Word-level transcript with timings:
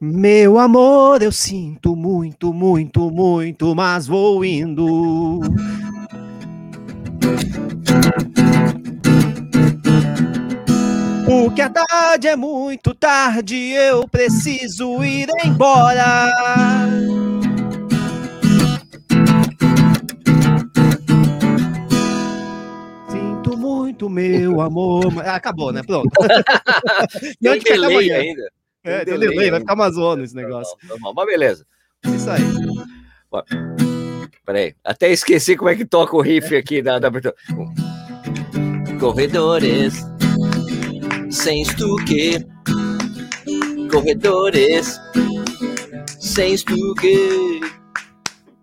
Meu 0.00 0.58
amor, 0.58 1.22
eu 1.22 1.30
sinto 1.30 1.94
muito, 1.94 2.52
muito, 2.52 3.10
muito, 3.10 3.74
mas 3.76 4.06
vou 4.06 4.44
indo. 4.44 5.40
Porque 11.24 11.62
a 11.62 11.70
tarde 11.70 12.26
é 12.26 12.36
muito 12.36 12.92
tarde, 12.92 13.56
eu 13.56 14.06
preciso 14.08 15.02
ir 15.04 15.28
embora. 15.44 16.28
Sinto 23.08 23.56
muito, 23.56 24.10
meu 24.10 24.60
amor. 24.60 25.06
Acabou, 25.24 25.72
né? 25.72 25.82
Pronto. 25.84 26.10
e 27.40 27.48
onde 27.48 27.64
que 27.64 27.72
ainda? 27.72 28.50
É, 28.84 29.04
tem 29.04 29.18
delay, 29.18 29.50
vai 29.50 29.60
ficar 29.60 29.72
Amazonas 29.72 30.26
esse 30.26 30.36
negócio. 30.36 30.76
Não, 30.82 30.98
não, 30.98 31.14
mas 31.14 31.26
beleza. 31.26 31.66
Isso 32.04 32.28
aí. 32.30 32.42
Peraí, 34.44 34.76
até 34.84 35.10
esqueci 35.10 35.56
como 35.56 35.70
é 35.70 35.74
que 35.74 35.86
toca 35.86 36.14
o 36.14 36.20
riff 36.20 36.54
aqui 36.54 36.82
da, 36.82 36.98
da 36.98 37.08
abertura. 37.08 37.34
Corredores 39.00 39.94
sem 41.30 41.62
estuque. 41.62 42.46
Corredores 43.90 45.00
sem 46.20 46.54
estuque. 46.54 47.60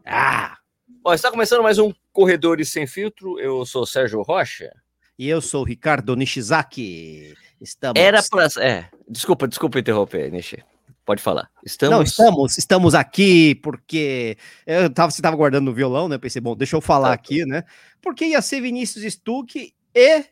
Ah! 0.06 0.58
Ó, 1.04 1.14
está 1.16 1.32
começando 1.32 1.64
mais 1.64 1.80
um 1.80 1.92
Corredores 2.14 2.70
Sem 2.70 2.86
Filtro. 2.86 3.40
Eu 3.40 3.66
sou 3.66 3.88
Sérgio 3.88 4.22
Rocha. 4.22 4.72
E 5.18 5.28
eu 5.28 5.42
sou 5.42 5.62
o 5.62 5.66
Ricardo 5.66 6.16
Nishizaki. 6.16 7.34
Estamos. 7.62 8.02
Era 8.02 8.22
para. 8.24 8.48
É, 8.60 8.90
desculpa, 9.08 9.48
desculpa 9.48 9.80
interromper, 9.80 10.32
Nishi. 10.32 10.64
Pode 11.06 11.22
falar. 11.22 11.50
Estamos... 11.66 11.96
Não, 11.96 12.04
estamos, 12.04 12.58
estamos 12.58 12.96
aqui 12.96 13.56
porque 13.56 14.38
eu 14.66 14.90
tava, 14.90 15.12
você 15.12 15.20
estava 15.20 15.36
guardando 15.36 15.70
o 15.70 15.74
violão, 15.74 16.08
né? 16.08 16.16
Eu 16.16 16.20
pensei, 16.20 16.42
bom, 16.42 16.56
deixa 16.56 16.76
eu 16.76 16.82
falar 16.82 17.10
tá. 17.10 17.14
aqui, 17.14 17.46
né? 17.46 17.64
Porque 18.02 18.26
ia 18.26 18.42
ser 18.42 18.62
Vinícius 18.62 19.14
Stuck 19.14 19.74
e 19.96 20.26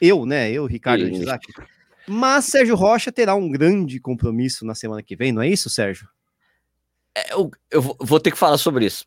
eu, 0.00 0.26
né? 0.26 0.50
Eu, 0.50 0.66
Ricardo 0.66 1.04
Nishizaki. 1.04 1.52
Mas 2.06 2.46
Sérgio 2.46 2.74
Rocha 2.74 3.12
terá 3.12 3.34
um 3.34 3.50
grande 3.50 3.98
compromisso 3.98 4.64
na 4.64 4.74
semana 4.74 5.02
que 5.02 5.16
vem, 5.16 5.32
não 5.32 5.42
é 5.42 5.48
isso, 5.48 5.70
Sérgio? 5.70 6.08
É, 7.16 7.32
eu, 7.32 7.50
eu, 7.70 7.96
vou 8.00 8.20
ter 8.20 8.30
que 8.30 8.38
falar 8.38 8.58
sobre 8.58 8.86
isso. 8.86 9.06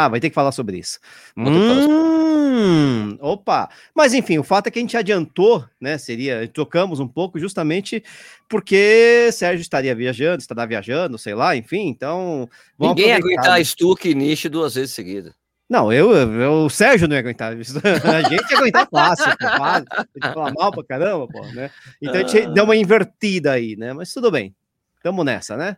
Ah, 0.00 0.06
vai 0.08 0.20
ter 0.20 0.28
que 0.28 0.34
falar 0.34 0.52
sobre 0.52 0.78
isso. 0.78 1.00
Hum, 1.36 3.18
opa! 3.20 3.68
Mas 3.92 4.14
enfim, 4.14 4.38
o 4.38 4.44
fato 4.44 4.68
é 4.68 4.70
que 4.70 4.78
a 4.78 4.82
gente 4.82 4.96
adiantou, 4.96 5.64
né? 5.80 5.98
Seria, 5.98 6.46
trocamos 6.46 7.00
um 7.00 7.08
pouco 7.08 7.36
justamente 7.36 8.04
porque 8.48 9.28
Sérgio 9.32 9.60
estaria 9.60 9.92
viajando, 9.96 10.38
estará 10.40 10.64
viajando, 10.64 11.18
sei 11.18 11.34
lá, 11.34 11.56
enfim, 11.56 11.88
então. 11.88 12.48
Ninguém 12.78 13.12
aguentar 13.12 13.60
Stuck 13.64 14.08
e 14.08 14.14
Niche 14.14 14.48
duas 14.48 14.76
vezes 14.76 14.92
seguidas. 14.94 15.32
Não, 15.68 15.92
eu, 15.92 16.12
eu, 16.12 16.52
o 16.64 16.70
Sérgio 16.70 17.08
não 17.08 17.16
ia 17.16 17.20
aguentar. 17.20 17.52
A 17.52 17.56
gente 17.56 18.50
ia 18.52 18.58
aguentar 18.58 18.88
fácil, 18.88 19.24
fácil. 19.38 19.86
Falar 20.32 20.52
mal 20.54 20.70
pra 20.70 20.84
caramba, 20.84 21.26
pô, 21.26 21.44
né? 21.48 21.72
Então 22.00 22.14
a 22.14 22.18
gente 22.20 22.46
deu 22.52 22.62
uma 22.62 22.76
invertida 22.76 23.50
aí, 23.50 23.74
né? 23.74 23.92
Mas 23.92 24.12
tudo 24.12 24.30
bem. 24.30 24.54
Tamo 25.02 25.24
nessa, 25.24 25.56
né? 25.56 25.76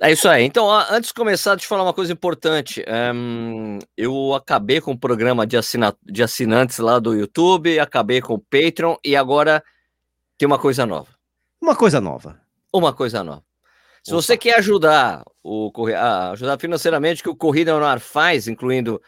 É 0.00 0.12
isso 0.12 0.28
aí. 0.28 0.44
Então, 0.44 0.70
antes 0.70 1.08
de 1.08 1.14
começar, 1.14 1.56
deixa 1.56 1.66
eu 1.66 1.68
falar 1.68 1.82
uma 1.82 1.92
coisa 1.92 2.12
importante. 2.12 2.84
Um, 3.14 3.80
eu 3.96 4.32
acabei 4.32 4.80
com 4.80 4.92
o 4.92 4.98
programa 4.98 5.44
de, 5.44 5.56
assina 5.56 5.94
de 6.04 6.22
assinantes 6.22 6.78
lá 6.78 7.00
do 7.00 7.14
YouTube, 7.14 7.80
acabei 7.80 8.20
com 8.20 8.34
o 8.34 8.38
Patreon 8.38 8.94
e 9.04 9.16
agora 9.16 9.62
tem 10.36 10.46
uma 10.46 10.58
coisa 10.58 10.86
nova. 10.86 11.08
Uma 11.60 11.74
coisa 11.74 12.00
nova. 12.00 12.40
Uma 12.72 12.92
coisa 12.92 13.24
nova. 13.24 13.42
Se 14.04 14.12
Opa. 14.12 14.22
você 14.22 14.36
quer 14.36 14.58
ajudar 14.58 15.24
o 15.42 15.72
ajudar 16.32 16.58
financeiramente 16.60 17.22
que 17.22 17.28
o 17.28 17.34
Corrida 17.34 17.76
no 17.76 17.84
Ar 17.84 17.98
faz, 17.98 18.46
incluindo 18.46 19.02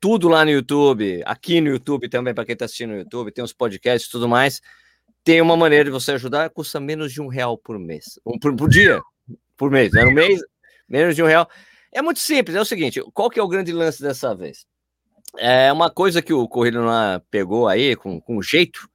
tudo 0.00 0.26
lá 0.28 0.42
no 0.44 0.50
YouTube, 0.50 1.22
aqui 1.26 1.60
no 1.60 1.68
YouTube 1.68 2.08
também, 2.08 2.32
para 2.32 2.46
quem 2.46 2.54
está 2.54 2.64
assistindo 2.64 2.92
no 2.92 2.98
YouTube, 2.98 3.30
tem 3.30 3.44
os 3.44 3.52
podcasts 3.52 4.08
e 4.08 4.10
tudo 4.10 4.26
mais. 4.26 4.62
Tem 5.22 5.42
uma 5.42 5.56
maneira 5.56 5.84
de 5.84 5.90
você 5.90 6.12
ajudar, 6.12 6.48
custa 6.48 6.80
menos 6.80 7.12
de 7.12 7.20
um 7.20 7.28
real 7.28 7.58
por 7.58 7.78
mês. 7.78 8.18
Um, 8.24 8.38
por, 8.38 8.56
por 8.56 8.70
dia, 8.70 9.02
por 9.60 9.70
mês. 9.70 9.92
Né? 9.92 10.02
No 10.02 10.10
mês, 10.10 10.40
menos 10.88 11.14
de 11.14 11.22
um 11.22 11.26
real. 11.26 11.46
É 11.92 12.00
muito 12.00 12.18
simples, 12.18 12.56
é 12.56 12.60
o 12.60 12.64
seguinte: 12.64 13.02
qual 13.12 13.28
que 13.28 13.38
é 13.38 13.42
o 13.42 13.48
grande 13.48 13.72
lance 13.72 14.02
dessa 14.02 14.34
vez? 14.34 14.64
É 15.36 15.70
uma 15.70 15.90
coisa 15.90 16.22
que 16.22 16.32
o 16.32 16.48
Ar 16.88 17.20
pegou 17.30 17.68
aí 17.68 17.94
com, 17.94 18.18
com 18.18 18.40
jeito. 18.40 18.88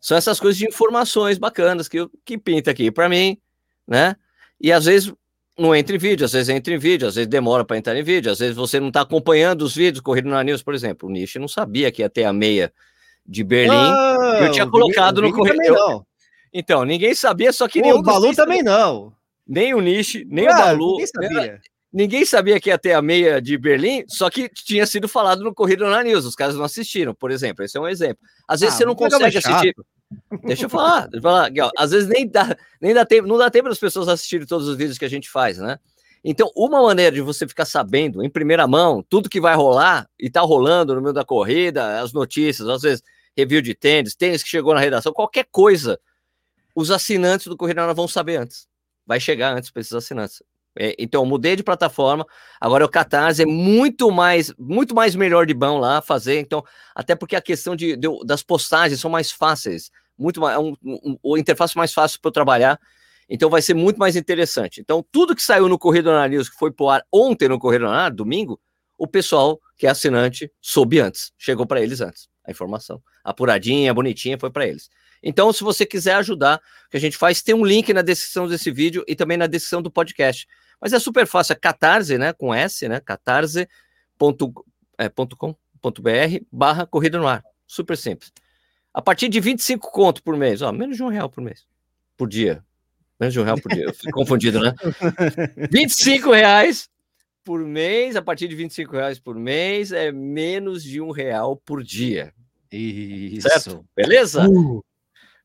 São 0.00 0.18
essas 0.18 0.38
coisas 0.40 0.58
de 0.58 0.66
informações 0.66 1.38
bacanas 1.38 1.88
que, 1.88 2.06
que 2.24 2.36
pinta 2.36 2.72
aqui 2.72 2.90
para 2.90 3.08
mim, 3.08 3.38
né? 3.86 4.16
E 4.60 4.70
às 4.72 4.84
vezes 4.84 5.14
não 5.56 5.74
entra 5.74 5.94
em 5.94 5.98
vídeo, 5.98 6.26
às 6.26 6.32
vezes 6.32 6.48
entra 6.48 6.74
em 6.74 6.78
vídeo, 6.78 7.08
às 7.08 7.14
vezes 7.14 7.28
demora 7.28 7.64
para 7.64 7.78
entrar 7.78 7.96
em 7.96 8.02
vídeo, 8.02 8.30
às 8.30 8.40
vezes 8.40 8.56
você 8.56 8.80
não 8.80 8.88
está 8.88 9.02
acompanhando 9.02 9.62
os 9.62 9.74
vídeos, 9.74 10.02
corrido 10.02 10.28
na 10.28 10.42
News, 10.42 10.62
por 10.62 10.74
exemplo. 10.74 11.08
O 11.08 11.12
Nish 11.12 11.36
não 11.36 11.48
sabia 11.48 11.90
que 11.90 12.02
ia 12.02 12.10
ter 12.10 12.24
a 12.24 12.32
meia 12.32 12.72
de 13.24 13.42
Berlim. 13.44 13.74
Ah, 13.74 14.40
eu 14.42 14.50
tinha 14.50 14.66
colocado 14.66 15.22
no 15.22 15.32
corredor. 15.32 16.04
Então, 16.52 16.84
ninguém 16.84 17.14
sabia, 17.14 17.52
só 17.52 17.66
que 17.66 17.80
o 17.80 18.02
Balu 18.02 18.34
também 18.34 18.62
não. 18.62 19.14
Nem 19.46 19.74
o 19.74 19.80
Nish, 19.80 20.24
nem 20.26 20.46
ah, 20.48 20.52
o 20.52 20.54
Balu. 20.54 20.90
Ninguém 20.92 21.06
sabia. 21.06 21.60
Ninguém 21.92 22.24
sabia 22.24 22.60
que 22.60 22.70
ia 22.70 22.78
ter 22.78 22.92
a 22.92 23.00
meia 23.00 23.40
de 23.40 23.56
Berlim, 23.56 24.04
só 24.08 24.28
que 24.28 24.48
tinha 24.48 24.84
sido 24.84 25.06
falado 25.06 25.44
no 25.44 25.54
Corrido 25.54 25.86
na 25.88 26.02
News. 26.02 26.24
Os 26.24 26.34
caras 26.34 26.56
não 26.56 26.64
assistiram, 26.64 27.14
por 27.14 27.30
exemplo. 27.30 27.64
Esse 27.64 27.76
é 27.76 27.80
um 27.80 27.86
exemplo. 27.86 28.18
Às 28.48 28.60
vezes 28.60 28.74
ah, 28.74 28.78
você 28.78 28.84
não 28.84 28.96
consegue 28.96 29.38
assistir. 29.38 29.74
Deixa 30.44 30.64
eu 30.64 30.68
falar, 30.68 31.02
deixa 31.02 31.18
eu 31.18 31.22
falar. 31.22 31.50
Às 31.78 31.92
vezes 31.92 32.08
nem 32.08 32.28
dá, 32.28 32.56
nem 32.80 32.92
dá 32.92 33.04
tempo, 33.04 33.28
não 33.28 33.38
dá 33.38 33.48
tempo 33.48 33.68
das 33.68 33.78
pessoas 33.78 34.08
assistirem 34.08 34.46
todos 34.46 34.66
os 34.66 34.76
vídeos 34.76 34.98
que 34.98 35.04
a 35.04 35.08
gente 35.08 35.30
faz, 35.30 35.58
né? 35.58 35.78
Então, 36.24 36.50
uma 36.56 36.82
maneira 36.82 37.12
de 37.14 37.20
você 37.20 37.46
ficar 37.46 37.64
sabendo 37.66 38.24
em 38.24 38.30
primeira 38.30 38.66
mão 38.66 39.04
tudo 39.08 39.28
que 39.28 39.40
vai 39.40 39.54
rolar 39.54 40.08
e 40.18 40.30
tá 40.30 40.40
rolando 40.40 40.94
no 40.94 41.00
meio 41.02 41.12
da 41.12 41.24
corrida, 41.24 42.00
as 42.00 42.12
notícias, 42.12 42.66
às 42.68 42.82
vezes 42.82 43.02
review 43.36 43.60
de 43.60 43.74
tênis, 43.74 44.14
tênis 44.14 44.42
que 44.42 44.48
chegou 44.48 44.74
na 44.74 44.80
redação, 44.80 45.12
qualquer 45.12 45.46
coisa, 45.50 45.98
os 46.74 46.90
assinantes 46.90 47.46
do 47.46 47.56
Corrida 47.56 47.92
vão 47.92 48.08
saber 48.08 48.36
antes. 48.36 48.66
Vai 49.06 49.20
chegar 49.20 49.56
antes 49.56 49.70
para 49.70 49.80
esses 49.80 49.92
assinantes. 49.92 50.42
É, 50.76 50.94
então, 50.98 51.24
mudei 51.24 51.54
de 51.54 51.62
plataforma. 51.62 52.26
Agora 52.60 52.84
o 52.84 52.88
Catarse 52.88 53.42
é 53.42 53.46
muito 53.46 54.10
mais, 54.10 54.52
muito 54.58 54.94
mais 54.94 55.14
melhor 55.14 55.46
de 55.46 55.54
bom 55.54 55.78
lá 55.78 56.02
fazer. 56.02 56.40
Então, 56.40 56.64
até 56.94 57.14
porque 57.14 57.36
a 57.36 57.40
questão 57.40 57.76
de, 57.76 57.96
de 57.96 58.08
das 58.24 58.42
postagens 58.42 59.00
são 59.00 59.10
mais 59.10 59.30
fáceis 59.30 59.90
muito 60.18 60.40
mais, 60.40 60.56
é 60.56 60.58
um, 60.58 60.74
um, 60.82 61.18
um, 61.24 61.36
interface 61.36 61.76
mais 61.76 61.92
fácil 61.92 62.20
para 62.20 62.28
eu 62.28 62.32
trabalhar. 62.32 62.80
Então 63.28 63.48
vai 63.48 63.62
ser 63.62 63.74
muito 63.74 63.98
mais 63.98 64.16
interessante. 64.16 64.80
Então, 64.80 65.04
tudo 65.10 65.34
que 65.34 65.42
saiu 65.42 65.68
no 65.68 65.78
Correio 65.78 66.04
do 66.04 66.28
News, 66.28 66.48
que 66.48 66.56
foi 66.56 66.70
pro 66.70 66.88
ar 66.88 67.02
ontem 67.12 67.48
no 67.48 67.58
Correio 67.58 67.82
do 67.82 67.88
Ar, 67.88 68.10
domingo, 68.10 68.60
o 68.98 69.06
pessoal 69.06 69.58
que 69.76 69.86
é 69.86 69.90
assinante 69.90 70.50
soube 70.60 71.00
antes. 71.00 71.32
Chegou 71.38 71.66
para 71.66 71.80
eles 71.80 72.00
antes. 72.00 72.28
A 72.46 72.50
informação. 72.50 73.02
Apuradinha, 73.24 73.94
bonitinha, 73.94 74.38
foi 74.38 74.50
para 74.50 74.66
eles. 74.66 74.90
Então, 75.26 75.50
se 75.54 75.64
você 75.64 75.86
quiser 75.86 76.16
ajudar, 76.16 76.60
o 76.86 76.90
que 76.90 76.98
a 76.98 77.00
gente 77.00 77.16
faz, 77.16 77.40
tem 77.42 77.54
um 77.54 77.64
link 77.64 77.92
na 77.94 78.02
descrição 78.02 78.46
desse 78.46 78.70
vídeo 78.70 79.02
e 79.08 79.16
também 79.16 79.38
na 79.38 79.46
descrição 79.46 79.80
do 79.80 79.90
podcast. 79.90 80.46
Mas 80.78 80.92
é 80.92 80.98
super 80.98 81.26
fácil, 81.26 81.54
é 81.54 81.56
catarse, 81.56 82.18
né? 82.18 82.34
Com 82.34 82.54
S, 82.54 82.86
né? 82.86 83.00
catarse.com.br 83.00 83.68
barra 86.52 86.86
corrida 86.86 87.18
no 87.18 87.26
ar. 87.26 87.42
Super 87.66 87.96
simples. 87.96 88.30
A 88.92 89.00
partir 89.00 89.30
de 89.30 89.40
25 89.40 89.90
conto 89.90 90.22
por 90.22 90.36
mês, 90.36 90.60
ó, 90.60 90.70
menos 90.70 90.98
de 90.98 91.02
um 91.02 91.08
real 91.08 91.30
por 91.30 91.42
mês. 91.42 91.66
Por 92.18 92.28
dia. 92.28 92.62
Menos 93.18 93.32
de 93.32 93.40
um 93.40 93.44
real 93.44 93.58
por 93.58 93.72
dia. 93.72 93.84
Eu 93.84 93.94
fico 93.94 94.12
confundido, 94.20 94.60
né? 94.60 94.74
25 95.70 96.32
reais 96.32 96.90
por 97.42 97.60
mês, 97.64 98.14
a 98.14 98.22
partir 98.22 98.46
de 98.46 98.54
25 98.54 98.92
reais 98.92 99.18
por 99.18 99.36
mês, 99.36 99.90
é 99.90 100.12
menos 100.12 100.82
de 100.84 101.00
um 101.00 101.10
real 101.10 101.56
por 101.56 101.82
dia. 101.82 102.32
Isso. 102.70 103.48
Certo? 103.48 103.84
Beleza? 103.96 104.48
Uh. 104.48 104.84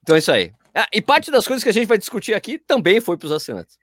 Então 0.01 0.15
é 0.15 0.19
isso 0.19 0.31
aí. 0.31 0.51
Ah, 0.73 0.87
e 0.93 1.01
parte 1.01 1.31
das 1.31 1.47
coisas 1.47 1.63
que 1.63 1.69
a 1.69 1.73
gente 1.73 1.87
vai 1.87 1.97
discutir 1.97 2.33
aqui 2.33 2.57
também 2.57 3.01
foi 3.01 3.17
para 3.17 3.25
os 3.25 3.31
assinantes. 3.31 3.77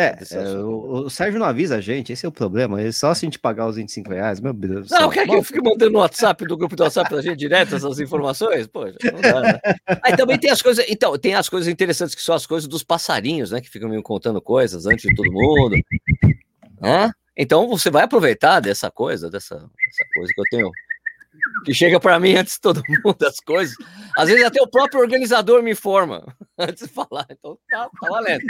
É, 0.00 0.16
é 0.30 0.50
o, 0.60 1.06
o, 1.06 1.10
Sérgio 1.10 1.40
não 1.40 1.46
avisa 1.46 1.78
a 1.78 1.80
gente, 1.80 2.12
esse 2.12 2.24
é 2.24 2.28
o 2.28 2.30
problema. 2.30 2.80
É 2.80 2.92
só 2.92 3.12
se 3.12 3.24
a 3.24 3.26
gente 3.26 3.36
pagar 3.36 3.66
os 3.66 3.74
25 3.74 4.10
reais, 4.12 4.38
meu 4.38 4.52
Deus. 4.52 4.88
Não, 4.90 5.10
quer 5.10 5.26
que 5.26 5.34
eu 5.34 5.42
fique 5.42 5.60
mandando 5.60 5.90
no 5.90 5.98
WhatsApp 5.98 6.46
do 6.46 6.56
grupo 6.56 6.76
do 6.76 6.84
WhatsApp 6.84 7.10
pra 7.10 7.20
gente 7.20 7.36
direto 7.36 7.74
essas 7.74 7.98
informações? 7.98 8.68
Poxa, 8.68 8.96
não 9.12 9.20
dá, 9.20 9.40
né? 9.40 9.60
Aí 10.04 10.16
também 10.16 10.38
tem 10.38 10.52
as 10.52 10.62
coisas, 10.62 10.84
então, 10.88 11.18
tem 11.18 11.34
as 11.34 11.48
coisas 11.48 11.66
interessantes 11.66 12.14
que 12.14 12.22
são 12.22 12.32
as 12.32 12.46
coisas 12.46 12.68
dos 12.68 12.84
passarinhos, 12.84 13.50
né? 13.50 13.60
Que 13.60 13.68
ficam 13.68 13.88
me 13.88 14.00
contando 14.00 14.40
coisas 14.40 14.86
antes 14.86 15.08
de 15.08 15.16
todo 15.16 15.32
mundo. 15.32 15.74
Hã? 16.80 17.10
Então 17.36 17.66
você 17.66 17.90
vai 17.90 18.04
aproveitar 18.04 18.60
dessa 18.60 18.92
coisa, 18.92 19.28
dessa, 19.28 19.56
dessa 19.56 20.04
coisa 20.14 20.32
que 20.32 20.40
eu 20.40 20.44
tenho. 20.48 20.70
Que 21.64 21.74
chega 21.74 21.98
para 22.00 22.18
mim 22.18 22.34
antes 22.34 22.54
de 22.54 22.60
todo 22.60 22.82
mundo 23.04 23.26
as 23.26 23.40
coisas. 23.40 23.74
Às 24.16 24.28
vezes 24.28 24.44
até 24.44 24.60
o 24.62 24.68
próprio 24.68 25.00
organizador 25.00 25.62
me 25.62 25.72
informa 25.72 26.24
antes 26.58 26.86
de 26.86 26.92
falar. 26.92 27.26
Então 27.30 27.58
tá, 27.70 27.88
tá 28.00 28.08
valendo. 28.08 28.42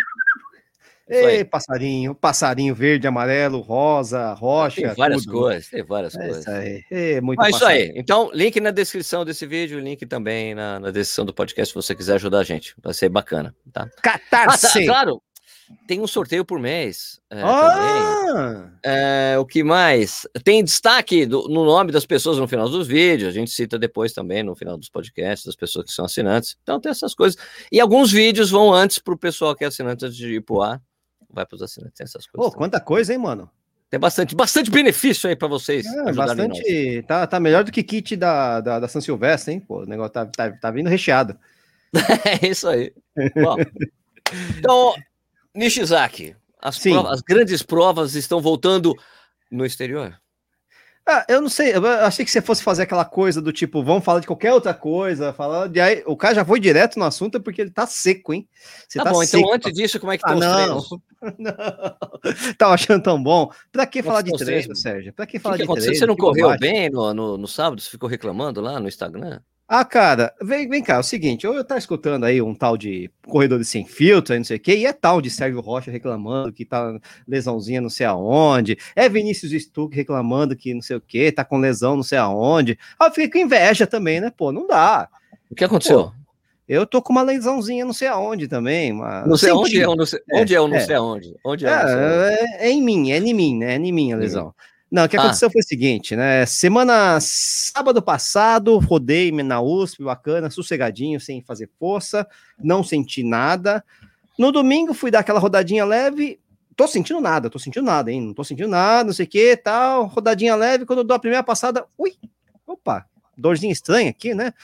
Ei, 1.10 1.42
passarinho, 1.42 2.14
passarinho 2.14 2.74
verde, 2.74 3.06
amarelo, 3.06 3.60
rosa, 3.60 4.34
rocha. 4.34 4.82
Tem 4.82 4.94
várias 4.94 5.24
tudo. 5.24 5.38
cores, 5.38 5.70
tem 5.70 5.82
várias 5.82 6.14
é 6.14 6.18
coisas. 6.18 6.40
Isso 6.40 6.50
aí. 6.50 6.84
É, 6.90 7.20
muito 7.20 7.38
Mas 7.38 7.56
isso 7.56 7.64
aí. 7.64 7.92
Então, 7.96 8.30
link 8.34 8.60
na 8.60 8.70
descrição 8.70 9.24
desse 9.24 9.46
vídeo, 9.46 9.80
link 9.80 10.04
também 10.04 10.54
na, 10.54 10.78
na 10.78 10.90
descrição 10.90 11.24
do 11.24 11.32
podcast 11.32 11.72
se 11.72 11.74
você 11.74 11.94
quiser 11.94 12.16
ajudar 12.16 12.40
a 12.40 12.44
gente. 12.44 12.74
Vai 12.82 12.92
ser 12.92 13.08
bacana, 13.08 13.54
tá? 13.72 13.88
Catarse! 14.02 14.66
Ah, 14.66 14.70
tá, 14.70 14.84
claro. 14.84 15.22
Tem 15.86 16.00
um 16.00 16.06
sorteio 16.06 16.44
por 16.44 16.58
mês. 16.58 17.20
É, 17.30 17.42
ah! 17.42 18.70
É, 18.82 19.36
o 19.38 19.44
que 19.44 19.62
mais? 19.62 20.26
Tem 20.44 20.62
destaque 20.64 21.26
do, 21.26 21.48
no 21.48 21.64
nome 21.64 21.92
das 21.92 22.06
pessoas 22.06 22.38
no 22.38 22.48
final 22.48 22.68
dos 22.68 22.86
vídeos. 22.86 23.28
A 23.28 23.32
gente 23.32 23.50
cita 23.50 23.78
depois 23.78 24.12
também 24.12 24.42
no 24.42 24.54
final 24.54 24.76
dos 24.78 24.88
podcasts, 24.88 25.46
das 25.46 25.56
pessoas 25.56 25.86
que 25.86 25.92
são 25.92 26.04
assinantes. 26.04 26.56
Então 26.62 26.80
tem 26.80 26.90
essas 26.90 27.14
coisas. 27.14 27.38
E 27.70 27.80
alguns 27.80 28.10
vídeos 28.10 28.50
vão 28.50 28.72
antes 28.72 28.98
para 28.98 29.14
o 29.14 29.18
pessoal 29.18 29.54
que 29.54 29.64
é 29.64 29.66
assinante 29.66 30.04
antes 30.04 30.16
de 30.16 30.36
ir 30.36 30.40
pro 30.40 30.62
ar. 30.62 30.80
Vai 31.30 31.44
para 31.44 31.56
os 31.56 31.62
assinantes, 31.62 31.96
tem 31.96 32.04
essas 32.04 32.26
coisas. 32.26 32.52
Pô, 32.52 32.56
quanta 32.56 32.80
coisa, 32.80 33.12
hein, 33.12 33.18
mano? 33.18 33.50
Tem 33.90 33.98
bastante, 33.98 34.34
bastante 34.34 34.70
benefício 34.70 35.28
aí 35.28 35.36
para 35.36 35.48
vocês. 35.48 35.86
É, 35.86 36.12
bastante. 36.12 37.02
Tá, 37.06 37.26
tá 37.26 37.40
melhor 37.40 37.64
do 37.64 37.72
que 37.72 37.82
kit 37.82 38.16
da, 38.16 38.60
da, 38.60 38.80
da 38.80 38.88
São 38.88 39.00
Silvestre, 39.00 39.54
hein? 39.54 39.60
Pô, 39.60 39.82
o 39.82 39.86
negócio 39.86 40.12
tá, 40.12 40.26
tá, 40.26 40.50
tá 40.50 40.70
vindo 40.70 40.88
recheado. 40.90 41.38
é 42.42 42.46
isso 42.46 42.68
aí. 42.68 42.92
Bom, 43.34 43.56
então, 44.58 44.94
Nishizaki, 45.54 46.36
as, 46.60 46.78
provas, 46.78 47.12
as 47.12 47.20
grandes 47.20 47.62
provas 47.62 48.14
estão 48.14 48.40
voltando 48.40 48.94
no 49.50 49.64
exterior? 49.64 50.18
Ah, 51.10 51.24
eu 51.26 51.40
não 51.40 51.48
sei, 51.48 51.74
eu 51.74 51.86
achei 51.86 52.22
que 52.22 52.30
você 52.30 52.42
fosse 52.42 52.62
fazer 52.62 52.82
aquela 52.82 53.04
coisa 53.04 53.40
do 53.40 53.50
tipo, 53.50 53.82
vamos 53.82 54.04
falar 54.04 54.20
de 54.20 54.26
qualquer 54.26 54.52
outra 54.52 54.74
coisa, 54.74 55.32
falar 55.32 55.66
de 55.66 55.80
aí, 55.80 56.02
o 56.04 56.14
cara 56.14 56.34
já 56.34 56.44
foi 56.44 56.60
direto 56.60 56.98
no 56.98 57.06
assunto 57.06 57.40
porque 57.40 57.62
ele 57.62 57.70
tá 57.70 57.86
seco, 57.86 58.34
hein? 58.34 58.46
Você 58.86 58.98
tá, 58.98 59.04
tá 59.04 59.12
bom, 59.12 59.22
então 59.22 59.40
seco. 59.40 59.46
então 59.46 59.54
antes 59.54 59.72
disso, 59.72 59.98
como 59.98 60.12
é 60.12 60.18
que 60.18 60.24
ah, 60.26 60.34
estão 60.34 60.52
ah, 60.52 60.76
os 60.76 60.88
treinos? 60.88 61.08
Não, 61.38 62.54
tava 62.58 62.74
achando 62.74 63.02
tão 63.02 63.20
bom. 63.20 63.50
Pra 63.72 63.86
que 63.86 64.02
falar 64.02 64.20
de 64.20 64.36
treino, 64.36 64.76
Sérgio? 64.76 65.14
Pra 65.14 65.26
que 65.26 65.38
falar 65.38 65.56
que 65.56 65.66
que 65.66 65.72
de 65.72 65.80
treino? 65.80 65.96
Você 65.96 66.06
não 66.06 66.14
correu 66.14 66.56
bem 66.58 66.90
no, 66.90 67.12
no, 67.12 67.38
no 67.38 67.48
sábado? 67.48 67.80
Você 67.80 67.90
ficou 67.90 68.08
reclamando 68.08 68.60
lá 68.60 68.78
no 68.78 68.86
Instagram? 68.86 69.40
Ah, 69.70 69.84
cara, 69.84 70.32
vem, 70.40 70.66
vem 70.66 70.82
cá, 70.82 70.94
é 70.94 70.98
o 70.98 71.02
seguinte, 71.02 71.44
eu, 71.44 71.52
eu 71.52 71.62
tá 71.62 71.76
escutando 71.76 72.24
aí 72.24 72.40
um 72.40 72.54
tal 72.54 72.74
de 72.74 73.10
corredor 73.26 73.58
de 73.58 73.66
sem 73.66 73.84
filtro, 73.84 74.34
não 74.34 74.42
sei 74.42 74.56
o 74.56 74.60
quê, 74.60 74.76
e 74.76 74.86
é 74.86 74.94
tal 74.94 75.20
de 75.20 75.28
Sérgio 75.28 75.60
Rocha 75.60 75.90
reclamando 75.90 76.50
que 76.50 76.64
tá 76.64 76.98
lesãozinha 77.26 77.78
não 77.78 77.90
sei 77.90 78.06
aonde, 78.06 78.78
é 78.96 79.10
Vinícius 79.10 79.52
Stuck 79.52 79.94
reclamando 79.94 80.56
que 80.56 80.72
não 80.72 80.80
sei 80.80 80.96
o 80.96 81.02
quê, 81.02 81.30
tá 81.30 81.44
com 81.44 81.58
lesão 81.58 81.96
não 81.96 82.02
sei 82.02 82.16
aonde. 82.16 82.78
Ah, 82.98 83.08
eu 83.08 83.10
fiquei 83.10 83.28
com 83.28 83.46
inveja 83.46 83.86
também, 83.86 84.22
né, 84.22 84.32
pô, 84.34 84.50
não 84.50 84.66
dá. 84.66 85.06
O 85.50 85.54
que 85.54 85.64
aconteceu? 85.64 86.04
Pô, 86.04 86.12
eu 86.66 86.86
tô 86.86 87.02
com 87.02 87.12
uma 87.12 87.22
lesãozinha 87.22 87.84
não 87.84 87.92
sei 87.92 88.08
aonde 88.08 88.48
também. 88.48 88.90
Uma... 88.90 89.26
Não 89.26 89.36
sei 89.36 89.52
onde 89.52 89.82
é, 89.82 89.84
não 89.84 90.06
sei, 90.06 90.20
onde 90.32 90.54
é, 90.54 90.58
não 90.58 90.74
é. 90.74 90.80
sei 90.80 90.94
aonde. 90.94 91.36
Onde 91.44 91.66
é, 91.66 91.70
é, 91.70 92.68
é, 92.68 92.70
em 92.70 92.80
mim, 92.80 93.10
é 93.10 93.18
em 93.18 93.34
mim, 93.34 93.58
né, 93.58 93.74
é 93.74 93.76
em 93.76 93.92
mim 93.92 94.14
a 94.14 94.16
lesão. 94.16 94.54
Não, 94.90 95.04
o 95.04 95.08
que 95.08 95.16
ah. 95.16 95.20
aconteceu 95.20 95.50
foi 95.50 95.60
o 95.60 95.64
seguinte, 95.64 96.16
né? 96.16 96.46
Semana 96.46 97.18
sábado 97.20 98.00
passado, 98.00 98.78
rodei 98.78 99.30
na 99.30 99.60
USP, 99.60 100.02
bacana, 100.02 100.50
sossegadinho, 100.50 101.20
sem 101.20 101.42
fazer 101.42 101.68
força, 101.78 102.26
não 102.58 102.82
senti 102.82 103.22
nada. 103.22 103.84
No 104.38 104.50
domingo 104.50 104.94
fui 104.94 105.10
dar 105.10 105.20
aquela 105.20 105.40
rodadinha 105.40 105.84
leve, 105.84 106.40
tô 106.74 106.86
sentindo 106.86 107.20
nada, 107.20 107.50
tô 107.50 107.58
sentindo 107.58 107.84
nada, 107.84 108.10
hein? 108.10 108.20
Não 108.20 108.32
tô 108.32 108.44
sentindo 108.44 108.68
nada, 108.68 109.08
não 109.08 109.12
sei 109.12 109.26
o 109.26 109.28
que, 109.28 109.56
tal, 109.56 110.06
rodadinha 110.06 110.54
leve, 110.56 110.86
quando 110.86 111.00
eu 111.00 111.04
dou 111.04 111.16
a 111.16 111.20
primeira 111.20 111.42
passada, 111.42 111.84
ui, 111.98 112.14
opa, 112.66 113.04
dorzinha 113.36 113.72
estranha 113.72 114.10
aqui, 114.10 114.34
né? 114.34 114.54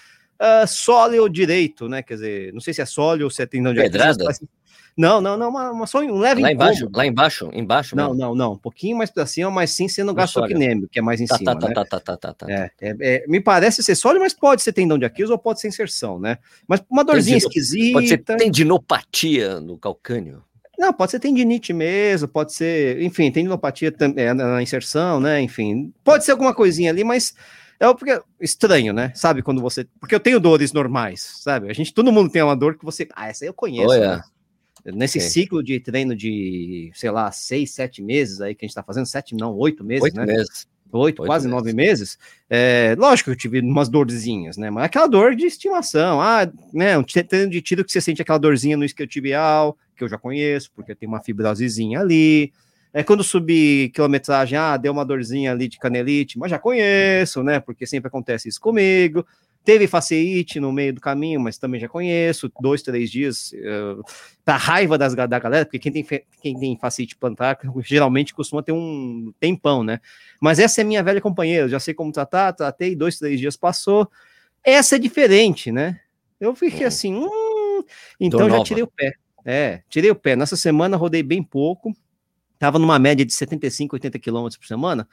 Uh, 0.41 0.67
sóleo 0.67 1.29
direito, 1.29 1.88
né? 1.88 2.03
Quer 2.03 2.15
dizer, 2.15 2.53
não 2.53 2.61
sei 2.61 2.73
se 2.73 2.81
é 2.81 2.87
sóleo 2.87 3.25
ou 3.25 3.31
se 3.31 3.43
é 3.43 3.47
tendão 3.47 3.75
de 3.75 3.81
Pedrada? 3.81 4.25
Não, 4.96 5.20
não, 5.20 5.37
não, 5.37 5.49
uma, 5.49 5.70
uma 5.73 5.87
só 5.87 6.00
um 6.00 6.19
leve 6.19 6.41
lá 6.41 6.52
embaixo, 6.52 6.88
lá 6.94 7.05
embaixo, 7.05 7.50
embaixo. 7.52 7.96
Não, 7.96 8.14
não, 8.14 8.35
não, 8.35 8.52
um 8.52 8.58
pouquinho 8.58 8.96
mais 8.96 9.11
para 9.11 9.26
cima, 9.26 9.50
mas 9.50 9.70
sim 9.70 9.88
sendo 9.88 10.14
gastrocnêmico, 10.14 10.88
que 10.88 11.00
é 11.00 11.02
mais 11.02 11.20
em 11.20 11.26
tá, 11.26 11.37
cima, 11.37 11.58
tá, 11.58 11.69
né? 11.69 11.75
Tá, 11.75 11.85
tá, 11.85 12.00
tá, 12.00 12.17
tá, 12.17 12.32
tá, 12.32 12.46
é, 12.49 12.70
é, 12.81 12.96
é, 13.00 13.25
me 13.26 13.41
parece 13.41 13.82
ser 13.82 13.96
sólido, 13.96 14.20
mas 14.20 14.32
pode 14.32 14.62
ser 14.62 14.73
tendão 14.73 14.96
de 14.96 15.05
Aquiles 15.05 15.31
ou 15.31 15.38
pode 15.38 15.61
ser 15.61 15.67
inserção, 15.67 16.20
né? 16.20 16.38
Mas 16.69 16.81
uma 16.88 17.02
dorzinha 17.05 17.41
Tendino, 17.41 17.49
esquisita. 17.49 17.93
Pode 17.94 18.08
ser 18.08 18.19
tendinopatia 18.19 19.58
no 19.61 19.76
calcânio. 19.76 20.44
Não, 20.79 20.93
pode 20.93 21.11
ser 21.11 21.20
tendinite 21.20 21.73
mesmo, 21.73 22.29
pode 22.29 22.52
ser, 22.52 23.00
enfim, 23.02 23.31
tendinopatia 23.32 23.93
é, 24.17 24.32
na 24.32 24.62
inserção, 24.62 25.19
né? 25.19 25.40
Enfim, 25.40 25.93
pode 26.05 26.25
ser 26.25 26.32
alguma 26.32 26.55
coisinha 26.55 26.90
ali, 26.90 27.02
mas 27.02 27.35
é 27.81 27.93
porque 27.93 28.20
estranho, 28.40 28.93
né? 28.93 29.12
Sabe 29.14 29.43
quando 29.43 29.61
você, 29.61 29.87
porque 30.00 30.14
eu 30.14 30.20
tenho 30.20 30.38
dores 30.38 30.73
normais, 30.73 31.20
sabe? 31.40 31.69
A 31.69 31.73
gente, 31.73 31.93
todo 31.93 32.12
mundo 32.12 32.31
tem 32.31 32.43
uma 32.43 32.56
dor 32.56 32.76
que 32.76 32.85
você, 32.85 33.08
ah, 33.14 33.29
essa 33.29 33.44
eu 33.44 33.52
conheço. 33.52 33.88
Oh, 33.88 33.99
né? 33.99 34.23
Nesse 34.85 35.19
ciclo 35.19 35.63
de 35.63 35.81
treino 35.81 36.15
de, 36.15 36.91
sei 36.95 37.11
lá, 37.11 37.31
seis, 37.33 37.73
sete 37.73 38.03
meses 38.03 38.41
aí 38.41 38.55
que 38.55 38.65
a 38.65 38.69
gente 38.69 38.75
tá 38.75 38.83
fazendo, 38.83 39.07
sete 39.07 39.35
não, 39.35 39.57
oito 39.57 39.83
meses, 39.83 40.03
oito 40.03 40.17
né? 40.17 40.27
Meses. 40.27 40.67
Oito, 40.93 41.23
oito 41.23 41.27
quase 41.27 41.47
meses. 41.47 41.57
nove 41.57 41.73
meses. 41.73 42.19
É, 42.49 42.95
lógico 42.99 43.31
que 43.31 43.33
eu 43.33 43.39
tive 43.39 43.61
umas 43.61 43.89
dorzinhas, 43.89 44.57
né? 44.57 44.71
Mas 44.71 44.85
aquela 44.85 45.07
dor 45.07 45.35
de 45.35 45.47
estimação, 45.47 46.21
ah, 46.21 46.47
né? 46.73 46.99
Um 46.99 47.03
treino 47.03 47.51
de 47.51 47.63
tiro 47.63 47.85
que 47.85 47.91
você 47.91 48.01
sente 48.01 48.21
aquela 48.21 48.39
dorzinha 48.39 48.77
no 48.77 48.85
isquiotibial, 48.85 49.77
que 49.97 50.05
eu 50.05 50.09
já 50.09 50.19
conheço, 50.19 50.71
porque 50.75 50.95
tem 50.95 51.09
uma 51.09 51.23
fibrosezinha 51.23 52.01
ali. 52.01 52.53
É 52.93 53.03
quando 53.03 53.25
subir 53.25 53.89
quilometragem, 53.89 54.57
ah, 54.57 54.77
deu 54.77 54.93
uma 54.93 55.05
dorzinha 55.05 55.51
ali 55.51 55.67
de 55.67 55.79
canelite, 55.79 56.39
mas 56.39 56.51
já 56.51 56.59
conheço, 56.59 57.43
né? 57.43 57.59
Porque 57.59 57.87
sempre 57.87 58.09
acontece 58.09 58.49
isso 58.49 58.61
comigo. 58.61 59.27
Teve 59.64 59.87
faceite 59.87 60.61
no 60.61 60.70
meio 60.70 60.93
do 60.93 61.00
caminho, 61.00 61.40
mas 61.40 61.56
também 61.56 61.81
já 61.81 61.88
conheço, 61.88 62.52
dois, 62.61 62.82
três 62.82 63.11
dias, 63.11 63.52
uh, 63.52 64.05
pra 64.44 64.56
raiva 64.56 64.99
das, 64.99 65.14
da 65.14 65.38
galera, 65.38 65.64
porque 65.64 65.78
quem 65.78 65.90
tem, 65.90 66.05
quem 66.43 66.58
tem 66.58 66.78
faceite 66.78 67.16
plantar 67.16 67.58
geralmente 67.82 68.34
costuma 68.34 68.62
ter 68.62 68.72
um 68.72 69.32
tempão, 69.40 69.82
né? 69.82 70.00
Mas 70.38 70.58
essa 70.58 70.82
é 70.82 70.84
minha 70.84 71.02
velha 71.02 71.20
companheira, 71.20 71.66
já 71.66 71.81
sei 71.81 71.94
como 71.94 72.12
tratar, 72.12 72.52
tratei, 72.52 72.94
dois, 72.94 73.19
três 73.19 73.40
dias 73.40 73.56
passou. 73.56 74.06
Essa 74.62 74.96
é 74.96 74.99
diferente, 74.99 75.72
né? 75.72 75.99
Eu 76.38 76.55
fiquei 76.55 76.84
hum. 76.84 76.88
assim, 76.88 77.14
hum, 77.14 77.82
então 78.20 78.50
já 78.50 78.62
tirei 78.62 78.82
o 78.82 78.87
pé. 78.87 79.14
É, 79.44 79.82
tirei 79.88 80.11
o 80.11 80.14
pé. 80.14 80.37
Nessa 80.37 80.56
semana 80.56 80.96
rodei 80.96 81.22
bem 81.22 81.43
pouco, 81.43 81.94
tava 82.58 82.78
numa 82.78 82.99
média 82.99 83.25
de 83.25 83.32
75, 83.32 83.96
80 83.96 84.19
quilômetros 84.19 84.58
por 84.58 84.66
semana. 84.66 85.08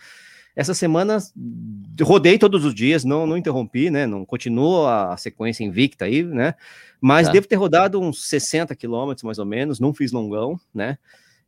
Essa 0.55 0.73
semana 0.73 1.17
rodei 2.01 2.37
todos 2.37 2.65
os 2.65 2.73
dias, 2.73 3.03
não, 3.03 3.25
não 3.25 3.37
interrompi, 3.37 3.89
né? 3.89 4.05
Não 4.05 4.25
continuo 4.25 4.85
a 4.85 5.15
sequência 5.17 5.63
invicta 5.63 6.05
aí, 6.05 6.23
né? 6.23 6.55
Mas 6.99 7.27
tá. 7.27 7.33
devo 7.33 7.47
ter 7.47 7.55
rodado 7.55 7.99
uns 7.99 8.27
60 8.29 8.75
quilômetros 8.75 9.23
mais 9.23 9.39
ou 9.39 9.45
menos, 9.45 9.79
não 9.79 9.93
fiz 9.93 10.11
longão, 10.11 10.59
né? 10.73 10.97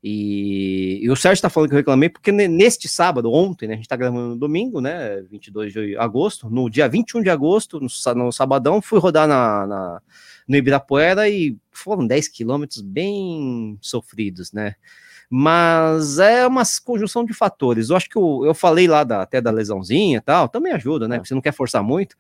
E, 0.03 1.00
e 1.01 1.09
o 1.09 1.15
Sérgio 1.15 1.35
está 1.35 1.50
falando 1.50 1.69
que 1.69 1.75
eu 1.75 1.79
reclamei, 1.79 2.09
porque 2.09 2.29
neste 2.31 2.89
sábado, 2.89 3.31
ontem, 3.31 3.67
né? 3.67 3.73
A 3.73 3.77
gente 3.77 3.85
está 3.85 3.95
gravando 3.95 4.29
no 4.29 4.35
domingo, 4.35 4.81
né? 4.81 5.21
22 5.31 5.71
de 5.71 5.97
agosto, 5.97 6.50
no 6.50 6.69
dia 6.69 6.89
21 6.89 7.21
de 7.23 7.29
agosto, 7.29 7.79
no, 7.79 7.88
no 8.15 8.31
sabadão, 8.31 8.81
fui 8.81 9.00
rodar 9.00 9.27
na, 9.27 9.65
na 9.65 10.01
no 10.45 10.57
Ibirapuera 10.57 11.29
e 11.29 11.57
foram 11.71 12.05
10 12.05 12.27
quilômetros 12.27 12.81
bem 12.81 13.77
sofridos, 13.81 14.51
né? 14.51 14.75
Mas 15.35 16.19
é 16.19 16.46
uma 16.46 16.62
conjunção 16.86 17.25
de 17.25 17.34
fatores. 17.34 17.89
Eu 17.89 17.96
acho 17.96 18.08
que 18.08 18.15
eu, 18.15 18.43
eu 18.46 18.53
falei 18.53 18.88
lá 18.88 19.03
da, 19.03 19.24
até 19.24 19.41
da 19.41 19.50
lesãozinha 19.50 20.19
e 20.19 20.22
tal, 20.22 20.48
também 20.48 20.72
ajuda, 20.72 21.08
né? 21.08 21.15
É. 21.15 21.19
Você 21.19 21.34
não 21.34 21.41
quer 21.41 21.51
forçar 21.51 21.81
muito, 21.81 22.15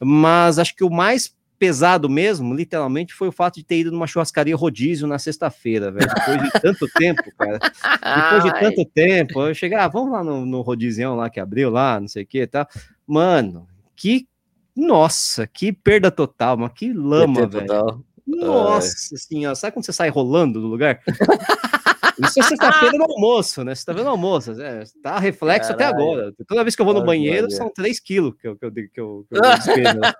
mas 0.00 0.58
acho 0.58 0.74
que 0.74 0.82
o 0.82 0.88
mais 0.88 1.36
pesado 1.58 2.08
mesmo, 2.08 2.54
literalmente, 2.54 3.12
foi 3.12 3.28
o 3.28 3.32
fato 3.32 3.56
de 3.56 3.62
ter 3.62 3.80
ido 3.80 3.92
numa 3.92 4.06
churrascaria 4.06 4.56
rodízio 4.56 5.06
na 5.06 5.18
sexta-feira, 5.18 5.90
velho. 5.90 6.08
Depois 6.08 6.42
de 6.44 6.60
tanto 6.62 6.88
tempo, 6.96 7.22
cara. 7.36 7.58
Depois 7.58 8.44
de 8.44 8.58
tanto 8.58 8.84
tempo, 8.86 9.40
eu 9.42 9.54
cheguei, 9.54 9.76
ah, 9.76 9.88
vamos 9.88 10.12
lá 10.12 10.24
no, 10.24 10.46
no 10.46 10.62
rodízio 10.62 11.14
lá 11.14 11.28
que 11.28 11.38
abriu 11.38 11.68
lá, 11.68 12.00
não 12.00 12.08
sei 12.08 12.22
o 12.22 12.26
que 12.26 12.40
e 12.40 12.46
tal. 12.46 12.66
Mano, 13.06 13.68
que. 13.94 14.26
Nossa, 14.74 15.46
que 15.46 15.74
perda 15.74 16.10
total, 16.10 16.56
mas 16.56 16.72
que 16.72 16.90
lama, 16.90 17.46
velho. 17.46 17.66
Total. 17.66 18.00
Nossa 18.26 19.14
é. 19.14 19.18
senhora, 19.18 19.54
sabe 19.54 19.72
quando 19.72 19.84
você 19.86 19.92
sai 19.92 20.08
rolando 20.08 20.60
do 20.60 20.66
lugar? 20.66 21.00
Isso 22.18 22.40
é 22.40 22.42
sexta-feira 22.42 22.96
no 22.96 23.04
almoço, 23.04 23.62
né? 23.62 23.74
Você 23.74 23.84
tá 23.84 23.92
vendo 23.92 24.08
almoço, 24.08 24.52
é, 24.60 24.84
tá 25.02 25.18
reflexo 25.18 25.76
Caralho. 25.76 25.94
até 25.94 26.02
agora. 26.02 26.32
Toda 26.48 26.64
vez 26.64 26.74
que 26.74 26.80
eu 26.80 26.86
vou 26.86 26.94
no 26.94 27.04
banheiro, 27.04 27.50
são 27.50 27.68
3 27.68 28.00
quilos 28.00 28.34
que 28.40 28.48
eu, 28.48 28.56
que 28.56 28.64
eu, 28.64 28.72
que 28.72 29.00
eu, 29.00 29.26
que 29.28 29.36
eu 29.36 29.40
despejo. 29.42 30.00
Né? 30.00 30.12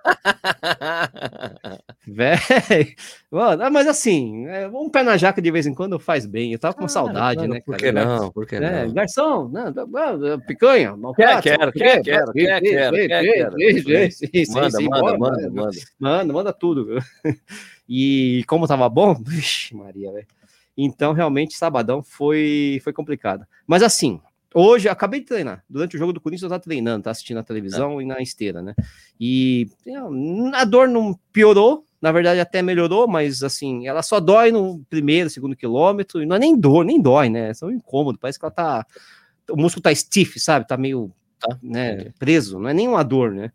Velho, 2.07 2.95
mano, 3.31 3.63
ah, 3.63 3.69
mas 3.69 3.87
assim, 3.87 4.45
é, 4.47 4.67
um 4.67 4.89
pé 4.89 5.03
na 5.03 5.17
jaca 5.17 5.41
de 5.41 5.51
vez 5.51 5.65
em 5.65 5.73
quando 5.73 5.99
faz 5.99 6.25
bem. 6.25 6.53
Eu 6.53 6.59
tava 6.59 6.75
com 6.75 6.85
ah, 6.85 6.89
saudade, 6.89 7.41
mano, 7.41 7.55
né? 7.55 7.61
Por 7.65 7.77
que 7.77 7.91
não? 7.91 8.31
Por 8.31 8.45
que 8.45 8.55
é, 8.55 8.85
não? 8.85 8.93
Garçom, 8.93 9.49
não, 9.49 10.39
picanha, 10.41 10.95
não 10.95 11.13
quero, 11.13 11.41
quero, 11.41 11.71
quero, 11.71 12.03
quero, 12.03 12.31
quero, 12.31 12.31
quero, 12.31 13.57
Manda, 14.53 14.81
manda, 14.81 15.17
manda, 15.17 15.49
manda. 15.49 15.77
Manda, 15.99 16.33
manda 16.33 16.53
tudo. 16.53 16.97
E 17.87 18.43
como 18.47 18.67
tava 18.67 18.87
bom, 18.89 19.13
Vixe, 19.23 19.75
Maria, 19.75 20.11
velho. 20.11 20.27
Então, 20.77 21.13
realmente, 21.13 21.57
sabadão 21.57 22.03
foi, 22.03 22.79
foi 22.83 22.93
complicado. 22.93 23.45
Mas 23.65 23.81
assim, 23.81 24.21
hoje 24.53 24.87
acabei 24.87 25.21
de 25.21 25.25
treinar. 25.25 25.63
Durante 25.67 25.95
o 25.95 25.99
jogo 25.99 26.13
do 26.13 26.21
Corinthians 26.21 26.43
eu 26.43 26.49
tava 26.49 26.61
treinando, 26.61 27.03
tá 27.03 27.11
assistindo 27.11 27.37
a 27.37 27.43
televisão 27.43 27.99
é. 27.99 28.03
e 28.03 28.05
na 28.05 28.21
esteira, 28.21 28.61
né? 28.61 28.75
E 29.19 29.69
a 30.53 30.65
dor 30.65 30.87
não 30.87 31.17
piorou, 31.33 31.83
na 31.99 32.11
verdade 32.11 32.39
até 32.39 32.61
melhorou, 32.61 33.07
mas 33.07 33.41
assim, 33.41 33.87
ela 33.87 34.03
só 34.03 34.19
dói 34.19 34.51
no 34.51 34.83
primeiro, 34.89 35.29
segundo 35.29 35.55
quilômetro, 35.55 36.21
e 36.21 36.25
não 36.25 36.35
é 36.35 36.39
nem 36.39 36.55
dor, 36.55 36.85
nem 36.85 37.01
dói, 37.01 37.29
né? 37.29 37.49
É 37.49 37.53
só 37.55 37.65
um 37.65 37.71
incômodo, 37.71 38.19
parece 38.19 38.37
que 38.37 38.45
ela 38.45 38.51
tá. 38.51 38.85
O 39.49 39.55
músculo 39.55 39.81
tá 39.81 39.95
stiff, 39.95 40.39
sabe? 40.39 40.67
Tá 40.67 40.77
meio 40.77 41.11
tá. 41.39 41.57
né, 41.61 42.11
preso, 42.19 42.59
não 42.59 42.69
é 42.69 42.73
nenhuma 42.73 43.03
dor, 43.03 43.31
né? 43.31 43.51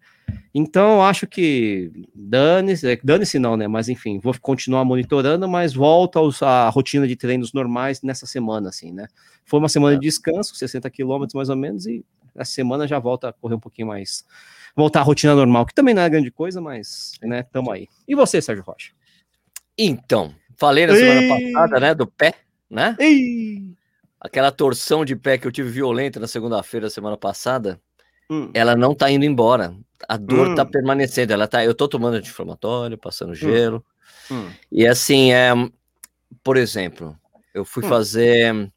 Então, 0.54 0.96
eu 0.96 1.02
acho 1.02 1.26
que 1.26 1.90
dane-se, 2.14 2.86
é, 2.86 2.98
dane-se 3.02 3.38
não, 3.38 3.56
né? 3.56 3.66
Mas 3.66 3.88
enfim, 3.88 4.18
vou 4.18 4.34
continuar 4.40 4.84
monitorando, 4.84 5.48
mas 5.48 5.72
volta 5.72 6.20
à 6.42 6.68
rotina 6.68 7.08
de 7.08 7.16
treinos 7.16 7.52
normais 7.52 8.02
nessa 8.02 8.26
semana, 8.26 8.68
assim, 8.68 8.92
né? 8.92 9.08
Foi 9.46 9.58
uma 9.58 9.68
semana 9.68 9.96
é. 9.96 9.98
de 9.98 10.06
descanso, 10.06 10.54
60 10.54 10.88
quilômetros 10.90 11.34
mais 11.34 11.48
ou 11.48 11.56
menos, 11.56 11.86
e 11.86 12.04
essa 12.34 12.52
semana 12.52 12.86
já 12.86 12.98
volta 12.98 13.28
a 13.28 13.32
correr 13.32 13.54
um 13.54 13.60
pouquinho 13.60 13.88
mais. 13.88 14.24
Voltar 14.76 15.00
à 15.00 15.02
rotina 15.02 15.34
normal, 15.34 15.66
que 15.66 15.74
também 15.74 15.94
não 15.94 16.02
é 16.02 16.08
grande 16.08 16.30
coisa, 16.30 16.60
mas, 16.60 17.12
né, 17.22 17.42
tamo 17.42 17.70
aí. 17.70 17.88
E 18.06 18.14
você, 18.14 18.40
Sérgio 18.40 18.64
Rocha? 18.64 18.92
Então, 19.76 20.34
falei 20.56 20.86
na 20.86 20.94
Ei. 20.94 20.98
semana 20.98 21.28
passada, 21.28 21.80
né, 21.80 21.94
do 21.94 22.06
pé, 22.06 22.34
né? 22.70 22.96
Ei. 22.98 23.74
Aquela 24.24 24.52
torção 24.52 25.04
de 25.04 25.16
pé 25.16 25.36
que 25.36 25.48
eu 25.48 25.50
tive 25.50 25.68
violenta 25.68 26.20
na 26.20 26.28
segunda-feira, 26.28 26.88
semana 26.88 27.16
passada, 27.16 27.80
hum. 28.30 28.50
ela 28.54 28.76
não 28.76 28.94
tá 28.94 29.10
indo 29.10 29.24
embora. 29.24 29.74
A 30.08 30.16
dor 30.16 30.46
tá 30.46 30.52
hum. 30.52 30.54
tá 30.54 30.64
permanecendo. 30.64 31.32
Ela 31.32 31.48
tá. 31.48 31.64
Eu 31.64 31.74
tô 31.74 31.88
tomando 31.88 32.14
anti-inflamatório, 32.14 32.96
passando 32.96 33.32
hum. 33.32 33.34
gelo. 33.34 33.84
Hum. 34.30 34.48
E 34.70 34.86
assim, 34.86 35.32
é, 35.32 35.52
por 36.44 36.56
exemplo, 36.56 37.18
eu 37.52 37.64
fui 37.64 37.84
hum. 37.84 37.88
fazer. 37.88 38.72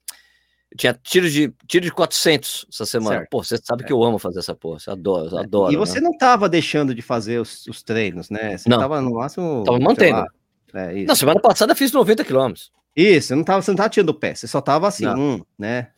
tinha 0.75 0.96
tiro 0.96 1.30
de, 1.30 1.54
tiro 1.68 1.86
de 1.86 1.92
400 1.92 2.66
essa 2.68 2.86
semana. 2.88 3.18
Certo. 3.18 3.30
Pô, 3.30 3.44
você 3.44 3.58
sabe 3.64 3.84
é. 3.84 3.86
que 3.86 3.94
eu 3.94 4.04
amo 4.04 4.18
fazer 4.18 4.40
essa 4.40 4.56
porra. 4.56 4.80
Você 4.80 4.90
adora, 4.90 5.30
é. 5.38 5.40
adoro. 5.42 5.72
E 5.72 5.78
você 5.78 6.02
né? 6.02 6.10
não 6.10 6.18
tava 6.18 6.50
deixando 6.50 6.96
de 6.96 7.04
fazer 7.04 7.40
os, 7.40 7.68
os 7.68 7.84
treinos, 7.84 8.32
né? 8.32 8.58
Você 8.58 8.68
não. 8.68 8.80
tava 8.80 9.00
no 9.00 9.14
máximo. 9.14 9.64
Tava 9.64 9.78
mantendo. 9.78 10.25
É. 10.74 11.04
Não, 11.04 11.16
semana 11.16 11.40
passada 11.40 11.72
eu 11.74 11.75
fiz 11.78 11.92
90 11.92 12.24
quilômetros. 12.24 12.72
Isso, 12.96 13.28
você 13.28 13.36
não 13.36 13.44
tava, 13.44 13.62
você 13.62 13.72
não 13.72 13.75
tava 13.75 13.90
tirando 13.90 14.10
o 14.10 14.14
pé, 14.14 14.34
você 14.34 14.48
só 14.48 14.62
tava 14.62 14.88
assim, 14.88 15.08
hum, 15.08 15.44
né? 15.58 15.90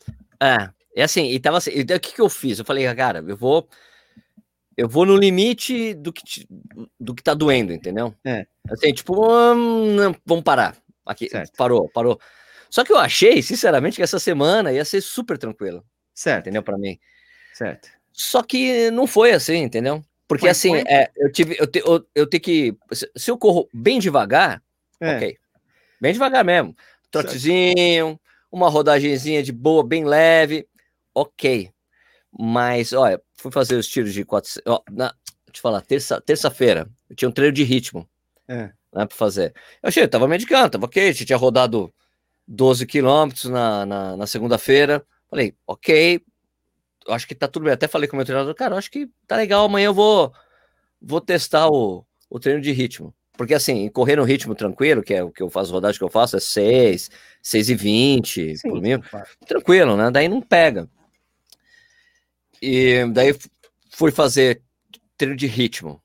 É, 0.42 0.70
é 0.96 1.04
assim, 1.04 1.30
e 1.30 1.40
tava 1.40 1.58
assim, 1.58 1.72
e 1.72 1.82
o 1.82 2.00
que 2.00 2.14
que 2.14 2.22
eu 2.22 2.30
fiz? 2.30 2.60
Eu 2.60 2.66
falei, 2.66 2.94
cara, 2.96 3.24
eu 3.28 3.38
vou 3.38 3.68
eu 4.78 4.88
vou 4.88 5.06
no 5.08 5.18
limite 5.18 5.96
do 5.96 6.14
que, 6.14 6.48
do 7.00 7.16
que 7.16 7.24
tá 7.24 7.34
doendo, 7.34 7.74
entendeu? 7.74 8.14
É. 8.24 8.46
Assim, 8.70 8.94
tipo, 8.94 9.28
hum, 9.28 10.14
vamos 10.24 10.44
parar. 10.44 10.78
Aqui, 11.04 11.28
certo. 11.30 11.52
parou, 11.58 11.90
parou. 11.90 12.20
Só 12.70 12.84
que 12.84 12.92
eu 12.92 12.98
achei, 12.98 13.42
sinceramente, 13.42 13.96
que 13.96 14.04
essa 14.04 14.20
semana 14.20 14.72
ia 14.72 14.86
ser 14.86 15.02
super 15.02 15.38
tranquilo. 15.38 15.84
Certo. 16.14 16.44
Entendeu? 16.44 16.62
Para 16.62 16.78
mim. 16.78 17.00
Certo. 17.54 17.90
Só 18.14 18.44
que 18.44 18.92
não 18.92 19.08
foi 19.08 19.32
assim, 19.32 19.58
entendeu? 19.58 20.04
Porque 20.28 20.46
Mas 20.46 20.58
assim, 20.58 20.76
é, 20.76 21.10
eu 21.16 21.32
tive, 21.32 21.56
eu, 21.58 21.66
te, 21.66 21.80
eu, 21.80 22.06
eu 22.14 22.28
tenho 22.28 22.42
que. 22.42 22.76
Se 23.16 23.32
eu 23.32 23.38
corro 23.38 23.68
bem 23.74 23.98
devagar, 23.98 24.62
é. 25.00 25.16
ok. 25.16 25.38
Bem 26.00 26.14
devagar 26.14 26.44
mesmo. 26.44 26.76
Trotezinho, 27.10 28.20
uma 28.52 28.70
rodagenzinha 28.70 29.42
de 29.42 29.52
boa, 29.52 29.84
bem 29.84 30.06
leve, 30.06 30.68
ok. 31.14 31.72
Mas, 32.38 32.94
olha, 32.94 33.22
fui 33.36 33.52
fazer 33.52 33.76
os 33.76 33.88
tiros 33.88 34.14
de 34.14 34.24
400. 34.24 34.62
Ó, 34.68 34.82
na, 34.92 35.14
deixa 35.46 35.58
eu 35.58 35.62
falar, 35.62 35.82
terça-feira, 35.82 36.84
terça 36.86 36.96
eu 37.10 37.16
tinha 37.16 37.30
um 37.30 37.32
treino 37.32 37.54
de 37.54 37.64
ritmo. 37.64 38.08
É. 38.48 38.72
Né, 38.94 39.06
pra 39.06 39.16
fazer. 39.16 39.54
Eu 39.82 39.90
achei, 39.90 40.04
eu 40.04 40.10
tava 40.10 40.28
medicando, 40.28 40.72
tava 40.72 40.86
ok, 40.86 41.14
tinha 41.14 41.38
rodado 41.38 41.94
12 42.48 42.86
quilômetros 42.86 43.46
na, 43.46 43.86
na, 43.86 44.18
na 44.18 44.28
segunda-feira. 44.28 45.06
Falei, 45.30 45.56
ok, 45.66 46.22
acho 47.10 47.28
que 47.28 47.36
tá 47.36 47.48
tudo 47.48 47.64
bem. 47.64 47.74
Até 47.74 47.88
falei 47.88 48.08
com 48.08 48.16
o 48.16 48.18
meu 48.18 48.26
treinador, 48.26 48.54
cara, 48.56 48.78
acho 48.78 48.92
que 48.92 49.10
tá 49.26 49.36
legal, 49.36 49.66
amanhã 49.66 49.88
eu 49.88 49.94
vou, 49.94 50.34
vou 51.02 51.20
testar 51.20 51.68
o, 51.70 52.06
o 52.30 52.40
treino 52.40 52.62
de 52.62 52.72
ritmo. 52.72 53.14
Porque 53.38 53.54
assim, 53.54 53.88
correr 53.90 54.16
no 54.16 54.24
ritmo 54.24 54.56
tranquilo, 54.56 55.04
que 55.04 55.14
é 55.14 55.24
o 55.24 55.32
que 55.32 55.44
eu 55.44 55.50
faço, 55.50 55.72
rodagem 55.72 56.00
que 56.00 56.04
eu 56.04 56.10
faço, 56.10 56.36
é 56.36 56.40
6, 56.40 57.10
6 57.42 57.70
e 57.70 57.76
20 57.76 58.58
Sim, 58.58 58.70
por 58.70 58.82
mil. 58.82 59.02
Tranquilo, 59.46 59.96
né? 59.96 60.10
Daí 60.10 60.28
não 60.28 60.42
pega. 60.42 60.90
E 62.62 63.06
daí 63.14 63.36
fui 63.92 64.12
fazer 64.12 64.62
treino 65.16 65.36
de 65.36 65.48
ritmo. 65.48 66.02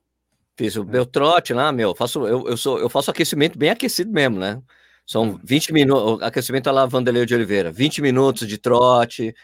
Fiz 0.57 0.77
o 0.77 0.85
meu 0.85 1.07
trote 1.07 1.55
lá, 1.55 1.73
meu, 1.73 1.95
faço, 1.95 2.27
eu, 2.27 2.47
eu, 2.47 2.57
sou, 2.57 2.79
eu 2.79 2.89
faço 2.91 3.11
aquecimento 3.11 3.59
bem 3.59 3.71
aquecido 3.71 4.12
mesmo, 4.12 4.39
né? 4.39 4.61
São 5.07 5.41
20 5.43 5.71
hum. 5.71 5.75
minutos, 5.75 6.23
aquecimento 6.23 6.69
é 6.69 6.73
lá 6.73 6.87
Vanderlei 6.87 7.25
de 7.25 7.35
Oliveira, 7.35 7.73
20 7.73 8.03
minutos 8.03 8.47
de 8.47 8.59
trote, 8.59 9.35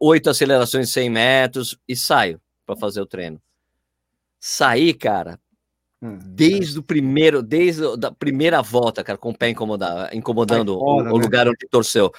oito 0.00 0.28
acelerações 0.28 0.88
de 0.88 0.92
100 0.92 1.10
metros 1.10 1.78
e 1.88 1.94
saio 1.94 2.40
para 2.66 2.76
fazer 2.76 3.00
o 3.00 3.06
treino. 3.06 3.40
Saí, 4.38 4.92
cara, 4.92 5.38
hum, 6.02 6.18
desde 6.24 6.76
é. 6.76 6.80
o 6.80 6.82
primeiro, 6.82 7.42
desde 7.42 7.82
a 7.84 8.10
primeira 8.10 8.62
volta, 8.62 9.04
cara, 9.04 9.18
com 9.18 9.30
o 9.30 9.36
pé 9.36 9.50
incomodar, 9.50 10.14
incomodando 10.14 10.78
fora, 10.78 11.10
o, 11.10 11.14
o 11.14 11.18
né? 11.18 11.24
lugar 11.24 11.48
onde 11.48 11.66
torceu 11.70 12.12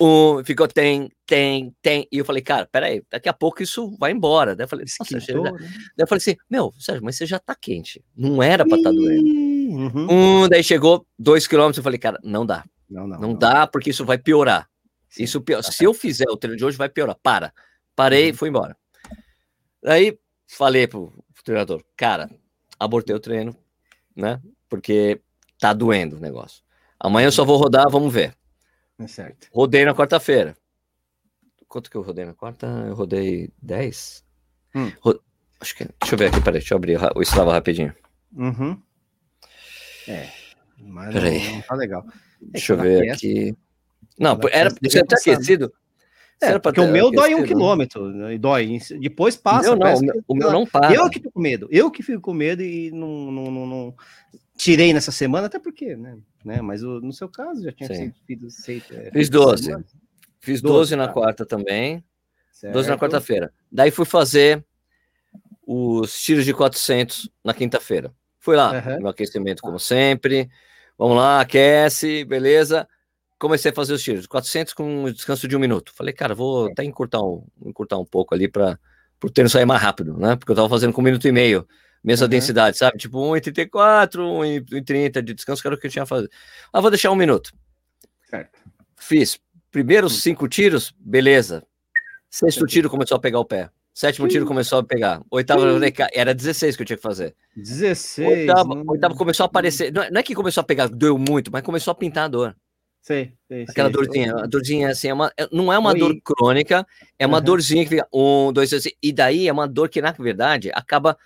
um, 0.00 0.44
ficou 0.44 0.68
tem, 0.68 1.10
tem, 1.26 1.74
tem. 1.82 2.06
E 2.10 2.18
eu 2.18 2.24
falei, 2.24 2.42
cara, 2.42 2.66
peraí, 2.66 3.02
daqui 3.10 3.28
a 3.28 3.32
pouco 3.32 3.62
isso 3.62 3.96
vai 3.98 4.12
embora. 4.12 4.54
Daí 4.54 4.64
eu 4.64 4.68
falei, 4.68 4.84
né? 4.84 5.50
Daí 5.96 6.04
eu 6.04 6.06
falei 6.06 6.18
assim, 6.18 6.36
meu, 6.48 6.72
Sérgio, 6.78 7.04
mas 7.04 7.16
você 7.16 7.26
já 7.26 7.38
tá 7.38 7.54
quente. 7.54 8.04
Não 8.16 8.42
era 8.42 8.66
pra 8.66 8.76
estar 8.76 8.90
tá 8.90 8.96
doendo. 8.96 9.28
Uhum. 9.28 10.06
Um, 10.44 10.48
daí 10.48 10.62
chegou 10.62 11.06
dois 11.18 11.46
quilômetros, 11.46 11.78
eu 11.78 11.82
falei, 11.82 11.98
cara, 11.98 12.18
não 12.22 12.46
dá. 12.46 12.64
Não, 12.88 13.06
não, 13.06 13.20
não, 13.20 13.28
não. 13.30 13.38
dá, 13.38 13.66
porque 13.66 13.90
isso 13.90 14.04
vai 14.04 14.18
piorar. 14.18 14.68
Sim, 15.10 15.24
isso 15.24 15.40
pior. 15.40 15.62
Tá 15.62 15.70
Se 15.70 15.84
eu 15.84 15.92
fizer 15.92 16.28
o 16.28 16.36
treino 16.36 16.56
de 16.56 16.64
hoje, 16.64 16.76
vai 16.76 16.88
piorar. 16.88 17.16
Para. 17.22 17.52
Parei, 17.94 18.30
uhum. 18.30 18.36
fui 18.36 18.48
embora. 18.48 18.76
Daí 19.82 20.18
falei 20.46 20.86
pro 20.86 21.12
treinador, 21.44 21.82
cara, 21.96 22.30
abortei 22.78 23.14
o 23.14 23.20
treino, 23.20 23.56
né? 24.14 24.40
Porque 24.68 25.20
tá 25.58 25.72
doendo 25.72 26.16
o 26.16 26.20
negócio. 26.20 26.62
Amanhã 27.00 27.28
eu 27.28 27.32
só 27.32 27.44
vou 27.44 27.56
rodar, 27.56 27.88
vamos 27.90 28.12
ver. 28.12 28.34
É 28.98 29.06
certo. 29.06 29.48
Rodei 29.52 29.84
na 29.84 29.94
quarta-feira. 29.94 30.56
Quanto 31.68 31.90
que 31.90 31.96
eu 31.96 32.02
rodei 32.02 32.24
na 32.24 32.34
quarta? 32.34 32.66
Eu 32.66 32.94
rodei 32.94 33.50
10? 33.62 34.24
Hum. 34.74 34.90
Ro... 35.00 35.20
Acho 35.60 35.76
que. 35.76 35.84
Deixa 35.84 36.14
eu 36.14 36.18
ver 36.18 36.26
aqui, 36.26 36.40
peraí, 36.40 36.60
deixa 36.60 36.74
eu 36.74 36.76
abrir 36.76 36.98
o 37.14 37.22
Strava 37.22 37.52
rapidinho. 37.52 37.94
Uhum. 38.32 38.80
É. 40.06 40.28
Mas 40.78 41.12
peraí. 41.12 41.52
Não, 41.52 41.62
tá 41.62 41.74
legal. 41.74 42.06
Deixa 42.40 42.72
eu 42.72 42.78
ver 42.78 43.10
aqui. 43.10 43.56
Não, 44.18 44.38
era 44.50 44.70
você 44.82 45.04
tá 45.04 45.16
aquecido. 45.16 45.72
É, 46.40 46.58
porque 46.58 46.80
o 46.80 46.88
meu 46.88 47.10
dói 47.10 47.34
um 47.34 47.42
quilômetro, 47.42 48.10
né, 48.10 48.38
dói. 48.38 48.78
Depois 49.00 49.36
passa. 49.36 49.74
Não, 49.74 49.76
não, 49.76 50.22
o 50.26 50.34
meu 50.34 50.52
não 50.52 50.66
para. 50.66 50.94
Eu 50.94 51.10
que 51.10 51.18
fico 51.18 51.32
com 51.32 51.40
medo. 51.40 51.68
Eu 51.70 51.90
que 51.90 52.02
fico 52.02 52.20
com 52.20 52.32
medo 52.32 52.62
e 52.62 52.90
não, 52.92 53.32
não, 53.32 53.50
não, 53.50 53.66
não 53.66 53.94
tirei 54.56 54.92
nessa 54.92 55.10
semana, 55.10 55.46
até 55.46 55.58
porque, 55.58 55.96
né? 55.96 56.16
né? 56.44 56.60
Mas 56.60 56.82
o, 56.82 57.00
no 57.00 57.12
seu 57.12 57.28
caso 57.28 57.62
já 57.62 57.72
tinha 57.72 57.88
sido 57.88 58.50
feito. 58.50 58.94
É, 58.94 59.10
Fiz 59.10 59.28
12. 59.28 59.76
Fiz 60.40 60.62
12, 60.62 60.74
12 60.74 60.96
na 60.96 61.08
tá. 61.08 61.12
quarta 61.12 61.44
também. 61.44 62.04
Certo. 62.52 62.74
12 62.74 62.88
na 62.88 62.98
quarta-feira. 62.98 63.52
Daí 63.70 63.90
fui 63.90 64.04
fazer 64.04 64.64
os 65.66 66.20
tiros 66.20 66.44
de 66.44 66.54
400 66.54 67.30
na 67.44 67.52
quinta-feira. 67.52 68.12
Fui 68.38 68.56
lá, 68.56 68.72
uhum. 68.72 69.00
no 69.00 69.08
aquecimento, 69.08 69.60
como 69.60 69.78
sempre. 69.78 70.48
Vamos 70.96 71.16
lá, 71.16 71.40
aquece, 71.40 72.24
beleza. 72.24 72.88
Comecei 73.38 73.70
a 73.70 73.74
fazer 73.74 73.92
os 73.92 74.02
tiros, 74.02 74.26
400 74.26 74.74
com 74.74 75.04
um 75.04 75.12
descanso 75.12 75.46
de 75.46 75.56
um 75.56 75.60
minuto. 75.60 75.92
Falei, 75.94 76.12
cara, 76.12 76.34
vou 76.34 76.66
até 76.66 76.82
encurtar 76.84 77.22
um, 77.22 77.44
encurtar 77.64 77.98
um 77.98 78.04
pouco 78.04 78.34
ali 78.34 78.48
para 78.48 78.78
o 79.22 79.30
treino 79.30 79.48
sair 79.48 79.64
mais 79.64 79.80
rápido, 79.80 80.16
né? 80.18 80.34
Porque 80.36 80.50
eu 80.50 80.56
tava 80.56 80.68
fazendo 80.68 80.92
com 80.92 81.00
um 81.00 81.04
minuto 81.04 81.26
e 81.28 81.32
meio 81.32 81.66
mesma 82.02 82.24
uhum. 82.24 82.30
densidade, 82.30 82.78
sabe? 82.78 82.98
Tipo 82.98 83.18
1,34, 83.18 84.16
1,30 84.70 85.22
de 85.22 85.34
descanso, 85.34 85.60
que 85.60 85.68
era 85.68 85.74
o 85.74 85.78
que 85.78 85.86
eu 85.86 85.90
tinha 85.90 86.04
a 86.04 86.06
fazer. 86.06 86.30
Ah, 86.72 86.80
vou 86.80 86.90
deixar 86.90 87.10
um 87.10 87.16
minuto. 87.16 87.52
Certo. 88.28 88.58
Fiz. 88.96 89.38
Primeiros 89.70 90.14
hum. 90.14 90.20
cinco 90.20 90.48
tiros, 90.48 90.94
beleza. 90.98 91.62
Sexto 92.30 92.66
tiro 92.66 92.88
começou 92.88 93.16
a 93.16 93.20
pegar 93.20 93.38
o 93.38 93.44
pé. 93.44 93.70
Sétimo 93.92 94.28
tiro 94.28 94.46
começou 94.46 94.78
a 94.78 94.84
pegar. 94.84 95.20
Oitavo, 95.28 95.62
era 96.12 96.32
16 96.32 96.76
que 96.76 96.82
eu 96.82 96.86
tinha 96.86 96.96
que 96.96 97.02
fazer. 97.02 97.34
16. 97.56 98.28
Oitavo, 98.28 98.74
hum. 98.74 98.84
oitavo 98.86 99.16
começou 99.16 99.44
a 99.44 99.46
aparecer. 99.46 99.92
Não 99.92 100.02
é, 100.02 100.10
não 100.10 100.20
é, 100.20 100.22
que 100.22 100.34
começou 100.34 100.60
a 100.60 100.64
pegar, 100.64 100.88
doeu 100.88 101.18
muito, 101.18 101.50
mas 101.50 101.62
começou 101.62 101.90
a 101.90 101.94
pintar 101.94 102.26
a 102.26 102.28
dor. 102.28 102.56
Sei, 103.00 103.32
sei, 103.46 103.64
Aquela 103.68 103.88
sei, 103.88 103.96
dorzinha, 103.96 104.34
a 104.34 104.46
dorzinha 104.46 104.90
assim, 104.90 105.08
é 105.08 105.14
uma, 105.14 105.32
é, 105.36 105.48
não 105.50 105.72
é 105.72 105.78
uma 105.78 105.92
Oi. 105.92 105.98
dor 105.98 106.20
crônica, 106.22 106.86
é 107.18 107.26
uma 107.26 107.38
uhum. 107.38 107.44
dorzinha 107.44 107.84
que 107.84 107.90
fica 107.90 108.08
um, 108.12 108.52
dois, 108.52 108.68
três, 108.68 108.84
e 109.02 109.12
daí 109.12 109.48
é 109.48 109.52
uma 109.52 109.66
dor 109.66 109.88
que, 109.88 110.02
na 110.02 110.12
verdade, 110.12 110.70
acaba 110.74 111.16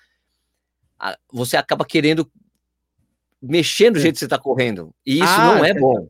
você 1.32 1.56
acaba 1.56 1.84
querendo 1.84 2.30
mexer 3.40 3.90
do 3.90 3.98
jeito 3.98 4.14
que 4.14 4.20
você 4.20 4.26
está 4.26 4.38
correndo. 4.38 4.94
E 5.04 5.14
isso 5.14 5.24
ah, 5.26 5.56
não 5.56 5.64
é 5.64 5.74
bom. 5.74 6.08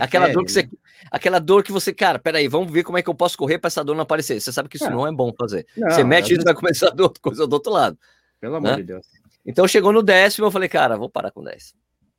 Aquela 0.00 0.28
dor 0.28 0.44
que 0.44 0.52
você, 0.52 0.68
aquela 1.10 1.38
dor 1.38 1.62
que 1.62 1.72
você, 1.72 1.94
cara, 1.94 2.18
peraí, 2.18 2.48
vamos 2.48 2.70
ver 2.70 2.82
como 2.82 2.98
é 2.98 3.02
que 3.02 3.08
eu 3.08 3.14
posso 3.14 3.38
correr 3.38 3.58
para 3.58 3.68
essa 3.68 3.84
dor 3.84 3.94
não 3.94 4.02
aparecer. 4.02 4.40
Você 4.40 4.52
sabe 4.52 4.68
que 4.68 4.76
isso 4.76 4.86
é. 4.86 4.90
não 4.90 5.06
é 5.06 5.12
bom 5.12 5.32
fazer. 5.38 5.66
Não, 5.76 5.90
você 5.90 6.04
mexe 6.04 6.34
e 6.34 6.42
vai 6.42 6.54
começar 6.54 6.88
a 6.88 7.02
outra 7.02 7.22
coisa 7.22 7.46
do 7.46 7.52
outro 7.52 7.72
lado. 7.72 7.96
Pelo 8.40 8.60
né? 8.60 8.70
amor 8.70 8.76
de 8.78 8.82
Deus. 8.82 9.06
Então 9.46 9.66
chegou 9.66 9.92
no 9.92 10.02
décimo, 10.02 10.48
eu 10.48 10.50
falei, 10.50 10.68
cara, 10.68 10.96
vou 10.96 11.08
parar 11.08 11.30
com 11.30 11.42
10. 11.42 11.74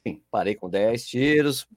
Sim. 0.08 0.22
Parei 0.32 0.56
com 0.56 0.70
10 0.70 1.06
tiros. 1.06 1.68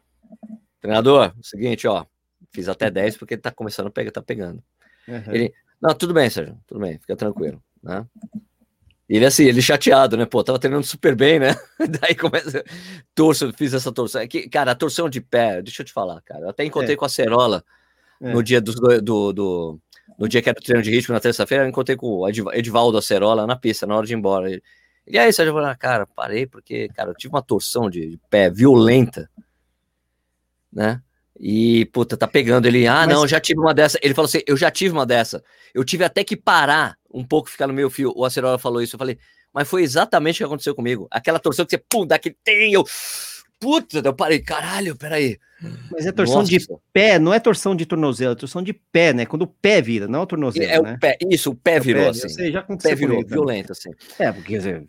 Treinador, 0.80 1.32
seguinte, 1.42 1.86
ó, 1.86 2.04
fiz 2.52 2.68
até 2.68 2.90
10 2.90 3.16
porque 3.16 3.36
tá 3.36 3.50
começando 3.50 3.88
a 3.88 3.90
pegar, 3.90 4.10
tá 4.10 4.22
pegando. 4.22 4.62
Uhum. 5.06 5.22
Ele, 5.28 5.54
não, 5.80 5.94
tudo 5.94 6.14
bem, 6.14 6.28
Sérgio, 6.30 6.58
tudo 6.66 6.80
bem, 6.80 6.98
fica 6.98 7.16
tranquilo, 7.16 7.62
né? 7.82 8.06
ele 9.16 9.26
assim, 9.26 9.44
ele 9.44 9.60
chateado, 9.60 10.16
né? 10.16 10.24
Pô, 10.24 10.42
tava 10.44 10.58
treinando 10.58 10.86
super 10.86 11.16
bem, 11.16 11.40
né? 11.40 11.56
Daí 12.00 12.14
começa. 12.14 12.64
Torço, 13.12 13.52
fiz 13.54 13.74
essa 13.74 13.90
torção. 13.90 14.20
É 14.20 14.28
cara, 14.48 14.70
a 14.70 14.74
torção 14.74 15.08
de 15.08 15.20
pé, 15.20 15.60
deixa 15.60 15.82
eu 15.82 15.86
te 15.86 15.92
falar, 15.92 16.22
cara. 16.22 16.42
Eu 16.42 16.50
até 16.50 16.64
encontrei 16.64 16.94
é. 16.94 16.96
com 16.96 17.04
a 17.04 17.08
Cerola 17.08 17.64
É. 18.22 18.32
No 18.32 18.40
dia 18.40 18.60
do, 18.60 18.72
do, 19.02 19.32
do, 19.32 19.80
no 20.16 20.28
dia 20.28 20.40
que 20.40 20.48
era 20.48 20.58
o 20.58 20.62
treino 20.62 20.82
de 20.82 20.90
ritmo 20.90 21.12
na 21.12 21.20
terça-feira, 21.20 21.64
eu 21.64 21.68
encontrei 21.68 21.96
com 21.96 22.06
o 22.06 22.28
Edivaldo 22.28 22.98
Acerola 22.98 23.48
na 23.48 23.56
pista, 23.56 23.84
na 23.84 23.96
hora 23.96 24.06
de 24.06 24.12
ir 24.12 24.16
embora. 24.16 24.48
Ele, 24.48 24.62
e 25.08 25.18
aí, 25.18 25.32
Sérgio, 25.32 25.50
eu 25.50 25.54
falei, 25.54 25.70
ah, 25.70 25.76
cara, 25.76 26.06
parei 26.06 26.46
porque, 26.46 26.88
cara, 26.90 27.10
eu 27.10 27.14
tive 27.14 27.34
uma 27.34 27.42
torção 27.42 27.90
de, 27.90 28.10
de 28.10 28.20
pé 28.30 28.48
violenta, 28.48 29.28
né? 30.72 31.00
E, 31.38 31.86
puta, 31.86 32.16
tá 32.16 32.28
pegando 32.28 32.66
ele. 32.66 32.86
Ah, 32.86 33.06
Mas... 33.06 33.08
não, 33.08 33.26
já 33.26 33.40
tive 33.40 33.60
uma 33.60 33.72
dessa. 33.72 33.98
Ele 34.02 34.14
falou 34.14 34.26
assim: 34.26 34.42
eu 34.46 34.56
já 34.56 34.70
tive 34.70 34.92
uma 34.92 35.06
dessa. 35.06 35.42
Eu 35.74 35.84
tive 35.84 36.04
até 36.04 36.22
que 36.22 36.36
parar 36.36 36.96
um 37.12 37.24
pouco, 37.24 37.48
ficar 37.48 37.66
no 37.66 37.72
meio 37.72 37.88
fio. 37.88 38.12
O 38.14 38.24
Acerola 38.24 38.58
falou 38.58 38.82
isso. 38.82 38.96
Eu 38.96 38.98
falei, 38.98 39.18
mas 39.52 39.68
foi 39.68 39.82
exatamente 39.82 40.36
o 40.36 40.38
que 40.38 40.44
aconteceu 40.44 40.74
comigo. 40.74 41.08
Aquela 41.10 41.38
torção 41.38 41.64
que 41.64 41.70
você, 41.70 41.82
pum, 41.88 42.06
dá 42.06 42.16
aquele 42.16 42.36
tem, 42.44 42.72
eu. 42.72 42.84
Puta, 43.58 44.00
eu 44.02 44.14
parei, 44.14 44.38
caralho, 44.40 44.96
peraí. 44.96 45.38
Mas 45.90 46.06
é 46.06 46.12
torção 46.12 46.38
Nossa. 46.38 46.50
de 46.50 46.66
pé, 46.92 47.18
não 47.18 47.34
é 47.34 47.38
torção 47.38 47.76
de 47.76 47.84
tornozelo, 47.84 48.32
é 48.32 48.34
torção 48.34 48.62
de 48.62 48.72
pé, 48.72 49.12
né? 49.12 49.26
Quando 49.26 49.42
o 49.42 49.46
pé 49.46 49.82
vira, 49.82 50.08
não 50.08 50.20
é 50.20 50.22
o 50.22 50.26
tornozelo. 50.26 50.64
É 50.64 50.80
né? 50.80 50.94
o 50.94 50.98
pé, 50.98 51.18
isso, 51.28 51.50
o 51.50 51.54
pé 51.54 51.74
é 51.74 51.80
virou 51.80 52.02
o 52.02 52.04
pé, 52.06 52.10
assim. 52.10 52.28
Sei, 52.30 52.52
já 52.52 52.64
o 52.66 52.78
pé 52.78 52.94
virou, 52.94 53.22
violento, 53.26 53.72
assim. 53.72 53.90
É, 54.18 54.32
porque, 54.32 54.52
quer 54.52 54.56
dizer, 54.58 54.88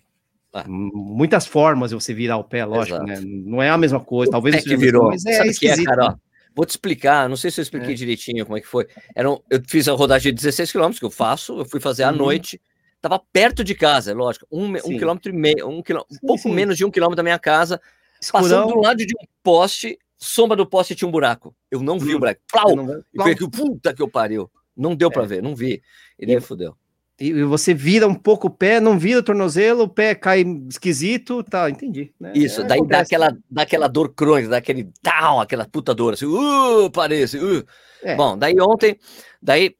ah. 0.53 0.65
muitas 0.67 1.45
formas 1.45 1.91
de 1.91 1.95
você 1.95 2.13
virar 2.13 2.37
o 2.37 2.43
pé, 2.43 2.65
lógico, 2.65 3.03
né? 3.03 3.19
Não 3.23 3.61
é 3.61 3.69
a 3.69 3.77
mesma 3.77 3.99
coisa, 3.99 4.31
talvez 4.31 4.55
o 4.55 4.57
pé 4.59 4.63
que 4.63 4.77
virou, 4.77 5.09
mas 5.09 5.25
é 5.25 5.33
Sabe 5.33 5.47
é, 5.47 5.51
esquisito. 5.51 5.81
É, 5.81 5.85
cara, 5.85 6.05
ó, 6.05 6.31
Vou 6.53 6.65
te 6.65 6.71
explicar, 6.71 7.29
não 7.29 7.37
sei 7.37 7.49
se 7.49 7.61
eu 7.61 7.63
expliquei 7.63 7.93
é. 7.93 7.95
direitinho 7.95 8.45
como 8.45 8.57
é 8.57 8.61
que 8.61 8.67
foi. 8.67 8.85
Era 9.15 9.31
um, 9.31 9.39
eu 9.49 9.61
fiz 9.65 9.87
a 9.87 9.93
rodagem 9.93 10.33
de 10.33 10.41
16 10.41 10.71
km, 10.71 10.91
que 10.91 11.05
eu 11.05 11.11
faço, 11.11 11.59
eu 11.59 11.65
fui 11.65 11.79
fazer 11.79 12.03
à 12.03 12.11
uhum. 12.11 12.17
noite, 12.17 12.61
estava 12.95 13.21
perto 13.31 13.63
de 13.63 13.73
casa, 13.73 14.11
é 14.11 14.13
lógico, 14.13 14.45
um, 14.51 14.65
um 14.65 14.97
quilômetro 14.97 15.31
e 15.31 15.35
meio, 15.35 15.69
um, 15.69 15.81
quilômetro, 15.81 16.17
um 16.21 16.27
pouco 16.27 16.43
sim. 16.43 16.53
menos 16.53 16.75
de 16.75 16.83
um 16.83 16.91
quilômetro 16.91 17.15
da 17.15 17.23
minha 17.23 17.39
casa, 17.39 17.79
Escurão. 18.21 18.43
passando 18.43 18.73
do 18.73 18.81
lado 18.81 18.97
de 18.97 19.13
um 19.13 19.25
poste, 19.41 19.97
sombra 20.17 20.57
do 20.57 20.65
poste 20.65 20.93
tinha 20.93 21.07
um 21.07 21.11
buraco. 21.11 21.55
Eu 21.69 21.81
não 21.81 21.97
vi 21.97 22.13
hum. 22.13 22.17
o 22.17 22.19
buraco. 22.19 22.41
Plau! 22.51 22.75
E 23.13 23.21
foi 23.21 23.35
que 23.35 23.49
puta 23.49 23.93
que 23.93 24.01
eu 24.01 24.09
pariu. 24.09 24.51
Não 24.75 24.93
deu 24.93 25.07
é. 25.07 25.11
para 25.11 25.23
ver, 25.23 25.41
não 25.41 25.55
vi. 25.55 25.81
Ele 26.19 26.35
e... 26.35 26.41
fudeu 26.41 26.75
e 27.21 27.43
você 27.43 27.71
vira 27.71 28.07
um 28.07 28.15
pouco 28.15 28.47
o 28.47 28.49
pé, 28.49 28.79
não 28.79 28.97
vira 28.97 29.19
o 29.19 29.23
tornozelo, 29.23 29.83
o 29.83 29.89
pé 29.89 30.15
cai 30.15 30.41
esquisito, 30.67 31.43
tá, 31.43 31.69
entendi. 31.69 32.11
Né? 32.19 32.33
Isso, 32.33 32.61
é, 32.61 32.63
daí 32.63 32.85
dá 32.87 33.01
aquela, 33.01 33.37
dá 33.49 33.61
aquela 33.61 33.87
dor 33.87 34.09
crônica, 34.15 34.49
dá 34.49 34.57
aquele 34.57 34.89
down, 35.03 35.39
aquela 35.39 35.67
puta 35.67 35.93
dor, 35.93 36.15
assim, 36.15 36.25
uh, 36.25 36.89
parece, 36.91 37.37
uh. 37.37 37.63
É. 38.01 38.15
Bom, 38.15 38.35
daí 38.35 38.59
ontem, 38.59 38.97
daí, 39.39 39.75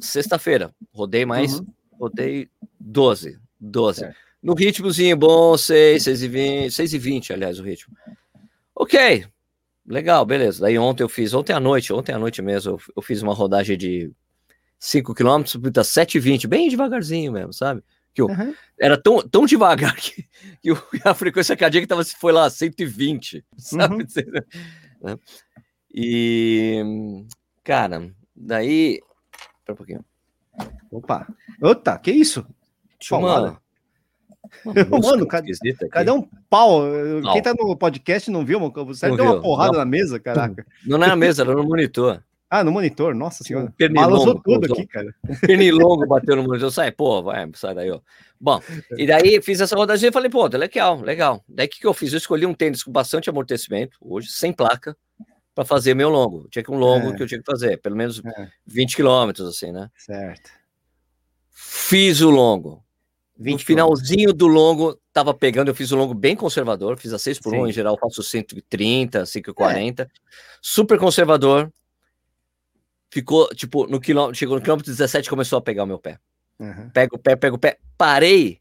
sexta-feira, 0.00 0.74
rodei 0.92 1.24
mais, 1.24 1.60
uhum. 1.60 1.66
rodei 1.96 2.48
12, 2.80 3.38
12. 3.60 4.04
É. 4.04 4.12
No 4.42 4.54
ritmozinho 4.54 5.16
bom, 5.16 5.56
6, 5.56 6.02
6 6.02 6.22
e 6.24 6.28
20, 6.28 6.72
6 6.72 6.94
e 6.94 6.98
20, 6.98 7.32
aliás, 7.34 7.60
o 7.60 7.62
ritmo. 7.62 7.94
Ok, 8.74 9.24
legal, 9.86 10.24
beleza. 10.24 10.62
Daí 10.62 10.76
ontem 10.76 11.04
eu 11.04 11.08
fiz, 11.08 11.32
ontem 11.34 11.52
à 11.52 11.60
noite, 11.60 11.92
ontem 11.92 12.12
à 12.12 12.18
noite 12.18 12.42
mesmo, 12.42 12.72
eu, 12.72 12.80
eu 12.96 13.02
fiz 13.02 13.22
uma 13.22 13.34
rodagem 13.34 13.78
de 13.78 14.10
5 14.80 15.14
km, 15.14 15.42
puta, 15.62 15.82
7,20, 15.82 16.48
bem 16.48 16.70
devagarzinho 16.70 17.30
mesmo, 17.30 17.52
sabe? 17.52 17.84
Que 18.14 18.22
eu, 18.22 18.26
uhum. 18.26 18.54
Era 18.80 19.00
tão, 19.00 19.20
tão 19.20 19.44
devagar 19.44 19.94
que, 19.94 20.26
que 20.62 20.70
a 21.04 21.14
frequência 21.14 21.54
cardíaca 21.54 21.86
tava, 21.86 22.02
foi 22.04 22.32
lá, 22.32 22.48
120, 22.48 23.44
sabe? 23.56 23.94
Uhum. 23.94 24.00
Né? 25.02 25.16
E, 25.94 27.24
cara, 27.64 28.12
daí. 28.36 29.00
Espera 29.58 29.72
um 29.72 29.74
pouquinho. 29.74 30.04
Opa! 30.90 31.26
Opa, 31.62 31.98
que 31.98 32.10
isso? 32.10 32.46
Mano, 33.10 33.58
Mano, 35.02 35.26
cadê, 35.26 35.52
cadê, 35.90 36.10
um 36.10 36.28
pau? 36.50 36.82
Não. 36.82 37.32
Quem 37.32 37.42
tá 37.42 37.54
no 37.56 37.76
podcast 37.76 38.30
não 38.30 38.44
viu, 38.44 38.60
você 38.84 39.08
não 39.08 39.16
deu 39.16 39.24
viu. 39.24 39.34
uma 39.34 39.40
porrada 39.40 39.72
não. 39.72 39.78
na 39.78 39.84
mesa, 39.86 40.20
caraca. 40.20 40.66
Não, 40.84 40.98
não 40.98 41.06
é 41.06 41.08
na 41.08 41.16
mesa, 41.16 41.42
era 41.42 41.54
no 41.54 41.64
monitor. 41.64 42.22
Ah, 42.52 42.64
no 42.64 42.72
monitor, 42.72 43.14
nossa 43.14 43.44
senhora. 43.44 43.72
Balançou 43.92 44.42
tudo 44.42 44.72
aqui, 44.72 44.84
cara. 44.84 45.14
Pernilongo 45.40 46.04
bateu 46.04 46.34
no 46.34 46.42
monitor, 46.42 46.72
sai, 46.72 46.90
pô, 46.90 47.22
vai, 47.22 47.48
sai 47.54 47.76
daí, 47.76 47.92
ó. 47.92 48.00
Bom, 48.40 48.60
e 48.98 49.06
daí 49.06 49.40
fiz 49.40 49.60
essa 49.60 49.76
rodagem 49.76 50.08
e 50.08 50.12
falei, 50.12 50.28
pô, 50.28 50.50
tá 50.50 50.58
legal, 50.58 51.00
legal. 51.00 51.44
Daí 51.48 51.68
o 51.68 51.70
que, 51.70 51.78
que 51.78 51.86
eu 51.86 51.94
fiz? 51.94 52.12
Eu 52.12 52.18
escolhi 52.18 52.44
um 52.44 52.52
tênis 52.52 52.82
com 52.82 52.90
bastante 52.90 53.30
amortecimento, 53.30 53.96
hoje, 54.00 54.30
sem 54.30 54.52
placa, 54.52 54.96
para 55.54 55.64
fazer 55.64 55.94
meu 55.94 56.08
longo. 56.08 56.48
Tinha 56.48 56.64
que 56.64 56.72
um 56.72 56.78
longo 56.78 57.10
é. 57.10 57.16
que 57.16 57.22
eu 57.22 57.26
tinha 57.28 57.38
que 57.38 57.48
fazer, 57.48 57.80
pelo 57.80 57.94
menos 57.94 58.20
é. 58.24 58.48
20 58.66 58.96
quilômetros, 58.96 59.46
assim, 59.48 59.70
né? 59.70 59.88
Certo. 59.96 60.50
Fiz 61.52 62.20
o 62.20 62.30
longo. 62.30 62.82
No 63.38 63.58
finalzinho 63.58 64.32
do 64.32 64.48
longo, 64.48 64.98
tava 65.12 65.32
pegando, 65.32 65.68
eu 65.68 65.74
fiz 65.74 65.92
o 65.92 65.96
longo 65.96 66.14
bem 66.14 66.34
conservador, 66.34 66.98
fiz 66.98 67.12
a 67.12 67.18
6 67.18 67.38
por 67.38 67.54
1, 67.54 67.68
em 67.68 67.72
geral 67.72 67.96
faço 67.96 68.24
130, 68.24 69.24
140. 69.24 70.02
É. 70.02 70.06
Super 70.60 70.98
conservador 70.98 71.72
ficou, 73.10 73.48
tipo, 73.54 73.86
no 73.86 74.00
quilômetro, 74.00 74.36
chegou 74.36 74.56
no 74.56 74.62
quilômetro 74.62 74.90
17 74.90 75.28
começou 75.28 75.58
a 75.58 75.62
pegar 75.62 75.84
o 75.84 75.86
meu 75.86 75.98
pé. 75.98 76.18
Uhum. 76.58 76.90
Pega 76.90 77.16
o 77.16 77.18
pé, 77.18 77.36
pega 77.36 77.54
o 77.54 77.58
pé, 77.58 77.78
parei, 77.96 78.60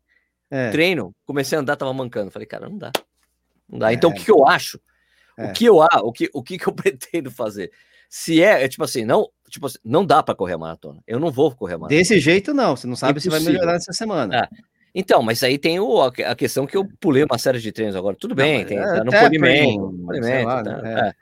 é. 0.49 0.69
treino, 0.71 1.13
comecei 1.25 1.57
a 1.57 1.61
andar, 1.61 1.75
tava 1.75 1.93
mancando. 1.93 2.31
Falei, 2.31 2.47
cara, 2.47 2.69
não 2.69 2.77
dá. 2.77 2.91
Não 3.67 3.77
dá. 3.77 3.91
É. 3.91 3.93
Então, 3.93 4.09
o 4.09 4.13
que, 4.13 4.25
que 4.25 4.31
eu 4.31 4.47
acho? 4.47 4.79
É. 5.37 5.45
O 5.45 5.53
que 5.53 5.65
eu 5.65 5.77
o 5.77 6.11
que, 6.11 6.29
o 6.33 6.43
que, 6.43 6.57
que 6.57 6.67
eu 6.67 6.73
pretendo 6.73 7.29
fazer? 7.29 7.71
Se 8.09 8.41
é, 8.41 8.63
é 8.63 8.67
tipo 8.67 8.83
assim, 8.83 9.05
não, 9.05 9.29
tipo 9.49 9.67
assim, 9.67 9.77
não 9.85 10.03
dá 10.03 10.23
para 10.23 10.33
correr 10.33 10.53
a 10.53 10.57
maratona. 10.57 10.99
Eu 11.05 11.19
não 11.19 11.31
vou 11.31 11.55
correr 11.55 11.75
a 11.75 11.77
maratona. 11.77 11.99
Desse 11.99 12.19
jeito, 12.19 12.53
não. 12.53 12.75
Você 12.75 12.87
não 12.87 12.95
sabe 12.95 13.21
se 13.21 13.29
vai 13.29 13.39
melhorar 13.39 13.75
essa 13.75 13.93
semana. 13.93 14.35
É. 14.35 14.69
Então, 14.95 15.21
mas 15.21 15.43
aí 15.43 15.59
tem 15.59 15.79
o, 15.79 16.01
a 16.01 16.35
questão 16.35 16.65
que 16.65 16.75
eu 16.75 16.87
pulei 16.99 17.23
uma 17.23 17.37
série 17.37 17.59
de 17.59 17.71
treinos 17.71 17.95
agora. 17.95 18.15
Tudo 18.15 18.33
bem, 18.33 18.59
não, 18.59 18.65
tem, 18.65 18.77
é, 18.79 18.83
tá 18.83 19.03
no 19.03 19.11
polimento. 19.11 19.97
polimento 20.05 20.47
lá, 20.47 20.63
tá, 20.63 20.81
né? 20.81 21.13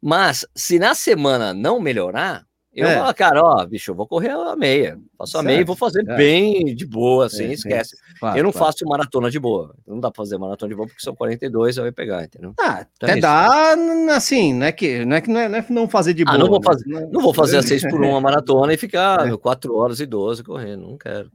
Mas 0.00 0.46
se 0.54 0.78
na 0.78 0.94
semana 0.94 1.52
não 1.52 1.78
melhorar, 1.78 2.46
eu 2.74 2.88
é. 2.88 3.14
cara, 3.14 3.40
ó, 3.42 3.64
bicho, 3.64 3.92
eu 3.92 3.94
vou 3.94 4.06
correr 4.06 4.30
a 4.30 4.56
meia. 4.56 4.98
Faço 5.16 5.38
a 5.38 5.42
meia 5.42 5.60
e 5.60 5.64
vou 5.64 5.76
fazer 5.76 6.04
certo. 6.04 6.16
bem 6.16 6.74
de 6.74 6.84
boa, 6.84 7.26
assim, 7.26 7.44
é, 7.44 7.52
esquece. 7.52 7.96
Claro, 8.18 8.36
eu 8.36 8.42
não 8.42 8.50
claro. 8.50 8.66
faço 8.66 8.84
maratona 8.84 9.30
de 9.30 9.38
boa. 9.38 9.74
Não 9.86 10.00
dá 10.00 10.10
pra 10.10 10.24
fazer 10.24 10.38
maratona 10.38 10.70
de 10.70 10.74
boa 10.74 10.88
porque 10.88 11.02
são 11.02 11.14
42, 11.14 11.76
eu 11.76 11.84
vou 11.84 11.92
pegar, 11.92 12.24
entendeu? 12.24 12.52
Ah, 12.58 12.84
então, 12.96 13.08
até 13.08 13.18
é 13.18 13.20
dá, 13.20 13.74
assim, 14.16 14.52
não 14.52 14.66
é 14.66 14.72
que 14.72 15.04
não, 15.04 15.16
é 15.16 15.20
que 15.20 15.30
não, 15.30 15.40
é, 15.40 15.48
não, 15.48 15.84
é 15.84 15.88
fazer 15.88 16.14
de 16.14 16.24
boa. 16.24 16.36
Ah, 16.36 16.38
não 16.38 16.48
vou 16.48 16.58
né? 16.58 16.64
fazer, 16.64 17.08
não 17.10 17.20
vou 17.20 17.32
fazer 17.32 17.58
a 17.58 17.62
6 17.62 17.88
por 17.88 18.02
1 18.02 18.20
maratona 18.20 18.74
e 18.74 18.76
ficar 18.76 19.26
é. 19.28 19.36
4 19.36 19.74
horas 19.74 20.00
e 20.00 20.06
12 20.06 20.42
correndo, 20.42 20.88
não 20.88 20.98
quero. 20.98 21.30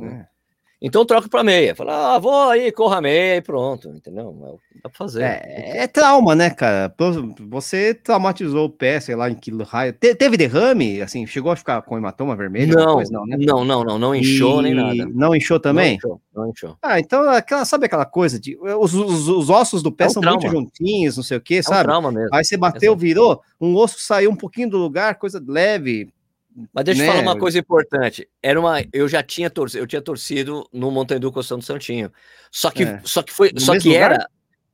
É. 0.00 0.35
Então 0.80 1.02
eu 1.02 1.06
troco 1.06 1.28
para 1.28 1.42
meia. 1.42 1.74
Fala, 1.74 2.14
ah, 2.14 2.18
vou 2.18 2.50
aí, 2.50 2.70
corra 2.70 3.00
meia 3.00 3.36
e 3.36 3.42
pronto, 3.42 3.88
entendeu? 3.88 4.60
Dá 4.82 4.90
pra 4.90 4.98
fazer. 4.98 5.22
É, 5.22 5.78
é, 5.78 5.86
trauma, 5.86 6.34
né, 6.34 6.50
cara? 6.50 6.94
Você 7.48 7.94
traumatizou 7.94 8.66
o 8.66 8.70
pé, 8.70 9.00
sei 9.00 9.16
lá, 9.16 9.30
em 9.30 9.34
que 9.34 9.50
raio. 9.62 9.94
Te, 9.94 10.14
teve 10.14 10.36
derrame? 10.36 11.00
Assim, 11.00 11.26
chegou 11.26 11.50
a 11.50 11.56
ficar 11.56 11.80
com 11.82 11.96
hematoma 11.96 12.36
vermelho? 12.36 12.74
Não, 12.74 13.02
não, 13.10 13.26
né? 13.26 13.36
não, 13.40 13.64
não, 13.64 13.84
não, 13.84 13.98
não 13.98 14.14
inchou 14.14 14.60
e... 14.60 14.64
nem 14.64 14.74
nada. 14.74 15.10
Não 15.14 15.34
inchou 15.34 15.58
também? 15.58 15.92
Não 15.92 15.96
inchou, 15.96 16.20
não 16.34 16.50
inchou. 16.50 16.76
Ah, 16.82 17.00
então, 17.00 17.28
aquela, 17.30 17.64
sabe 17.64 17.86
aquela 17.86 18.04
coisa 18.04 18.38
de. 18.38 18.58
Os, 18.60 18.92
os, 18.92 19.28
os 19.28 19.48
ossos 19.48 19.82
do 19.82 19.90
pé 19.90 20.04
é 20.04 20.06
um 20.08 20.10
são 20.10 20.22
trauma. 20.22 20.40
muito 20.40 20.52
juntinhos, 20.52 21.16
não 21.16 21.24
sei 21.24 21.38
o 21.38 21.42
sabe? 21.62 21.78
É 21.78 21.80
um 21.80 21.84
trauma 21.84 22.12
mesmo. 22.12 22.28
Aí 22.34 22.44
você 22.44 22.56
bateu, 22.56 22.94
virou, 22.94 23.40
um 23.58 23.74
osso 23.76 23.98
saiu 23.98 24.30
um 24.30 24.36
pouquinho 24.36 24.68
do 24.68 24.76
lugar, 24.76 25.14
coisa 25.14 25.42
leve 25.46 26.10
mas 26.72 26.84
deixa 26.84 27.02
né? 27.02 27.08
eu 27.08 27.12
falar 27.12 27.22
uma 27.22 27.38
coisa 27.38 27.58
importante. 27.58 28.28
Era 28.42 28.58
uma, 28.58 28.82
eu 28.92 29.06
já 29.06 29.22
tinha 29.22 29.50
torcido, 29.50 29.82
eu 29.82 29.86
tinha 29.86 30.00
torcido 30.00 30.66
no 30.72 30.90
Montandu 30.90 31.30
Costão 31.30 31.58
do 31.58 31.64
Santinho. 31.64 32.10
Só 32.50 32.70
que, 32.70 32.84
é. 32.84 33.00
só 33.04 33.22
que 33.22 33.32
foi, 33.32 33.52
no 33.52 33.60
só 33.60 33.78
que 33.78 33.88
lugar? 33.88 34.12
era 34.12 34.28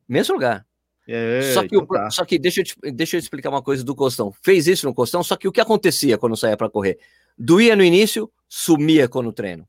mesmo 0.08 0.34
lugar. 0.34 0.64
É, 1.08 1.52
só 1.52 1.62
que, 1.62 1.74
então 1.74 1.86
tá. 1.86 2.10
só 2.10 2.24
que 2.24 2.38
deixa, 2.38 2.60
eu 2.60 2.64
te, 2.64 2.76
deixa 2.92 3.16
eu 3.16 3.18
explicar 3.18 3.50
uma 3.50 3.62
coisa 3.62 3.82
do 3.82 3.94
Costão. 3.94 4.32
Fez 4.42 4.68
isso 4.68 4.86
no 4.86 4.94
Costão, 4.94 5.22
só 5.22 5.36
que 5.36 5.48
o 5.48 5.52
que 5.52 5.60
acontecia 5.60 6.16
quando 6.16 6.36
saía 6.36 6.56
para 6.56 6.70
correr? 6.70 6.98
Doía 7.36 7.74
no 7.74 7.82
início, 7.82 8.30
sumia 8.48 9.08
quando 9.08 9.32
treino. 9.32 9.66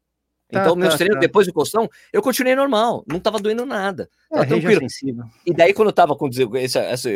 Tá, 0.54 0.62
então, 0.62 0.76
tá, 0.76 0.80
meus 0.80 0.96
treinos 0.96 1.16
tá. 1.16 1.22
depois 1.22 1.48
do 1.48 1.54
costão, 1.54 1.90
eu 2.12 2.22
continuei 2.22 2.56
normal, 2.56 3.04
não 3.08 3.20
tava 3.20 3.40
doendo 3.40 3.66
nada. 3.66 4.08
É, 4.32 4.46
tranquilo. 4.46 4.86
E 5.46 5.54
daí, 5.54 5.74
quando 5.74 5.90
eu 5.90 5.94
tava 5.94 6.16
com 6.16 6.30
essa, 6.56 6.80
essa, 6.80 7.10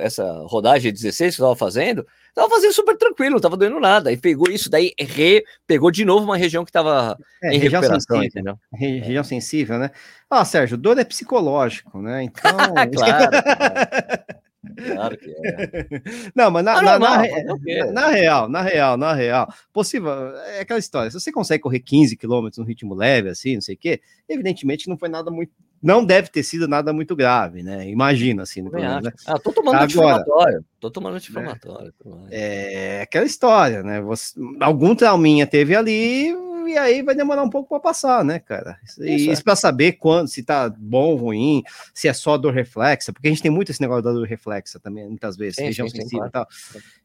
essa 0.00 0.32
rodagem 0.46 0.92
16 0.92 1.34
que 1.34 1.42
eu 1.42 1.46
tava 1.46 1.56
fazendo, 1.56 2.06
tava 2.34 2.48
fazendo 2.48 2.72
super 2.72 2.96
tranquilo, 2.96 3.34
não 3.34 3.40
tava 3.40 3.56
doendo 3.56 3.80
nada. 3.80 4.12
E 4.12 4.16
pegou 4.16 4.48
isso 4.48 4.70
daí, 4.70 4.92
re, 4.98 5.44
pegou 5.66 5.90
de 5.90 6.04
novo 6.04 6.24
uma 6.24 6.36
região 6.36 6.64
que 6.64 6.72
tava 6.72 7.18
é, 7.42 7.54
em 7.54 7.58
região 7.58 7.80
recuperação, 7.80 8.16
sensível. 8.16 8.28
entendeu? 8.28 8.58
Região 8.72 9.20
é. 9.20 9.24
sensível, 9.24 9.78
né? 9.78 9.90
Ah, 10.30 10.44
Sérgio, 10.44 10.76
dor 10.76 10.98
é 10.98 11.04
psicológico, 11.04 12.00
né? 12.00 12.24
Então. 12.34 12.52
claro. 12.92 13.30
claro. 14.76 15.16
Que 15.16 15.30
é. 15.30 16.02
Não, 16.34 16.50
mas 16.50 16.64
na, 16.64 16.78
ah, 16.78 16.82
na, 16.82 16.98
na, 16.98 17.16
na, 17.16 17.92
na, 17.92 18.08
real, 18.08 18.48
na 18.48 18.62
real, 18.62 18.96
na 18.96 19.12
real, 19.12 19.54
possível, 19.72 20.10
é 20.46 20.60
aquela 20.60 20.78
história, 20.78 21.10
se 21.10 21.18
você 21.18 21.32
consegue 21.32 21.62
correr 21.62 21.80
15 21.80 22.16
km 22.16 22.48
no 22.58 22.64
ritmo 22.64 22.94
leve, 22.94 23.28
assim, 23.28 23.54
não 23.54 23.60
sei 23.60 23.74
o 23.74 23.78
quê, 23.78 24.00
evidentemente 24.28 24.88
não 24.88 24.96
foi 24.96 25.08
nada 25.08 25.30
muito, 25.30 25.52
não 25.84 26.02
deve 26.02 26.28
ter 26.28 26.42
sido 26.42 26.66
nada 26.66 26.94
muito 26.94 27.14
grave, 27.14 27.62
né? 27.62 27.86
Imagina, 27.90 28.42
assim. 28.44 28.62
Menos, 28.62 29.02
né? 29.04 29.12
Ah, 29.26 29.38
tô 29.38 29.52
tomando 29.52 29.82
anti-inflamatório, 29.82 30.64
tô 30.80 30.90
tomando 30.90 31.16
anti-inflamatório. 31.16 31.92
É, 32.30 32.96
é 32.98 33.02
aquela 33.02 33.26
história, 33.26 33.82
né? 33.82 34.00
Você, 34.00 34.32
algum 34.60 34.94
trauminha 34.94 35.46
teve 35.46 35.76
ali, 35.76 36.34
e 36.66 36.76
aí 36.76 37.02
vai 37.02 37.14
demorar 37.14 37.42
um 37.42 37.50
pouco 37.50 37.68
para 37.68 37.80
passar, 37.80 38.24
né, 38.24 38.38
cara? 38.38 38.78
E 38.98 39.30
isso, 39.30 39.40
é. 39.40 39.44
para 39.44 39.56
saber 39.56 39.92
quando, 39.92 40.28
se 40.28 40.42
tá 40.42 40.68
bom 40.68 41.10
ou 41.10 41.16
ruim, 41.16 41.62
se 41.92 42.08
é 42.08 42.12
só 42.12 42.36
dor 42.36 42.52
reflexa, 42.52 43.12
porque 43.12 43.28
a 43.28 43.30
gente 43.30 43.42
tem 43.42 43.50
muito 43.50 43.70
esse 43.70 43.80
negócio 43.80 44.02
da 44.02 44.12
dor 44.12 44.26
reflexa 44.26 44.78
também, 44.78 45.08
muitas 45.08 45.36
vezes, 45.36 45.56
sim, 45.56 45.64
região 45.64 45.88
sensível 45.88 46.26
e 46.26 46.30
tal. 46.30 46.46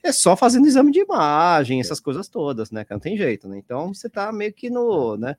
É 0.04 0.12
só 0.12 0.36
fazendo 0.36 0.67
exame 0.67 0.91
de 0.91 1.00
imagem, 1.00 1.80
essas 1.80 2.00
coisas 2.00 2.28
todas, 2.28 2.72
né? 2.72 2.86
Que 2.86 2.93
não 2.93 3.00
tem 3.00 3.17
jeito, 3.17 3.48
né? 3.48 3.58
Então 3.58 3.93
você 3.93 4.10
tá 4.10 4.32
meio 4.32 4.54
que 4.54 4.69
no, 4.69 5.17
né? 5.17 5.36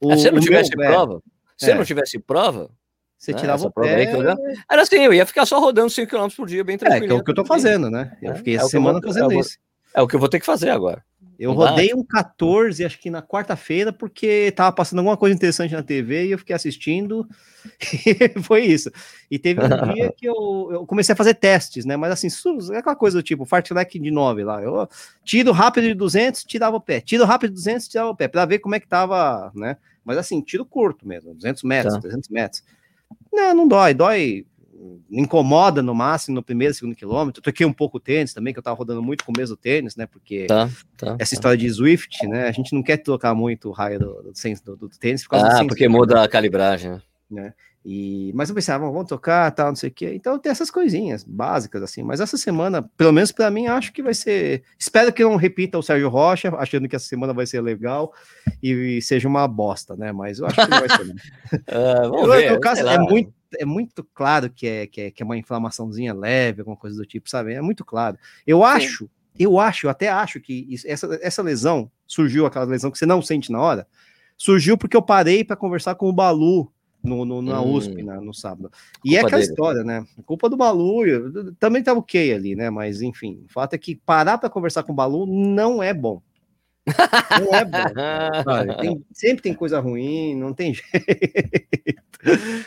O, 0.00 0.16
se 0.16 0.30
não 0.30 0.40
tivesse 0.40 0.76
meu, 0.76 0.88
prova, 0.88 1.16
é, 1.16 1.64
se 1.64 1.70
é. 1.70 1.74
não 1.74 1.84
tivesse 1.84 2.18
prova, 2.18 2.70
você 3.18 3.32
né, 3.32 3.38
tirava 3.38 3.66
o 3.66 3.70
pé. 3.70 4.14
Eu... 4.14 4.22
Era 4.70 4.82
assim, 4.82 4.96
eu 4.96 5.12
ia 5.12 5.26
ficar 5.26 5.44
só 5.44 5.58
rodando 5.58 5.90
5 5.90 6.08
km 6.08 6.28
por 6.36 6.46
dia, 6.46 6.62
bem 6.62 6.78
tranquilo. 6.78 7.04
É, 7.04 7.08
que 7.08 7.12
é 7.12 7.16
o 7.16 7.24
que 7.24 7.30
eu 7.30 7.34
tô 7.34 7.44
fazendo, 7.44 7.90
né? 7.90 8.16
Eu 8.22 8.32
é, 8.32 8.36
fiquei 8.36 8.54
é 8.54 8.56
essa 8.58 8.68
semana 8.68 9.00
vou, 9.00 9.12
fazendo 9.12 9.32
isso. 9.32 9.58
É 9.92 10.00
o 10.00 10.06
que 10.06 10.14
eu 10.14 10.20
vou 10.20 10.28
ter 10.28 10.38
que 10.38 10.46
fazer 10.46 10.70
agora. 10.70 11.04
Eu 11.38 11.52
rodei 11.52 11.94
um 11.94 12.02
14, 12.02 12.84
acho 12.84 12.98
que 12.98 13.08
na 13.08 13.22
quarta-feira, 13.22 13.92
porque 13.92 14.52
tava 14.56 14.72
passando 14.72 14.98
alguma 14.98 15.16
coisa 15.16 15.36
interessante 15.36 15.72
na 15.72 15.84
TV 15.84 16.26
e 16.26 16.32
eu 16.32 16.38
fiquei 16.38 16.54
assistindo. 16.54 17.28
E 17.80 18.42
foi 18.42 18.64
isso. 18.64 18.90
E 19.30 19.38
teve 19.38 19.60
um 19.60 19.92
dia 19.92 20.10
que 20.16 20.26
eu, 20.26 20.68
eu, 20.70 20.86
comecei 20.86 21.12
a 21.12 21.16
fazer 21.16 21.34
testes, 21.34 21.84
né? 21.84 21.96
Mas 21.96 22.12
assim, 22.12 22.28
é 22.72 22.78
aquela 22.78 22.96
coisa 22.96 23.18
do 23.18 23.22
tipo, 23.22 23.44
fartlek 23.44 23.98
de 23.98 24.10
9 24.10 24.42
lá. 24.42 24.62
Eu 24.62 24.88
tiro 25.22 25.52
rápido 25.52 25.84
de 25.84 25.94
200, 25.94 26.44
tirava 26.44 26.76
o 26.76 26.80
pé. 26.80 27.00
Tiro 27.00 27.24
rápido 27.24 27.50
de 27.50 27.56
200, 27.56 27.88
tirava 27.88 28.10
o 28.10 28.16
pé, 28.16 28.26
para 28.26 28.46
ver 28.46 28.60
como 28.60 28.74
é 28.74 28.80
que 28.80 28.86
tava, 28.86 29.52
né? 29.54 29.76
Mas 30.04 30.16
assim, 30.16 30.40
tiro 30.40 30.64
curto 30.64 31.06
mesmo, 31.06 31.34
200 31.34 31.62
metros, 31.64 31.94
tá. 31.94 32.00
300 32.00 32.28
metros. 32.30 32.64
Não, 33.30 33.54
não 33.54 33.68
dói, 33.68 33.92
dói 33.92 34.46
incomoda 35.10 35.82
no 35.82 35.94
máximo 35.94 36.36
no 36.36 36.42
primeiro, 36.42 36.74
segundo 36.74 36.94
quilômetro. 36.94 37.42
Toquei 37.42 37.66
um 37.66 37.72
pouco 37.72 37.96
o 37.96 38.00
tênis 38.00 38.32
também, 38.32 38.52
que 38.52 38.58
eu 38.58 38.62
tava 38.62 38.76
rodando 38.76 39.02
muito 39.02 39.24
com 39.24 39.32
o 39.32 39.36
mesmo 39.36 39.56
tênis, 39.56 39.96
né? 39.96 40.06
Porque 40.06 40.46
tá, 40.46 40.68
tá, 40.96 41.16
essa 41.18 41.30
tá. 41.30 41.34
história 41.34 41.58
de 41.58 41.70
Swift, 41.70 42.26
né? 42.26 42.48
A 42.48 42.52
gente 42.52 42.74
não 42.74 42.82
quer 42.82 42.98
trocar 42.98 43.34
muito 43.34 43.68
o 43.68 43.72
raio 43.72 43.98
do, 43.98 44.22
do, 44.22 44.32
do, 44.64 44.76
do 44.88 44.98
tênis. 44.98 45.22
Por 45.24 45.30
causa 45.30 45.60
ah, 45.60 45.66
porque 45.66 45.88
muda 45.88 46.22
a 46.22 46.28
calibragem, 46.28 46.92
né? 46.92 47.02
né? 47.30 47.54
E, 47.84 48.32
mas 48.34 48.48
eu 48.48 48.54
pensava, 48.54 48.86
ah, 48.86 48.90
vamos 48.90 49.08
tocar, 49.08 49.50
tal, 49.52 49.68
não 49.68 49.76
sei 49.76 49.88
o 49.88 49.92
quê. 49.92 50.12
Então 50.14 50.38
tem 50.38 50.52
essas 50.52 50.70
coisinhas 50.70 51.24
básicas, 51.24 51.82
assim. 51.82 52.02
Mas 52.02 52.20
essa 52.20 52.36
semana, 52.36 52.82
pelo 52.82 53.12
menos 53.12 53.32
para 53.32 53.50
mim, 53.50 53.66
acho 53.66 53.92
que 53.92 54.02
vai 54.02 54.12
ser. 54.12 54.62
Espero 54.78 55.12
que 55.12 55.22
não 55.22 55.36
repita 55.36 55.78
o 55.78 55.82
Sérgio 55.82 56.08
Rocha, 56.08 56.54
achando 56.56 56.88
que 56.88 56.96
essa 56.96 57.06
semana 57.06 57.32
vai 57.32 57.46
ser 57.46 57.62
legal 57.62 58.12
e, 58.62 58.98
e 58.98 59.02
seja 59.02 59.26
uma 59.26 59.48
bosta, 59.48 59.96
né? 59.96 60.12
Mas 60.12 60.38
eu 60.38 60.46
acho 60.46 60.56
que 60.56 60.68
não 60.68 60.80
vai 60.80 60.88
ser. 60.88 61.02
uh, 61.02 62.10
vamos 62.10 62.22
eu, 62.22 62.28
ver, 62.28 62.60
caso, 62.60 62.86
é 62.86 62.98
muito, 62.98 63.32
é 63.56 63.64
muito 63.64 64.04
claro 64.14 64.50
que 64.50 64.66
é, 64.66 64.86
que 64.86 65.00
é, 65.00 65.10
que 65.10 65.22
é 65.22 65.26
uma 65.26 65.36
inflamaçãozinha 65.36 66.14
leve, 66.14 66.60
alguma 66.60 66.76
coisa 66.76 66.96
do 66.96 67.06
tipo, 67.06 67.28
sabe? 67.28 67.54
É 67.54 67.60
muito 67.60 67.84
claro. 67.84 68.18
Eu 68.46 68.64
acho, 68.64 69.04
Sim. 69.04 69.10
eu 69.38 69.58
acho, 69.58 69.86
eu 69.86 69.90
até 69.90 70.08
acho 70.08 70.40
que 70.40 70.66
isso, 70.68 70.86
essa, 70.88 71.18
essa 71.22 71.42
lesão 71.42 71.90
surgiu, 72.06 72.46
aquela 72.46 72.64
lesão 72.64 72.90
que 72.90 72.98
você 72.98 73.06
não 73.06 73.22
sente 73.22 73.50
na 73.50 73.60
hora, 73.60 73.86
surgiu 74.36 74.76
porque 74.76 74.96
eu 74.96 75.02
parei 75.02 75.44
para 75.44 75.56
conversar 75.56 75.94
com 75.94 76.08
o 76.08 76.12
Balu 76.12 76.70
no, 77.02 77.24
no, 77.24 77.42
na 77.42 77.60
hum, 77.60 77.74
USP 77.74 78.02
na, 78.02 78.20
no 78.20 78.34
sábado. 78.34 78.70
E 79.04 79.16
é 79.16 79.20
aquela 79.20 79.40
dele. 79.40 79.50
história, 79.50 79.84
né? 79.84 80.04
Culpa 80.26 80.48
do 80.48 80.56
Balu, 80.56 81.06
eu, 81.06 81.54
também 81.54 81.82
tá 81.82 81.92
ok 81.92 82.32
ali, 82.32 82.54
né? 82.54 82.70
Mas 82.70 83.02
enfim, 83.02 83.42
o 83.44 83.52
fato 83.52 83.74
é 83.74 83.78
que 83.78 83.96
parar 83.96 84.38
para 84.38 84.50
conversar 84.50 84.82
com 84.82 84.92
o 84.92 84.96
Balu 84.96 85.26
não 85.26 85.82
é 85.82 85.94
bom. 85.94 86.22
Não 87.40 87.54
é 87.54 87.64
bom. 87.64 88.74
tem, 88.80 89.04
sempre 89.12 89.42
tem 89.42 89.54
coisa 89.54 89.80
ruim, 89.80 90.34
não 90.34 90.52
tem 90.52 90.74
jeito. 90.74 90.88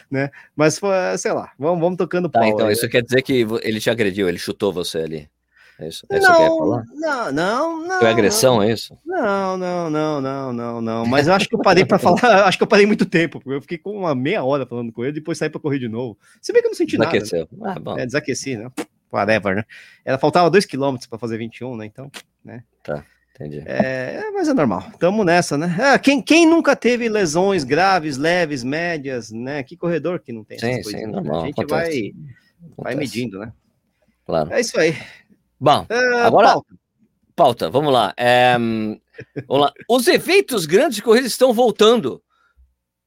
né? 0.09 0.29
Mas 0.55 0.79
sei 1.17 1.31
lá, 1.31 1.51
vamos, 1.57 1.79
vamos 1.79 1.97
tocando 1.97 2.29
tá, 2.29 2.39
pau. 2.39 2.49
Então, 2.49 2.67
aí. 2.67 2.73
isso 2.73 2.89
quer 2.89 3.03
dizer 3.03 3.21
que 3.21 3.45
ele 3.61 3.79
te 3.79 3.89
agrediu, 3.89 4.27
ele 4.27 4.37
chutou 4.37 4.71
você 4.71 4.99
ali. 4.99 5.29
É 5.81 5.87
isso, 5.87 6.05
é 6.11 6.19
não, 6.19 6.83
não, 6.93 7.31
não, 7.31 7.87
não. 7.87 7.99
Foi 7.99 8.07
agressão, 8.07 8.57
não. 8.57 8.63
é 8.63 8.71
isso? 8.71 8.95
Não, 9.03 9.57
não, 9.57 9.89
não, 9.89 10.21
não, 10.21 10.53
não, 10.53 10.81
não. 10.81 11.05
Mas 11.07 11.27
eu 11.27 11.33
acho 11.33 11.49
que 11.49 11.55
eu 11.55 11.59
parei 11.59 11.83
para 11.83 11.97
falar, 11.99 12.45
acho 12.45 12.55
que 12.55 12.63
eu 12.63 12.67
parei 12.67 12.85
muito 12.85 13.03
tempo, 13.03 13.39
porque 13.39 13.57
eu 13.57 13.61
fiquei 13.61 13.79
com 13.79 13.97
uma 13.97 14.13
meia 14.13 14.43
hora 14.43 14.63
falando 14.63 14.91
com 14.91 15.03
ele, 15.03 15.13
depois 15.13 15.39
saí 15.39 15.49
para 15.49 15.59
correr 15.59 15.79
de 15.79 15.89
novo. 15.89 16.19
Se 16.39 16.53
bem 16.53 16.61
que 16.61 16.67
eu 16.67 16.69
não 16.69 16.77
senti 16.77 16.97
Desaqueceu. 16.97 17.47
nada. 17.51 17.79
Né? 17.79 17.95
Ah, 17.97 18.01
é, 18.01 18.05
desaqueci, 18.05 18.57
né? 18.57 18.69
Whatever, 19.11 19.55
né? 19.55 19.65
Ela 20.05 20.19
faltava 20.19 20.51
dois 20.51 20.65
quilômetros 20.65 21.07
para 21.07 21.17
fazer 21.17 21.39
21, 21.39 21.75
né? 21.75 21.87
Então, 21.87 22.11
né? 22.45 22.63
Tá. 22.83 23.03
Entendi. 23.41 23.63
É, 23.65 24.29
mas 24.31 24.47
é 24.47 24.53
normal. 24.53 24.91
Tamo 24.99 25.23
nessa, 25.23 25.57
né? 25.57 25.75
É, 25.79 25.97
quem, 25.97 26.21
quem 26.21 26.45
nunca 26.45 26.75
teve 26.75 27.09
lesões 27.09 27.63
graves, 27.63 28.17
leves, 28.17 28.63
médias, 28.63 29.31
né? 29.31 29.63
Que 29.63 29.75
corredor 29.75 30.19
que 30.19 30.31
não 30.31 30.43
tem 30.43 30.59
sim, 30.59 30.67
essas 30.67 30.83
coisas? 30.83 31.01
Sim, 31.01 31.07
normal, 31.07 31.41
a 31.41 31.45
gente 31.47 31.65
vai, 31.65 32.13
vai 32.77 32.95
medindo, 32.95 33.39
né? 33.39 33.51
Claro. 34.25 34.53
É 34.53 34.61
isso 34.61 34.79
aí. 34.79 34.95
Bom, 35.59 35.85
é, 35.89 36.21
agora 36.21 36.53
pauta. 36.53 36.75
pauta. 37.35 37.69
vamos 37.69 37.91
lá. 37.91 38.13
É, 38.15 38.53
vamos 39.47 39.65
lá. 39.65 39.73
Os 39.89 40.07
eventos 40.07 40.67
grandes 40.67 40.97
de 40.97 41.01
corrida 41.01 41.25
estão 41.25 41.51
voltando 41.51 42.21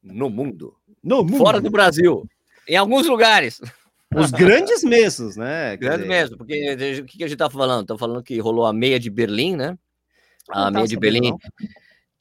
no 0.03 0.29
mundo, 0.29 0.75
no 1.01 1.23
mundo, 1.23 1.37
fora 1.37 1.61
do 1.61 1.71
Brasil, 1.71 2.27
em 2.67 2.75
alguns 2.75 3.07
lugares. 3.07 3.61
Os 4.13 4.31
grandes 4.31 4.83
mesmos, 4.83 5.35
né? 5.35 5.75
Grandes 5.77 6.07
mesmo, 6.07 6.37
porque 6.37 7.01
o 7.01 7.05
que 7.05 7.23
a 7.23 7.27
gente 7.27 7.37
tá 7.37 7.49
falando? 7.49 7.81
Estamos 7.81 7.99
falando 7.99 8.23
que 8.23 8.37
rolou 8.39 8.65
a 8.65 8.73
meia 8.73 8.99
de 8.99 9.09
Berlim, 9.09 9.55
né? 9.55 9.77
A 10.49 10.69
meia 10.71 10.87
de 10.87 10.97
Berlim 10.97 11.31
não. 11.31 11.39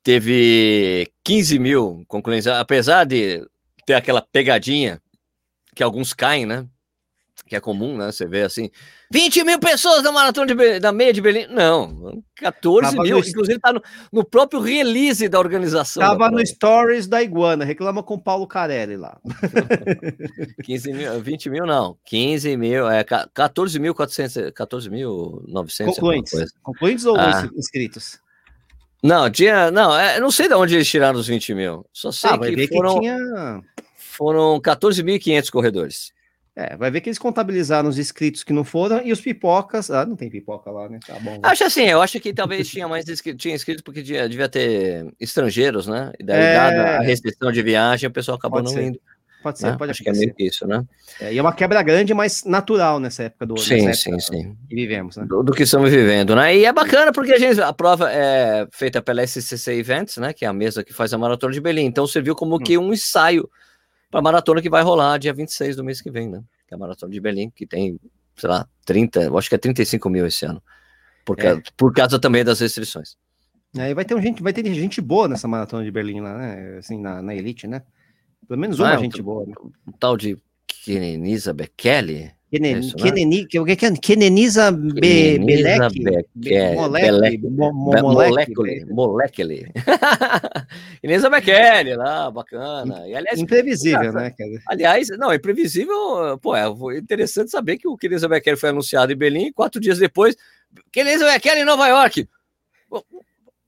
teve 0.03 1.11
15 1.23 1.59
mil 1.59 2.05
concluintes, 2.09 2.47
apesar 2.47 3.05
de 3.05 3.47
ter 3.87 3.95
aquela 3.95 4.23
pegadinha 4.23 5.01
que 5.75 5.83
alguns 5.83 6.13
caem, 6.13 6.47
né? 6.47 6.67
Que 7.47 7.55
é 7.55 7.61
comum, 7.61 7.97
né? 7.97 8.11
Você 8.11 8.27
vê 8.27 8.43
assim, 8.43 8.71
20 9.11 9.45
mil 9.45 9.59
pessoas 9.59 10.03
na 10.03 10.11
maratona 10.11 10.55
de, 10.55 10.81
da 10.81 10.93
meia 10.93 11.13
de 11.13 11.21
Berlim. 11.21 11.47
Não, 11.49 12.23
14 12.37 12.91
Tava 12.91 13.03
mil. 13.03 13.19
No... 13.19 13.27
Inclusive, 13.27 13.59
tá 13.59 13.73
no, 13.73 13.83
no, 14.13 14.25
próprio 14.25 14.61
release 14.61 15.29
da 15.29 15.39
organização. 15.39 16.03
Tava 16.03 16.31
no 16.31 16.45
Stories 16.47 17.07
da 17.07 17.23
Iguana, 17.23 17.65
reclama 17.65 18.03
com 18.03 18.15
o 18.15 18.21
Paulo 18.21 18.47
Carelli 18.47 18.97
lá. 18.97 19.19
15 20.65 20.93
mil, 20.93 21.21
20 21.21 21.51
mil 21.51 21.67
não, 21.67 21.97
15 22.05 22.57
mil, 22.57 22.89
é 22.89 23.05
14 23.05 23.79
mil 23.79 23.95
400, 23.95 24.51
14 24.53 24.91
mil 24.91 25.43
900. 25.47 25.95
Concluintes, 25.95 26.53
concluintes 26.63 27.05
ou 27.05 27.17
ah. 27.17 27.49
inscritos? 27.57 28.19
Não, 29.03 29.31
tinha, 29.31 29.71
não, 29.71 29.95
é, 29.95 30.19
não 30.19 30.31
sei 30.31 30.49
de 30.49 30.55
onde 30.55 30.77
eles 30.77 30.89
tiraram 30.89 31.19
os 31.19 31.27
20 31.27 31.55
mil. 31.55 31.85
Só 31.93 32.11
sei 32.11 32.31
ah, 32.31 32.39
que 32.39 32.69
foram, 32.69 32.95
que 32.95 33.01
tinha... 33.01 33.63
foram 33.97 34.59
14.500 34.59 35.51
corredores. 35.51 36.15
É, 36.57 36.77
vai 36.77 36.89
ver 36.89 37.01
que 37.01 37.09
eles 37.09 37.19
contabilizaram 37.19 37.89
os 37.89 37.99
inscritos 37.99 38.45
que 38.45 38.53
não 38.53 38.63
foram 38.63 39.03
e 39.05 39.11
os 39.11 39.21
pipocas. 39.21 39.91
Ah, 39.91 40.07
não 40.07 40.15
tem 40.15 40.31
pipoca 40.31 40.71
lá, 40.71 40.89
né? 40.89 41.01
Tá 41.05 41.19
bom. 41.19 41.41
Acho 41.43 41.65
assim, 41.65 41.83
eu 41.83 42.01
acho 42.01 42.21
que 42.21 42.33
talvez 42.33 42.69
tinha 42.69 42.87
mais 42.87 43.09
inscritos, 43.09 43.43
tinha 43.43 43.55
inscritos 43.55 43.83
porque 43.83 44.03
devia, 44.03 44.29
devia 44.29 44.49
ter 44.49 45.13
estrangeiros, 45.19 45.89
né? 45.89 46.13
E 46.19 46.23
daí, 46.23 46.41
é... 46.41 46.55
dada 46.55 46.99
a 46.99 47.01
restrição 47.03 47.51
de 47.51 47.61
viagem, 47.61 48.09
o 48.09 48.13
pessoal 48.13 48.37
acabou 48.37 48.63
pode 48.63 48.73
não 48.73 48.81
ser. 48.81 48.89
indo. 48.89 49.01
Pode 49.43 49.59
ser, 49.59 49.73
né? 49.73 49.77
pode 49.77 49.91
Acho 49.91 50.03
que 50.03 50.09
é 50.09 50.13
meio 50.13 50.35
isso, 50.39 50.67
né? 50.67 50.83
É, 51.21 51.35
e 51.35 51.37
é 51.37 51.43
uma 51.43 51.53
quebra 51.53 51.83
grande, 51.83 52.15
mas 52.15 52.45
natural 52.45 52.99
nessa 52.99 53.25
época 53.25 53.45
do 53.45 53.59
sim, 53.59 53.75
época 53.75 53.93
sim, 53.93 54.19
sim. 54.19 54.57
que 54.67 54.75
vivemos, 54.75 55.17
né? 55.17 55.27
Do, 55.27 55.43
do, 55.43 55.53
que 55.53 55.65
estamos 55.65 55.91
vivendo, 55.91 56.35
né? 56.35 56.57
E 56.57 56.65
é 56.65 56.73
bacana 56.73 57.13
porque 57.13 57.33
a 57.33 57.39
gente 57.39 57.61
a 57.61 57.73
prova 57.73 58.11
é 58.11 58.67
feita 58.73 59.03
pela 59.03 59.27
SCC 59.27 59.73
Events, 59.73 60.17
né? 60.17 60.33
Que 60.33 60.47
é 60.47 60.49
a 60.49 60.53
mesa 60.53 60.83
que 60.83 60.95
faz 60.95 61.13
a 61.13 61.19
maratona 61.19 61.53
de 61.53 61.61
Berlim. 61.61 61.85
Então 61.85 62.07
serviu 62.07 62.35
como 62.35 62.57
hum. 62.57 62.59
que 62.59 62.79
um 62.79 62.91
ensaio 62.93 63.47
para 64.15 64.21
a 64.21 64.23
maratona 64.23 64.63
que 64.63 64.71
vai 64.71 64.81
rolar 64.81 65.19
dia 65.19 65.35
26 65.35 65.75
do 65.75 65.83
mês 65.83 66.01
que 66.01 66.09
vem, 66.09 66.29
né? 66.29 66.41
que 66.69 66.73
é 66.73 66.77
a 66.77 66.79
Maratona 66.79 67.13
de 67.13 67.21
Berlim, 67.21 67.51
que 67.51 67.67
tem, 67.67 67.99
sei 68.37 68.49
lá, 68.49 68.65
30, 68.87 69.25
eu 69.25 69.37
acho 69.37 69.49
que 69.49 69.57
é 69.57 69.59
35 69.59 70.09
mil 70.09 70.25
esse 70.25 70.47
ano, 70.47 70.63
por, 71.25 71.37
é. 71.41 71.61
por 71.77 71.93
causa 71.93 72.17
também 72.21 72.45
das 72.45 72.61
restrições. 72.61 73.17
Aí 73.77 73.93
vai 73.93 74.05
ter, 74.05 74.15
um 74.15 74.23
gente, 74.23 74.41
vai 74.41 74.53
ter 74.53 74.65
gente 74.73 75.01
boa 75.01 75.27
nessa 75.27 75.49
Maratona 75.49 75.83
de 75.83 75.91
Berlim 75.91 76.21
lá, 76.21 76.39
né? 76.39 76.77
Assim, 76.79 76.97
na, 76.97 77.21
na 77.21 77.35
Elite, 77.35 77.67
né? 77.67 77.83
Pelo 78.47 78.61
menos 78.61 78.79
uma 78.79 78.95
ah, 78.95 78.97
gente 78.99 79.21
um, 79.21 79.25
boa. 79.25 79.45
Né? 79.47 79.55
Um 79.85 79.91
tal 79.91 80.17
de 80.17 80.39
Kenenisa 80.65 81.53
Bekele, 81.53 82.31
Keneniza 84.01 84.71
Belek? 84.71 85.41
Molecule. 87.49 88.87
Keneniza 91.01 91.31
Bekele, 91.31 91.95
lá, 91.97 92.31
bacana. 92.31 93.09
E, 93.09 93.15
aliás, 93.15 93.41
imprevisível, 93.41 94.13
né? 94.13 94.33
Aliás, 94.69 95.09
não, 95.19 95.35
imprevisível, 95.35 96.39
pô, 96.41 96.55
é 96.57 96.67
interessante 96.97 97.51
saber 97.51 97.79
que 97.79 97.89
o 97.89 97.97
Keneniza 97.97 98.29
Bekele 98.29 98.57
foi 98.57 98.71
anunciado 98.71 99.13
em 99.13 99.17
Berlim, 99.17 99.53
quatro 99.53 99.81
dias 99.81 99.99
depois, 99.99 100.37
Keneniza 100.93 101.31
Bekele 101.31 101.61
em 101.61 101.65
Nova 101.65 101.89
York. 101.89 102.29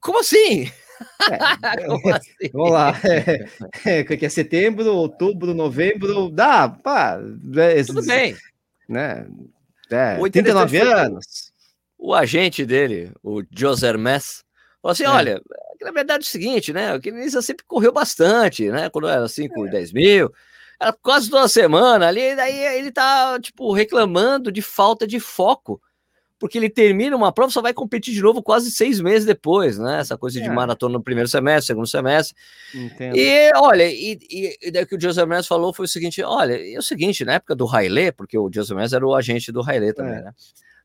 Como 0.01 0.21
assim? 0.21 0.71
É, 1.31 2.15
assim? 2.15 2.51
Vamos 2.55 2.73
lá. 2.73 2.99
É, 3.85 3.99
é, 3.99 4.03
que 4.03 4.25
é 4.25 4.29
setembro, 4.31 4.95
outubro, 4.95 5.53
novembro. 5.53 6.31
Dá, 6.31 6.71
pá. 6.71 7.21
É, 7.55 7.85
Tudo 7.85 8.03
bem 8.07 8.35
né? 8.89 9.27
É, 9.91 10.17
39 10.31 10.79
anos. 10.79 11.53
O 11.99 12.15
agente 12.15 12.65
dele, 12.67 13.13
o 13.23 13.43
José 13.51 13.89
Hermes, 13.89 14.45
falou 14.83 14.93
assim: 14.93 15.05
é. 15.05 15.09
olha, 15.09 15.43
na 15.81 15.91
verdade 15.91 16.25
é 16.25 16.27
o 16.27 16.31
seguinte, 16.31 16.73
né? 16.73 16.95
O 16.95 17.01
Kenenisa 17.01 17.41
sempre 17.41 17.65
correu 17.67 17.93
bastante, 17.93 18.71
né? 18.71 18.91
Quando 18.91 19.09
era 19.09 19.27
5, 19.27 19.67
é. 19.67 19.71
10 19.71 19.93
mil, 19.93 20.33
era 20.79 20.93
quase 20.93 21.31
toda 21.31 21.49
semana 21.49 22.09
ali, 22.09 22.35
daí 22.37 22.59
ele 22.77 22.93
tá, 22.93 23.39
tipo, 23.41 23.73
reclamando 23.73 24.53
de 24.53 24.61
falta 24.61 25.07
de 25.07 25.19
foco. 25.19 25.81
Porque 26.39 26.59
ele 26.59 26.69
termina 26.69 27.17
uma 27.17 27.33
prova, 27.33 27.51
só 27.51 27.63
vai 27.63 27.73
competir 27.73 28.13
de 28.13 28.21
novo 28.21 28.43
quase 28.43 28.71
seis 28.71 29.01
meses 29.01 29.25
depois, 29.25 29.79
né? 29.79 30.01
Essa 30.01 30.19
coisa 30.19 30.39
é. 30.39 30.43
de 30.43 30.49
maratona 30.51 30.95
no 30.95 31.03
primeiro 31.03 31.29
semestre, 31.29 31.69
segundo 31.69 31.87
semestre. 31.87 32.37
Entendo. 32.75 33.17
E 33.17 33.51
olha, 33.57 33.89
e, 33.89 34.19
e, 34.31 34.59
e 34.63 34.71
daí 34.71 34.85
que 34.85 34.97
o 34.97 35.01
Joseph 35.01 35.29
Mess 35.29 35.47
falou 35.47 35.73
foi 35.73 35.87
o 35.87 35.89
seguinte: 35.89 36.23
olha, 36.23 36.55
é 36.55 36.79
o 36.79 36.83
seguinte, 36.83 37.25
na 37.25 37.35
época 37.35 37.55
do 37.55 37.65
Railê, 37.65 38.13
porque 38.13 38.37
o 38.37 38.51
Joseph 38.53 38.77
Mess 38.77 38.93
era 38.93 39.07
o 39.07 39.15
agente 39.15 39.51
do 39.51 39.63
Railê 39.63 39.93
também, 39.93 40.15
é. 40.19 40.23
né? 40.23 40.33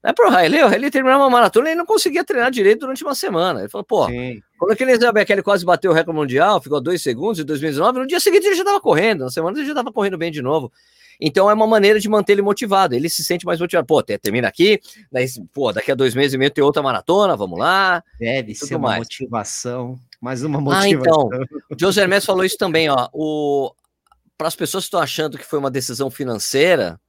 Né, 0.03 0.13
pro 0.13 0.31
Railê, 0.31 0.63
o 0.63 0.67
Railê 0.67 0.89
terminou 0.89 1.19
uma 1.19 1.29
maratona 1.29 1.71
e 1.71 1.75
não 1.75 1.85
conseguia 1.85 2.23
treinar 2.23 2.49
direito 2.49 2.79
durante 2.79 3.03
uma 3.03 3.13
semana. 3.13 3.59
Ele 3.59 3.69
falou, 3.69 3.85
pô, 3.85 4.07
Sim. 4.07 4.41
quando 4.57 4.71
aquele 4.71 4.95
Zé 4.97 5.11
Bekele 5.11 5.43
quase 5.43 5.63
bateu 5.63 5.91
o 5.91 5.93
recorde 5.93 6.19
mundial, 6.19 6.59
ficou 6.59 6.81
dois 6.81 7.03
segundos 7.03 7.39
em 7.39 7.45
2019, 7.45 7.99
no 7.99 8.07
dia 8.07 8.19
seguinte 8.19 8.47
ele 8.47 8.55
já 8.55 8.63
estava 8.63 8.81
correndo, 8.81 9.25
na 9.25 9.29
semana 9.29 9.59
ele 9.59 9.65
já 9.65 9.73
estava 9.73 9.91
correndo 9.91 10.17
bem 10.17 10.31
de 10.31 10.41
novo. 10.41 10.71
Então 11.21 11.47
é 11.47 11.53
uma 11.53 11.67
maneira 11.67 11.99
de 11.99 12.09
manter 12.09 12.33
ele 12.33 12.41
motivado. 12.41 12.95
Ele 12.95 13.07
se 13.07 13.23
sente 13.23 13.45
mais 13.45 13.59
motivado. 13.59 13.85
Pô, 13.85 14.01
termina 14.01 14.47
aqui, 14.47 14.81
daí, 15.11 15.27
pô, 15.53 15.71
daqui 15.71 15.91
a 15.91 15.95
dois 15.95 16.15
meses 16.15 16.33
e 16.33 16.37
meio 16.37 16.49
tem 16.49 16.63
outra 16.63 16.81
maratona, 16.81 17.37
vamos 17.37 17.59
lá. 17.59 18.03
Deve 18.19 18.55
ser 18.55 18.75
uma 18.75 18.89
mais. 18.89 18.99
motivação. 18.99 19.99
Mais 20.19 20.43
uma 20.43 20.59
motivação. 20.59 20.89
Ah, 20.89 20.89
então. 20.89 21.29
O 21.69 21.79
José 21.79 22.01
Hermes 22.01 22.25
falou 22.25 22.43
isso 22.43 22.57
também, 22.57 22.89
ó. 22.89 23.07
O... 23.13 23.71
Para 24.35 24.47
as 24.47 24.55
pessoas 24.55 24.85
que 24.85 24.87
estão 24.87 24.99
achando 24.99 25.37
que 25.37 25.45
foi 25.45 25.59
uma 25.59 25.69
decisão 25.69 26.09
financeira, 26.09 26.99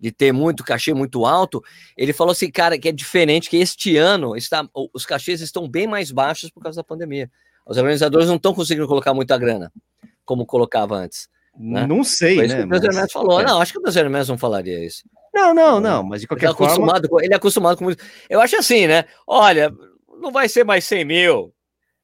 de 0.00 0.10
ter 0.10 0.32
muito 0.32 0.64
cachê 0.64 0.94
muito 0.94 1.26
alto, 1.26 1.62
ele 1.96 2.12
falou 2.12 2.32
assim, 2.32 2.50
cara, 2.50 2.78
que 2.78 2.88
é 2.88 2.92
diferente, 2.92 3.50
que 3.50 3.56
este 3.56 3.96
ano 3.96 4.36
está, 4.36 4.66
os 4.94 5.04
cachês 5.04 5.40
estão 5.40 5.68
bem 5.68 5.86
mais 5.86 6.10
baixos 6.10 6.50
por 6.50 6.62
causa 6.62 6.76
da 6.76 6.84
pandemia. 6.84 7.30
Os 7.66 7.76
organizadores 7.76 8.28
não 8.28 8.36
estão 8.36 8.54
conseguindo 8.54 8.86
colocar 8.86 9.12
muita 9.12 9.36
grana, 9.36 9.70
como 10.24 10.46
colocava 10.46 10.94
antes. 10.94 11.28
Né? 11.58 11.86
Não 11.86 12.04
sei, 12.04 12.36
Foi 12.36 12.46
né? 12.46 12.64
o 12.64 12.68
mas... 12.68 13.12
Falou. 13.12 13.40
É. 13.40 13.44
Não, 13.44 13.60
acho 13.60 13.72
que 13.72 13.78
o 13.78 13.82
Brasil 13.82 14.08
não 14.08 14.38
falaria 14.38 14.84
isso. 14.84 15.02
Não, 15.34 15.52
não, 15.52 15.80
não, 15.80 16.02
mas 16.02 16.20
de 16.20 16.26
qualquer 16.26 16.46
ele 16.46 16.52
é 16.52 16.54
acostumado 16.54 17.08
forma... 17.08 17.08
Com, 17.08 17.20
ele 17.20 17.34
é 17.34 17.36
acostumado 17.36 17.78
com 17.78 17.84
muito. 17.84 18.04
Eu 18.30 18.40
acho 18.40 18.56
assim, 18.56 18.86
né? 18.86 19.04
Olha, 19.26 19.72
não 20.20 20.30
vai 20.30 20.48
ser 20.48 20.64
mais 20.64 20.84
100 20.84 21.04
mil 21.04 21.52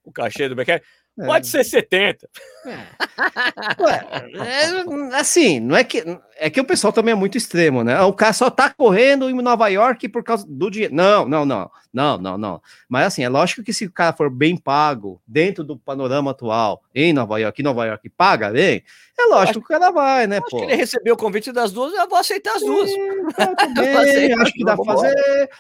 o 0.04 0.12
cachê 0.12 0.48
do 0.48 0.54
Becker. 0.54 0.82
É. 1.18 1.26
Pode 1.26 1.46
ser 1.46 1.64
70. 1.64 2.28
É. 2.66 3.82
Ué, 3.82 4.06
é, 4.34 5.16
assim, 5.16 5.60
não 5.60 5.76
é 5.76 5.84
que 5.84 6.04
é 6.36 6.50
que 6.50 6.60
o 6.60 6.64
pessoal 6.64 6.92
também 6.92 7.12
é 7.12 7.14
muito 7.14 7.38
extremo, 7.38 7.84
né? 7.84 8.00
O 8.02 8.12
cara 8.12 8.32
só 8.32 8.50
tá 8.50 8.68
correndo 8.68 9.30
em 9.30 9.34
Nova 9.34 9.68
York 9.68 10.08
por 10.08 10.24
causa 10.24 10.44
do 10.48 10.68
dinheiro. 10.68 10.92
Não, 10.92 11.24
não, 11.28 11.46
não, 11.46 11.70
não, 11.92 12.18
não, 12.18 12.36
não. 12.36 12.62
Mas 12.88 13.06
assim, 13.06 13.22
é 13.22 13.28
lógico 13.28 13.62
que 13.62 13.72
se 13.72 13.86
o 13.86 13.92
cara 13.92 14.12
for 14.12 14.28
bem 14.28 14.56
pago 14.56 15.22
dentro 15.24 15.62
do 15.62 15.78
panorama 15.78 16.32
atual 16.32 16.82
em 16.92 17.12
Nova 17.12 17.38
York, 17.38 17.62
Nova 17.62 17.86
York 17.86 18.10
paga 18.10 18.50
bem, 18.50 18.82
é 19.16 19.26
lógico 19.26 19.60
que 19.60 19.66
o 19.66 19.68
cara 19.68 19.92
vai, 19.92 20.26
né? 20.26 20.40
Pô. 20.50 20.64
ele 20.64 20.74
recebeu 20.74 21.14
o 21.14 21.18
convite 21.18 21.52
das 21.52 21.70
duas, 21.70 21.92
eu 21.92 22.08
vou 22.08 22.18
aceitar 22.18 22.56
as 22.56 22.62
duas. 22.62 22.90
Sim, 22.90 23.26
tá, 23.36 23.54
bem, 23.80 24.32
acho 24.32 24.52
que 24.52 24.64
dá 24.64 24.74
pra 24.74 24.84
fazer. 24.84 25.50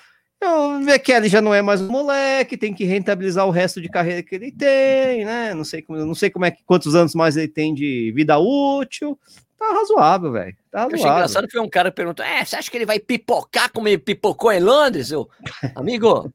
O 0.46 0.84
Bekele 0.84 1.28
já 1.28 1.40
não 1.40 1.54
é 1.54 1.62
mais 1.62 1.80
um 1.80 1.88
moleque, 1.88 2.56
tem 2.56 2.74
que 2.74 2.84
rentabilizar 2.84 3.46
o 3.46 3.50
resto 3.50 3.80
de 3.80 3.88
carreira 3.88 4.22
que 4.22 4.34
ele 4.34 4.52
tem, 4.52 5.24
né? 5.24 5.54
Não 5.54 5.64
sei 5.64 5.82
como, 5.82 5.98
não 5.98 6.14
sei 6.14 6.30
como 6.30 6.44
é 6.44 6.50
que 6.50 6.62
quantos 6.64 6.94
anos 6.94 7.14
mais 7.14 7.36
ele 7.36 7.48
tem 7.48 7.74
de 7.74 8.12
vida 8.14 8.38
útil. 8.38 9.18
Tá 9.58 9.72
razoável, 9.72 10.32
velho. 10.32 10.56
Tá 10.70 10.82
razoável. 10.82 10.90
Eu 10.90 11.04
achei 11.04 11.10
engraçado 11.10 11.48
que 11.48 11.58
um 11.58 11.68
cara 11.68 11.90
perguntou: 11.90 12.24
é, 12.24 12.44
você 12.44 12.56
acha 12.56 12.70
que 12.70 12.76
ele 12.76 12.86
vai 12.86 12.98
pipocar 12.98 13.72
como 13.72 13.88
ele 13.88 13.98
pipocou 13.98 14.52
em 14.52 14.60
Londres, 14.60 15.08
seu 15.08 15.28
amigo? 15.74 16.32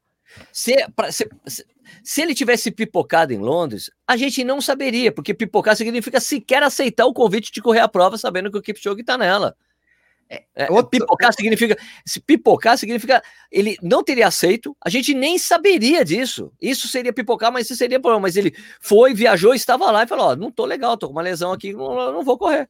Se, 0.52 0.76
pra, 0.95 1.12
se, 1.12 1.28
se, 1.45 1.65
se, 2.04 2.22
ele 2.22 2.36
tivesse 2.36 2.72
pipocado 2.72 3.34
em 3.34 3.39
Londres, 3.39 3.91
a 4.08 4.15
gente 4.15 4.43
não 4.43 4.62
saberia, 4.62 5.12
porque 5.12 5.34
pipocar 5.34 5.76
significa 5.76 6.19
sequer 6.19 6.63
aceitar 6.63 7.06
o 7.06 7.13
convite 7.13 7.52
de 7.52 7.62
correr 7.62 7.80
a 7.80 7.88
prova 7.88 8.17
sabendo 8.17 8.52
que 8.52 8.58
o 8.58 8.62
Kipchoge 8.62 9.04
tá 9.04 9.17
nela. 9.17 9.56
É, 10.30 10.44
é, 10.56 10.72
outro... 10.72 10.92
Pipocar 10.92 11.34
significa. 11.34 11.76
Se 12.06 12.20
pipocar 12.20 12.78
significa. 12.78 13.22
Ele 13.52 13.78
não 13.82 14.04
teria 14.04 14.28
aceito, 14.28 14.78
a 14.84 14.89
gente 14.89 15.13
nem 15.13 15.39
saberia 15.39 16.06
disso. 16.06 16.52
Isso 16.62 16.88
seria 16.88 17.12
pipocar, 17.12 17.52
mas 17.52 17.65
isso 17.65 17.76
seria 17.76 18.00
problema. 18.00 18.22
Mas 18.22 18.36
ele 18.36 18.54
foi, 18.80 19.13
viajou, 19.13 19.56
estava 19.56 19.89
lá 19.89 20.04
e 20.04 20.08
falou: 20.08 20.28
Ó, 20.28 20.36
não 20.36 20.52
tô 20.52 20.65
legal, 20.65 20.96
tô 20.98 21.08
com 21.08 21.13
uma 21.13 21.22
lesão 21.22 21.52
aqui, 21.52 21.74
não, 21.74 22.13
não 22.13 22.24
vou 22.24 22.38
correr. 22.38 22.70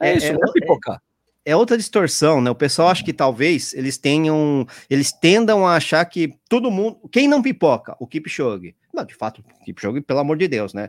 É, 0.00 0.10
é 0.10 0.16
isso, 0.16 0.26
é, 0.26 0.32
não 0.32 0.48
é 0.48 0.52
pipocar. 0.52 1.00
É 1.44 1.54
outra 1.54 1.76
distorção, 1.76 2.40
né? 2.40 2.50
O 2.50 2.54
pessoal 2.54 2.88
acha 2.88 3.04
que 3.04 3.12
talvez 3.12 3.74
eles 3.74 3.98
tenham, 3.98 4.66
eles 4.88 5.12
tendam 5.12 5.66
a 5.66 5.76
achar 5.76 6.02
que 6.06 6.34
todo 6.48 6.70
mundo, 6.70 6.98
quem 7.12 7.28
não 7.28 7.42
pipoca, 7.42 7.94
o 8.00 8.06
Kipchoge. 8.06 8.74
Não, 8.94 9.04
de 9.04 9.14
fato, 9.14 9.44
o 9.60 9.64
Kipchoge, 9.64 10.00
pelo 10.00 10.20
amor 10.20 10.38
de 10.38 10.48
Deus, 10.48 10.72
né? 10.72 10.88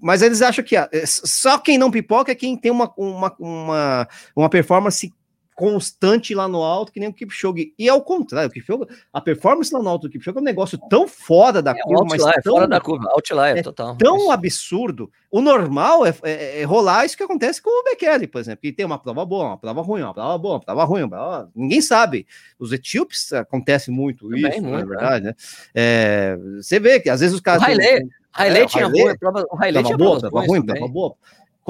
Mas 0.00 0.22
eles 0.22 0.42
acham 0.42 0.64
que 0.64 0.76
ah, 0.76 0.88
só 1.04 1.58
quem 1.58 1.76
não 1.76 1.90
pipoca 1.90 2.30
é 2.30 2.36
quem 2.36 2.56
tem 2.56 2.70
uma, 2.70 2.92
uma, 2.96 3.34
uma, 3.40 4.08
uma 4.36 4.48
performance 4.48 5.12
constante 5.60 6.34
lá 6.34 6.48
no 6.48 6.62
alto, 6.62 6.90
que 6.90 6.98
nem 6.98 7.10
o 7.10 7.12
Kipchoge. 7.12 7.74
E 7.78 7.86
ao 7.86 8.00
contrário, 8.00 8.48
o 8.48 8.50
Kipchoge, 8.52 8.86
a 9.12 9.20
performance 9.20 9.70
lá 9.70 9.82
no 9.82 9.90
alto 9.90 10.08
do 10.08 10.10
Kipchoge 10.10 10.38
é 10.38 10.40
um 10.40 10.44
negócio 10.44 10.78
tão 10.88 11.06
fora 11.06 11.60
da 11.60 11.72
é, 11.72 11.82
curva, 11.82 12.06
mas 12.08 12.22
tão, 12.22 12.54
fora 12.54 12.66
da 12.66 12.80
curva, 12.80 13.10
outlier, 13.12 13.58
é 13.58 13.62
total. 13.62 13.94
Tão 13.96 14.30
absurdo. 14.30 15.12
O 15.30 15.42
normal 15.42 16.06
é, 16.06 16.14
é, 16.22 16.62
é, 16.62 16.64
rolar 16.64 17.04
isso 17.04 17.14
que 17.14 17.22
acontece 17.22 17.60
com 17.60 17.68
o 17.68 17.84
Bekele, 17.84 18.26
por 18.26 18.40
exemplo, 18.40 18.62
que 18.62 18.72
tem 18.72 18.86
uma 18.86 18.98
prova 18.98 19.22
boa, 19.26 19.48
uma 19.48 19.58
prova 19.58 19.82
ruim, 19.82 20.00
uma 20.00 20.14
prova 20.14 20.38
boa, 20.38 20.54
uma 20.54 20.60
prova 20.60 20.84
ruim, 20.84 21.02
uma 21.02 21.10
prova... 21.10 21.50
ninguém 21.54 21.82
sabe. 21.82 22.26
Os 22.58 22.72
etíopes 22.72 23.30
acontece 23.34 23.90
muito 23.90 24.30
Também, 24.30 24.48
isso, 24.48 24.62
muito, 24.62 24.72
na 24.72 24.80
é 24.80 24.84
verdade, 24.86 25.24
né? 25.26 25.34
É, 25.74 26.38
você 26.56 26.80
vê 26.80 27.00
que 27.00 27.10
às 27.10 27.20
vezes 27.20 27.34
os 27.34 27.42
caras... 27.42 27.62
Haile, 27.62 28.08
Haile 28.32 28.66
tinha 28.66 28.88
boa 28.88 29.14
prova, 29.18 29.46
o 29.50 29.62
Haile 29.62 29.82
tinha 29.82 29.98
boa, 29.98 30.20
prova 30.20 30.46
ruim, 30.46 30.64
prova 30.64 30.88
boa. 30.88 31.14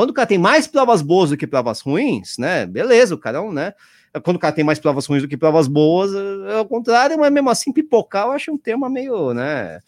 Quando 0.01 0.11
o 0.13 0.15
cara 0.15 0.27
tem 0.27 0.39
mais 0.39 0.67
provas 0.67 1.03
boas 1.03 1.29
do 1.29 1.37
que 1.37 1.47
provas 1.47 1.83
ruins, 1.83 2.39
né? 2.39 2.65
Beleza, 2.65 3.15
o 3.15 3.19
cara 3.19 3.37
é 3.37 3.53
né? 3.53 3.75
Quando 4.25 4.37
o 4.37 4.39
cara 4.39 4.55
tem 4.55 4.65
mais 4.65 4.79
provas 4.79 5.05
ruins 5.05 5.21
do 5.21 5.29
que 5.29 5.37
provas 5.37 5.69
boas, 5.69 6.11
é 6.15 6.55
ao 6.55 6.65
contrário, 6.65 7.19
mas 7.19 7.31
mesmo 7.31 7.51
assim, 7.51 7.71
pipocar 7.71 8.25
eu 8.25 8.33
acho 8.33 8.51
um 8.51 8.57
tema 8.57 8.89
meio, 8.89 9.35
né? 9.35 9.79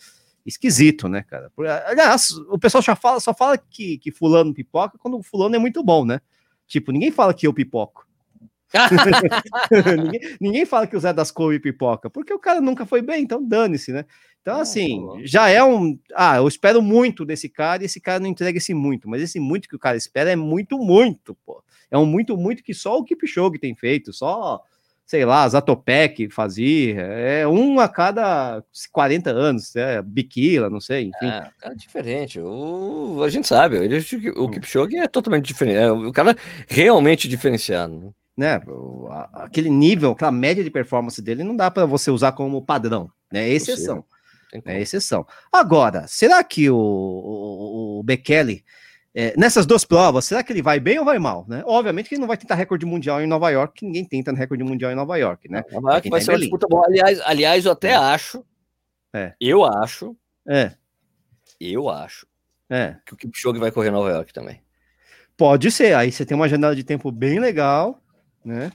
Esquisito, 0.44 1.08
né, 1.08 1.22
cara? 1.22 1.50
Aliás, 1.86 2.30
o 2.50 2.58
pessoal 2.58 2.82
já 2.82 2.94
fala, 2.94 3.20
só 3.20 3.32
fala 3.32 3.56
que, 3.56 3.96
que 3.96 4.12
fulano 4.12 4.52
pipoca 4.52 4.98
quando 4.98 5.22
fulano 5.22 5.56
é 5.56 5.58
muito 5.58 5.82
bom, 5.82 6.04
né? 6.04 6.20
Tipo, 6.66 6.92
ninguém 6.92 7.10
fala 7.10 7.32
que 7.32 7.46
eu 7.46 7.54
pipoco. 7.54 8.06
ninguém, 10.02 10.36
ninguém, 10.40 10.66
fala 10.66 10.86
que 10.86 10.96
o 10.96 11.00
Zé 11.00 11.12
das 11.12 11.30
Couve 11.30 11.58
pipoca, 11.58 12.08
porque 12.08 12.32
o 12.32 12.38
cara 12.38 12.60
nunca 12.60 12.86
foi 12.86 13.02
bem, 13.02 13.22
então 13.22 13.42
dane-se, 13.42 13.92
né? 13.92 14.04
Então, 14.42 14.60
assim, 14.60 15.00
já 15.22 15.48
é 15.48 15.62
um. 15.62 15.96
Ah, 16.14 16.36
eu 16.36 16.48
espero 16.48 16.82
muito 16.82 17.24
desse 17.24 17.48
cara 17.48 17.82
e 17.82 17.86
esse 17.86 18.00
cara 18.00 18.18
não 18.18 18.26
entrega 18.26 18.58
esse 18.58 18.74
muito, 18.74 19.08
mas 19.08 19.22
esse 19.22 19.38
muito 19.38 19.68
que 19.68 19.76
o 19.76 19.78
cara 19.78 19.96
espera 19.96 20.32
é 20.32 20.36
muito, 20.36 20.76
muito, 20.78 21.36
pô. 21.46 21.62
É 21.88 21.96
um 21.96 22.04
muito, 22.04 22.36
muito 22.36 22.62
que 22.62 22.74
só 22.74 22.98
o 22.98 23.04
Kipchoge 23.04 23.58
tem 23.58 23.76
feito, 23.76 24.12
só, 24.12 24.60
sei 25.06 25.24
lá, 25.24 25.48
Zatopek 25.48 26.28
fazia, 26.30 27.02
é 27.02 27.46
um 27.46 27.78
a 27.78 27.88
cada 27.88 28.64
40 28.90 29.30
anos, 29.30 29.76
é, 29.76 30.02
Biquila, 30.02 30.68
não 30.68 30.80
sei, 30.80 31.02
enfim. 31.02 31.26
É, 31.26 31.50
cara 31.60 31.76
diferente, 31.76 32.40
o, 32.40 33.22
a 33.22 33.28
gente 33.28 33.46
sabe, 33.46 33.76
ele, 33.76 33.98
o 34.34 34.46
hum. 34.46 34.50
Kipchoge 34.50 34.96
é 34.96 35.06
totalmente 35.06 35.44
diferente, 35.44 35.76
é 35.76 35.92
o 35.92 36.10
cara 36.10 36.34
realmente 36.66 37.28
diferenciado, 37.28 37.96
né? 37.96 38.10
Né? 38.36 38.60
Aquele 39.32 39.70
nível, 39.70 40.12
aquela 40.12 40.32
média 40.32 40.64
de 40.64 40.70
performance 40.70 41.20
dele 41.20 41.44
não 41.44 41.56
dá 41.56 41.70
para 41.70 41.86
você 41.86 42.10
usar 42.10 42.32
como 42.32 42.64
padrão, 42.64 43.10
né? 43.32 43.48
É 43.48 43.52
exceção. 43.52 44.02
Possível. 44.02 44.22
É 44.66 44.80
exceção. 44.80 45.26
Agora, 45.50 46.06
será 46.06 46.44
que 46.44 46.68
o, 46.68 46.76
o, 46.76 48.00
o 48.00 48.02
Bekele, 48.02 48.64
é, 49.14 49.34
nessas 49.36 49.64
duas 49.64 49.84
provas, 49.84 50.26
será 50.26 50.42
que 50.42 50.52
ele 50.52 50.60
vai 50.60 50.78
bem 50.78 50.98
ou 50.98 51.04
vai 51.04 51.18
mal? 51.18 51.46
Né? 51.48 51.62
Obviamente 51.66 52.08
que 52.08 52.14
ele 52.14 52.20
não 52.20 52.28
vai 52.28 52.36
tentar 52.36 52.54
recorde 52.54 52.84
mundial 52.84 53.20
em 53.22 53.26
Nova 53.26 53.48
York, 53.50 53.80
que 53.80 53.86
ninguém 53.86 54.04
tenta 54.04 54.32
recorde 54.32 54.62
mundial 54.62 54.92
em 54.92 54.94
Nova 54.94 55.16
York, 55.16 55.50
né? 55.50 55.62
Nova 55.70 55.92
York 55.92 56.10
vai 56.10 56.20
tá 56.20 56.24
ser 56.26 56.32
uma 56.32 56.38
disputa 56.38 56.66
boa. 56.68 56.86
Aliás, 56.86 57.20
aliás, 57.20 57.64
eu 57.64 57.72
até 57.72 57.90
é. 57.90 57.96
acho, 57.96 58.44
é. 59.14 59.34
eu 59.40 59.64
acho, 59.64 60.16
é. 60.46 60.72
eu 61.58 61.88
acho 61.88 62.26
é. 62.68 62.96
que 63.06 63.14
o 63.14 63.16
Kipchoge 63.16 63.58
vai 63.58 63.70
correr 63.70 63.88
em 63.88 63.92
Nova 63.92 64.10
York 64.10 64.32
também. 64.32 64.62
Pode 65.36 65.70
ser, 65.70 65.94
aí 65.94 66.12
você 66.12 66.26
tem 66.26 66.36
uma 66.36 66.48
janela 66.48 66.76
de 66.76 66.84
tempo 66.84 67.10
bem 67.10 67.38
legal, 67.38 68.01
né? 68.44 68.72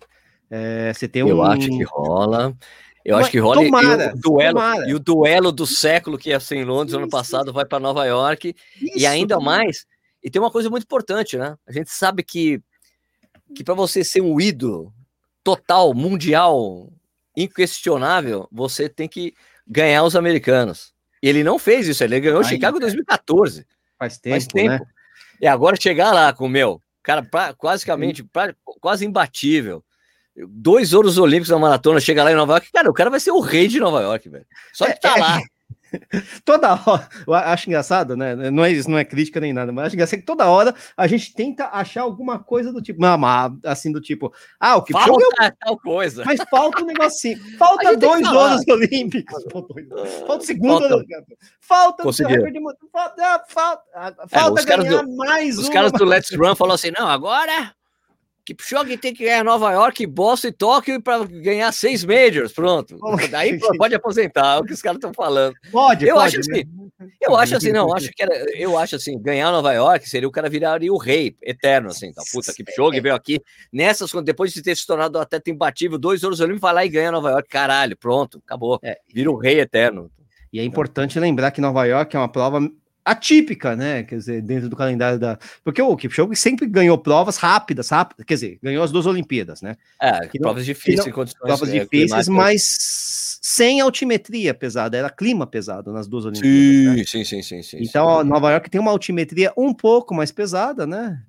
É, 0.50 0.94
você 0.94 1.08
tem 1.08 1.22
eu 1.28 1.38
um... 1.38 1.44
acho 1.44 1.68
que 1.68 1.84
rola. 1.84 2.56
Eu 3.04 3.18
acho 3.18 3.32
que 3.32 3.40
rola 3.40 3.64
tomara, 3.64 4.06
e 4.06 4.18
o 4.18 4.22
duelo 4.22 4.60
tomara. 4.60 4.90
e 4.90 4.94
o 4.94 5.00
duelo 5.00 5.52
do 5.52 5.66
século 5.66 6.18
que 6.18 6.30
ia 6.30 6.40
ser 6.42 6.58
em 6.58 6.66
Londres 6.66 6.92
Isso. 6.92 7.00
ano 7.00 7.10
passado 7.10 7.54
vai 7.54 7.66
para 7.66 7.80
Nova 7.80 8.06
York 8.06 8.54
Isso, 8.82 8.98
e 8.98 9.06
ainda 9.06 9.40
mais. 9.40 9.86
E 10.22 10.30
tem 10.30 10.42
uma 10.42 10.52
coisa 10.52 10.70
muito 10.70 10.84
importante, 10.84 11.38
né? 11.38 11.56
A 11.66 11.72
gente 11.72 11.90
sabe 11.90 12.22
que 12.22 12.62
que 13.56 13.64
para 13.64 13.74
você 13.74 14.04
ser 14.04 14.20
um 14.20 14.42
ídolo 14.42 14.94
total, 15.42 15.94
mundial, 15.94 16.92
inquestionável, 17.36 18.46
você 18.52 18.90
tem 18.90 19.08
que 19.08 19.34
ganhar 19.66 20.04
os 20.04 20.16
americanos. 20.16 20.94
E 21.24 21.30
ele 21.30 21.44
não 21.44 21.58
fez 21.58 21.88
isso, 21.88 22.04
ele 22.04 22.20
ganhou 22.20 22.44
Chicago 22.44 22.78
em 22.78 22.82
2014. 22.82 23.66
Faz 23.98 24.18
tempo, 24.18 24.34
Faz 24.34 24.48
tempo. 24.48 24.70
Né? 24.70 24.92
E 25.40 25.48
agora 25.48 25.80
chegar 25.80 26.12
lá 26.12 26.34
com 26.34 26.46
o 26.46 26.50
meu, 26.50 26.82
cara, 27.08 27.24
pra, 27.24 27.56
basicamente, 27.64 28.22
pra, 28.22 28.54
quase 28.82 29.06
imbatível 29.06 29.82
dois 30.50 30.94
ouros 30.94 31.18
olímpicos 31.18 31.50
na 31.50 31.58
maratona, 31.58 32.00
chega 32.00 32.24
lá 32.24 32.32
em 32.32 32.36
Nova 32.36 32.54
York, 32.54 32.72
cara, 32.72 32.90
o 32.90 32.94
cara 32.94 33.10
vai 33.10 33.20
ser 33.20 33.32
o 33.32 33.40
rei 33.40 33.68
de 33.68 33.80
Nova 33.80 34.02
York, 34.02 34.30
velho. 34.30 34.46
Só 34.74 34.86
que 34.86 35.00
tá 35.00 35.18
é, 35.18 35.20
lá. 35.20 35.42
toda 36.44 36.74
hora, 36.74 37.08
eu 37.26 37.34
acho 37.34 37.70
engraçado, 37.70 38.16
né? 38.16 38.36
Não 38.52 38.64
é 38.64 38.72
isso, 38.72 38.90
não 38.90 38.98
é 38.98 39.06
crítica 39.06 39.40
nem 39.40 39.54
nada, 39.54 39.72
mas 39.72 39.88
acho 39.88 39.96
engraçado 39.96 40.20
que 40.20 40.26
toda 40.26 40.46
hora 40.48 40.74
a 40.96 41.08
gente 41.08 41.34
tenta 41.34 41.70
achar 41.72 42.02
alguma 42.02 42.40
coisa 42.40 42.72
do 42.72 42.82
tipo, 42.82 43.02
não, 43.02 43.18
assim, 43.64 43.92
do 43.92 44.02
tipo, 44.02 44.34
ah, 44.60 44.78
o 44.78 44.82
que 44.82 44.94
falta 44.94 45.24
eu... 45.24 45.52
tal 45.60 45.78
coisa. 45.78 46.24
Mas 46.26 46.40
falta 46.50 46.84
um 46.84 46.86
negocinho, 46.86 47.38
falta 47.58 47.96
dois 47.96 48.28
ouros 48.28 48.68
olímpicos, 48.68 49.44
falta 49.52 50.38
o 50.38 50.42
segundo, 50.42 51.06
falta, 51.62 51.98
falta 53.48 53.48
falta, 53.48 53.84
falta, 53.94 54.28
falta 54.28 54.62
é, 54.62 54.66
ganhar 54.66 55.04
do, 55.04 55.16
mais 55.16 55.58
Os 55.58 55.66
uma. 55.66 55.74
caras 55.74 55.92
do 55.92 56.06
Let's 56.06 56.32
Run 56.36 56.56
falaram 56.56 56.76
assim, 56.76 56.92
não, 56.98 57.08
agora 57.08 57.74
Kipchoge 58.48 58.96
tem 58.96 59.14
que 59.14 59.26
ganhar 59.26 59.44
Nova 59.44 59.74
York, 59.74 60.08
Boston 60.08 60.48
e 60.48 60.52
Tóquio 60.54 61.02
para 61.02 61.26
ganhar 61.26 61.70
seis 61.74 62.06
majors, 62.06 62.54
pronto. 62.54 62.98
Daí 63.30 63.60
pode 63.78 63.94
aposentar, 63.94 64.56
é 64.56 64.60
o 64.60 64.64
que 64.64 64.72
os 64.72 64.82
caras 64.82 64.96
estão 65.00 65.14
falando. 65.14 65.54
Pode, 65.70 66.08
eu 66.08 66.16
pode, 66.16 66.38
acho 66.38 66.50
né? 66.50 66.60
assim, 66.60 67.12
eu 67.22 67.36
acho 67.36 67.56
assim, 67.58 67.72
não, 67.74 67.94
acho 67.94 68.10
que 68.10 68.24
era, 68.24 68.34
eu 68.58 68.78
acho 68.78 68.96
assim, 68.96 69.22
ganhar 69.22 69.52
Nova 69.52 69.74
York 69.74 70.10
seria 70.10 70.30
o 70.30 70.32
cara 70.32 70.50
viraria 70.50 70.94
o 70.94 70.98
rei 70.98 71.36
eterno, 71.42 71.90
assim, 71.90 72.14
tá? 72.14 72.24
Puta, 72.32 72.54
Kipchoge 72.54 73.02
veio 73.02 73.16
aqui 73.16 73.42
nessas, 73.70 74.10
depois 74.24 74.54
de 74.54 74.62
ter 74.62 74.78
se 74.78 74.88
tornado 74.88 75.20
até 75.20 75.42
imbatível, 75.46 75.98
dois 75.98 76.24
ouros 76.24 76.40
olímpicos, 76.40 76.62
vai 76.62 76.74
lá 76.74 76.86
e 76.86 76.90
ganha 76.90 77.12
Nova 77.12 77.32
York, 77.32 77.50
caralho, 77.50 77.98
pronto, 77.98 78.42
acabou, 78.46 78.80
é. 78.82 78.98
vira 79.14 79.30
o 79.30 79.38
rei 79.38 79.60
eterno. 79.60 80.10
E 80.54 80.62
é 80.62 80.64
importante 80.64 81.20
lembrar 81.20 81.52
que 81.52 81.60
Nova 81.60 81.84
York 81.84 82.16
é 82.16 82.20
uma 82.20 82.32
prova 82.32 82.62
atípica, 83.08 83.74
né? 83.76 84.04
Quer 84.04 84.18
dizer, 84.18 84.42
dentro 84.42 84.68
do 84.68 84.76
calendário 84.76 85.18
da. 85.18 85.40
Porque 85.64 85.82
o 85.82 85.96
Kipchoge 85.96 86.36
sempre 86.36 86.68
ganhou 86.68 86.98
provas 86.98 87.38
rápidas, 87.38 87.90
rápidas, 87.90 88.26
quer 88.26 88.34
dizer, 88.34 88.60
ganhou 88.62 88.84
as 88.84 88.92
duas 88.92 89.06
Olimpíadas, 89.06 89.62
né? 89.62 89.78
É, 90.02 90.28
que 90.28 90.38
provas 90.38 90.64
não, 90.64 90.74
difíceis, 90.74 91.16
não, 91.16 91.26
provas 91.40 91.70
é, 91.70 91.80
difíceis, 91.80 92.28
mas 92.28 93.40
sem 93.42 93.80
altimetria 93.80 94.54
pesada, 94.54 94.98
era 94.98 95.10
clima 95.10 95.48
pesado 95.48 95.94
nas 95.94 96.08
duas 96.08 96.26
Olimpíadas. 96.26 97.10
Sim, 97.10 97.20
né? 97.20 97.24
sim, 97.24 97.24
sim, 97.24 97.42
sim, 97.42 97.64
sim. 97.64 97.78
Então, 97.80 98.22
sim. 98.22 98.28
Nova 98.28 98.52
York 98.52 98.70
tem 98.70 98.82
uma 98.82 98.92
altimetria 98.92 99.54
um 99.56 99.74
pouco 99.74 100.14
mais 100.14 100.32
pesada, 100.32 100.86
né? 100.86 101.22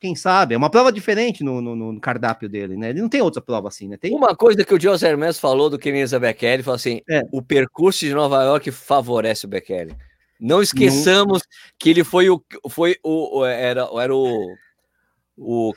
Quem 0.00 0.16
sabe? 0.16 0.54
É 0.54 0.58
uma 0.58 0.68
prova 0.68 0.90
diferente 0.90 1.44
no, 1.44 1.60
no, 1.62 1.76
no, 1.76 2.00
cardápio 2.00 2.48
dele, 2.48 2.76
né? 2.76 2.90
Ele 2.90 3.00
não 3.00 3.08
tem 3.08 3.22
outra 3.22 3.40
prova 3.40 3.68
assim, 3.68 3.88
né? 3.88 3.96
Tem... 3.96 4.12
Uma 4.12 4.34
coisa 4.34 4.64
que 4.64 4.74
o 4.74 4.80
José 4.80 5.08
Hermes 5.08 5.38
falou 5.38 5.70
do 5.70 5.78
Kenenisa 5.78 6.18
Bekele, 6.18 6.62
falou 6.62 6.76
assim: 6.76 7.00
é. 7.08 7.22
o 7.32 7.40
percurso 7.40 8.00
de 8.00 8.12
Nova 8.12 8.42
York 8.42 8.70
favorece 8.72 9.46
o 9.46 9.48
Bekele. 9.48 9.94
Não 10.40 10.62
esqueçamos 10.62 11.42
que 11.78 11.90
ele 11.90 12.04
foi 12.04 12.28
o 12.28 12.42
foi 12.68 12.96
o 13.02 13.44
era, 13.44 13.88
era 14.00 14.14
o 14.14 14.54
o, 15.36 15.72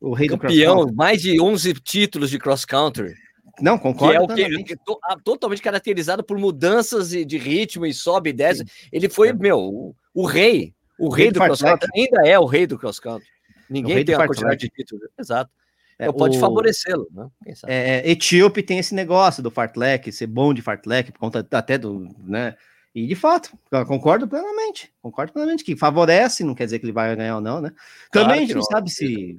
o 0.00 0.14
rei 0.14 0.28
campeão, 0.28 0.86
mais 0.94 1.20
de 1.20 1.40
11 1.40 1.74
títulos 1.74 2.30
de 2.30 2.38
cross 2.38 2.64
country. 2.64 3.14
Não, 3.60 3.78
concordo. 3.78 4.34
Que 4.34 4.42
é 4.42 4.46
o 4.46 4.50
que, 4.50 4.64
que 4.64 4.76
to, 4.76 4.98
totalmente 5.22 5.62
caracterizado 5.62 6.24
por 6.24 6.38
mudanças 6.38 7.10
de 7.10 7.38
ritmo 7.38 7.86
e 7.86 7.94
sobe 7.94 8.30
e 8.30 8.32
desce. 8.32 8.60
Sim. 8.60 8.88
Ele 8.92 9.08
foi, 9.08 9.28
é. 9.28 9.32
meu, 9.32 9.58
o, 9.58 9.96
o, 10.12 10.26
rei, 10.26 10.74
o, 10.98 11.06
o 11.06 11.10
rei, 11.10 11.24
rei 11.24 11.32
do 11.32 11.40
cross 11.40 11.62
country, 11.62 11.88
ainda 11.94 12.28
é 12.28 12.38
o 12.38 12.46
rei 12.46 12.66
do 12.66 12.78
cross 12.78 12.98
country. 12.98 13.28
Ninguém 13.68 14.04
tem 14.04 14.14
a 14.14 14.26
quantidade 14.26 14.60
de 14.60 14.68
títulos. 14.68 15.08
Exato. 15.18 15.50
É, 15.98 16.06
então 16.06 16.14
pode 16.14 16.38
favorecê-lo, 16.40 17.08
né? 17.12 17.28
É, 17.66 17.98
é, 17.98 18.10
Etíope 18.10 18.64
tem 18.64 18.80
esse 18.80 18.94
negócio 18.94 19.40
do 19.40 19.50
fartlek, 19.50 20.10
ser 20.10 20.26
bom 20.26 20.52
de 20.52 20.60
fartlek, 20.60 21.12
por 21.12 21.20
conta 21.20 21.46
até 21.52 21.78
do, 21.78 22.08
né, 22.18 22.56
e 22.94 23.08
de 23.08 23.16
fato, 23.16 23.58
concordo 23.88 24.28
plenamente. 24.28 24.92
Concordo 25.02 25.32
plenamente 25.32 25.64
que 25.64 25.74
favorece, 25.74 26.44
não 26.44 26.54
quer 26.54 26.66
dizer 26.66 26.78
que 26.78 26.84
ele 26.84 26.92
vai 26.92 27.14
ganhar 27.16 27.34
ou 27.34 27.40
não, 27.40 27.60
né? 27.60 27.72
Também 28.12 28.26
claro 28.26 28.32
a 28.32 28.36
gente 28.36 28.54
não, 28.54 28.62
sabe 28.62 28.88
se. 28.88 29.36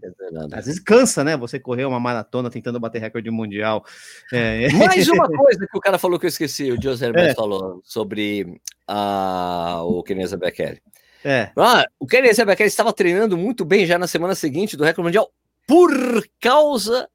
Às 0.51 0.65
vezes 0.65 0.81
cansa, 0.81 1.23
né? 1.23 1.37
Você 1.37 1.57
correr 1.57 1.85
uma 1.85 1.99
maratona 1.99 2.49
tentando 2.49 2.81
bater 2.81 2.99
recorde 2.99 3.31
mundial. 3.31 3.85
É... 4.33 4.67
Mais 4.75 5.07
uma 5.07 5.29
coisa 5.29 5.65
que 5.71 5.77
o 5.77 5.79
cara 5.79 5.97
falou 5.97 6.19
que 6.19 6.25
eu 6.25 6.29
esqueci, 6.29 6.69
o 6.69 6.81
José 6.81 7.05
Hermes 7.05 7.27
é. 7.27 7.33
falou 7.33 7.81
sobre 7.85 8.59
a... 8.85 9.79
o 9.85 10.03
Kenesa 10.03 10.35
Bekele. 10.35 10.81
É. 11.23 11.49
Ah, 11.55 11.85
o 11.97 12.05
Kenesa 12.05 12.43
Bekele 12.43 12.67
estava 12.67 12.91
treinando 12.91 13.37
muito 13.37 13.63
bem 13.63 13.85
já 13.85 13.97
na 13.97 14.05
semana 14.05 14.35
seguinte 14.35 14.75
do 14.75 14.83
recorde 14.83 15.07
mundial 15.07 15.31
por 15.65 16.27
causa 16.41 17.07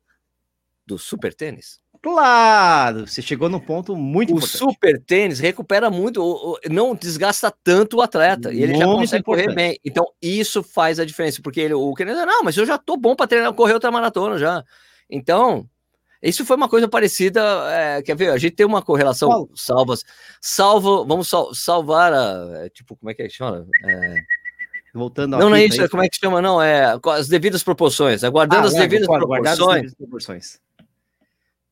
do 0.86 0.98
super 0.98 1.34
tênis. 1.34 1.80
Claro, 2.02 3.06
você 3.06 3.20
chegou 3.20 3.50
num 3.50 3.60
ponto 3.60 3.94
muito 3.94 4.32
o 4.32 4.36
importante. 4.38 4.58
super 4.58 5.02
tênis 5.02 5.38
recupera 5.38 5.90
muito, 5.90 6.58
não 6.70 6.94
desgasta 6.94 7.52
tanto 7.62 7.98
o 7.98 8.02
atleta 8.02 8.50
e 8.50 8.62
ele 8.62 8.72
muito 8.72 8.78
já 8.78 8.86
consegue 8.86 9.20
importante. 9.20 9.44
correr 9.44 9.54
bem. 9.54 9.78
Então 9.84 10.06
isso 10.20 10.62
faz 10.62 10.98
a 10.98 11.04
diferença, 11.04 11.42
porque 11.42 11.60
ele, 11.60 11.74
o 11.74 11.94
querendo 11.94 12.24
não, 12.24 12.42
mas 12.42 12.56
eu 12.56 12.64
já 12.64 12.78
tô 12.78 12.96
bom 12.96 13.14
para 13.14 13.26
treinar 13.26 13.52
correr 13.52 13.74
outra 13.74 13.90
maratona 13.90 14.38
já. 14.38 14.64
Então 15.10 15.68
isso 16.22 16.42
foi 16.44 16.56
uma 16.56 16.70
coisa 16.70 16.88
parecida. 16.88 17.42
É, 17.70 18.02
quer 18.02 18.16
ver? 18.16 18.30
A 18.30 18.38
gente 18.38 18.56
tem 18.56 18.64
uma 18.64 18.80
correlação 18.80 19.28
Qual? 19.28 19.50
salvas, 19.54 20.02
salvo, 20.40 21.04
vamos 21.04 21.28
sal, 21.28 21.54
salvar 21.54 22.14
a, 22.14 22.64
é, 22.64 22.68
tipo 22.70 22.96
como 22.96 23.10
é 23.10 23.14
que 23.14 23.22
é 23.22 23.28
que 23.28 23.34
chama? 23.34 23.66
É, 23.84 24.14
Voltando 24.92 25.38
não, 25.38 25.50
não 25.50 25.56
é 25.56 25.64
isso, 25.64 25.88
como 25.88 26.02
é 26.02 26.08
que 26.08 26.16
chama? 26.16 26.42
Não, 26.42 26.60
é 26.60 26.98
as 27.12 27.28
devidas 27.28 27.62
proporções, 27.62 28.24
aguardando 28.24 28.64
ah, 28.64 28.68
as, 28.68 28.74
devidas 28.74 29.06
proporções, 29.06 29.60
as 29.60 29.66
devidas 29.66 29.94
proporções. 29.94 30.60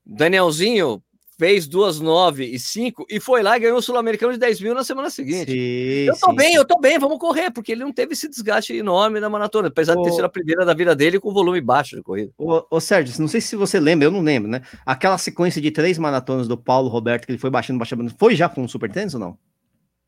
Danielzinho 0.08 1.02
fez 1.38 1.68
duas 1.68 2.00
nove 2.00 2.44
e 2.44 2.58
cinco 2.58 3.06
e 3.08 3.20
foi 3.20 3.42
lá 3.42 3.56
e 3.56 3.60
ganhou 3.60 3.78
o 3.78 3.82
Sul-Americano 3.82 4.32
de 4.32 4.40
10 4.40 4.60
mil 4.60 4.74
na 4.74 4.82
semana 4.82 5.08
seguinte. 5.08 5.52
Sim, 5.52 6.08
eu 6.08 6.18
tô 6.18 6.30
sim, 6.30 6.36
bem, 6.36 6.48
sim. 6.48 6.56
eu 6.56 6.64
tô 6.64 6.80
bem, 6.80 6.98
vamos 6.98 7.18
correr, 7.18 7.52
porque 7.52 7.70
ele 7.70 7.84
não 7.84 7.92
teve 7.92 8.14
esse 8.14 8.28
desgaste 8.28 8.74
enorme 8.74 9.20
na 9.20 9.30
maratona, 9.30 9.68
apesar 9.68 9.96
ô, 9.96 10.02
de 10.02 10.08
ter 10.08 10.16
sido 10.16 10.24
a 10.24 10.28
primeira 10.28 10.64
da 10.64 10.74
vida 10.74 10.96
dele 10.96 11.20
com 11.20 11.32
volume 11.32 11.60
baixo 11.60 11.94
de 11.94 12.02
corrida. 12.02 12.32
Ô, 12.36 12.64
ô, 12.68 12.80
Sérgio, 12.80 13.14
não 13.20 13.28
sei 13.28 13.40
se 13.40 13.54
você 13.54 13.78
lembra, 13.78 14.06
eu 14.06 14.10
não 14.10 14.20
lembro, 14.20 14.50
né? 14.50 14.62
Aquela 14.84 15.16
sequência 15.16 15.62
de 15.62 15.70
três 15.70 15.96
maratonas 15.96 16.48
do 16.48 16.58
Paulo 16.58 16.88
Roberto 16.88 17.26
que 17.26 17.32
ele 17.32 17.38
foi 17.38 17.50
baixando, 17.50 17.78
baixando, 17.78 18.12
foi 18.18 18.34
já 18.34 18.48
com 18.48 18.62
um 18.62 18.68
super 18.68 18.90
tênis 18.90 19.14
ou 19.14 19.20
não? 19.20 19.38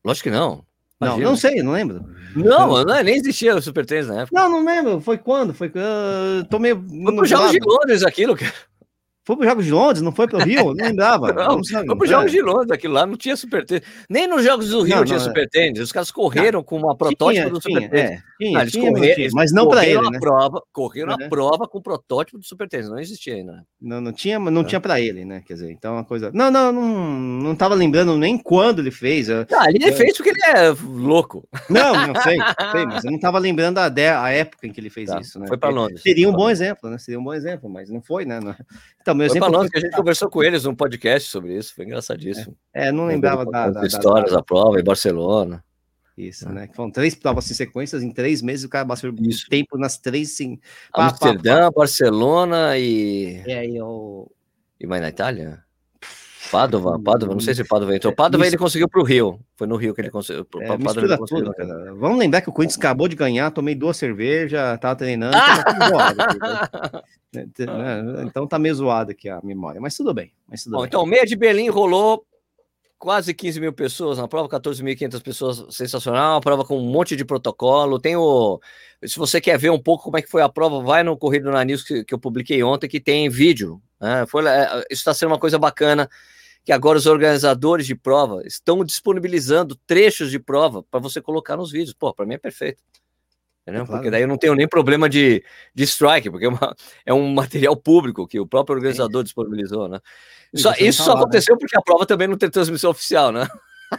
Lógico 0.03 0.29
que 0.29 0.35
não. 0.35 0.65
Não, 0.99 1.17
não 1.17 1.35
sei, 1.35 1.63
não 1.63 1.71
lembro. 1.71 2.05
Não, 2.35 2.83
não 2.83 3.03
nem 3.03 3.15
existia 3.15 3.55
o 3.55 3.61
Super 3.61 3.87
Tênis 3.87 4.07
na 4.07 4.21
época. 4.21 4.39
Não, 4.39 4.47
não 4.47 4.63
lembro. 4.63 5.01
Foi 5.01 5.17
quando? 5.17 5.51
Foi. 5.51 5.67
Uh, 5.69 6.45
tô 6.47 6.59
meio. 6.59 6.79
Foi 6.79 7.15
pro 7.15 7.25
Jogos 7.25 7.51
de 7.51 7.59
Londres 7.59 8.03
aquilo, 8.03 8.35
cara. 8.35 8.53
Foi 9.23 9.35
para 9.35 9.43
os 9.43 9.49
Jogos 9.49 9.65
de 9.65 9.71
Londres, 9.71 10.01
não 10.01 10.11
foi 10.11 10.27
para 10.27 10.39
o 10.39 10.43
Rio? 10.43 10.73
Não 10.73 10.85
lembrava. 10.85 11.31
Não, 11.41 11.57
não 11.57 11.63
foi 11.63 11.85
para 11.85 12.03
os 12.03 12.09
Jogos 12.09 12.31
de 12.31 12.41
Londres, 12.41 12.71
aquilo 12.71 12.93
lá 12.93 13.05
não 13.05 13.15
tinha 13.15 13.35
super 13.35 13.65
tênis. 13.65 13.83
Nem 14.09 14.27
nos 14.27 14.43
Jogos 14.43 14.69
do 14.69 14.81
Rio 14.81 14.97
não, 14.97 15.05
tinha 15.05 15.17
não, 15.17 15.25
super 15.25 15.47
tênis. 15.49 15.79
Os 15.79 15.91
caras 15.91 16.11
correram 16.11 16.59
não, 16.59 16.63
com 16.63 16.77
uma 16.77 16.95
protótipo 16.95 17.31
tinha, 17.31 17.49
do 17.49 17.61
super 17.61 17.89
tênis. 17.89 18.19
É, 18.19 18.23
tinha, 18.37 18.61
eles 18.61 18.71
tinha, 18.71 18.91
correram, 18.91 19.29
mas 19.33 19.51
não 19.51 19.67
para 19.67 19.85
ele, 19.85 20.09
né? 20.09 20.19
Prova, 20.19 20.61
correram 20.71 21.11
é. 21.13 21.25
a 21.25 21.29
prova 21.29 21.67
com 21.67 21.77
o 21.77 21.81
protótipo 21.81 22.37
do 22.37 22.45
super 22.45 22.67
tênis, 22.67 22.89
não 22.89 22.99
existia 22.99 23.35
ainda. 23.35 23.63
Não, 23.79 24.01
não 24.01 24.11
tinha, 24.11 24.39
não 24.39 24.61
é. 24.61 24.63
tinha 24.63 24.81
para 24.81 24.99
ele, 24.99 25.23
né? 25.23 25.43
Quer 25.45 25.53
dizer, 25.53 25.71
então 25.71 25.93
é 25.93 25.97
uma 25.97 26.05
coisa. 26.05 26.31
Não, 26.33 26.49
não, 26.49 26.71
não, 26.71 27.09
não 27.41 27.55
tava 27.55 27.75
lembrando 27.75 28.17
nem 28.17 28.37
quando 28.37 28.79
ele 28.79 28.91
fez. 28.91 29.29
Ah, 29.29 29.45
ele 29.69 29.87
eu... 29.87 29.93
fez 29.93 30.17
porque 30.17 30.29
ele 30.31 30.41
é 30.43 30.75
louco. 30.83 31.47
Não, 31.69 32.07
não 32.07 32.15
sei, 32.21 32.37
sei, 32.71 32.85
mas 32.85 33.05
eu 33.05 33.11
não 33.11 33.19
tava 33.19 33.39
lembrando 33.39 33.77
a, 33.77 33.89
de, 33.89 34.07
a 34.07 34.29
época 34.29 34.67
em 34.67 34.71
que 34.71 34.79
ele 34.79 34.89
fez 34.89 35.09
tá, 35.09 35.19
isso, 35.19 35.39
né? 35.39 35.47
Foi 35.47 35.57
para 35.57 35.69
Londres. 35.69 36.01
Seria 36.01 36.27
um 36.29 36.33
bom 36.33 36.49
exemplo, 36.49 36.89
né? 36.89 36.97
Seria 36.97 37.19
um 37.19 37.23
bom 37.23 37.33
exemplo, 37.33 37.69
mas 37.69 37.89
não 37.89 38.01
foi, 38.01 38.25
né? 38.25 38.39
Então, 39.01 39.10
meu 39.13 39.27
foi 39.27 39.37
exemplo. 39.37 39.53
Londres, 39.53 39.71
que 39.71 39.77
a 39.77 39.81
gente 39.81 39.95
conversou 39.95 40.29
com 40.29 40.43
eles 40.43 40.63
num 40.63 40.75
podcast 40.75 41.29
sobre 41.29 41.57
isso, 41.57 41.73
foi 41.75 41.85
engraçadíssimo. 41.85 42.55
É, 42.73 42.87
é 42.87 42.91
não 42.91 43.05
lembrava 43.05 43.45
da, 43.45 43.69
da, 43.69 43.85
histórias 43.85 44.31
da, 44.31 44.37
da 44.37 44.43
prova 44.43 44.79
em 44.79 44.83
Barcelona. 44.83 45.63
Isso, 46.17 46.47
é. 46.47 46.51
né? 46.51 46.69
Foram 46.73 46.91
três 46.91 47.15
provas 47.15 47.49
em 47.49 47.53
sequências, 47.53 48.03
em 48.03 48.11
três 48.11 48.41
meses 48.41 48.65
o 48.65 48.69
cara 48.69 48.85
passou 48.85 49.13
isso. 49.21 49.47
tempo 49.49 49.77
nas 49.77 49.97
três, 49.97 50.35
sim. 50.35 50.59
Amsterdã, 50.93 51.57
pá, 51.57 51.71
pá. 51.71 51.71
Barcelona 51.77 52.77
e. 52.77 53.41
É, 53.47 53.65
e, 53.65 53.81
o... 53.81 54.29
e 54.79 54.85
mais 54.85 55.01
na 55.01 55.09
Itália? 55.09 55.63
Padova, 56.51 56.99
Padova, 56.99 57.33
não 57.33 57.39
sei 57.39 57.55
se 57.55 57.63
Padova 57.63 57.95
entrou. 57.95 58.13
Padova 58.13 58.45
ele 58.45 58.57
conseguiu 58.57 58.89
para 58.89 58.99
o 58.99 59.03
Rio. 59.03 59.39
Foi 59.55 59.65
no 59.65 59.77
Rio 59.77 59.93
que 59.95 60.01
ele 60.01 60.09
conseguiu. 60.09 60.45
É, 60.59 60.77
mistura 60.77 61.17
conseguiu, 61.17 61.45
tudo, 61.45 61.55
cara. 61.55 61.93
Vamos 61.95 62.19
lembrar 62.19 62.41
que 62.41 62.49
o 62.49 62.51
Corinthians 62.51 62.77
acabou 62.77 63.07
de 63.07 63.15
ganhar, 63.15 63.49
tomei 63.51 63.73
duas 63.73 63.95
cervejas, 63.95 64.77
tava 64.79 64.95
treinando. 64.95 65.31
Tava 65.41 66.13
né? 66.13 67.01
Então 68.25 68.45
tá 68.45 68.59
meio 68.59 68.75
zoado 68.75 69.11
aqui 69.11 69.29
a 69.29 69.39
memória, 69.41 69.79
mas 69.79 69.95
tudo 69.95 70.13
bem. 70.13 70.31
Mas 70.47 70.63
tudo 70.63 70.73
Bom, 70.73 70.79
bem. 70.79 70.87
Então, 70.87 71.05
meia 71.05 71.25
de 71.25 71.35
Berlim 71.35 71.69
rolou 71.69 72.25
quase 73.01 73.33
15 73.33 73.59
mil 73.59 73.73
pessoas 73.73 74.19
na 74.19 74.27
prova, 74.27 74.47
14.500 74.47 75.23
pessoas, 75.23 75.75
sensacional, 75.75 76.39
prova 76.39 76.63
com 76.63 76.77
um 76.77 76.85
monte 76.85 77.15
de 77.15 77.25
protocolo, 77.25 77.99
tem 77.99 78.15
o... 78.15 78.59
Se 79.03 79.17
você 79.17 79.41
quer 79.41 79.57
ver 79.57 79.71
um 79.71 79.81
pouco 79.81 80.03
como 80.03 80.17
é 80.17 80.21
que 80.21 80.29
foi 80.29 80.43
a 80.43 80.47
prova, 80.47 80.83
vai 80.83 81.01
no 81.01 81.17
Corrido 81.17 81.49
na 81.49 81.65
News 81.65 81.81
que, 81.81 82.03
que 82.03 82.13
eu 82.13 82.19
publiquei 82.19 82.61
ontem, 82.61 82.87
que 82.87 82.99
tem 82.99 83.27
vídeo, 83.27 83.81
né? 83.99 84.23
foi, 84.27 84.45
é, 84.47 84.85
isso 84.91 84.99
está 85.01 85.15
sendo 85.15 85.29
uma 85.29 85.39
coisa 85.39 85.57
bacana, 85.57 86.07
que 86.63 86.71
agora 86.71 86.95
os 86.95 87.07
organizadores 87.07 87.87
de 87.87 87.95
prova 87.95 88.43
estão 88.45 88.85
disponibilizando 88.85 89.75
trechos 89.87 90.29
de 90.29 90.37
prova 90.37 90.83
para 90.83 90.99
você 90.99 91.19
colocar 91.19 91.57
nos 91.57 91.71
vídeos. 91.71 91.95
Pô, 91.95 92.13
para 92.13 92.23
mim 92.25 92.35
é 92.35 92.37
perfeito. 92.37 92.83
Entendeu? 93.61 93.83
É 93.83 93.85
claro. 93.85 93.99
Porque 93.99 94.09
daí 94.09 94.21
eu 94.23 94.27
não 94.27 94.37
tenho 94.37 94.55
nem 94.55 94.67
problema 94.67 95.07
de, 95.07 95.43
de 95.73 95.83
strike, 95.83 96.29
porque 96.29 96.45
é, 96.45 96.49
uma, 96.49 96.75
é 97.05 97.13
um 97.13 97.33
material 97.33 97.75
público 97.75 98.27
que 98.27 98.39
o 98.39 98.47
próprio 98.47 98.75
organizador 98.75 99.23
disponibilizou, 99.23 99.87
né? 99.87 99.99
Só, 100.55 100.73
isso 100.79 101.03
só 101.03 101.13
aconteceu 101.13 101.55
né? 101.55 101.59
porque 101.59 101.77
a 101.77 101.81
prova 101.81 102.05
também 102.05 102.27
não 102.27 102.37
tem 102.37 102.49
transmissão 102.49 102.91
oficial, 102.91 103.31
né? 103.31 103.47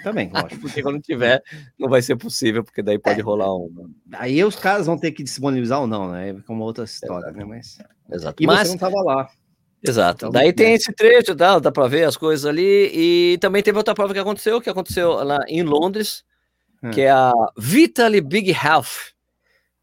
Também, 0.02 0.30
lógico. 0.32 0.60
Porque 0.62 0.82
quando 0.82 1.00
tiver, 1.00 1.42
não 1.78 1.88
vai 1.88 2.00
ser 2.00 2.16
possível, 2.16 2.64
porque 2.64 2.82
daí 2.82 2.98
pode 2.98 3.20
é, 3.20 3.22
rolar 3.22 3.54
um. 3.54 3.90
Aí 4.12 4.42
os 4.42 4.56
caras 4.56 4.86
vão 4.86 4.96
ter 4.96 5.12
que 5.12 5.22
disponibilizar 5.22 5.82
ou 5.82 5.86
não, 5.86 6.10
né? 6.10 6.30
É 6.30 6.34
como 6.46 6.64
outra 6.64 6.84
história, 6.84 7.26
Exato. 7.26 7.36
né? 7.36 7.44
Mas. 7.44 7.78
Exato. 8.10 8.42
E 8.42 8.46
Mas, 8.46 8.60
você 8.60 8.68
não 8.68 8.74
estava 8.74 9.02
lá. 9.02 9.28
Exato. 9.82 10.26
Então, 10.26 10.30
Daí 10.30 10.52
tem 10.52 10.74
esse 10.74 10.92
trecho, 10.92 11.34
dá, 11.34 11.58
dá 11.58 11.72
para 11.72 11.88
ver 11.88 12.04
as 12.04 12.16
coisas 12.16 12.46
ali. 12.46 12.90
E 12.94 13.38
também 13.38 13.62
teve 13.62 13.76
outra 13.76 13.94
prova 13.94 14.14
que 14.14 14.18
aconteceu, 14.18 14.60
que 14.60 14.70
aconteceu 14.70 15.12
lá 15.24 15.38
em 15.48 15.62
Londres, 15.62 16.24
hum. 16.82 16.90
que 16.90 17.02
é 17.02 17.10
a 17.10 17.32
Vitaly 17.58 18.20
Big 18.20 18.50
Health. 18.50 19.12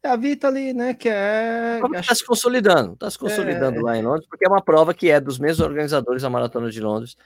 É 0.02 0.08
a 0.08 0.16
Vitaly, 0.16 0.72
né, 0.72 0.94
que 0.94 1.08
é... 1.08 1.80
Está 1.96 2.14
se 2.14 2.24
consolidando, 2.24 2.94
está 2.94 3.10
se 3.10 3.18
consolidando 3.18 3.80
é... 3.80 3.82
lá 3.82 3.96
em 3.98 4.02
Londres, 4.02 4.26
porque 4.28 4.46
é 4.46 4.48
uma 4.48 4.62
prova 4.62 4.94
que 4.94 5.10
é 5.10 5.20
dos 5.20 5.38
mesmos 5.38 5.60
organizadores 5.60 6.22
da 6.22 6.30
Maratona 6.30 6.70
de 6.70 6.80
Londres. 6.80 7.16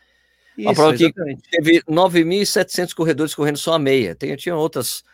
Isso, 0.59 0.69
uma 0.69 0.75
prova 0.75 0.95
exatamente. 0.95 1.43
que 1.43 1.51
teve 1.51 1.83
9.700 1.83 2.93
corredores 2.95 3.35
correndo 3.35 3.59
só 3.59 3.75
a 3.75 3.79
meia. 3.79 4.15
Tem, 4.15 4.35
tinha, 4.37 4.57
outras, 4.57 5.05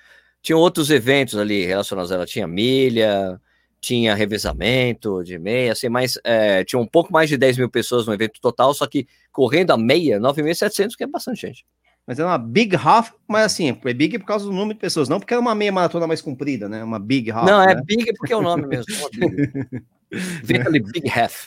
tinha 0.40 0.56
outros 0.56 0.90
eventos 0.90 1.36
ali 1.36 1.64
relacionados 1.64 2.10
a 2.10 2.14
ela. 2.14 2.26
Tinha 2.26 2.46
milha, 2.46 3.40
tinha 3.80 4.14
revezamento 4.14 5.22
de 5.24 5.38
meia, 5.38 5.72
assim, 5.72 5.88
mas 5.88 6.18
é, 6.22 6.62
tinha 6.64 6.78
um 6.78 6.86
pouco 6.86 7.12
mais 7.12 7.28
de 7.28 7.36
10 7.36 7.58
mil 7.58 7.70
pessoas 7.70 8.06
no 8.06 8.12
evento 8.12 8.40
total, 8.40 8.74
só 8.74 8.86
que 8.86 9.06
correndo 9.32 9.70
a 9.70 9.78
meia, 9.78 10.20
9.700, 10.20 10.96
que 10.96 11.04
é 11.04 11.06
bastante 11.06 11.40
gente. 11.40 11.64
Mas 12.10 12.18
é 12.18 12.24
uma 12.24 12.36
big 12.36 12.74
half, 12.74 13.12
mas 13.28 13.44
assim, 13.44 13.68
é 13.68 13.94
big 13.94 14.18
por 14.18 14.26
causa 14.26 14.44
do 14.44 14.50
número 14.50 14.74
de 14.74 14.80
pessoas, 14.80 15.08
não 15.08 15.20
porque 15.20 15.32
é 15.32 15.38
uma 15.38 15.54
meia 15.54 15.70
maratona 15.70 16.08
mais 16.08 16.20
comprida, 16.20 16.68
né? 16.68 16.82
Uma 16.82 16.98
big 16.98 17.30
half. 17.30 17.46
Não, 17.48 17.62
é 17.62 17.66
né? 17.66 17.80
é 17.80 17.84
big 17.84 18.12
porque 18.14 18.32
é 18.32 18.36
o 18.36 18.42
nome 18.42 18.66
mesmo. 18.66 18.92
Vitaly 20.42 20.80
Big 20.80 21.08
Half. 21.08 21.46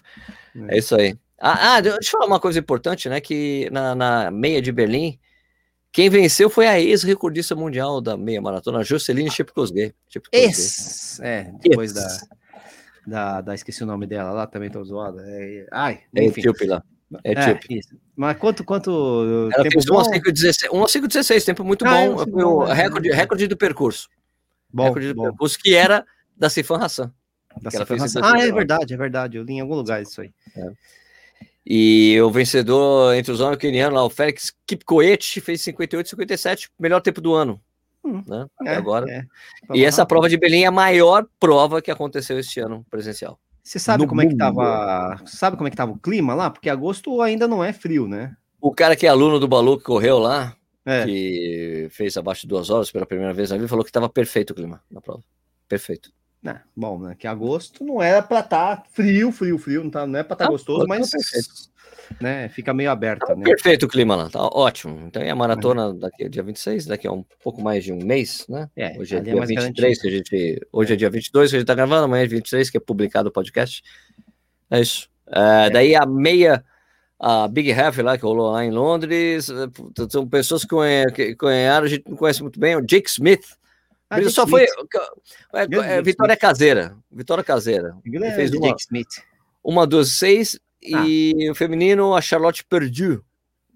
É. 0.70 0.76
é 0.76 0.78
isso 0.78 0.96
aí. 0.96 1.18
Ah, 1.38 1.76
ah, 1.76 1.82
deixa 1.82 1.98
eu 2.02 2.12
falar 2.12 2.28
uma 2.28 2.40
coisa 2.40 2.60
importante, 2.60 3.10
né? 3.10 3.20
Que 3.20 3.70
na, 3.74 3.94
na 3.94 4.32
meia 4.32 4.62
de 4.62 4.72
Berlim, 4.72 5.20
quem 5.92 6.10
venceu 6.10 6.50
foi 6.50 6.66
a 6.66 6.80
ex-recordista 6.80 7.58
mundial 7.58 8.00
da 8.00 8.16
meia 8.16 8.42
maratona, 8.42 8.86
Joceline 8.86 9.30
Chepkosgei. 9.30 9.94
Esse, 10.32 11.22
é, 11.22 11.52
depois 11.60 11.92
da, 11.92 12.08
da, 13.06 13.42
da, 13.42 13.54
Esqueci 13.54 13.84
o 13.84 13.86
nome 13.86 14.08
dela 14.08 14.32
lá, 14.32 14.48
também 14.48 14.70
tô 14.70 14.82
zoada. 14.82 15.22
É, 15.28 15.68
ai, 15.74 16.00
é 16.16 16.24
enfim. 16.24 16.42
É 16.62 16.68
lá. 16.68 16.82
É, 17.24 17.34
é 17.34 17.60
isso. 17.70 17.98
Mas 18.16 18.38
quanto, 18.38 18.64
quanto 18.64 19.50
Ela 19.54 19.64
tempo 19.64 19.74
fez 19.74 19.90
1 19.90 20.00
a 20.00 20.04
5,16, 20.04 20.70
1 20.72 20.84
a 20.84 20.88
5,16, 20.88 21.46
tempo 21.46 21.64
muito 21.64 21.86
ah, 21.86 21.90
bom. 21.90 22.18
Foi 22.18 22.44
o 22.44 22.66
né? 22.66 22.74
recorde, 22.74 23.10
recorde 23.10 23.48
do 23.48 23.58
percurso. 23.58 24.10
Bom, 24.72 24.86
recorde 24.86 25.08
do 25.10 25.16
bom. 25.16 25.24
percurso, 25.24 25.58
que 25.60 25.74
era 25.74 26.06
da 26.36 26.50
Sifan 26.50 26.78
Hassan. 26.78 27.12
Da 27.62 27.72
Sifan 27.72 27.96
Hassan. 27.96 28.22
Ah, 28.24 28.40
é 28.40 28.52
verdade, 28.52 28.94
é 28.94 28.98
verdade. 28.98 29.38
Eu 29.38 29.44
li 29.44 29.54
em 29.54 29.62
algum 29.62 29.76
lugar 29.76 30.02
isso 30.02 30.22
aí. 30.22 30.32
É. 30.56 30.72
E 31.66 32.20
o 32.22 32.30
vencedor 32.30 33.16
entre 33.16 33.32
os 33.32 33.40
homens 33.40 33.58
quenianos 33.58 33.96
lá, 33.96 34.04
o 34.04 34.10
Félix 34.10 34.54
Kipkoech, 34.68 35.40
fez 35.40 35.62
58 35.62 36.10
57, 36.10 36.70
melhor 36.78 37.02
tempo 37.02 37.22
do 37.22 37.34
ano. 37.34 37.62
Hum, 38.04 38.22
né? 38.28 38.46
É, 38.66 38.76
agora. 38.76 39.10
É. 39.10 39.26
E 39.74 39.86
essa 39.86 40.06
prova 40.06 40.28
de 40.28 40.38
Belém 40.38 40.66
é 40.66 40.68
a 40.68 40.72
maior 40.72 41.26
prova 41.40 41.82
que 41.82 41.90
aconteceu 41.90 42.38
este 42.38 42.60
ano 42.60 42.86
presencial. 42.90 43.40
Você 43.64 43.80
sabe 43.80 44.06
como 44.06 44.22
mundo. 44.22 44.30
é 44.30 44.34
que 44.34 44.38
tava. 44.38 45.22
Sabe 45.26 45.56
como 45.56 45.68
é 45.68 45.72
que 45.72 45.78
tava 45.78 45.94
o 45.94 45.98
clima 45.98 46.36
lá? 46.36 46.50
Porque 46.50 46.70
agosto 46.70 47.22
ainda 47.22 47.48
não 47.48 47.64
é 47.64 47.72
frio, 47.72 48.08
né? 48.08 48.36
O 48.60 48.74
cara 48.74 48.96
que 48.96 49.06
é 49.06 49.10
aluno 49.10 49.40
do 49.40 49.48
Balu 49.48 49.78
que 49.78 49.86
correu 49.86 50.20
lá, 50.20 50.56
é. 50.86 51.06
que 51.06 51.88
fez 51.90 52.18
abaixo 52.18 52.42
de 52.42 52.48
duas 52.48 52.70
horas 52.70 52.92
pela 52.92 53.06
primeira 53.06 53.34
vez 53.34 53.52
ali, 53.52 53.68
falou 53.68 53.86
que 53.86 53.92
tava 53.92 54.10
perfeito 54.10 54.52
o 54.52 54.56
clima 54.56 54.82
na 54.92 55.00
prova. 55.00 55.24
Perfeito. 55.68 56.12
É, 56.46 56.58
bom, 56.76 57.00
né? 57.00 57.16
Que 57.18 57.26
agosto 57.26 57.84
não 57.86 58.02
era 58.02 58.22
para 58.22 58.42
estar 58.42 58.78
tá 58.78 58.84
frio, 58.92 59.32
frio, 59.32 59.58
frio, 59.58 59.84
não, 59.84 59.90
tá, 59.90 60.06
não 60.06 60.20
é 60.20 60.24
para 60.24 60.36
estar 60.36 60.46
tá 60.46 60.52
gostoso, 60.52 60.86
mas 60.88 61.10
né, 62.20 62.50
fica 62.50 62.74
meio 62.74 62.92
aberta. 62.92 63.28
Tá 63.28 63.36
né? 63.36 63.44
Perfeito 63.46 63.86
o 63.86 63.90
clima 63.90 64.16
lá, 64.16 64.30
tá 64.30 64.42
ótimo. 64.42 65.00
Então 65.08 65.22
é 65.22 65.30
a 65.30 65.36
maratona 65.36 65.88
uhum. 65.88 66.00
daqui 66.00 66.28
dia 66.28 66.44
26, 66.44 66.86
daqui 66.86 67.08
a 67.08 67.12
um 67.12 67.24
pouco 67.42 67.62
mais 67.62 67.84
de 67.84 67.94
um 67.94 68.04
mês, 68.04 68.46
né? 68.50 68.70
É, 68.76 68.98
hoje 69.00 69.16
é 69.16 69.22
dia 69.22 69.34
é 69.34 69.46
23, 69.46 70.02
que 70.02 70.08
a 70.08 70.12
gente. 70.12 70.68
Hoje 70.72 70.92
é. 70.92 70.96
é 70.96 70.98
dia 70.98 71.10
22 71.10 71.50
que 71.50 71.56
a 71.56 71.60
gente 71.60 71.68
tá 71.68 71.76
gravando, 71.76 72.06
amanhã 72.06 72.24
é 72.24 72.28
23, 72.28 72.70
que 72.70 72.78
é 72.78 72.82
publicado 72.82 73.30
o 73.30 73.32
podcast. 73.32 73.82
É 74.70 74.82
isso. 74.82 75.10
É, 75.28 75.68
é. 75.68 75.70
Daí 75.70 75.96
a 75.96 76.06
meia, 76.06 76.64
a 77.18 77.48
Big 77.48 77.72
Half 77.72 78.00
lá, 78.00 78.18
que 78.18 78.26
rolou 78.26 78.52
lá 78.52 78.66
em 78.66 78.72
Londres, 78.72 79.50
eh, 79.50 80.08
são 80.10 80.28
pessoas 80.28 80.64
que 80.64 81.36
conheceram, 81.36 81.86
a 81.86 81.88
gente 81.88 82.04
não 82.10 82.18
conhece 82.18 82.42
muito 82.42 82.60
bem, 82.60 82.76
o 82.76 82.82
Jake 82.82 83.10
Smith 83.10 83.46
ah, 84.14 84.30
só 84.30 84.48
foi 84.48 84.64
é, 84.64 85.98
é, 85.98 86.02
vitória 86.02 86.36
caseira. 86.38 86.96
Vitória 87.12 87.44
caseira. 87.44 87.96
Ele 88.06 88.32
fez 88.32 88.52
uma, 88.52 88.68
Jake 88.68 88.82
Smith. 88.82 89.24
uma 89.64 89.88
dos 89.88 90.18
seis 90.18 90.60
ah. 90.94 91.04
e 91.06 91.50
o 91.50 91.56
feminino 91.56 92.16
a 92.16 92.22
Charlotte 92.22 92.64
Perdue. 92.64 93.20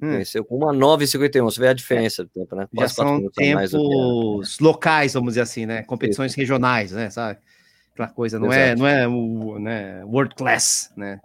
Hum. 0.01 0.11
Venceu 0.11 0.45
com 0.45 0.57
uma 0.57 0.73
9,51. 0.73 1.43
Você 1.43 1.59
vê 1.59 1.69
a 1.69 1.73
diferença 1.73 2.23
do 2.23 2.29
tempo, 2.29 2.55
né? 2.55 2.67
Já 2.77 2.87
são 2.87 3.29
tempos 3.31 4.59
locais, 4.59 5.13
vamos 5.13 5.31
dizer 5.31 5.41
assim, 5.41 5.65
né? 5.65 5.83
Competições 5.83 6.31
Isso. 6.31 6.39
regionais, 6.39 6.91
né? 6.91 7.09
Sabe? 7.09 7.39
Aquela 7.93 8.09
coisa, 8.09 8.37
não 8.37 8.53
é, 8.53 8.75
não 8.75 8.85
é 8.85 9.07
o 9.07 9.57
né? 9.57 10.03
world 10.05 10.35
class, 10.35 10.91
né? 10.95 11.19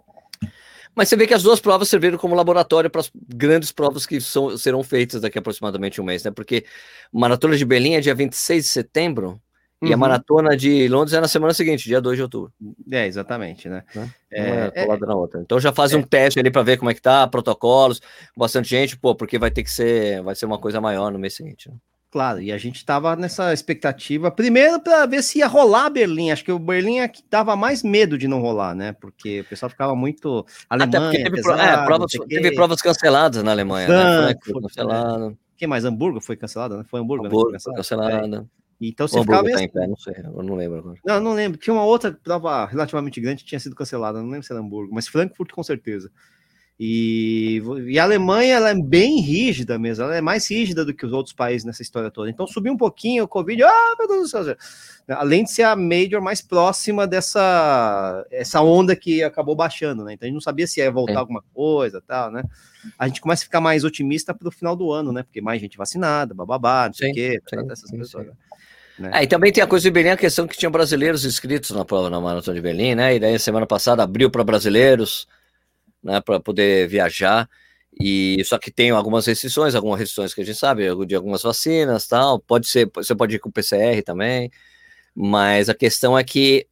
Mas 0.95 1.09
você 1.09 1.15
vê 1.15 1.25
que 1.25 1.33
as 1.33 1.43
duas 1.43 1.59
provas 1.59 1.89
serviram 1.89 2.17
como 2.17 2.35
laboratório 2.35 2.89
para 2.89 3.01
as 3.01 3.11
grandes 3.13 3.71
provas 3.71 4.05
que 4.05 4.21
são, 4.21 4.55
serão 4.57 4.83
feitas 4.83 5.21
daqui 5.21 5.37
a 5.37 5.41
aproximadamente 5.41 5.99
um 5.99 6.03
mês, 6.03 6.23
né? 6.23 6.31
Porque 6.31 6.65
Maratona 7.11 7.57
de 7.57 7.65
Berlim 7.65 7.95
é 7.95 7.99
dia 7.99 8.13
26 8.13 8.63
de 8.63 8.69
setembro 8.69 9.41
uhum. 9.81 9.89
e 9.89 9.91
a 9.91 9.95
uhum. 9.95 9.99
Maratona 9.99 10.55
de 10.55 10.87
Londres 10.87 11.13
é 11.13 11.19
na 11.19 11.27
semana 11.27 11.53
seguinte, 11.53 11.85
dia 11.85 11.99
2 11.99 12.17
de 12.17 12.21
outubro. 12.21 12.53
É, 12.91 13.07
exatamente, 13.07 13.67
né? 13.67 13.83
né? 13.95 14.09
É, 14.31 14.71
é, 14.75 14.83
é, 14.83 14.97
na 14.97 15.15
outra. 15.15 15.41
Então 15.41 15.59
já 15.59 15.73
faz 15.73 15.93
é. 15.93 15.97
um 15.97 16.03
teste 16.03 16.39
ali 16.39 16.51
para 16.51 16.61
ver 16.61 16.77
como 16.77 16.91
é 16.91 16.93
que 16.93 17.01
tá, 17.01 17.27
protocolos, 17.27 17.99
bastante 18.37 18.69
gente, 18.69 18.97
pô, 18.97 19.15
porque 19.15 19.39
vai 19.39 19.49
ter 19.49 19.63
que 19.63 19.71
ser, 19.71 20.21
vai 20.21 20.35
ser 20.35 20.45
uma 20.45 20.59
coisa 20.59 20.79
maior 20.79 21.11
no 21.11 21.17
mês 21.17 21.33
seguinte, 21.33 21.69
né? 21.69 21.75
Claro, 22.13 22.39
e 22.39 22.51
a 22.51 22.59
gente 22.59 22.75
estava 22.75 23.15
nessa 23.15 23.51
expectativa, 23.51 24.29
primeiro 24.29 24.79
para 24.79 25.03
ver 25.07 25.23
se 25.23 25.39
ia 25.39 25.47
rolar 25.47 25.89
Berlim. 25.89 26.29
Acho 26.29 26.45
que 26.45 26.51
o 26.51 26.59
Berlim 26.59 26.99
é 26.99 27.07
que 27.07 27.23
dava 27.27 27.55
mais 27.55 27.81
medo 27.81 28.19
de 28.19 28.27
não 28.27 28.39
rolar, 28.39 28.75
né? 28.75 28.93
Porque 28.93 29.39
o 29.39 29.45
pessoal 29.45 29.67
ficava 29.67 29.95
muito. 29.95 30.45
Alemanha, 30.69 30.89
Até 30.89 30.99
porque 30.99 31.23
teve, 31.23 31.35
pesado, 31.37 31.59
é, 31.59 31.85
provas, 31.85 32.11
teve 32.11 32.53
provas 32.53 32.81
canceladas 32.83 33.41
na 33.41 33.49
Alemanha, 33.49 33.87
né? 33.87 34.35
Foi 34.45 34.61
cancelado. 34.61 35.29
Né? 35.31 35.35
Quem 35.57 35.67
mais? 35.67 35.85
Hamburgo 35.85 36.21
foi 36.21 36.35
cancelado, 36.35 36.77
né? 36.77 36.85
Foi 36.87 36.99
Hamburgo, 36.99 37.25
Hamburgo 37.25 37.51
né? 37.53 37.57
Foi 37.59 37.73
cancelada. 37.73 38.37
É. 38.37 38.63
Então 38.79 39.07
você 39.07 39.19
ficava. 39.19 39.49
Tá 39.49 39.63
em 39.63 39.69
pé, 39.69 39.87
não 39.87 39.97
sei, 39.97 40.13
eu 40.23 40.43
não 40.43 40.53
lembro 40.53 40.77
agora. 40.77 40.99
Não, 41.03 41.19
não 41.19 41.33
lembro. 41.33 41.57
Tinha 41.57 41.73
uma 41.73 41.83
outra 41.83 42.11
prova 42.11 42.67
relativamente 42.67 43.19
grande 43.19 43.43
que 43.43 43.49
tinha 43.49 43.59
sido 43.59 43.75
cancelada, 43.75 44.21
não 44.21 44.29
lembro 44.29 44.45
se 44.45 44.53
era 44.53 44.61
Hamburgo, 44.61 44.93
mas 44.93 45.07
Frankfurt 45.07 45.49
com 45.51 45.63
certeza. 45.63 46.11
E, 46.85 47.61
e, 47.87 47.97
a 47.97 48.03
Alemanha 48.03 48.55
ela 48.55 48.71
é 48.71 48.75
bem 48.75 49.21
rígida 49.21 49.79
mesmo, 49.79 50.03
ela 50.03 50.17
é 50.17 50.19
mais 50.19 50.51
rígida 50.51 50.83
do 50.83 50.93
que 50.93 51.05
os 51.05 51.13
outros 51.13 51.33
países 51.33 51.63
nessa 51.63 51.81
história 51.81 52.11
toda. 52.11 52.29
Então 52.29 52.45
subiu 52.45 52.73
um 52.73 52.77
pouquinho 52.77 53.23
o 53.23 53.27
Covid, 53.27 53.63
ah, 53.63 53.95
meu 53.97 54.05
Deus 54.05 54.31
do 54.31 54.43
céu. 54.43 54.57
Além 55.07 55.45
de 55.45 55.51
ser 55.51 55.63
a 55.63 55.77
major 55.77 56.21
mais 56.21 56.41
próxima 56.41 57.07
dessa 57.07 58.25
essa 58.29 58.61
onda 58.61 58.97
que 58.97 59.23
acabou 59.23 59.55
baixando, 59.55 60.03
né? 60.03 60.11
Então 60.11 60.25
a 60.25 60.27
gente 60.27 60.33
não 60.33 60.41
sabia 60.41 60.67
se 60.67 60.81
ia 60.81 60.91
voltar 60.91 61.13
é. 61.13 61.17
alguma 61.17 61.41
coisa 61.53 62.03
tal, 62.05 62.29
né? 62.29 62.43
A 62.99 63.07
gente 63.07 63.21
começa 63.21 63.43
a 63.43 63.45
ficar 63.45 63.61
mais 63.61 63.85
otimista 63.85 64.33
para 64.33 64.49
o 64.49 64.51
final 64.51 64.75
do 64.75 64.91
ano, 64.91 65.13
né? 65.13 65.23
Porque 65.23 65.39
mais 65.39 65.61
gente 65.61 65.77
vacinada, 65.77 66.33
bababá, 66.33 66.87
não 66.87 66.93
sei 66.93 67.11
o 67.11 67.13
quê, 67.13 67.41
sim, 67.49 67.71
essas 67.71 67.89
sim, 67.89 67.97
pessoas. 67.97 68.25
Sim. 68.25 68.33
Né? 68.99 69.11
É, 69.13 69.23
e 69.23 69.27
também 69.27 69.53
tem 69.53 69.63
a 69.63 69.67
coisa 69.67 69.83
de 69.83 69.91
Berlim, 69.91 70.09
a 70.09 70.17
questão 70.17 70.45
que 70.45 70.57
tinha 70.57 70.69
brasileiros 70.69 71.23
inscritos 71.23 71.71
na 71.71 71.85
prova 71.85 72.09
na 72.09 72.19
Maratona 72.19 72.55
de 72.55 72.61
Berlim, 72.61 72.95
né? 72.95 73.15
E 73.15 73.21
daí 73.21 73.39
semana 73.39 73.65
passada 73.65 74.03
abriu 74.03 74.29
para 74.29 74.43
brasileiros 74.43 75.29
né, 76.03 76.21
para 76.21 76.39
poder 76.39 76.87
viajar. 76.87 77.49
E 77.99 78.43
só 78.45 78.57
que 78.57 78.71
tem 78.71 78.89
algumas 78.89 79.25
restrições, 79.25 79.75
algumas 79.75 79.99
restrições 79.99 80.33
que 80.33 80.41
a 80.41 80.45
gente 80.45 80.57
sabe, 80.57 80.83
de 81.05 81.15
algumas 81.15 81.43
vacinas, 81.43 82.07
tal. 82.07 82.39
Pode 82.39 82.67
ser, 82.67 82.89
você 82.93 83.15
pode 83.15 83.35
ir 83.35 83.39
com 83.39 83.51
PCR 83.51 84.01
também, 84.03 84.51
mas 85.15 85.69
a 85.69 85.73
questão 85.75 86.17
é 86.17 86.23
que 86.23 86.67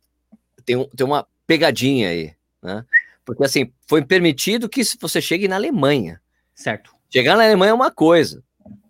tem, 0.66 0.88
tem 0.90 1.06
uma 1.06 1.28
pegadinha 1.46 2.10
aí, 2.10 2.34
né? 2.62 2.84
Porque 3.24 3.44
assim, 3.44 3.72
foi 3.88 4.04
permitido 4.04 4.68
que 4.68 4.82
você 5.00 5.22
chegue 5.22 5.48
na 5.48 5.56
Alemanha. 5.56 6.20
Certo. 6.56 6.92
Chegar 7.10 7.38
na 7.38 7.44
Alemanha 7.44 7.72
é 7.72 7.74
uma 7.74 7.92
coisa. 7.92 8.44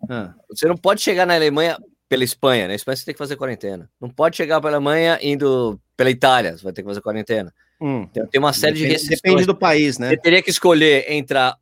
Ah. 0.08 0.34
Você 0.48 0.66
não 0.66 0.76
pode 0.76 1.00
chegar 1.02 1.26
na 1.26 1.34
Alemanha 1.34 1.78
pela 2.08 2.24
Espanha, 2.24 2.68
né? 2.68 2.74
Espanha 2.74 2.96
você 2.96 3.04
tem 3.04 3.14
que 3.14 3.18
fazer 3.18 3.36
quarentena. 3.36 3.90
Não 4.00 4.08
pode 4.08 4.36
chegar 4.36 4.60
pela 4.60 4.76
Alemanha 4.76 5.18
indo 5.22 5.78
pela 5.96 6.10
Itália, 6.10 6.56
você 6.56 6.64
vai 6.64 6.72
ter 6.72 6.82
que 6.82 6.88
fazer 6.88 7.00
quarentena. 7.00 7.52
Hum. 7.82 8.06
Tem, 8.06 8.24
tem, 8.28 8.38
uma 8.38 8.52
série 8.52 8.74
depende, 8.74 8.86
de 8.86 8.92
restrições. 8.92 9.20
Depende 9.22 9.44
do 9.44 9.56
país, 9.56 9.98
né? 9.98 10.10
Você 10.10 10.16
teria 10.16 10.40
que 10.40 10.50
escolher 10.50 11.10
entrar. 11.10 11.56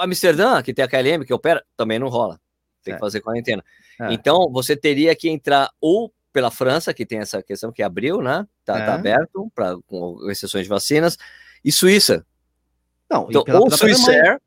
Amsterdã, 0.00 0.62
que 0.62 0.72
tem 0.72 0.82
a 0.82 0.88
KLM, 0.88 1.24
que 1.26 1.34
opera, 1.34 1.62
também 1.76 1.98
não 1.98 2.08
rola. 2.08 2.40
Tem 2.82 2.92
é. 2.92 2.96
que 2.96 3.00
fazer 3.00 3.20
quarentena. 3.20 3.62
É. 4.00 4.12
Então, 4.14 4.50
você 4.50 4.74
teria 4.74 5.14
que 5.14 5.28
entrar 5.28 5.70
ou 5.78 6.10
pela 6.32 6.50
França, 6.50 6.94
que 6.94 7.04
tem 7.04 7.18
essa 7.18 7.42
questão 7.42 7.70
que 7.70 7.82
abriu, 7.82 8.22
né? 8.22 8.46
Tá, 8.64 8.72
tá 8.74 8.80
é. 8.80 8.86
tá 8.86 8.94
aberto, 8.94 9.52
pra, 9.54 9.76
com 9.86 10.30
exceções 10.30 10.64
de 10.64 10.70
vacinas, 10.70 11.18
e 11.62 11.70
Suíça. 11.70 12.24
Não, 13.10 13.26
então, 13.28 13.44
ou 13.60 13.70
Suíça 13.70 14.40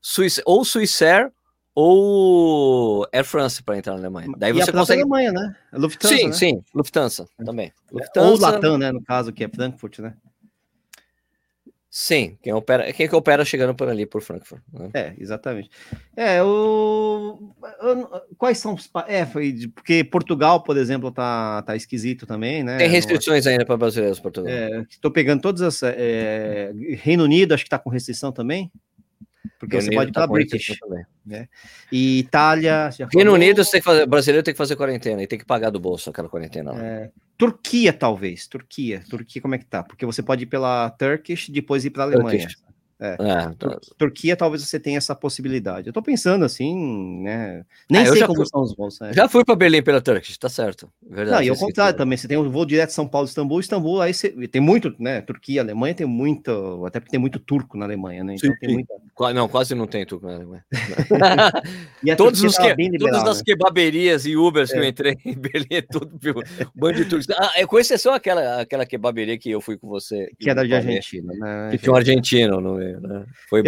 Suíça, 0.00 0.42
ou 0.44 0.64
Suíça 0.64 1.32
ou 1.74 3.08
Air 3.12 3.24
France 3.24 3.62
para 3.62 3.78
entrar 3.78 3.94
na 3.94 4.00
Alemanha. 4.00 4.28
Daí 4.36 4.50
e 4.50 4.54
você 4.54 4.70
consegue. 4.70 5.00
Alemanha, 5.00 5.32
né? 5.32 5.56
Lufthansa, 5.72 6.16
sim, 6.16 6.26
né? 6.26 6.32
sim, 6.32 6.62
Lufthansa 6.74 7.26
também. 7.44 7.72
Lufthansa... 7.90 8.28
Ou 8.28 8.38
Latam, 8.38 8.76
né? 8.76 8.92
No 8.92 9.02
caso, 9.02 9.32
que 9.32 9.42
é 9.42 9.48
Frankfurt, 9.48 10.00
né? 10.00 10.14
Sim, 11.94 12.38
quem 12.42 12.54
opera, 12.54 12.90
quem 12.90 13.06
que 13.06 13.14
opera 13.14 13.44
chegando 13.44 13.74
por 13.74 13.86
ali, 13.86 14.06
por 14.06 14.22
Frankfurt. 14.22 14.62
Né? 14.72 14.88
É, 14.94 15.12
exatamente. 15.18 15.68
É, 16.16 16.42
o... 16.42 17.54
Quais 18.38 18.56
são 18.56 18.72
os. 18.72 18.90
É, 19.06 19.26
foi 19.26 19.70
porque 19.74 20.02
Portugal, 20.02 20.62
por 20.62 20.78
exemplo, 20.78 21.12
tá, 21.12 21.60
tá 21.60 21.76
esquisito 21.76 22.26
também, 22.26 22.64
né? 22.64 22.78
Tem 22.78 22.88
restrições 22.88 23.46
ainda 23.46 23.66
para 23.66 23.76
brasileiros, 23.76 24.18
Portugal. 24.18 24.50
Estou 24.88 25.10
é, 25.10 25.14
pegando 25.14 25.42
todas 25.42 25.60
as. 25.60 25.82
É, 25.82 26.72
Reino 26.96 27.24
Unido, 27.24 27.52
acho 27.52 27.62
que 27.62 27.68
está 27.68 27.78
com 27.78 27.90
restrição 27.90 28.32
também. 28.32 28.72
Porque 29.58 29.76
Reino 29.76 29.90
você 29.90 29.96
pode 29.96 30.10
ir 30.10 30.12
para 30.12 30.26
tá 30.26 30.32
British. 30.32 30.78
Né? 31.24 31.48
E 31.90 32.18
Itália. 32.20 32.90
Reino 33.12 33.32
Unido, 33.32 33.64
você 33.64 33.72
tem 33.72 33.80
que 33.80 33.84
fazer, 33.84 34.06
brasileiro 34.06 34.44
tem 34.44 34.54
que 34.54 34.58
fazer 34.58 34.76
quarentena 34.76 35.22
e 35.22 35.26
tem 35.26 35.38
que 35.38 35.44
pagar 35.44 35.70
do 35.70 35.80
bolso 35.80 36.10
aquela 36.10 36.28
quarentena. 36.28 36.72
É, 36.76 37.10
Turquia, 37.36 37.92
talvez. 37.92 38.46
Turquia. 38.46 39.02
Turquia, 39.08 39.42
como 39.42 39.54
é 39.54 39.58
que 39.58 39.66
tá? 39.66 39.82
Porque 39.82 40.06
você 40.06 40.22
pode 40.22 40.44
ir 40.44 40.46
pela 40.46 40.90
Turkish 40.90 41.48
depois 41.48 41.84
ir 41.84 41.90
para 41.90 42.04
a 42.04 42.06
Alemanha. 42.06 42.38
Turkish. 42.40 42.71
É. 43.02 43.16
É, 43.18 43.50
tá. 43.58 43.80
Turquia, 43.98 44.36
talvez 44.36 44.62
você 44.62 44.78
tenha 44.78 44.96
essa 44.96 45.12
possibilidade. 45.12 45.88
Eu 45.88 45.92
tô 45.92 46.00
pensando 46.00 46.44
assim, 46.44 47.20
né? 47.20 47.64
Nem 47.90 48.02
é, 48.02 48.06
sei 48.06 48.22
como 48.22 48.36
fui, 48.36 48.46
são 48.46 48.62
os 48.62 48.76
voos. 48.76 49.00
É. 49.00 49.12
Já 49.12 49.28
fui 49.28 49.44
para 49.44 49.56
Berlim 49.56 49.82
pela 49.82 50.00
Turkish, 50.00 50.38
tá 50.38 50.48
certo. 50.48 50.88
Verdade. 51.02 51.36
Não, 51.36 51.42
e 51.42 51.48
ao 51.48 51.56
contrário 51.56 51.98
também, 51.98 52.16
você 52.16 52.28
tem 52.28 52.36
um 52.36 52.48
voo 52.48 52.64
direto 52.64 52.90
São 52.90 53.08
Paulo, 53.08 53.26
Istambul, 53.26 53.58
Istambul, 53.58 54.00
aí 54.00 54.14
você 54.14 54.30
tem 54.46 54.60
muito, 54.60 54.94
né? 55.00 55.20
Turquia, 55.20 55.62
Alemanha 55.62 55.96
tem 55.96 56.06
muito, 56.06 56.86
até 56.86 57.00
porque 57.00 57.10
tem 57.10 57.18
muito 57.18 57.40
turco 57.40 57.76
na 57.76 57.86
Alemanha, 57.86 58.22
né? 58.22 58.36
Então 58.36 58.52
Sim. 58.52 58.58
tem 58.60 58.72
muita. 58.72 58.94
Não, 59.34 59.48
quase 59.48 59.74
não 59.74 59.86
tem 59.86 60.06
turco 60.06 60.26
na 60.26 60.34
Alemanha. 60.36 60.64
Todos 62.16 62.42
os 62.42 62.56
que, 62.56 62.98
todas 62.98 63.28
as 63.28 63.38
né? 63.38 63.44
kebaberias 63.46 64.26
e 64.26 64.36
Ubers 64.36 64.70
que 64.70 64.78
eu 64.78 64.82
é. 64.82 64.88
entrei 64.88 65.16
em 65.24 65.34
Berlim, 65.34 65.66
é 65.70 65.82
tudo 65.82 66.12
um 66.22 66.70
bando 66.74 66.98
de 66.98 67.04
turcos. 67.06 67.26
Ah, 67.30 67.66
com 67.66 67.78
exceção 67.78 68.14
aquela, 68.14 68.60
aquela 68.60 68.86
kebaberia 68.86 69.36
que 69.38 69.50
eu 69.50 69.60
fui 69.60 69.76
com 69.76 69.88
você. 69.88 70.30
Que 70.38 70.50
era 70.50 70.66
de 70.66 70.74
Argentina, 70.74 71.32
né? 71.34 71.70
Que 71.72 71.78
tinha 71.78 71.92
um 71.92 71.96
argentino 71.96 72.60
no 72.60 72.78
meio, 72.91 72.91
né? 73.00 73.24
Foi. 73.48 73.62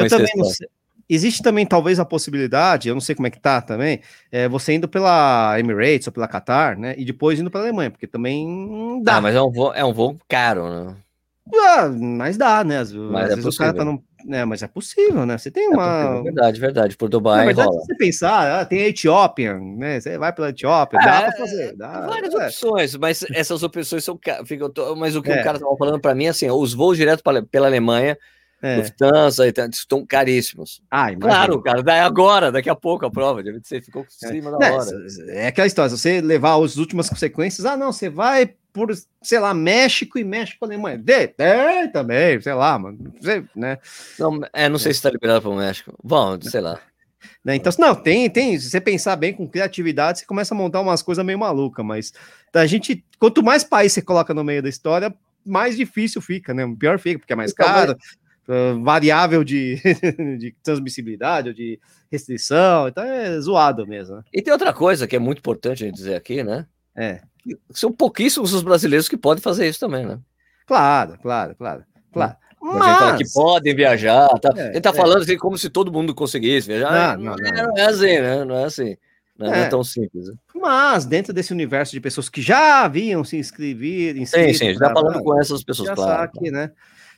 Existe 1.09 1.43
também 1.43 1.67
talvez 1.67 2.01
a 2.01 2.05
possibilidade, 2.05 2.89
eu 2.89 2.95
não 2.95 3.01
sei 3.01 3.15
como 3.15 3.27
é 3.27 3.31
que 3.31 3.39
tá 3.39 3.61
também, 3.61 4.01
é, 4.33 4.49
você 4.49 4.73
indo 4.73 4.89
pela 4.89 5.59
Emirates 5.59 6.07
ou 6.07 6.13
pela 6.13 6.27
Qatar, 6.27 6.79
né? 6.79 6.95
E 6.97 7.05
depois 7.05 7.39
indo 7.39 7.51
pela 7.51 7.65
Alemanha, 7.65 7.91
porque 7.91 8.07
também 8.07 9.03
dá. 9.03 9.17
Ah, 9.17 9.21
mas 9.21 9.35
é 9.35 9.43
um 9.43 9.53
voo, 9.53 9.75
é 9.75 9.85
um 9.85 9.93
voo 9.93 10.17
caro, 10.27 10.67
né? 10.67 10.97
Ah, 11.53 11.89
mas 11.91 12.39
dá, 12.39 12.65
né? 12.65 12.79
Às, 12.79 12.93
mas 12.93 13.25
às 13.25 13.33
é 13.33 13.35
vezes 13.37 13.45
possível. 13.45 13.67
o 13.67 13.75
cara 13.75 13.75
tá 13.75 13.85
num. 13.85 14.03
É, 14.35 14.43
mas 14.47 14.63
é 14.63 14.67
possível, 14.67 15.27
né? 15.27 15.37
Você 15.37 15.51
tem 15.51 15.67
é 15.67 15.69
uma. 15.69 16.21
É 16.21 16.23
verdade, 16.23 16.61
verdade. 16.61 16.97
Por 16.97 17.11
Dubai. 17.11 17.41
Na 17.41 17.45
verdade, 17.45 17.69
rola. 17.69 17.81
se 17.81 17.87
você 17.87 17.95
pensar, 17.97 18.61
ah, 18.61 18.65
tem 18.65 18.83
a 18.83 18.89
Etiópia, 18.89 19.59
né? 19.59 20.01
Você 20.01 20.17
vai 20.17 20.33
pela 20.33 20.49
Etiópia, 20.49 20.97
é, 20.97 21.05
dá 21.05 21.21
pra 21.21 21.33
fazer. 21.33 21.77
Dá, 21.77 22.07
várias 22.07 22.35
é. 22.35 22.47
opções, 22.47 22.97
mas 22.97 23.23
essas 23.31 23.63
opções 23.63 24.03
são. 24.03 24.19
Ficam, 24.47 24.73
mas 24.97 25.15
o 25.17 25.23
que 25.23 25.31
o 25.31 25.45
cara 25.45 25.59
tava 25.59 25.77
falando 25.77 26.01
para 26.01 26.15
mim, 26.15 26.29
assim, 26.29 26.49
os 26.49 26.73
voos 26.73 26.97
direto 26.97 27.23
pela 27.51 27.67
Alemanha 27.67 28.17
é. 28.65 28.77
Lufthansa 28.77 29.47
estão 29.47 30.07
caríssimos. 30.07 30.81
Ah, 30.91 31.15
claro, 31.15 31.61
cara, 31.63 31.83
daí 31.83 32.01
agora, 32.01 32.51
daqui 32.51 32.71
a 32.71 32.75
pouco 32.75 33.05
a 33.05 33.11
prova, 33.11 33.43
você 33.63 33.81
ficou 33.81 34.05
por 34.05 34.27
é. 34.27 34.29
cima 34.29 34.51
é. 34.51 34.59
da 34.59 34.75
hora. 34.75 34.91
É, 35.29 35.45
é 35.45 35.47
aquela 35.49 35.67
história, 35.67 35.91
se 35.91 35.99
você 35.99 36.21
levar 36.21 36.55
as 36.63 36.77
últimas 36.77 37.11
consequências, 37.11 37.67
ah, 37.67 37.77
não, 37.77 37.93
você 37.93 38.09
vai 38.09 38.55
por, 38.73 38.89
sei 39.23 39.39
lá, 39.39 39.55
México 39.55 40.19
e 40.19 40.25
México 40.25 40.65
Alemanha. 40.65 40.99
De, 40.99 41.29
de, 41.29 41.89
também, 41.93 42.41
sei 42.41 42.55
lá, 42.55 42.79
mano. 42.79 43.15
Né? 43.55 43.79
Não, 44.19 44.41
é, 44.53 44.69
não 44.69 44.79
sei 44.79 44.93
se 44.93 44.99
está 44.99 45.11
liberado 45.11 45.43
para 45.43 45.51
o 45.51 45.57
México. 45.57 45.97
Bom, 46.03 46.41
sei 46.41 46.61
lá. 46.61 46.81
Né? 47.45 47.57
Então, 47.57 47.73
não, 47.79 47.95
tem, 47.95 48.29
tem. 48.29 48.59
Se 48.59 48.71
você 48.71 48.81
pensar 48.81 49.15
bem 49.17 49.33
com 49.33 49.47
criatividade, 49.47 50.21
você 50.21 50.27
começa 50.27 50.55
a 50.55 50.59
montar 50.59 50.81
umas 50.81 51.03
coisas 51.03 51.25
meio 51.25 51.39
malucas, 51.39 51.85
mas 51.85 52.13
a 52.53 52.67
gente, 52.67 53.05
quanto 53.19 53.43
mais 53.43 53.63
país 53.63 53.93
você 53.93 54.03
coloca 54.03 54.35
no 54.35 54.43
meio 54.43 54.63
da 54.63 54.69
história, 54.69 55.15
mais 55.45 55.77
difícil 55.77 56.21
fica, 56.23 56.55
né? 56.55 56.65
Pior 56.79 56.99
fica, 56.99 57.19
porque 57.19 57.33
é 57.33 57.37
mais 57.37 57.53
então, 57.53 57.67
caro, 57.67 57.97
uh, 58.49 58.83
variável 58.83 59.45
de, 59.45 59.77
de 60.39 60.55
transmissibilidade 60.63 61.49
ou 61.49 61.55
de 61.55 61.81
restrição, 62.11 62.89
então 62.89 63.05
é 63.05 63.41
zoado 63.41 63.87
mesmo. 63.87 64.17
Né? 64.17 64.23
E 64.33 64.43
tem 64.43 64.53
outra 64.53 64.73
coisa 64.73 65.07
que 65.07 65.17
é 65.17 65.19
muito 65.19 65.39
importante 65.39 65.83
a 65.83 65.87
gente 65.87 65.97
dizer 65.97 66.15
aqui, 66.15 66.43
né? 66.43 66.67
É. 66.97 67.21
São 67.71 67.93
pouquíssimos 67.93 68.53
os 68.53 68.63
brasileiros 68.63 69.09
que 69.09 69.17
podem 69.17 69.43
fazer 69.43 69.69
isso 69.69 69.81
também, 69.81 70.07
né? 70.07 70.19
Claro, 70.67 71.19
claro, 71.21 71.55
claro, 71.55 71.85
claro. 72.13 72.37
Mas... 72.63 73.19
que 73.19 73.33
podem 73.35 73.75
viajar, 73.75 74.29
tá? 74.41 74.51
É, 74.57 74.71
Ele 74.71 74.81
tá 74.81 74.89
é. 74.89 74.95
falando 74.95 75.23
assim 75.23 75.37
como 75.37 75.59
se 75.59 75.69
todo 75.69 75.93
mundo 75.93 76.15
conseguisse 76.15 76.67
viajar. 76.67 77.19
Não, 77.19 77.25
não, 77.25 77.37
não, 77.37 77.67
não. 77.67 77.77
é 77.77 77.87
assim, 77.87 78.19
né? 78.21 78.45
Não 78.45 78.57
é 78.57 78.65
assim. 78.65 78.97
Não 79.37 79.53
é, 79.53 79.63
é 79.63 79.69
tão 79.69 79.83
simples. 79.85 80.29
Né? 80.29 80.35
Mas 80.55 81.05
dentro 81.05 81.33
desse 81.33 81.53
universo 81.53 81.93
de 81.93 82.01
pessoas 82.01 82.29
que 82.31 82.41
já 82.41 82.85
haviam 82.85 83.23
se 83.23 83.37
inscrever, 83.37 84.17
inscrito, 84.17 84.59
sim, 84.59 84.73
sim, 84.73 84.75
já 84.79 84.91
falando 84.93 85.23
com 85.23 85.39
essas 85.39 85.63
pessoas, 85.63 85.89
já 85.89 85.95
claro. 85.95 86.31
Sabe, 86.33 86.51
né? 86.51 86.71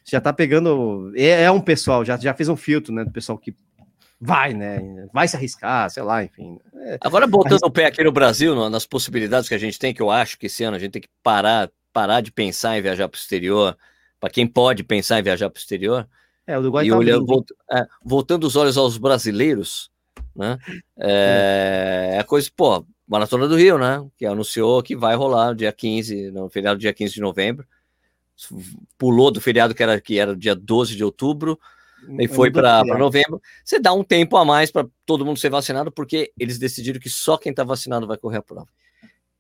Já 0.09 0.21
tá 0.21 0.33
pegando. 0.33 1.13
É, 1.17 1.43
é, 1.43 1.51
um 1.51 1.61
pessoal, 1.61 2.05
já, 2.05 2.17
já 2.17 2.33
fez 2.33 2.49
um 2.49 2.57
filtro, 2.57 2.95
né? 2.95 3.05
Do 3.05 3.11
pessoal 3.11 3.37
que 3.37 3.55
vai, 4.21 4.55
né? 4.55 4.81
Vai 5.13 5.27
se 5.27 5.37
arriscar, 5.37 5.91
sei 5.91 6.03
lá, 6.03 6.25
enfim. 6.25 6.59
É, 6.75 6.99
Agora, 7.01 7.27
botando 7.27 7.63
o 7.65 7.71
pé 7.71 7.87
aqui 7.87 8.03
no 8.03 8.13
Brasil, 8.13 8.71
nas 8.71 8.87
possibilidades 8.87 9.49
que 9.49 9.55
a 9.55 9.59
gente 9.59 9.79
tem, 9.79 9.93
que 9.93 10.01
eu 10.01 10.11
acho 10.11 10.39
que 10.39 10.47
esse 10.47 10.63
ano 10.65 10.77
a 10.77 10.81
gente 10.81 10.93
tem 10.93 11.03
que 11.03 11.11
parar, 11.23 11.71
parar 11.93 12.21
de 12.21 12.31
pensar 12.31 12.79
em 12.79 12.83
viajar 12.83 13.09
para 13.09 13.17
o 13.17 13.21
exterior, 13.21 13.77
para 14.21 14.31
quem 14.31 14.47
pode 14.47 14.85
pensar 14.85 15.19
em 15.19 15.23
viajar 15.23 15.51
para 15.51 15.59
o 15.59 15.61
exterior. 15.61 16.09
É, 16.47 16.57
o 16.57 16.61
Uruguai 16.61 16.87
e 16.87 16.91
tá 16.91 16.97
olhando, 16.97 17.27
volt, 17.27 17.49
é, 17.73 17.85
voltando 18.05 18.45
os 18.45 18.55
olhos 18.55 18.79
aos 18.79 18.97
brasileiros, 18.97 19.91
né? 20.35 20.57
É, 20.97 22.11
é 22.13 22.19
a 22.21 22.25
coisa, 22.25 22.49
pô, 22.57 22.87
Maratona 23.09 23.49
do 23.49 23.57
Rio, 23.57 23.77
né? 23.77 24.07
Que 24.17 24.25
anunciou 24.25 24.81
que 24.83 24.95
vai 24.95 25.17
rolar 25.17 25.49
no 25.49 25.57
dia 25.57 25.73
15, 25.73 26.31
no 26.31 26.49
feriado 26.49 26.79
dia 26.79 26.93
15 26.93 27.15
de 27.15 27.21
novembro 27.21 27.67
pulou 28.99 29.31
do 29.31 29.41
feriado 29.41 29.75
que 29.75 29.83
era, 29.83 30.01
que 30.01 30.19
era 30.19 30.37
dia 30.37 30.55
12 30.55 30.97
de 30.97 31.05
outubro, 31.05 31.59
e 32.19 32.29
foi 32.29 32.51
para 32.51 32.85
novembro. 32.99 33.41
Você 33.65 33.81
dá 33.81 33.93
um 33.93 34.05
tempo 34.05 34.37
a 34.37 34.45
mais 34.45 34.71
para 34.71 34.87
todo 35.05 35.25
mundo 35.25 35.39
ser 35.39 35.51
vacinado, 35.51 35.91
porque 35.91 36.33
eles 36.39 36.59
decidiram 36.59 37.01
que 37.01 37.09
só 37.09 37.37
quem 37.37 37.51
está 37.51 37.65
vacinado 37.65 38.07
vai 38.07 38.17
correr 38.17 38.39
a 38.39 38.43
prova. 38.43 38.69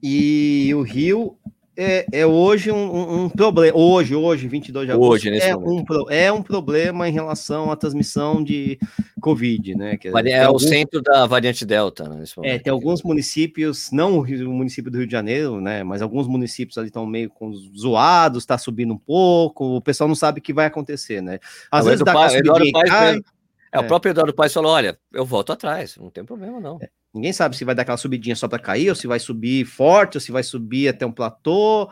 E 0.02 0.72
o 0.74 0.82
Rio 0.82 1.38
é, 1.76 2.06
é 2.10 2.26
hoje 2.26 2.72
um, 2.72 3.24
um, 3.24 3.28
problema. 3.28 3.76
Hoje, 3.76 4.14
hoje, 4.14 4.48
22 4.48 4.86
de 4.86 4.92
agosto, 4.92 5.10
hoje, 5.10 5.30
nesse 5.30 5.48
é, 5.48 5.56
um, 5.56 5.84
é 6.08 6.32
um 6.32 6.42
problema 6.42 7.08
em 7.08 7.12
relação 7.12 7.70
à 7.70 7.76
transmissão 7.76 8.42
de 8.42 8.78
Covid, 9.20 9.74
né? 9.74 9.96
Que 9.96 10.08
é, 10.08 10.30
é 10.30 10.44
alguns, 10.44 10.64
o 10.64 10.68
centro 10.68 11.02
da 11.02 11.26
variante 11.26 11.66
Delta, 11.66 12.08
né, 12.08 12.24
É, 12.42 12.58
tem 12.58 12.72
alguns 12.72 13.02
municípios, 13.02 13.90
não 13.92 14.20
o 14.20 14.52
município 14.52 14.90
do 14.90 14.98
Rio 14.98 15.06
de 15.06 15.12
Janeiro, 15.12 15.60
né? 15.60 15.84
Mas 15.84 16.00
alguns 16.00 16.26
municípios 16.26 16.78
ali 16.78 16.88
estão 16.88 17.04
meio 17.06 17.28
com 17.28 17.52
zoados, 17.52 18.42
está 18.42 18.56
subindo 18.56 18.94
um 18.94 18.98
pouco, 18.98 19.76
o 19.76 19.80
pessoal 19.80 20.08
não 20.08 20.14
sabe 20.14 20.40
o 20.40 20.42
que 20.42 20.54
vai 20.54 20.66
acontecer, 20.66 21.20
né? 21.20 21.38
Às 21.70 21.84
vezes 21.84 22.04
dá 22.04 22.12
Eduardo 22.34 22.72
Paes 22.72 22.90
cai, 22.90 23.20
é, 23.72 23.78
o 23.78 23.82
é. 23.82 23.86
próprio 23.86 24.10
Eduardo 24.10 24.34
Paes 24.34 24.52
falou: 24.52 24.72
olha, 24.72 24.98
eu 25.12 25.24
volto 25.24 25.52
atrás, 25.52 25.96
não 25.96 26.10
tem 26.10 26.24
problema, 26.24 26.58
não. 26.60 26.78
É. 26.80 26.88
Ninguém 27.14 27.32
sabe 27.32 27.56
se 27.56 27.64
vai 27.64 27.74
dar 27.74 27.82
aquela 27.82 27.96
subidinha 27.96 28.36
só 28.36 28.46
para 28.46 28.58
cair, 28.58 28.90
ou 28.90 28.94
se 28.94 29.06
vai 29.06 29.18
subir 29.18 29.64
forte, 29.64 30.16
ou 30.16 30.20
se 30.20 30.30
vai 30.30 30.42
subir 30.42 30.88
até 30.88 31.06
um 31.06 31.12
platô, 31.12 31.90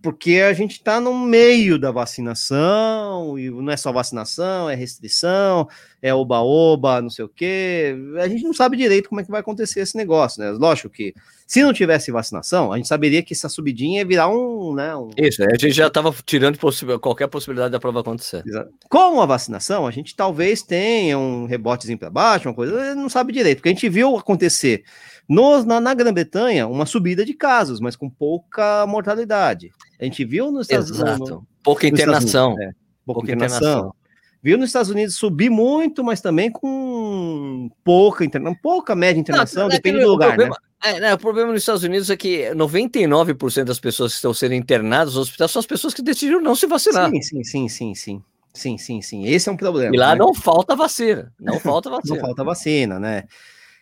porque 0.00 0.36
a 0.36 0.52
gente 0.52 0.72
está 0.72 1.00
no 1.00 1.12
meio 1.12 1.78
da 1.78 1.90
vacinação, 1.90 3.36
e 3.38 3.50
não 3.50 3.72
é 3.72 3.76
só 3.76 3.90
vacinação, 3.90 4.70
é 4.70 4.74
restrição, 4.74 5.68
é 6.00 6.14
oba-oba, 6.14 7.02
não 7.02 7.10
sei 7.10 7.24
o 7.24 7.28
quê. 7.28 7.96
A 8.20 8.28
gente 8.28 8.44
não 8.44 8.54
sabe 8.54 8.76
direito 8.76 9.08
como 9.08 9.20
é 9.20 9.24
que 9.24 9.30
vai 9.30 9.40
acontecer 9.40 9.80
esse 9.80 9.96
negócio, 9.96 10.40
né? 10.40 10.50
Lógico 10.50 10.90
que 10.90 11.12
se 11.46 11.62
não 11.62 11.72
tivesse 11.72 12.12
vacinação, 12.12 12.72
a 12.72 12.76
gente 12.76 12.86
saberia 12.88 13.22
que 13.22 13.34
essa 13.34 13.48
subidinha 13.48 14.00
ia 14.00 14.06
virar 14.06 14.28
um. 14.28 14.74
Né, 14.74 14.94
um... 14.94 15.10
Isso, 15.16 15.42
a 15.42 15.56
gente 15.56 15.72
já 15.72 15.88
estava 15.88 16.14
tirando 16.24 16.58
qualquer 17.00 17.26
possibilidade 17.26 17.72
da 17.72 17.80
prova 17.80 18.00
acontecer. 18.00 18.44
Exato. 18.46 18.70
Com 18.88 19.20
a 19.20 19.26
vacinação, 19.26 19.86
a 19.86 19.90
gente 19.90 20.14
talvez 20.14 20.62
tenha 20.62 21.18
um 21.18 21.46
rebotezinho 21.46 21.98
para 21.98 22.10
baixo, 22.10 22.48
uma 22.48 22.54
coisa, 22.54 22.94
não 22.94 23.08
sabe 23.08 23.32
direito, 23.32 23.58
porque 23.58 23.68
a 23.68 23.72
gente 23.72 23.88
viu 23.88 24.16
acontecer 24.16 24.84
no, 25.28 25.64
na, 25.64 25.80
na 25.80 25.94
Grã-Bretanha 25.94 26.66
uma 26.66 26.86
subida 26.86 27.24
de 27.24 27.34
casos, 27.34 27.80
mas 27.80 27.96
com 27.96 28.08
pouca 28.08 28.86
mortalidade. 28.86 29.70
A 30.00 30.04
gente 30.04 30.24
viu 30.24 30.50
nos 30.52 30.68
Estados 30.68 30.90
Unidos. 30.90 31.40
Pouca 31.62 31.86
internação. 31.86 32.54
Unidos, 32.54 32.66
é, 32.66 32.72
pouca, 33.04 33.20
pouca 33.20 33.32
internação. 33.32 33.58
internação. 33.58 33.94
Viu 34.42 34.56
nos 34.56 34.68
Estados 34.68 34.90
Unidos 34.90 35.16
subir 35.16 35.50
muito, 35.50 36.04
mas 36.04 36.20
também 36.20 36.50
com 36.50 37.68
pouca 37.82 38.24
internação, 38.24 38.56
pouca 38.62 38.94
média 38.94 39.18
internação, 39.18 39.64
não, 39.64 39.68
depende 39.70 39.98
do 39.98 40.08
lugar, 40.08 40.28
problema, 40.28 40.54
né? 40.54 40.66
É, 40.90 41.00
né, 41.00 41.14
o 41.14 41.18
problema 41.18 41.50
nos 41.50 41.62
Estados 41.62 41.82
Unidos 41.82 42.10
é 42.10 42.16
que 42.16 42.50
99% 42.54 43.64
das 43.64 43.80
pessoas 43.80 44.12
que 44.12 44.16
estão 44.16 44.32
sendo 44.32 44.54
internadas 44.54 45.14
no 45.14 45.20
hospital 45.20 45.48
são 45.48 45.58
as 45.58 45.66
pessoas 45.66 45.94
que 45.94 46.02
decidiram 46.02 46.40
não 46.40 46.54
se 46.54 46.66
vacinar. 46.66 47.10
Sim, 47.10 47.22
sim, 47.22 47.42
sim, 47.42 47.68
sim, 47.68 47.94
sim. 47.94 48.22
Sim, 48.54 48.78
sim, 48.78 49.02
sim. 49.02 49.26
Esse 49.26 49.48
é 49.48 49.52
um 49.52 49.56
problema. 49.56 49.94
E 49.94 49.98
lá 49.98 50.12
né? 50.12 50.16
não 50.16 50.32
falta 50.32 50.74
vacina. 50.74 51.32
Não 51.38 51.60
falta 51.60 51.90
vacina. 51.90 52.14
não 52.14 52.20
falta 52.24 52.44
vacina, 52.44 52.98
né? 52.98 53.24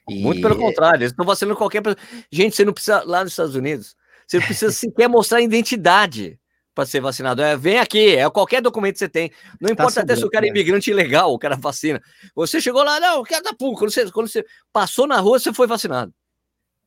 E... 0.09 0.23
Muito 0.23 0.41
pelo 0.41 0.57
contrário, 0.57 0.99
eles 0.99 1.13
estão 1.13 1.25
vacinando 1.25 1.57
qualquer 1.57 1.83
Gente, 2.31 2.57
você 2.57 2.65
não 2.65 2.73
precisa, 2.73 3.03
lá 3.05 3.23
nos 3.23 3.33
Estados 3.33 3.55
Unidos, 3.55 3.97
você 4.27 4.39
não 4.39 4.47
precisa 4.47 4.73
sequer 4.73 5.09
mostrar 5.09 5.41
identidade 5.41 6.39
para 6.75 6.87
ser 6.87 7.01
vacinado. 7.01 7.41
É, 7.41 7.57
vem 7.57 7.79
aqui, 7.79 8.17
é 8.17 8.29
qualquer 8.29 8.61
documento 8.61 8.95
que 8.95 8.99
você 8.99 9.09
tem. 9.09 9.31
Não 9.61 9.69
tá 9.69 9.73
importa 9.73 10.01
até 10.01 10.17
se 10.17 10.25
o 10.25 10.31
cara 10.31 10.47
é 10.47 10.49
imigrante 10.49 10.91
ilegal, 10.91 11.33
o 11.33 11.39
cara 11.39 11.57
vacina. 11.57 12.03
Você 12.35 12.61
chegou 12.61 12.83
lá, 12.83 12.99
não, 12.99 13.21
o 13.21 13.25
cara 13.25 13.43
da 13.43 13.55
PUC. 13.55 13.79
Quando 13.79 13.91
você, 13.91 14.11
quando 14.11 14.29
você 14.29 14.45
passou 14.73 15.07
na 15.07 15.21
rua, 15.21 15.39
você 15.39 15.53
foi 15.53 15.67
vacinado. 15.67 16.13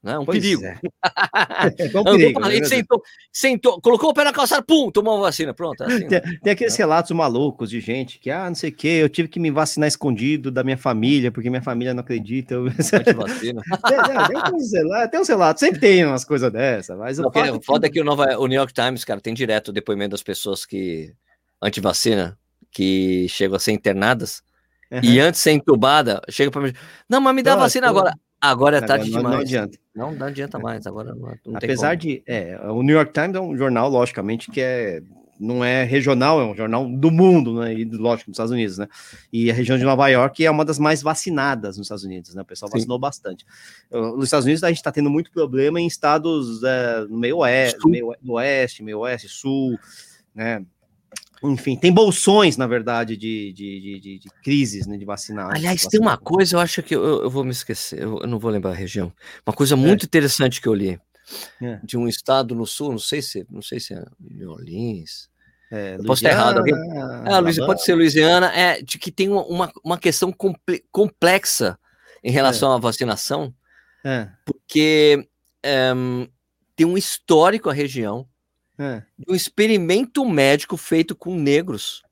Né? 0.02 0.18
Um 0.18 0.26
pois 0.26 0.40
perigo. 0.40 0.64
É. 0.64 0.80
é 1.94 2.00
um 2.00 2.04
perigo 2.04 2.40
né? 2.40 2.64
sentou, 2.64 3.02
sentou, 3.32 3.82
colocou 3.82 4.12
o 4.12 4.14
pé 4.14 4.24
na 4.24 4.32
calçada, 4.32 4.64
pum, 4.64 4.92
tomou 4.92 5.16
uma 5.16 5.24
vacina, 5.24 5.54
pronto. 5.54 5.84
É 5.84 5.88
assim, 5.88 6.08
tem, 6.08 6.22
né? 6.22 6.40
tem, 6.42 6.54
aqueles 6.54 6.76
relatos 6.76 7.12
malucos 7.12 7.70
de 7.70 7.80
gente 7.80 8.20
que, 8.20 8.30
ah, 8.30 8.48
não 8.48 8.56
sei 8.56 8.70
o 8.70 8.74
que, 8.74 8.88
eu 8.88 9.10
tive 9.10 9.28
que 9.28 9.40
me 9.40 9.52
vacinar 9.52 9.88
escondido 9.88 10.52
da 10.52 10.64
minha 10.64 10.78
família, 10.78 11.32
porque 11.32 11.50
minha 11.50 11.62
família 11.62 11.94
não 11.94 12.02
acredita. 12.02 12.56
Eu... 12.58 12.68
Vacina. 13.16 13.62
tem, 13.88 14.42
tem, 14.42 14.54
uns 14.54 14.72
relatos, 14.72 15.12
tem 15.12 15.20
uns 15.20 15.28
relatos, 15.28 15.60
sempre 15.60 15.80
tem 15.80 16.06
umas 16.06 16.24
coisas 16.24 16.52
dessas, 16.52 16.98
mas 16.98 17.20
o 17.20 17.30
é, 17.34 17.60
foda 17.64 17.88
é 17.88 17.90
que 17.90 18.00
o, 18.00 18.04
Nova, 18.04 18.38
o 18.38 18.48
New 18.48 18.58
York 18.58 18.74
Times, 18.74 19.04
cara, 19.04 19.20
tem 19.20 19.34
direto 19.34 19.70
o 19.70 19.74
depoimento 19.74 20.12
das 20.12 20.24
pessoas 20.24 20.66
que 20.66 21.14
anti-vacina, 21.62 22.38
que 22.72 23.28
chegam 23.30 23.56
a 23.56 23.60
ser 23.60 23.72
internadas, 23.72 24.42
uhum. 24.92 25.00
e 25.04 25.20
antes 25.20 25.40
de 25.40 25.44
ser 25.44 25.52
entubada, 25.52 26.22
chega 26.30 26.52
para 26.52 26.62
mim, 26.62 26.74
não, 27.10 27.20
mas 27.20 27.36
me 27.36 27.44
dá 27.44 27.56
vacina 27.56 27.90
agora. 27.90 28.14
Agora 28.40 28.78
é 28.78 28.82
tarde 28.82 29.10
não, 29.10 29.18
demais. 29.18 29.36
Não 29.36 29.42
adianta. 29.42 29.80
Não, 29.96 30.12
não 30.14 30.28
adianta 30.28 30.60
mais, 30.60 30.86
agora 30.86 31.14
não, 31.16 31.38
não 31.46 31.56
Apesar 31.56 31.96
de. 31.96 32.22
É, 32.26 32.60
o 32.70 32.84
New 32.84 32.96
York 32.96 33.12
Times 33.12 33.36
é 33.36 33.42
um 33.42 33.58
jornal, 33.58 33.90
logicamente, 33.90 34.52
que 34.52 34.62
é 34.62 35.02
não 35.40 35.64
é 35.64 35.84
regional, 35.84 36.42
é 36.42 36.46
um 36.46 36.56
jornal 36.56 36.88
do 36.88 37.12
mundo, 37.12 37.60
né? 37.60 37.74
E 37.74 37.86
lógico, 37.86 38.30
nos 38.30 38.36
Estados 38.36 38.52
Unidos, 38.52 38.78
né? 38.78 38.88
E 39.32 39.52
a 39.52 39.54
região 39.54 39.78
de 39.78 39.84
Nova 39.84 40.08
York 40.08 40.44
é 40.44 40.50
uma 40.50 40.66
das 40.66 40.80
mais 40.80 41.02
vacinadas 41.02 41.78
nos 41.78 41.86
Estados 41.86 42.04
Unidos, 42.04 42.34
né? 42.34 42.42
O 42.42 42.46
pessoal 42.46 42.70
Sim. 42.72 42.78
vacinou 42.78 43.00
bastante. 43.00 43.46
Nos 43.92 44.26
Estados 44.26 44.46
Unidos 44.46 44.64
a 44.64 44.70
gente 44.70 44.78
está 44.78 44.92
tendo 44.92 45.10
muito 45.10 45.32
problema 45.32 45.80
em 45.80 45.88
estados 45.88 46.64
é, 46.64 47.06
no 47.08 47.18
meio 47.18 47.38
oeste, 47.38 47.88
meio, 47.88 48.16
no 48.22 48.34
oeste, 48.34 48.84
meio 48.84 49.00
oeste, 49.00 49.30
sul, 49.30 49.78
né? 50.34 50.66
Enfim, 51.44 51.76
tem 51.76 51.92
bolsões, 51.92 52.58
na 52.58 52.66
verdade, 52.66 53.16
de, 53.16 53.54
de, 53.54 54.00
de, 54.00 54.20
de 54.20 54.30
crises, 54.44 54.88
né, 54.88 54.98
de 54.98 55.06
vacinados. 55.06 55.56
Aliás, 55.56 55.84
tem 55.84 56.00
uma 56.00 56.18
coisa, 56.18 56.56
eu 56.56 56.60
acho 56.60 56.82
que 56.82 56.96
eu, 56.96 57.24
eu 57.24 57.30
vou 57.30 57.44
me 57.44 57.52
esquecer, 57.52 58.02
eu, 58.02 58.20
não 58.28 58.40
vou 58.40 58.50
lembrar 58.50 58.72
a 58.72 58.76
região. 58.76 59.14
Uma 59.46 59.54
coisa 59.54 59.76
é. 59.76 59.78
muito 59.78 60.04
é. 60.04 60.06
interessante 60.06 60.62
que 60.62 60.68
eu 60.68 60.74
li 60.74 61.00
é. 61.62 61.80
de 61.84 61.98
um 61.98 62.08
estado 62.08 62.56
no 62.56 62.66
sul, 62.66 62.92
não 62.92 63.00
sei 63.00 63.22
se, 63.22 63.46
não 63.50 63.62
sei 63.62 63.80
se 63.80 63.94
é 63.94 64.04
New 64.20 64.52
Orleans. 64.52 65.30
É, 65.70 65.98
posso 65.98 66.26
estar 66.26 66.30
errado. 66.30 66.60
Alguém... 66.60 66.74
Ah, 67.26 67.40
Luiz, 67.40 67.58
pode 67.58 67.84
ser 67.84 67.94
Louisiana, 67.94 68.52
é 68.54 68.82
de 68.82 68.98
que 68.98 69.12
tem 69.12 69.30
uma, 69.30 69.72
uma 69.84 69.98
questão 69.98 70.34
complexa 70.92 71.78
em 72.24 72.32
relação 72.32 72.72
é. 72.72 72.76
à 72.76 72.78
vacinação, 72.78 73.54
é. 74.04 74.30
porque 74.46 75.28
um, 75.96 76.28
tem 76.76 76.86
um 76.86 76.98
histórico 76.98 77.70
a 77.70 77.74
região 77.74 78.28
é. 78.80 79.04
um 79.28 79.36
experimento 79.36 80.24
médico 80.26 80.78
feito 80.78 81.16
com 81.16 81.36
negros. 81.36 82.04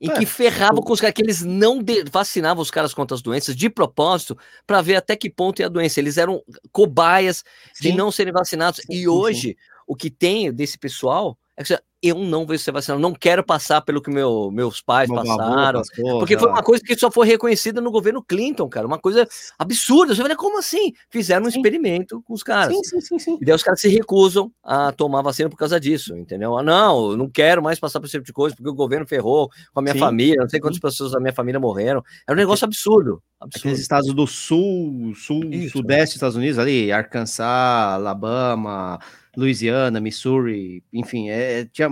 Em 0.00 0.10
é. 0.10 0.14
que 0.14 0.26
ferrava 0.26 0.80
com 0.80 0.92
os 0.92 1.00
caras, 1.00 1.14
que 1.14 1.22
eles 1.22 1.42
não 1.42 1.84
vacinavam 2.10 2.62
os 2.62 2.70
caras 2.70 2.94
contra 2.94 3.16
as 3.16 3.22
doenças 3.22 3.56
de 3.56 3.68
propósito 3.68 4.38
para 4.64 4.80
ver 4.80 4.94
até 4.94 5.16
que 5.16 5.28
ponto 5.28 5.58
ia 5.60 5.66
a 5.66 5.68
doença. 5.68 5.98
Eles 5.98 6.16
eram 6.16 6.40
cobaias 6.70 7.44
sim. 7.74 7.90
de 7.90 7.96
não 7.96 8.12
serem 8.12 8.32
vacinados. 8.32 8.80
Sim, 8.80 8.94
e 8.94 9.08
hoje, 9.08 9.48
sim. 9.48 9.54
o 9.88 9.96
que 9.96 10.08
tem 10.08 10.52
desse 10.52 10.78
pessoal 10.78 11.36
é 11.56 11.64
que 11.64 11.76
eu 12.02 12.16
não 12.16 12.46
vou 12.46 12.56
ser 12.56 12.70
vacinado, 12.70 13.00
não 13.00 13.12
quero 13.12 13.42
passar 13.42 13.80
pelo 13.80 14.00
que 14.00 14.10
meu, 14.10 14.50
meus 14.52 14.80
pais 14.80 15.10
meu 15.10 15.22
passaram. 15.22 15.80
Passou, 15.80 16.18
porque 16.20 16.38
foi 16.38 16.48
uma 16.48 16.62
coisa 16.62 16.82
que 16.82 16.96
só 16.96 17.10
foi 17.10 17.26
reconhecida 17.26 17.80
no 17.80 17.90
governo 17.90 18.22
Clinton, 18.22 18.68
cara, 18.68 18.86
uma 18.86 18.98
coisa 18.98 19.26
absurda. 19.58 20.14
Você 20.14 20.22
vai 20.22 20.36
como 20.36 20.58
assim? 20.58 20.92
Fizeram 21.10 21.46
um 21.46 21.50
sim. 21.50 21.58
experimento 21.58 22.22
com 22.22 22.34
os 22.34 22.42
caras. 22.42 22.74
Sim, 22.74 22.84
sim, 22.84 23.00
sim, 23.00 23.18
sim, 23.18 23.38
E 23.40 23.44
daí 23.44 23.54
os 23.54 23.62
caras 23.62 23.80
se 23.80 23.88
recusam 23.88 24.50
a 24.62 24.92
tomar 24.92 25.22
vacina 25.22 25.50
por 25.50 25.56
causa 25.56 25.80
disso, 25.80 26.16
entendeu? 26.16 26.56
Ah, 26.56 26.62
não, 26.62 27.10
eu 27.10 27.16
não 27.16 27.28
quero 27.28 27.62
mais 27.62 27.80
passar 27.80 27.98
por 27.98 28.06
esse 28.06 28.12
tipo 28.12 28.26
de 28.26 28.32
coisa, 28.32 28.54
porque 28.54 28.70
o 28.70 28.74
governo 28.74 29.06
ferrou 29.06 29.50
com 29.72 29.80
a 29.80 29.82
minha 29.82 29.94
sim. 29.94 30.00
família, 30.00 30.36
não 30.40 30.48
sei 30.48 30.60
quantas 30.60 30.78
pessoas 30.78 31.12
da 31.12 31.20
minha 31.20 31.32
família 31.32 31.58
morreram. 31.58 32.02
É 32.28 32.32
um 32.32 32.36
negócio 32.36 32.64
absurdo. 32.64 33.20
absurdo. 33.40 33.58
Aqueles 33.58 33.80
estados 33.80 34.14
do 34.14 34.26
sul, 34.26 35.14
sul, 35.16 35.44
Isso, 35.46 35.78
sudeste 35.78 36.10
dos 36.10 36.14
Estados 36.14 36.36
Unidos, 36.36 36.58
ali, 36.60 36.92
Arkansas, 36.92 37.40
Alabama, 37.40 39.00
Louisiana, 39.38 40.00
Missouri, 40.00 40.82
enfim, 40.92 41.28
é, 41.28 41.64
tinha 41.66 41.87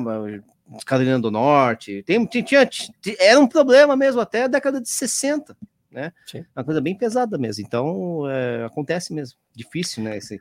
Carolina 0.84 1.18
do 1.18 1.30
Norte, 1.30 2.02
tem, 2.02 2.24
tinha, 2.26 2.68
era 3.18 3.38
um 3.38 3.46
problema 3.46 3.96
mesmo 3.96 4.20
até 4.20 4.44
a 4.44 4.48
década 4.48 4.80
de 4.80 4.88
60, 4.88 5.56
né? 5.90 6.12
Sim. 6.26 6.44
Uma 6.54 6.64
coisa 6.64 6.80
bem 6.80 6.96
pesada 6.96 7.38
mesmo. 7.38 7.64
Então, 7.64 8.28
é, 8.28 8.64
acontece 8.64 9.12
mesmo. 9.12 9.38
Difícil, 9.54 10.02
né? 10.02 10.18
Esse, 10.18 10.40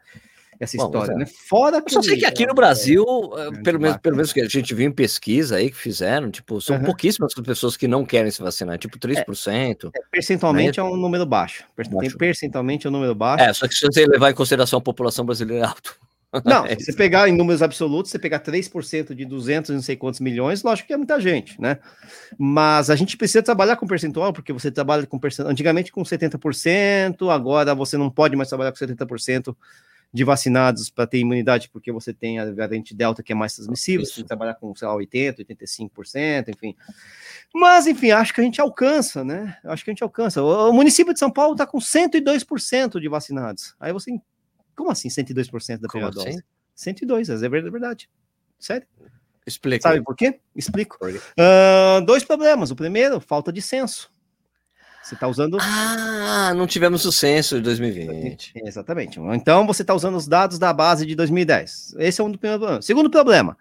essa 0.60 0.78
Bom, 0.78 0.86
história, 0.86 1.14
é. 1.14 1.16
né? 1.16 1.26
Fora 1.26 1.82
que. 1.82 1.89
Eu 1.89 1.93
só 1.93 2.01
sei 2.01 2.18
que 2.18 2.26
aqui 2.26 2.45
no 2.45 2.53
Brasil, 2.53 3.06
é, 3.38 3.47
é 3.47 3.62
pelo, 3.62 3.80
menos, 3.80 3.97
pelo 3.97 4.16
menos 4.16 4.34
que 4.34 4.41
a 4.41 4.47
gente 4.47 4.74
viu 4.74 4.88
em 4.88 4.91
pesquisa 4.91 5.58
aí 5.58 5.70
que 5.70 5.78
fizeram, 5.78 6.32
tipo, 6.32 6.60
são 6.62 6.78
uhum. 6.78 6.84
pouquíssimas 6.84 7.34
pessoas 7.34 7.78
que 7.78 7.88
não 7.88 8.06
querem 8.06 8.32
se 8.32 8.41
vacinar, 8.41 8.78
tipo 8.78 8.97
3%. 8.97 9.91
É, 9.93 9.99
é, 9.99 10.01
percentualmente 10.12 10.80
né? 10.80 10.86
é 10.86 10.89
um 10.89 10.97
número 10.97 11.26
baixo. 11.26 11.66
baixo. 11.91 12.18
Percentualmente 12.18 12.88
é 12.88 12.89
um 12.89 12.93
número 12.93 13.14
baixo. 13.14 13.43
É, 13.43 13.53
só 13.53 13.68
que 13.68 13.76
se 13.76 13.86
você 13.86 14.06
levar 14.06 14.32
em 14.32 14.36
consideração 14.36 14.80
a 14.80 14.82
população 14.82 15.26
brasileira 15.26 15.66
é 15.66 15.68
alto. 15.68 15.99
Não, 16.45 16.65
é 16.65 16.75
se 16.77 16.86
você 16.86 16.93
pegar 16.93 17.29
em 17.29 17.36
números 17.36 17.61
absolutos, 17.61 18.11
você 18.11 18.19
pegar 18.19 18.39
3% 18.39 19.13
de 19.13 19.25
200 19.25 19.75
não 19.75 19.81
sei 19.81 19.95
quantos 19.95 20.19
milhões, 20.19 20.63
lógico 20.63 20.88
que 20.88 20.93
é 20.93 20.97
muita 20.97 21.19
gente, 21.19 21.59
né? 21.61 21.79
Mas 22.38 22.89
a 22.89 22.95
gente 22.95 23.15
precisa 23.17 23.43
trabalhar 23.43 23.75
com 23.75 23.88
percentual, 23.88 24.33
porque 24.33 24.51
você 24.51 24.71
trabalha 24.71 25.05
com 25.05 25.19
percentual, 25.19 25.51
antigamente 25.51 25.91
com 25.91 26.03
70%, 26.03 27.29
agora 27.33 27.73
você 27.73 27.97
não 27.97 28.09
pode 28.09 28.36
mais 28.36 28.49
trabalhar 28.49 28.71
com 28.71 28.77
70% 28.77 29.55
de 30.15 30.23
vacinados 30.23 30.89
para 30.89 31.05
ter 31.05 31.19
imunidade, 31.19 31.69
porque 31.69 31.91
você 31.91 32.13
tem 32.13 32.39
a 32.39 32.49
variante 32.49 32.95
Delta 32.95 33.21
que 33.21 33.33
é 33.33 33.36
mais 33.36 33.53
transmissível, 33.53 34.05
você 34.05 34.15
tem 34.15 34.23
que 34.23 34.27
trabalhar 34.29 34.55
com, 34.55 34.73
sei 34.73 34.88
lá, 34.88 34.95
80%, 34.95 35.45
85%, 35.45 36.49
enfim. 36.49 36.73
Mas, 37.53 37.86
enfim, 37.86 38.11
acho 38.11 38.33
que 38.33 38.39
a 38.39 38.43
gente 38.43 38.61
alcança, 38.61 39.25
né? 39.25 39.57
Acho 39.65 39.83
que 39.83 39.89
a 39.89 39.93
gente 39.93 40.03
alcança. 40.03 40.41
O, 40.41 40.71
município 40.71 41.13
de 41.13 41.19
São 41.19 41.29
Paulo 41.29 41.51
está 41.51 41.65
com 41.65 41.79
102% 41.79 42.99
de 42.99 43.09
vacinados. 43.09 43.75
Aí 43.77 43.91
você 43.91 44.11
como 44.76 44.91
assim 44.91 45.09
102% 45.09 45.80
da 45.80 45.88
primeira 45.88 46.15
assim? 46.15 46.32
dose? 46.32 46.43
102, 46.76 47.30
é 47.30 47.49
verdade. 47.49 48.09
Sério. 48.59 48.88
Explica. 49.45 49.89
Sabe 49.89 50.03
por 50.03 50.15
quê? 50.15 50.39
Explico. 50.55 50.97
Por 50.97 51.11
quê? 51.11 51.19
Uh, 51.39 52.03
dois 52.05 52.23
problemas. 52.23 52.71
O 52.71 52.76
primeiro, 52.76 53.19
falta 53.19 53.53
de 53.53 53.61
censo. 53.61 54.11
Você 55.05 55.13
está 55.13 55.28
usando. 55.28 55.59
Ah, 55.61 56.51
não 56.55 56.65
tivemos 56.65 57.05
o 57.05 57.11
censo 57.11 57.57
de 57.57 57.61
2020. 57.61 58.53
Exatamente. 58.65 59.19
Então 59.19 59.67
você 59.67 59.84
está 59.84 59.93
usando 59.93 60.15
os 60.15 60.28
dados 60.28 60.57
da 60.57 60.73
base 60.73 61.05
de 61.05 61.13
2010. 61.15 61.95
Esse 61.99 62.21
é 62.21 62.23
um 62.23 62.32
do 62.32 62.39
primeiro 62.39 62.59
problema. 62.59 62.82
Segundo 62.82 63.07
problema, 63.07 63.55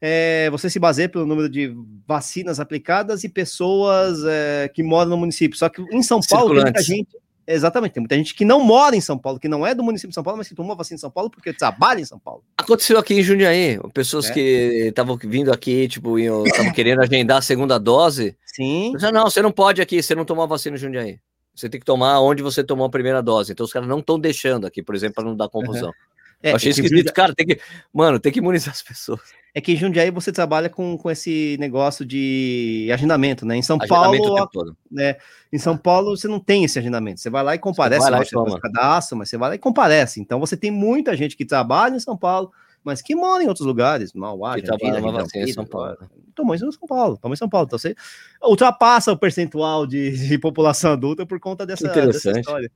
é, 0.00 0.48
você 0.48 0.70
se 0.70 0.78
baseia 0.78 1.08
pelo 1.08 1.26
número 1.26 1.48
de 1.48 1.74
vacinas 2.06 2.60
aplicadas 2.60 3.24
e 3.24 3.28
pessoas 3.28 4.22
é, 4.24 4.70
que 4.72 4.80
moram 4.80 5.10
no 5.10 5.16
município. 5.16 5.58
Só 5.58 5.68
que 5.68 5.82
em 5.82 6.04
São 6.04 6.20
Paulo 6.20 6.54
tem 6.54 6.62
muita 6.62 6.82
gente. 6.82 7.16
Exatamente, 7.46 7.92
tem 7.92 8.00
muita 8.00 8.16
gente 8.16 8.34
que 8.34 8.44
não 8.44 8.60
mora 8.60 8.96
em 8.96 9.00
São 9.00 9.16
Paulo, 9.16 9.38
que 9.38 9.48
não 9.48 9.64
é 9.64 9.74
do 9.74 9.82
município 9.82 10.08
de 10.08 10.14
São 10.14 10.24
Paulo, 10.24 10.38
mas 10.38 10.48
que 10.48 10.54
tomou 10.54 10.74
vacina 10.74 10.96
em 10.96 10.98
São 10.98 11.10
Paulo 11.10 11.30
porque 11.30 11.52
trabalha 11.52 12.00
em 12.00 12.04
São 12.04 12.18
Paulo. 12.18 12.42
Aconteceu 12.56 12.98
aqui 12.98 13.14
em 13.14 13.22
Jundiaí, 13.22 13.78
pessoas 13.94 14.28
é. 14.30 14.32
que 14.32 14.40
estavam 14.88 15.16
vindo 15.16 15.52
aqui, 15.52 15.86
tipo, 15.86 16.18
estavam 16.18 16.72
querendo 16.72 17.02
agendar 17.02 17.38
a 17.38 17.42
segunda 17.42 17.78
dose. 17.78 18.36
Sim. 18.44 18.92
Disse, 18.94 19.12
não, 19.12 19.24
você 19.24 19.40
não 19.40 19.52
pode 19.52 19.80
aqui, 19.80 20.02
você 20.02 20.14
não 20.14 20.24
tomou 20.24 20.48
vacina 20.48 20.76
em 20.76 20.80
Jundiaí. 20.80 21.20
Você 21.54 21.68
tem 21.68 21.80
que 21.80 21.86
tomar 21.86 22.20
onde 22.20 22.42
você 22.42 22.62
tomou 22.64 22.86
a 22.86 22.90
primeira 22.90 23.22
dose. 23.22 23.52
Então 23.52 23.64
os 23.64 23.72
caras 23.72 23.88
não 23.88 24.00
estão 24.00 24.18
deixando 24.18 24.66
aqui, 24.66 24.82
por 24.82 24.94
exemplo, 24.94 25.14
para 25.14 25.24
não 25.24 25.36
dar 25.36 25.48
confusão. 25.48 25.88
Uhum. 25.88 26.15
É, 26.42 26.52
achei 26.52 26.70
esquisito, 26.70 27.12
cara, 27.12 27.34
tem 27.34 27.46
que, 27.46 27.60
mano, 27.92 28.20
tem 28.20 28.30
que 28.30 28.38
imunizar 28.38 28.72
as 28.72 28.82
pessoas. 28.82 29.20
É 29.54 29.60
que 29.60 29.72
em 29.72 29.76
Jundiaí 29.76 30.10
você 30.10 30.30
trabalha 30.30 30.68
com, 30.68 30.98
com 30.98 31.10
esse 31.10 31.56
negócio 31.58 32.04
de 32.04 32.90
agendamento, 32.92 33.46
né? 33.46 33.56
Em 33.56 33.62
São 33.62 33.78
agendamento 33.80 34.34
Paulo, 34.34 34.76
né? 34.90 35.16
Em 35.50 35.58
São 35.58 35.78
Paulo 35.78 36.14
você 36.14 36.28
não 36.28 36.38
tem 36.38 36.64
esse 36.64 36.78
agendamento. 36.78 37.20
Você 37.20 37.30
vai 37.30 37.42
lá 37.42 37.54
e 37.54 37.58
comparece, 37.58 38.04
você 38.04 38.10
vai 38.10 38.20
lá 38.20 38.24
você 38.24 38.50
faz 38.50 38.60
cadastro, 38.60 39.16
mas 39.16 39.30
você 39.30 39.38
vai 39.38 39.48
lá 39.48 39.54
e 39.54 39.58
comparece. 39.58 40.20
Então 40.20 40.38
você 40.38 40.58
tem 40.58 40.70
muita 40.70 41.16
gente 41.16 41.36
que 41.36 41.44
trabalha 41.44 41.96
em 41.96 42.00
São 42.00 42.16
Paulo, 42.18 42.52
mas 42.84 43.00
que 43.00 43.14
mora 43.14 43.42
em 43.42 43.48
outros 43.48 43.66
lugares, 43.66 44.12
Mauá, 44.12 44.56
que 44.56 44.62
trabalha 44.62 45.00
em 45.34 45.52
São 45.52 45.64
Paulo. 45.64 45.96
Tomou 46.34 46.54
isso 46.54 46.66
em 46.66 46.72
São 46.72 46.86
Paulo, 46.86 47.16
tomou 47.16 47.32
em 47.32 47.38
São 47.38 47.48
Paulo. 47.48 47.66
Então 47.66 47.78
você 47.78 47.96
ultrapassa 48.42 49.10
o 49.10 49.16
percentual 49.16 49.86
de, 49.86 50.28
de 50.28 50.38
população 50.38 50.92
adulta 50.92 51.24
por 51.24 51.40
conta 51.40 51.64
dessa, 51.64 51.88
dessa 51.88 52.38
história. 52.38 52.70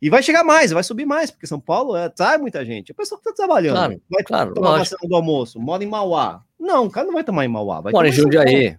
E 0.00 0.08
vai 0.08 0.22
chegar 0.22 0.44
mais, 0.44 0.70
vai 0.70 0.82
subir 0.84 1.04
mais, 1.04 1.30
porque 1.30 1.46
São 1.46 1.58
Paulo 1.58 1.96
é, 1.96 2.08
traz 2.08 2.40
muita 2.40 2.64
gente. 2.64 2.92
A 2.92 2.94
pessoa 2.94 3.20
que 3.20 3.28
está 3.28 3.44
trabalhando 3.44 3.74
claro, 3.74 4.02
vai 4.08 4.22
claro, 4.22 4.54
tomar 4.54 4.78
vacina 4.78 5.00
do 5.02 5.14
almoço, 5.16 5.58
mora 5.58 5.82
em 5.82 5.88
Mauá. 5.88 6.42
Não, 6.58 6.86
o 6.86 6.90
cara 6.90 7.06
não 7.06 7.14
vai 7.14 7.24
tomar 7.24 7.44
em 7.44 7.48
Mauá. 7.48 7.80
Vai 7.80 7.92
mora 7.92 8.08
em 8.08 8.12
Jundiaí. 8.12 8.76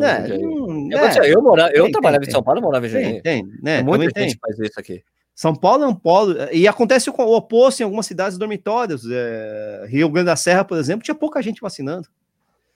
É, 0.00 0.38
hum, 0.38 0.88
é, 0.90 1.34
eu, 1.34 1.42
mora, 1.42 1.70
eu 1.74 1.84
tem, 1.84 1.92
trabalhava 1.92 2.22
tem, 2.22 2.30
em 2.30 2.32
São 2.32 2.42
Paulo, 2.42 2.62
morava 2.62 2.86
em 2.86 2.88
Jundiaí. 2.88 3.20
Tem, 3.20 3.44
tem, 3.44 3.52
né? 3.62 3.82
Muita 3.82 4.04
gente 4.04 4.14
tem. 4.14 4.38
faz 4.40 4.58
isso 4.58 4.78
aqui. 4.78 5.02
São 5.34 5.54
Paulo 5.54 5.82
é 5.82 5.88
um 5.88 5.94
polo, 5.94 6.36
e 6.52 6.68
acontece 6.68 7.10
o, 7.10 7.14
oposto 7.14 7.80
em 7.80 7.84
algumas 7.84 8.06
cidades 8.06 8.38
dormitórios. 8.38 9.02
É, 9.10 9.86
Rio 9.88 10.08
Grande 10.08 10.26
da 10.26 10.36
Serra, 10.36 10.64
por 10.64 10.78
exemplo, 10.78 11.02
tinha 11.02 11.14
pouca 11.14 11.42
gente 11.42 11.60
vacinando. 11.60 12.08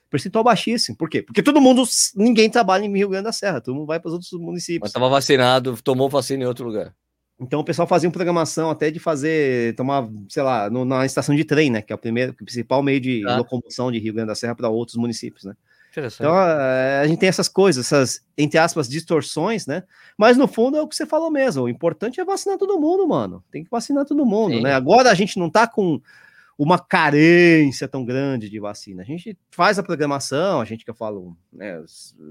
Percentual 0.09 0.43
baixíssimo. 0.43 0.97
Por 0.97 1.09
quê? 1.09 1.21
Porque 1.21 1.41
todo 1.41 1.61
mundo, 1.61 1.83
ninguém 2.15 2.49
trabalha 2.49 2.85
em 2.85 2.95
Rio 2.95 3.09
Grande 3.09 3.25
da 3.25 3.31
Serra, 3.31 3.61
todo 3.61 3.75
mundo 3.75 3.87
vai 3.87 3.99
para 3.99 4.09
os 4.09 4.13
outros 4.13 4.31
municípios. 4.33 4.81
Mas 4.81 4.89
estava 4.89 5.09
vacinado, 5.09 5.75
tomou 5.81 6.09
vacina 6.09 6.43
em 6.43 6.47
outro 6.47 6.65
lugar. 6.65 6.93
Então 7.39 7.59
o 7.59 7.63
pessoal 7.63 7.87
fazia 7.87 8.09
uma 8.09 8.13
programação 8.13 8.69
até 8.69 8.89
de 8.89 8.99
fazer, 8.99 9.75
tomar, 9.75 10.07
sei 10.27 10.41
lá, 10.41 10.69
no, 10.69 10.83
na 10.83 11.05
estação 11.05 11.35
de 11.35 11.45
trem, 11.45 11.69
né? 11.69 11.81
Que 11.81 11.93
é 11.93 11.95
o 11.95 11.99
primeiro, 11.99 12.31
o 12.31 12.35
principal 12.35 12.81
meio 12.81 12.99
de 12.99 13.23
ah. 13.27 13.37
locomoção 13.37 13.91
de 13.91 13.99
Rio 13.99 14.13
Grande 14.13 14.29
da 14.29 14.35
Serra 14.35 14.55
para 14.55 14.69
outros 14.69 14.97
municípios, 14.97 15.43
né? 15.43 15.53
Então, 16.19 16.33
a, 16.33 17.01
a 17.01 17.07
gente 17.07 17.19
tem 17.19 17.29
essas 17.29 17.47
coisas, 17.47 17.85
essas, 17.85 18.21
entre 18.37 18.59
aspas, 18.59 18.87
distorções, 18.87 19.65
né? 19.65 19.83
Mas 20.15 20.37
no 20.37 20.47
fundo 20.47 20.77
é 20.77 20.81
o 20.81 20.87
que 20.87 20.95
você 20.95 21.07
falou 21.07 21.31
mesmo. 21.31 21.63
O 21.63 21.69
importante 21.69 22.19
é 22.19 22.25
vacinar 22.25 22.57
todo 22.57 22.79
mundo, 22.79 23.07
mano. 23.07 23.43
Tem 23.51 23.63
que 23.63 23.69
vacinar 23.69 24.05
todo 24.05 24.25
mundo, 24.25 24.55
Sim. 24.55 24.61
né? 24.61 24.73
Agora 24.73 25.09
a 25.09 25.15
gente 25.15 25.39
não 25.39 25.49
tá 25.49 25.65
com 25.65 25.99
uma 26.57 26.79
carência 26.79 27.87
tão 27.87 28.03
grande 28.03 28.49
de 28.49 28.59
vacina. 28.59 29.03
A 29.03 29.05
gente 29.05 29.37
faz 29.51 29.77
a 29.77 29.83
programação, 29.83 30.59
a 30.59 30.65
gente 30.65 30.83
que 30.83 30.89
eu 30.89 30.95
falo, 30.95 31.37
né, 31.53 31.83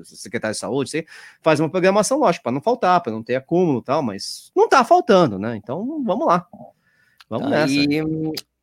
secretário 0.03 0.55
de 0.55 0.59
saúde, 0.59 0.91
você 0.91 1.07
faz 1.41 1.61
uma 1.61 1.71
programação, 1.71 2.19
lógico, 2.19 2.43
para 2.43 2.53
não 2.53 2.61
faltar, 2.61 3.01
para 3.01 3.13
não 3.13 3.23
ter 3.23 3.37
acúmulo 3.37 3.79
e 3.79 3.85
tal, 3.85 4.03
mas 4.03 4.51
não 4.55 4.69
tá 4.69 4.85
faltando, 4.85 5.39
né? 5.39 5.57
Então, 5.57 6.03
vamos 6.05 6.27
lá. 6.27 6.47
Vamos 7.29 7.51
nessa. 7.51 7.73
E, 7.73 8.03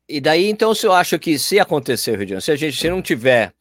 e 0.06 0.20
daí, 0.20 0.50
então, 0.50 0.74
se 0.74 0.86
eu 0.86 0.92
acho 0.92 1.18
que 1.18 1.38
se 1.38 1.58
acontecer, 1.58 2.10
Rio 2.10 2.26
de 2.26 2.30
Janeiro, 2.30 2.42
se 2.42 2.52
a 2.52 2.56
gente 2.56 2.76
se 2.76 2.90
não 2.90 3.00
tiver 3.00 3.54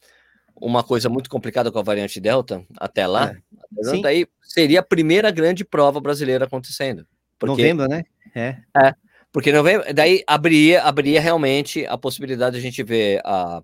uma 0.55 0.83
coisa 0.83 1.07
muito 1.07 1.29
complicada 1.29 1.71
com 1.71 1.79
a 1.79 1.83
variante 1.83 2.19
Delta 2.19 2.65
até 2.77 3.07
lá, 3.07 3.33
é. 3.33 4.01
daí 4.01 4.27
seria 4.41 4.81
a 4.81 4.83
primeira 4.83 5.31
grande 5.31 5.63
prova 5.63 6.01
brasileira 6.01 6.45
acontecendo. 6.45 7.07
Porque, 7.39 7.73
Novembro, 7.73 7.87
né? 7.87 8.03
É. 8.35 8.57
É. 8.77 8.93
Porque 9.33 9.51
novembro, 9.51 9.91
daí 9.95 10.23
abriria, 10.27 10.83
abriria 10.83 11.19
realmente 11.19 11.85
a 11.87 11.97
possibilidade 11.97 12.53
de 12.53 12.59
a 12.59 12.61
gente 12.61 12.83
ver 12.83 13.19
a 13.25 13.63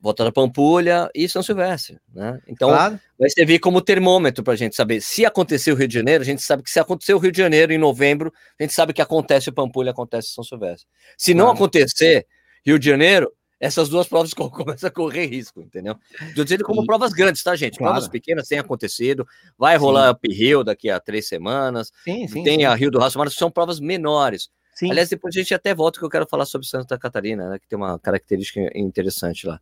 volta 0.00 0.24
da 0.24 0.32
Pampulha 0.32 1.08
e 1.14 1.28
São 1.28 1.44
Silvestre, 1.44 1.98
né? 2.12 2.40
Então 2.46 2.70
claro. 2.70 3.00
vai 3.16 3.30
servir 3.30 3.60
como 3.60 3.80
termômetro 3.80 4.42
para 4.42 4.54
a 4.54 4.56
gente 4.56 4.74
saber 4.74 5.00
se 5.00 5.24
aconteceu 5.24 5.74
o 5.74 5.78
Rio 5.78 5.86
de 5.86 5.94
Janeiro, 5.94 6.22
a 6.22 6.26
gente 6.26 6.42
sabe 6.42 6.64
que 6.64 6.70
se 6.70 6.80
aconteceu 6.80 7.16
o 7.16 7.20
Rio 7.20 7.30
de 7.30 7.38
Janeiro 7.38 7.72
em 7.72 7.78
novembro, 7.78 8.32
a 8.58 8.62
gente 8.64 8.74
sabe 8.74 8.92
que 8.92 9.00
acontece 9.00 9.48
o 9.48 9.52
Pampulha, 9.52 9.92
acontece 9.92 10.30
São 10.30 10.42
Silvestre. 10.42 10.88
Se 11.16 11.32
claro. 11.32 11.46
não 11.46 11.54
acontecer 11.54 12.26
Rio 12.64 12.76
de 12.76 12.86
Janeiro, 12.86 13.32
essas 13.60 13.88
duas 13.88 14.08
provas 14.08 14.34
começam 14.34 14.88
a 14.88 14.90
correr 14.90 15.26
risco, 15.26 15.62
entendeu? 15.62 15.96
Estou 16.20 16.42
dizendo 16.42 16.64
como 16.64 16.82
e... 16.82 16.86
provas 16.86 17.12
grandes, 17.12 17.44
tá, 17.44 17.54
gente? 17.54 17.78
Claro. 17.78 17.94
Provas 17.94 18.08
pequenas 18.08 18.48
têm 18.48 18.58
acontecido, 18.58 19.24
vai 19.56 19.76
rolar 19.76 20.10
Up 20.10 20.34
Rio 20.34 20.64
daqui 20.64 20.90
a 20.90 20.98
três 20.98 21.28
semanas, 21.28 21.92
sim, 22.04 22.26
sim, 22.26 22.42
tem 22.42 22.58
sim. 22.58 22.64
a 22.64 22.74
Rio 22.74 22.90
do 22.90 22.98
Raço, 22.98 23.18
mas 23.18 23.34
são 23.34 23.52
provas 23.52 23.78
menores. 23.78 24.50
Sim. 24.76 24.90
Aliás, 24.90 25.08
depois 25.08 25.34
a 25.34 25.38
gente 25.38 25.54
até 25.54 25.74
volta 25.74 25.98
que 25.98 26.04
eu 26.04 26.10
quero 26.10 26.26
falar 26.28 26.44
sobre 26.44 26.66
Santa 26.66 26.98
Catarina, 26.98 27.48
né, 27.48 27.58
que 27.58 27.66
tem 27.66 27.78
uma 27.78 27.98
característica 27.98 28.60
interessante 28.74 29.46
lá. 29.46 29.58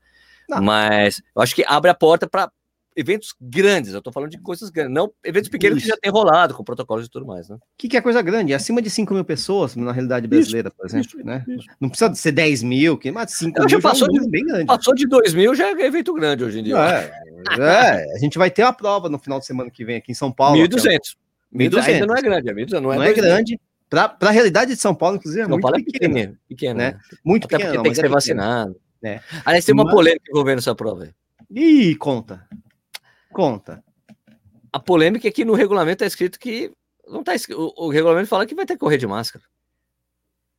Não. 0.48 0.60
Mas 0.60 1.22
eu 1.34 1.40
acho 1.40 1.54
que 1.54 1.64
abre 1.66 1.88
a 1.88 1.94
porta 1.94 2.28
para 2.28 2.50
eventos 2.96 3.34
grandes, 3.40 3.92
eu 3.92 4.02
tô 4.02 4.10
falando 4.10 4.30
de 4.30 4.38
coisas 4.38 4.70
grandes, 4.70 4.92
não 4.92 5.12
eventos 5.24 5.48
pequenos 5.48 5.78
Isso. 5.78 5.86
que 5.86 5.90
já 5.90 5.96
tem 6.00 6.10
rolado, 6.10 6.54
com 6.54 6.64
protocolos 6.64 7.06
e 7.06 7.08
tudo 7.08 7.26
mais, 7.26 7.48
né? 7.48 7.56
O 7.56 7.60
que, 7.78 7.88
que, 7.88 7.96
é 7.96 8.00
coisa 8.00 8.22
grande? 8.22 8.54
Acima 8.54 8.82
de 8.82 8.90
5 8.90 9.14
mil 9.14 9.24
pessoas, 9.24 9.76
na 9.76 9.92
realidade 9.92 10.26
brasileira, 10.26 10.68
Isso. 10.68 10.76
por 10.76 10.86
exemplo, 10.86 11.20
Isso. 11.20 11.24
né? 11.24 11.44
Não 11.80 11.88
precisa 11.88 12.12
ser 12.14 12.32
10 12.32 12.62
mil, 12.64 12.98
que 12.98 13.10
mais 13.12 13.32
5 13.32 13.58
mil 13.58 13.68
já 13.68 13.80
passou 13.80 14.08
é 14.08 14.10
um 14.10 14.20
de, 14.20 14.28
bem 14.28 14.44
grande. 14.44 14.66
Passou 14.66 14.94
de 14.94 15.06
2 15.06 15.32
mil 15.34 15.54
já 15.54 15.68
é 15.68 15.86
evento 15.86 16.12
grande 16.12 16.42
hoje 16.44 16.58
em 16.58 16.64
dia. 16.64 16.76
É, 16.76 17.12
é, 17.60 18.14
a 18.14 18.18
gente 18.18 18.36
vai 18.36 18.50
ter 18.50 18.62
a 18.62 18.72
prova 18.72 19.08
no 19.08 19.18
final 19.18 19.38
de 19.38 19.46
semana 19.46 19.70
que 19.70 19.84
vem 19.84 19.96
aqui 19.96 20.12
em 20.12 20.14
São 20.14 20.32
Paulo. 20.32 20.60
1.200. 20.60 21.16
1.200 21.54 21.82
ainda 21.86 22.06
não 22.06 22.16
é 22.16 22.22
grande, 22.22 22.50
é 22.50 22.52
1.200, 22.52 22.80
não 22.80 22.92
é, 22.92 22.96
não 22.96 23.02
é 23.04 23.12
grande. 23.12 23.60
Para 23.94 24.28
a 24.28 24.32
realidade 24.32 24.74
de 24.74 24.80
São 24.80 24.94
Paulo, 24.94 25.16
inclusive, 25.16 25.42
é 25.42 25.44
São 25.44 25.50
muito 25.50 25.62
Paulo 25.62 25.76
é 25.76 25.82
pequeno, 25.82 26.14
pequeno, 26.14 26.38
pequeno 26.48 26.78
né? 26.78 26.92
né? 26.92 27.00
Muito 27.24 27.46
Até 27.46 27.58
pequeno. 27.58 27.82
tem 27.82 27.92
que 27.92 27.96
ser 27.96 28.06
é 28.06 28.08
vacinado. 28.08 28.76
É. 29.02 29.20
Aliás, 29.44 29.64
tem 29.64 29.74
uma 29.74 29.84
Mas... 29.84 29.94
polêmica 29.94 30.24
envolvendo 30.28 30.58
essa 30.58 30.74
prova. 30.74 31.08
Ih, 31.50 31.94
conta. 31.96 32.48
Conta. 33.32 33.84
A 34.72 34.80
polêmica 34.80 35.28
é 35.28 35.30
que 35.30 35.44
no 35.44 35.54
regulamento 35.54 36.02
está 36.02 36.06
escrito 36.06 36.38
que. 36.38 36.72
Não 37.06 37.22
tá 37.22 37.32
o, 37.50 37.86
o, 37.86 37.90
regulamento 37.90 38.28
fala 38.28 38.46
que 38.46 38.54
vai 38.54 38.64
ter 38.64 38.74
que 38.74 38.80
correr 38.80 38.96
de 38.96 39.06
máscara. 39.06 39.44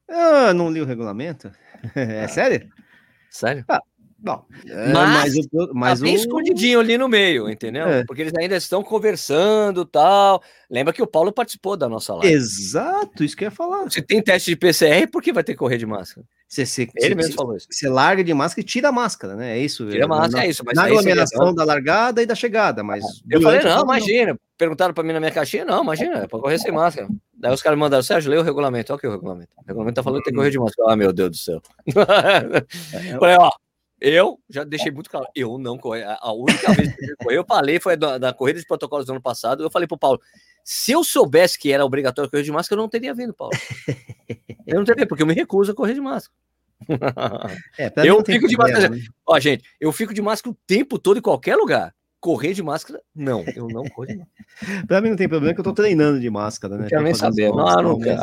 Eu 0.08 0.54
não 0.54 0.72
li 0.72 0.82
o 0.82 0.86
regulamento. 0.86 1.52
É 1.96 2.24
ah. 2.24 2.28
sério? 2.28 2.70
Sério? 3.30 3.64
Ah, 3.68 3.82
Bom, 4.26 4.44
é, 4.68 4.92
mas, 4.92 5.36
mas, 5.36 5.48
mas 5.72 6.00
tá 6.00 6.06
bem 6.06 6.16
o... 6.16 6.18
escondidinho 6.18 6.80
ali 6.80 6.98
no 6.98 7.08
meio, 7.08 7.48
entendeu? 7.48 7.88
É. 7.88 8.04
Porque 8.06 8.24
eles 8.24 8.34
ainda 8.36 8.56
estão 8.56 8.82
conversando 8.82 9.86
tal. 9.86 10.42
Lembra 10.68 10.92
que 10.92 11.02
o 11.04 11.06
Paulo 11.06 11.32
participou 11.32 11.78
da 11.78 11.88
nossa 11.88 12.16
live. 12.16 12.34
Exato, 12.34 13.24
isso 13.24 13.38
que 13.38 13.44
eu 13.44 13.50
ia 13.50 13.52
falar. 13.52 13.84
Você 13.84 14.02
tem 14.02 14.20
teste 14.24 14.50
de 14.50 14.56
PCR, 14.56 15.06
por 15.12 15.22
que 15.22 15.32
vai 15.32 15.44
ter 15.44 15.52
que 15.54 15.60
correr 15.60 15.78
de 15.78 15.86
máscara? 15.86 16.26
Você, 16.48 16.66
você, 16.66 16.82
Ele 16.96 17.10
você, 17.10 17.16
mesmo 17.16 17.36
falou 17.36 17.56
isso. 17.56 17.68
Você 17.70 17.88
larga 17.88 18.24
de 18.24 18.34
máscara 18.34 18.62
e 18.62 18.64
tira 18.64 18.90
a 18.90 18.92
máscara, 18.92 19.36
né? 19.36 19.60
É 19.60 19.62
isso. 19.62 19.88
Tira 19.88 20.06
a 20.06 20.08
máscara, 20.08 20.38
na, 20.38 20.46
é 20.46 20.50
isso. 20.50 20.64
na 20.74 20.86
aglomeração 20.86 21.54
da 21.54 21.64
largada 21.64 22.24
e 22.24 22.26
da 22.26 22.34
chegada, 22.34 22.84
mas. 22.84 23.04
Eu 23.30 23.40
falei, 23.44 23.62
não, 23.62 23.84
imagina. 23.84 24.34
Não. 24.34 24.40
Perguntaram 24.58 24.94
para 24.94 25.04
mim 25.04 25.12
na 25.12 25.20
minha 25.20 25.32
caixinha, 25.32 25.66
não, 25.66 25.84
imagina, 25.84 26.20
é 26.20 26.28
para 26.28 26.40
correr 26.40 26.58
sem 26.58 26.72
máscara. 26.72 27.10
Daí 27.38 27.54
os 27.54 27.62
caras 27.62 27.78
mandaram, 27.78 28.02
Sérgio, 28.02 28.32
lê 28.32 28.38
o 28.38 28.42
regulamento. 28.42 28.94
Olha 28.94 28.98
aqui 28.98 29.08
o 29.08 29.12
regulamento. 29.12 29.50
O 29.58 29.68
regulamento 29.68 29.96
tá 29.96 30.04
falando 30.04 30.20
que 30.20 30.26
tem 30.26 30.34
que 30.34 30.38
correr 30.38 30.50
de 30.50 30.58
máscara. 30.58 30.94
Ah, 30.94 30.96
meu 30.96 31.12
Deus 31.12 31.30
do 31.32 31.38
céu. 31.38 31.62
É, 32.94 33.20
falei, 33.20 33.36
ó, 33.38 33.52
eu 34.00 34.40
já 34.50 34.64
deixei 34.64 34.92
muito 34.92 35.10
claro, 35.10 35.28
eu 35.36 35.58
não 35.58 35.78
corri. 35.78 36.04
A 36.04 36.32
única 36.34 36.74
vez 36.74 36.96
que 36.96 37.12
eu 37.12 37.18
corri, 37.18 37.36
eu 37.36 37.46
falei, 37.46 37.80
foi 37.80 37.96
da, 37.96 38.18
da 38.18 38.34
corrida 38.34 38.60
de 38.60 38.66
protocolos 38.66 39.06
do 39.06 39.14
ano 39.14 39.22
passado. 39.22 39.64
Eu 39.64 39.72
falei 39.72 39.88
pro 39.88 39.98
Paulo: 39.98 40.20
se 40.64 40.92
eu 40.92 41.04
soubesse 41.04 41.58
que 41.58 41.72
era 41.72 41.86
obrigatório 41.86 42.30
correr 42.30 42.44
de 42.44 42.52
máscara, 42.52 42.80
eu 42.80 42.84
não 42.84 42.90
teria 42.90 43.14
vindo, 43.14 43.34
Paulo. 43.34 43.54
Eu 44.66 44.78
não 44.78 44.84
teria, 44.84 45.06
porque 45.06 45.22
eu 45.22 45.28
me 45.28 45.34
recuso 45.36 45.72
a 45.72 45.76
correr 45.76 45.94
de 45.94 46.02
máscara. 46.02 46.36
É, 47.78 47.92
eu 48.04 48.26
fico 48.26 48.48
de 48.48 48.58
máscara. 48.58 48.90
Né? 48.90 49.00
Ó, 49.24 49.40
gente, 49.40 49.64
eu 49.80 49.92
fico 49.92 50.12
de 50.12 50.24
máscara 50.24 50.52
o 50.52 50.58
tempo 50.66 50.98
todo 50.98 51.20
em 51.20 51.22
qualquer 51.22 51.56
lugar. 51.56 51.94
Correr 52.20 52.54
de 52.54 52.64
máscara, 52.64 53.00
não, 53.14 53.46
eu 53.56 53.68
não 53.68 53.84
corro 53.84 54.08
de 54.08 54.18
máscara. 54.18 54.46
pra 54.88 55.02
mim 55.02 55.10
não 55.10 55.16
tem 55.16 55.30
problema, 55.30 55.54
que 55.54 55.60
eu 55.60 55.64
tô 55.64 55.72
treinando 55.72 56.20
de 56.20 56.28
máscara, 56.32 56.76
né? 56.78 56.82
Não 56.82 56.90
quero 56.90 57.04
nem 57.04 57.14
saber. 57.14 57.50
Não, 57.50 57.64
não, 57.64 57.82
não, 57.84 58.00
care. 58.00 58.20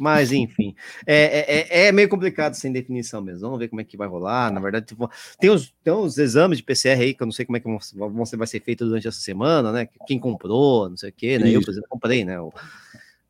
Mas, 0.00 0.32
enfim, 0.32 0.74
é, 1.06 1.14
é, 1.14 1.58
é, 1.58 1.86
é, 1.86 1.92
meio 1.92 2.08
complicado 2.08 2.54
sem 2.54 2.72
definição 2.72 3.20
mesmo. 3.20 3.42
Vamos 3.42 3.58
ver 3.58 3.68
como 3.68 3.80
é 3.80 3.84
que 3.84 3.96
vai 3.96 4.08
rolar. 4.08 4.50
Na 4.50 4.60
verdade, 4.60 4.86
tipo, 4.86 5.10
tem 5.38 5.50
os, 5.50 5.74
tem 5.84 5.92
os 5.92 6.16
exames 6.16 6.58
de 6.58 6.64
PCR 6.64 7.00
aí, 7.00 7.14
que 7.14 7.22
eu 7.22 7.26
não 7.26 7.32
sei 7.32 7.44
como 7.44 7.56
é 7.56 7.60
que 7.60 7.66
vão, 7.94 8.24
vai 8.24 8.46
ser 8.46 8.60
feito 8.60 8.86
durante 8.86 9.06
essa 9.06 9.20
semana, 9.20 9.70
né? 9.70 9.88
Quem 10.06 10.18
comprou, 10.18 10.88
não 10.88 10.96
sei 10.96 11.10
o 11.10 11.12
quê, 11.12 11.38
né? 11.38 11.48
Isso. 11.48 11.58
Eu, 11.58 11.62
por 11.62 11.70
exemplo, 11.70 11.88
comprei, 11.90 12.24
né? 12.24 12.40
O, 12.40 12.52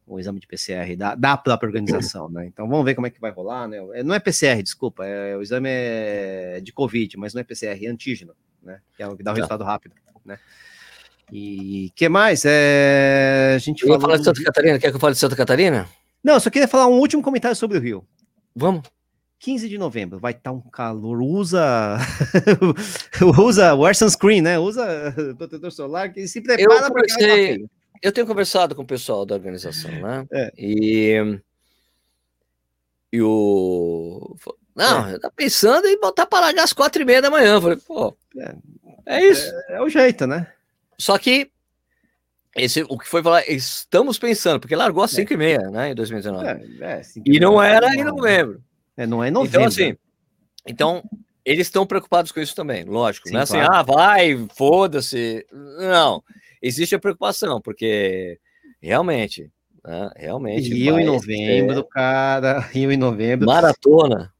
o 0.06 0.18
exame 0.18 0.40
de 0.40 0.46
PCR 0.46 0.96
da, 0.96 1.14
da 1.14 1.36
própria 1.36 1.68
organização, 1.68 2.28
né? 2.28 2.46
Então 2.46 2.68
vamos 2.68 2.84
ver 2.84 2.94
como 2.94 3.06
é 3.06 3.10
que 3.10 3.20
vai 3.20 3.30
rolar, 3.30 3.68
né? 3.68 3.78
É, 3.94 4.02
não 4.02 4.14
é 4.14 4.20
PCR, 4.20 4.62
desculpa, 4.62 5.04
é, 5.04 5.36
o 5.36 5.42
exame 5.42 5.68
é 5.68 6.60
de 6.62 6.72
Covid, 6.72 7.16
mas 7.16 7.34
não 7.34 7.40
é 7.40 7.44
PCR, 7.44 7.84
é 7.84 7.88
antígeno, 7.88 8.34
né? 8.62 8.80
Que 8.96 9.02
é 9.02 9.08
o 9.08 9.16
que 9.16 9.22
dá 9.22 9.30
o 9.30 9.34
tá. 9.34 9.38
resultado 9.38 9.64
rápido, 9.64 9.94
né? 10.24 10.38
E 11.32 11.92
que 11.94 12.08
mais? 12.08 12.44
É, 12.44 13.52
a 13.54 13.58
gente. 13.58 13.86
Falar 13.86 14.16
de 14.16 14.24
Santa 14.24 14.42
Catarina, 14.42 14.78
quer 14.78 14.90
que 14.90 14.96
eu 14.96 15.00
fale 15.00 15.14
de 15.14 15.20
Santa 15.20 15.36
Catarina? 15.36 15.88
Não, 16.22 16.34
eu 16.34 16.40
só 16.40 16.50
queria 16.50 16.68
falar 16.68 16.86
um 16.86 16.98
último 16.98 17.22
comentário 17.22 17.56
sobre 17.56 17.78
o 17.78 17.80
Rio. 17.80 18.06
Vamos. 18.54 18.82
15 19.40 19.70
de 19.70 19.78
novembro, 19.78 20.18
vai 20.18 20.32
estar 20.32 20.50
tá 20.50 20.52
um 20.52 20.60
calor. 20.60 21.22
Usa. 21.22 21.96
usa 23.38 23.74
wear 23.74 23.94
sunscreen, 23.94 24.42
né? 24.42 24.58
Usa 24.58 24.84
protetor 25.38 25.72
solar 25.72 26.12
que 26.12 26.28
se 26.28 26.42
prepara 26.42 26.86
eu 26.86 26.88
conversei, 26.88 27.66
Eu 28.02 28.12
tenho 28.12 28.26
conversado 28.26 28.74
com 28.74 28.82
o 28.82 28.86
pessoal 28.86 29.24
da 29.24 29.34
organização, 29.34 29.90
né? 29.90 30.26
É. 30.30 30.52
E. 30.58 31.40
E 33.10 33.22
o. 33.22 34.36
Não, 34.76 35.08
é. 35.08 35.18
tá 35.18 35.30
pensando 35.34 35.86
em 35.88 35.98
botar 35.98 36.26
para 36.26 36.46
largar 36.46 36.64
às 36.64 36.74
quatro 36.74 37.00
e 37.00 37.04
meia 37.04 37.22
da 37.22 37.30
manhã. 37.30 37.54
Eu 37.54 37.62
falei, 37.62 37.78
pô, 37.78 38.14
é, 38.36 38.54
é 39.06 39.26
isso. 39.26 39.50
É, 39.68 39.76
é 39.76 39.82
o 39.82 39.88
jeito, 39.88 40.26
né? 40.26 40.52
Só 40.98 41.16
que 41.16 41.50
esse, 42.56 42.82
o 42.88 42.98
que 42.98 43.08
foi 43.08 43.22
falar, 43.22 43.48
estamos 43.48 44.18
pensando, 44.18 44.60
porque 44.60 44.74
largou 44.74 45.04
às 45.04 45.12
5 45.12 45.32
é. 45.32 45.34
e 45.34 45.38
meia, 45.38 45.70
né, 45.70 45.90
em 45.90 45.94
2019. 45.94 46.46
É, 46.46 46.60
é, 46.80 47.02
e 47.24 47.38
não 47.38 47.62
era 47.62 47.94
em 47.94 48.04
novembro. 48.04 48.62
É, 48.96 49.06
não 49.06 49.22
é 49.22 49.28
em 49.28 49.30
novembro. 49.30 49.60
Então, 49.60 49.68
assim, 49.68 49.96
então, 50.66 51.02
eles 51.44 51.68
estão 51.68 51.86
preocupados 51.86 52.32
com 52.32 52.40
isso 52.40 52.54
também, 52.54 52.84
lógico. 52.84 53.28
Sim, 53.28 53.34
não 53.34 53.40
é 53.40 53.42
assim, 53.44 53.58
claro. 53.58 53.74
ah, 53.74 53.82
vai, 53.82 54.46
foda-se. 54.54 55.46
Não, 55.52 56.22
existe 56.60 56.94
a 56.94 56.98
preocupação, 56.98 57.60
porque 57.60 58.38
realmente, 58.80 59.50
né, 59.84 60.10
realmente. 60.16 60.74
Rio 60.74 60.98
em 60.98 61.06
novembro, 61.06 61.84
cara, 61.84 62.58
Rio 62.72 62.90
em 62.90 62.96
novembro. 62.96 63.46
Maratona. 63.46 64.32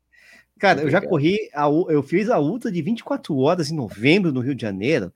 Cara, 0.59 0.83
eu 0.83 0.91
já 0.91 1.01
corri, 1.01 1.49
a, 1.55 1.65
eu 1.89 2.03
fiz 2.03 2.29
a 2.29 2.39
ultra 2.39 2.71
de 2.71 2.83
24 2.83 3.35
horas 3.39 3.71
em 3.71 3.75
novembro 3.75 4.31
no 4.31 4.41
Rio 4.41 4.55
de 4.55 4.61
Janeiro 4.61 5.11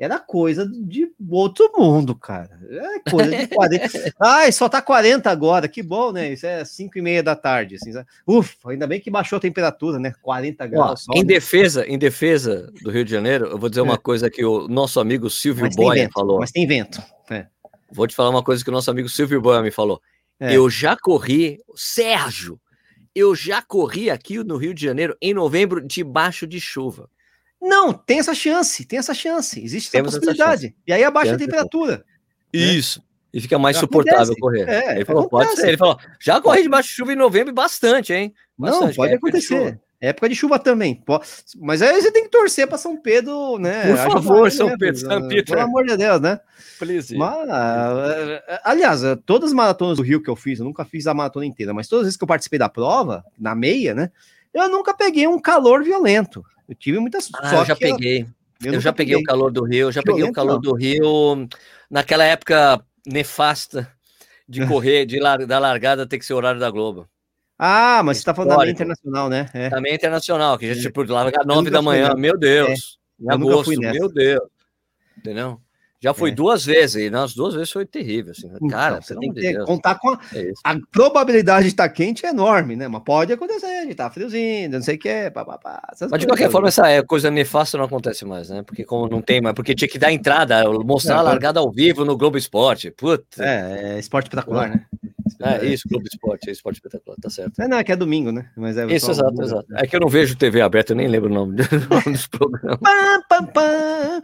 era 0.00 0.18
coisa 0.18 0.66
de 0.66 1.12
outro 1.28 1.70
mundo, 1.76 2.14
cara. 2.14 2.58
É 2.70 3.10
coisa 3.10 3.36
de 3.36 3.46
40. 3.48 4.14
Ai, 4.18 4.50
só 4.50 4.66
tá 4.66 4.80
40 4.80 5.30
agora, 5.30 5.68
que 5.68 5.82
bom, 5.82 6.10
né? 6.10 6.32
Isso 6.32 6.46
é 6.46 6.64
5 6.64 6.98
e 6.98 7.02
meia 7.02 7.22
da 7.22 7.36
tarde. 7.36 7.74
Assim, 7.74 7.92
Ufa, 8.26 8.70
ainda 8.70 8.86
bem 8.86 8.98
que 8.98 9.10
baixou 9.10 9.36
a 9.36 9.40
temperatura, 9.40 9.98
né? 9.98 10.14
40 10.22 10.66
graus. 10.68 11.04
Ó, 11.10 11.12
em, 11.14 11.20
né? 11.20 11.26
defesa, 11.26 11.86
em 11.86 11.98
defesa 11.98 12.72
do 12.82 12.90
Rio 12.90 13.04
de 13.04 13.10
Janeiro, 13.10 13.46
eu 13.48 13.58
vou 13.58 13.68
dizer 13.68 13.82
uma 13.82 13.94
é. 13.94 13.98
coisa 13.98 14.30
que 14.30 14.42
o 14.42 14.66
nosso 14.68 14.98
amigo 15.00 15.28
Silvio 15.28 15.68
Boia 15.76 16.08
falou. 16.14 16.40
Mas 16.40 16.50
tem 16.50 16.66
vento. 16.66 17.02
É. 17.30 17.46
Vou 17.92 18.06
te 18.06 18.14
falar 18.14 18.30
uma 18.30 18.42
coisa 18.42 18.64
que 18.64 18.70
o 18.70 18.72
nosso 18.72 18.90
amigo 18.90 19.08
Silvio 19.08 19.40
Boia 19.42 19.60
me 19.60 19.70
falou. 19.70 20.00
É. 20.40 20.56
Eu 20.56 20.70
já 20.70 20.96
corri, 20.96 21.60
Sérgio, 21.76 22.58
eu 23.14 23.34
já 23.34 23.60
corri 23.60 24.08
aqui 24.08 24.42
no 24.42 24.56
Rio 24.56 24.72
de 24.72 24.82
Janeiro 24.82 25.14
em 25.20 25.34
novembro 25.34 25.86
debaixo 25.86 26.46
de 26.46 26.58
chuva. 26.58 27.10
Não, 27.60 27.92
tem 27.92 28.18
essa 28.18 28.34
chance, 28.34 28.84
tem 28.84 28.98
essa 28.98 29.12
chance, 29.12 29.62
existe 29.62 29.90
Temos 29.90 30.14
essa 30.14 30.20
possibilidade. 30.20 30.66
Essa 30.66 30.74
e 30.86 30.92
aí 30.92 31.04
abaixa 31.04 31.36
Temos 31.36 31.42
a 31.42 31.44
temperatura. 31.44 31.96
Né? 31.96 32.04
Isso. 32.52 33.00
Né? 33.00 33.04
E 33.32 33.40
fica 33.40 33.58
mais 33.58 33.76
suportável 33.76 34.34
correr. 34.40 34.68
É, 34.68 34.96
ele 34.96 35.04
falou, 35.04 35.26
acontece. 35.26 35.50
pode 35.50 35.60
ser. 35.60 35.68
Ele 35.68 35.76
falou, 35.76 35.98
já 36.18 36.40
corri 36.40 36.62
debaixo 36.62 36.88
de 36.88 36.94
chuva 36.94 37.12
em 37.12 37.16
novembro 37.16 37.52
bastante, 37.54 38.12
hein? 38.12 38.34
Bastante, 38.58 38.86
Não, 38.88 38.94
pode 38.94 39.14
acontecer. 39.14 39.80
Época 40.00 40.30
de 40.30 40.34
chuva 40.34 40.58
também. 40.58 41.04
Mas 41.58 41.82
aí 41.82 42.00
você 42.00 42.10
tem 42.10 42.24
que 42.24 42.30
torcer 42.30 42.66
para 42.66 42.78
São 42.78 42.96
Pedro, 42.96 43.58
né? 43.58 43.86
Por 43.86 44.12
favor, 44.12 44.50
São 44.50 44.68
né, 44.68 44.76
Pedro, 44.78 45.00
São 45.00 45.28
Pedro. 45.28 45.44
Pelo 45.44 45.60
amor 45.60 45.84
de 45.84 45.96
Deus, 45.96 46.20
né? 46.20 46.40
Please. 46.78 47.14
Mas, 47.14 47.48
aliás, 48.64 49.02
todas 49.26 49.50
as 49.50 49.54
maratonas 49.54 49.98
do 49.98 50.02
Rio 50.02 50.22
que 50.22 50.30
eu 50.30 50.34
fiz, 50.34 50.58
eu 50.58 50.64
nunca 50.64 50.86
fiz 50.86 51.06
a 51.06 51.12
maratona 51.12 51.44
inteira, 51.44 51.74
mas 51.74 51.86
todas 51.86 52.04
as 52.04 52.06
vezes 52.06 52.16
que 52.16 52.24
eu 52.24 52.28
participei 52.28 52.58
da 52.58 52.68
prova, 52.68 53.22
na 53.38 53.54
meia, 53.54 53.94
né? 53.94 54.10
Eu 54.54 54.68
nunca 54.70 54.94
peguei 54.94 55.26
um 55.26 55.38
calor 55.38 55.84
violento. 55.84 56.42
Eu 56.70 56.76
tive 56.76 57.00
muitas 57.00 57.28
ah, 57.34 57.56
eu 57.56 57.64
já 57.64 57.74
peguei. 57.74 58.24
Eu, 58.62 58.74
eu 58.74 58.80
já 58.80 58.92
peguei, 58.92 59.16
peguei, 59.16 59.24
o 59.24 59.26
calor 59.26 59.50
do 59.50 59.64
Rio, 59.64 59.88
eu 59.88 59.92
já 59.92 60.02
violento, 60.02 60.16
peguei 60.16 60.30
o 60.30 60.32
calor 60.32 60.54
não. 60.54 60.60
do 60.60 60.74
Rio 60.74 61.48
naquela 61.90 62.24
época 62.24 62.80
nefasta 63.04 63.90
de 64.48 64.64
correr, 64.68 65.04
de 65.04 65.18
lar 65.18 65.44
da 65.44 65.58
largada 65.58 66.06
ter 66.06 66.16
que 66.16 66.24
ser 66.24 66.32
o 66.32 66.36
horário 66.36 66.60
da 66.60 66.70
Globo. 66.70 67.08
Ah, 67.58 68.02
mas 68.04 68.18
você 68.18 68.20
está 68.20 68.32
falando 68.32 68.50
da 68.50 68.58
meia 68.58 68.70
internacional, 68.70 69.28
né? 69.28 69.50
É. 69.52 69.68
Da 69.68 69.80
meia 69.80 69.94
internacional, 69.94 70.56
que 70.56 70.72
já 70.72 70.80
tipo 70.80 71.02
largar 71.02 71.44
nove 71.44 71.70
da 71.70 71.82
manhã, 71.82 72.14
meu 72.14 72.38
Deus. 72.38 72.98
É. 73.20 73.24
Em 73.24 73.32
agosto, 73.32 73.78
meu 73.78 74.08
Deus. 74.08 74.48
Entendeu? 75.18 75.60
Já 76.02 76.14
fui 76.14 76.30
é. 76.30 76.34
duas 76.34 76.64
vezes, 76.64 77.06
e 77.06 77.10
nas 77.10 77.34
duas 77.34 77.52
vezes 77.54 77.70
foi 77.70 77.84
terrível. 77.84 78.32
Assim. 78.32 78.46
Então, 78.46 78.68
Cara, 78.68 78.94
então, 78.94 79.02
você 79.02 79.16
tem 79.16 79.32
que 79.32 79.64
contar 79.64 79.96
com. 79.96 80.08
A, 80.08 80.20
é 80.34 80.52
a, 80.64 80.76
probabilidade 80.90 81.64
de 81.64 81.68
estar 81.68 81.88
quente 81.90 82.24
é 82.24 82.30
enorme, 82.30 82.74
né? 82.74 82.88
Mas 82.88 83.02
pode 83.04 83.32
acontecer, 83.34 83.84
de 83.84 83.92
estar 83.92 84.04
tá 84.04 84.10
friozinho, 84.10 84.70
não 84.70 84.82
sei 84.82 84.96
o 84.96 84.98
que, 84.98 85.30
pá, 85.30 85.44
pá, 85.44 85.58
pá, 85.58 85.82
Mas 86.10 86.20
de 86.20 86.26
qualquer 86.26 86.50
forma, 86.50 86.68
essa 86.68 86.88
é, 86.88 87.02
coisa 87.02 87.30
nefasta 87.30 87.76
não 87.76 87.84
acontece 87.84 88.24
mais, 88.24 88.48
né? 88.48 88.62
Porque 88.62 88.82
como 88.82 89.08
não 89.08 89.20
tem 89.20 89.42
mais, 89.42 89.54
porque 89.54 89.74
tinha 89.74 89.88
que 89.88 89.98
dar 89.98 90.10
entrada, 90.10 90.64
mostrar 90.82 91.16
é, 91.16 91.18
a 91.18 91.22
largada 91.22 91.60
ao 91.60 91.70
vivo 91.70 92.02
no 92.02 92.16
Globo 92.16 92.38
Esporte. 92.38 92.90
Puta. 92.90 93.44
É, 93.44 93.96
é 93.96 93.98
esporte 93.98 94.26
espetacular, 94.26 94.70
né? 94.70 94.86
É, 95.42 95.64
isso, 95.66 95.88
Globo 95.88 96.04
Esporte, 96.10 96.48
é 96.48 96.52
esporte 96.52 96.76
espetacular, 96.76 97.16
tá 97.20 97.30
certo. 97.30 97.60
É, 97.60 97.68
não, 97.68 97.78
é 97.78 97.84
que 97.84 97.92
é 97.92 97.96
domingo, 97.96 98.30
né? 98.32 98.50
Mas 98.56 98.76
é 98.76 98.86
isso, 98.86 99.10
exato, 99.10 99.42
exato. 99.42 99.66
É 99.76 99.86
que 99.86 99.96
eu 99.96 100.00
não 100.00 100.08
vejo 100.08 100.36
TV 100.36 100.60
aberta, 100.60 100.92
eu 100.92 100.96
nem 100.96 101.08
lembro 101.08 101.30
o 101.30 101.34
nome, 101.34 101.56
dos 102.04 102.26
programas. 102.26 102.78
Pá, 102.80 103.22
pá, 103.28 103.42
pá. 103.42 104.22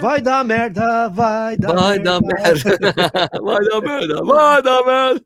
Vai 0.00 0.20
dar 0.22 0.44
merda, 0.44 1.08
vai 1.08 1.56
dar 1.56 1.74
vai 1.74 1.98
merda. 1.98 2.04
Dar 2.04 2.20
merda. 2.22 3.40
vai 3.42 3.64
dar 3.64 3.80
merda, 3.80 4.24
vai 4.24 4.62
dar 4.62 4.84
merda. 4.84 5.22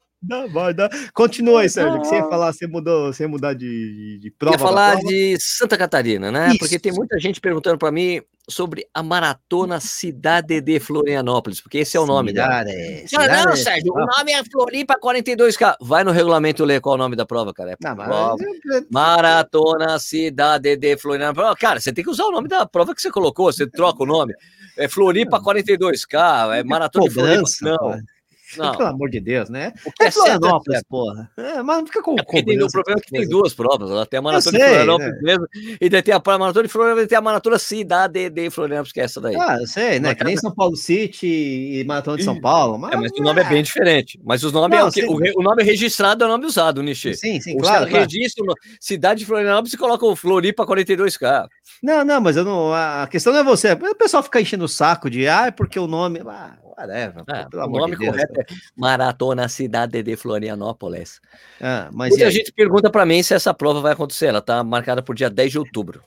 Vai 0.53 0.75
dar. 0.75 0.91
Continua 1.12 1.62
aí, 1.62 1.68
Sérgio. 1.68 2.01
Que 2.01 2.07
você 2.07 2.16
ia 2.16 2.29
falar, 2.29 2.53
você 2.53 2.66
mudou, 2.66 3.12
você 3.12 3.25
ia 3.25 3.29
mudar 3.29 3.55
de, 3.55 4.18
de 4.20 4.31
prova. 4.31 4.55
Ia 4.55 4.59
falar 4.59 4.97
de 4.97 5.37
Santa 5.41 5.77
Catarina, 5.77 6.31
né? 6.31 6.49
Isso. 6.49 6.59
Porque 6.59 6.79
tem 6.79 6.93
muita 6.93 7.18
gente 7.18 7.41
perguntando 7.41 7.79
para 7.79 7.91
mim 7.91 8.20
sobre 8.49 8.87
a 8.93 9.03
Maratona 9.03 9.81
Cidade 9.81 10.61
de 10.61 10.79
Florianópolis, 10.79 11.61
porque 11.61 11.79
esse 11.79 11.97
é 11.97 12.01
o 12.01 12.07
nome 12.07 12.33
dela. 12.33 12.64
Não, 12.64 13.47
não, 13.47 13.57
Sérgio, 13.57 13.93
o 13.93 14.07
nome 14.07 14.33
é 14.33 14.45
Floripa 14.45 14.99
42K. 15.01 15.77
Vai 15.81 16.05
no 16.05 16.11
regulamento 16.11 16.64
ler 16.64 16.81
qual 16.81 16.95
é 16.95 16.97
o 16.97 16.99
nome 16.99 17.16
da 17.16 17.25
prova, 17.25 17.53
cara. 17.55 17.72
É 17.72 17.77
não, 17.81 17.97
prova. 17.97 18.37
Mas... 18.66 18.85
Maratona 18.91 19.99
Cidade 19.99 20.77
de 20.77 20.97
Florianópolis. 20.97 21.59
Cara, 21.59 21.81
você 21.81 21.93
tem 21.93 22.05
que 22.05 22.11
usar 22.11 22.25
o 22.25 22.33
nome 22.33 22.49
da 22.49 22.66
prova 22.66 22.95
que 22.95 23.01
você 23.01 23.11
colocou, 23.11 23.53
você 23.53 23.66
troca 23.66 24.03
o 24.03 24.07
nome. 24.07 24.35
É 24.77 24.89
Floripa 24.89 25.41
42K, 25.41 26.57
é 26.57 26.64
Maratona 26.64 27.09
de 27.09 27.14
Floripa. 27.14 27.43
Não. 27.62 27.99
Não. 28.57 28.76
Pelo 28.76 28.88
amor 28.88 29.11
de 29.11 29.20
Deus, 29.20 29.49
né? 29.49 29.72
é, 30.01 30.07
é 30.07 30.11
Florianópolis, 30.11 30.80
é 30.80 30.82
porra. 30.88 31.30
É, 31.36 31.62
mas 31.62 31.78
não 31.78 31.86
fica 31.86 32.03
com, 32.03 32.14
é 32.18 32.42
tem, 32.42 32.62
O 32.62 32.68
problema 32.68 33.01
é 33.01 33.03
que 33.03 33.11
tem 33.11 33.28
duas 33.28 33.55
provas. 33.55 33.90
Ela 33.90 34.07
tem 34.07 34.18
a 34.18 34.22
maratona 34.22 34.59
sei, 34.59 34.61
de 34.61 34.66
Florianópolis 34.66 35.12
né? 35.12 35.20
mesmo, 35.22 35.47
e 35.80 35.88
daí 35.88 36.03
tem 36.03 36.14
a 36.14 36.38
maratona 36.38 36.66
de 36.66 36.72
Florianópolis 36.72 37.07
e 37.07 37.09
tem 37.09 37.18
a 37.18 37.22
maratona 37.22 37.59
Cidade 37.59 38.30
de 38.30 38.51
Florianópolis, 38.51 38.92
que 38.92 39.01
é 39.01 39.05
essa 39.05 39.20
daí. 39.20 39.36
Ah, 39.36 39.59
eu 39.61 39.66
sei, 39.66 39.99
né? 39.99 40.14
Que 40.14 40.24
nem 40.24 40.36
São 40.36 40.55
Paulo 40.55 40.76
City 40.76 41.26
e 41.26 41.84
maratona 41.84 42.18
de 42.18 42.24
São 42.24 42.40
Paulo. 42.40 42.78
Mas, 42.78 42.92
é, 42.92 42.97
mas 42.97 43.12
o 43.12 43.22
nome 43.22 43.40
é 43.40 43.45
bem 43.45 43.62
diferente. 43.62 44.20
Mas 44.24 44.45
os 44.45 44.53
nomes 44.53 44.78
não, 44.78 44.86
é 44.86 45.07
o, 45.07 45.12
o, 45.12 45.40
o, 45.40 45.42
nome 45.42 45.62
registrado 45.62 46.24
é 46.24 46.26
o 46.26 46.30
nome 46.30 46.47
usado, 46.47 46.82
Nishi. 46.82 47.14
Sim, 47.14 47.40
sim, 47.40 47.57
claro. 47.57 47.88
claro. 47.88 48.05
Registro 48.05 48.45
Cidade 48.80 49.20
de 49.20 49.26
Florianópolis 49.26 49.72
e 49.72 49.76
coloca 49.76 50.05
o 50.05 50.14
Floripa 50.14 50.66
42K. 50.66 51.49
Não, 51.82 52.05
não, 52.05 52.20
mas 52.20 52.36
eu 52.36 52.45
não. 52.45 52.72
A 52.72 53.07
questão 53.11 53.32
não 53.32 53.40
é 53.40 53.45
você. 53.45 53.72
O 53.72 53.95
pessoal 53.95 54.22
fica 54.22 54.40
enchendo 54.40 54.64
o 54.64 54.68
saco 54.68 55.11
de 55.11 55.26
ah, 55.28 55.47
é 55.47 55.51
porque 55.51 55.78
o 55.78 55.86
nome. 55.86 56.20
Ah, 56.26 56.57
whatever. 56.77 57.25
É, 57.29 57.57
o 57.57 57.68
nome 57.68 57.97
de 57.97 58.07
correto 58.07 58.41
é 58.41 58.45
Maratona 58.77 59.49
Cidade 59.49 60.03
de 60.03 60.16
Florianópolis. 60.16 61.20
Ah, 61.61 61.89
mas 61.93 62.11
Muita 62.11 62.31
gente 62.31 62.53
pergunta 62.53 62.91
para 62.91 63.07
mim 63.07 63.22
se 63.22 63.35
essa 63.35 63.55
prova 63.55 63.81
vai 63.81 63.93
acontecer. 63.93 64.27
Ela 64.27 64.39
está 64.39 64.62
marcada 64.62 65.03
por 65.03 65.14
dia 65.14 65.31
10 65.31 65.53
de 65.53 65.59
outubro. 65.59 66.03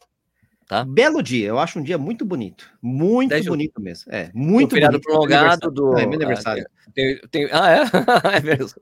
Tá? 0.67 0.83
Belo 0.83 1.23
dia, 1.23 1.47
eu 1.47 1.59
acho 1.59 1.79
um 1.79 1.83
dia 1.83 1.97
muito 1.97 2.25
bonito. 2.25 2.69
Muito 2.81 3.41
bonito 3.45 3.81
mesmo. 3.81 4.11
É, 4.11 4.29
muito 4.33 4.71
feriado 4.71 4.99
bonito. 4.99 5.05
prolongado 5.05 5.71
do. 5.71 5.97
É, 5.97 6.05
meu 6.05 6.15
aniversário. 6.15 6.67
Ah, 6.67 6.91
tem, 6.93 7.19
tem... 7.31 7.49
ah, 7.53 7.71
é? 7.71 7.83
é 8.37 8.41
mesmo. 8.41 8.81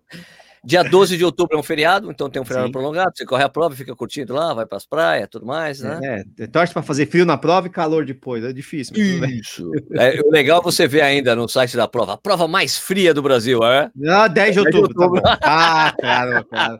Dia 0.65 0.83
12 0.83 1.17
de 1.17 1.23
outubro 1.23 1.55
é 1.55 1.59
um 1.59 1.63
feriado, 1.63 2.09
então 2.09 2.29
tem 2.29 2.41
um 2.41 2.45
feriado 2.45 2.67
Sim. 2.67 2.71
prolongado. 2.71 3.11
Você 3.15 3.25
corre 3.25 3.43
a 3.43 3.49
prova, 3.49 3.75
fica 3.75 3.95
curtindo 3.95 4.33
lá, 4.33 4.53
vai 4.53 4.65
para 4.65 4.77
as 4.77 4.85
praias, 4.85 5.27
tudo 5.29 5.45
mais, 5.45 5.79
né? 5.81 6.23
É, 6.39 6.47
torce 6.47 6.73
para 6.73 6.81
fazer 6.81 7.05
frio 7.05 7.25
na 7.25 7.37
prova 7.37 7.67
e 7.67 7.69
calor 7.69 8.03
depois. 8.03 8.43
É 8.43 8.51
difícil. 8.51 8.95
Isso. 8.97 9.71
é, 9.93 10.19
o 10.21 10.31
legal 10.31 10.59
é 10.59 10.63
você 10.63 10.87
ver 10.87 11.01
ainda 11.01 11.35
no 11.35 11.47
site 11.47 11.77
da 11.77 11.87
prova, 11.87 12.13
a 12.13 12.17
prova 12.17 12.47
mais 12.47 12.77
fria 12.77 13.13
do 13.13 13.21
Brasil, 13.21 13.63
é? 13.63 13.91
Ah, 14.09 14.27
10 14.27 14.53
de 14.53 14.59
outubro. 14.59 14.81
10 14.81 14.87
de 14.87 15.03
outubro. 15.03 15.21
Tá 15.21 15.39
ah, 15.43 15.93
claro, 15.99 16.45
claro. 16.45 16.79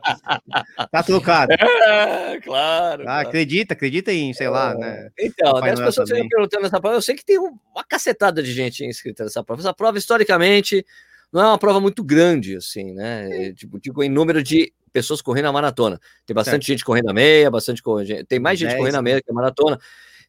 Tá 0.90 1.02
trocado. 1.02 1.52
É, 1.52 2.40
claro, 2.40 3.02
ah, 3.02 3.04
claro. 3.04 3.28
Acredita, 3.28 3.74
acredita 3.74 4.12
em, 4.12 4.32
sei 4.32 4.48
lá, 4.48 4.74
né? 4.74 5.10
Então, 5.18 5.56
as 5.56 5.80
pessoas 5.80 6.10
estão 6.10 6.28
perguntando 6.28 6.66
essa 6.66 6.80
prova. 6.80 6.96
Eu 6.96 7.02
sei 7.02 7.14
que 7.14 7.24
tem 7.24 7.38
uma 7.38 7.84
cacetada 7.88 8.42
de 8.42 8.52
gente 8.52 8.84
inscrita 8.84 9.24
nessa 9.24 9.44
prova. 9.44 9.62
Essa 9.62 9.74
prova, 9.74 9.98
historicamente 9.98 10.84
não 11.32 11.40
é 11.42 11.46
uma 11.46 11.58
prova 11.58 11.80
muito 11.80 12.02
grande, 12.02 12.56
assim, 12.56 12.92
né? 12.92 13.48
É, 13.48 13.52
tipo, 13.52 13.78
tipo, 13.78 14.02
em 14.02 14.08
número 14.08 14.42
de 14.42 14.72
pessoas 14.92 15.20
correndo 15.20 15.46
a 15.46 15.52
maratona. 15.52 16.00
Tem 16.24 16.34
bastante 16.34 16.64
certo. 16.64 16.78
gente 16.78 16.84
correndo 16.84 17.10
a 17.10 17.12
meia, 17.12 17.50
bastante 17.50 17.82
tem 18.26 18.38
mais 18.38 18.58
gente 18.58 18.70
10, 18.70 18.80
correndo 18.80 18.94
a 18.96 19.02
meia 19.02 19.20
que 19.20 19.30
a 19.30 19.34
maratona. 19.34 19.78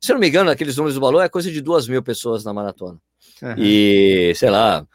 Se 0.02 0.12
eu 0.12 0.16
não 0.16 0.20
me 0.20 0.28
engano, 0.28 0.50
aqueles 0.50 0.76
números 0.76 0.96
do 0.96 1.02
valor 1.02 1.22
é 1.22 1.30
coisa 1.30 1.52
de 1.52 1.62
duas 1.62 1.88
mil 1.88 2.04
pessoas 2.04 2.44
na 2.44 2.54
maratona. 2.54 3.00
Uhum. 3.42 3.56
E, 3.58 4.34
sei 4.36 4.50
lá, 4.50 4.86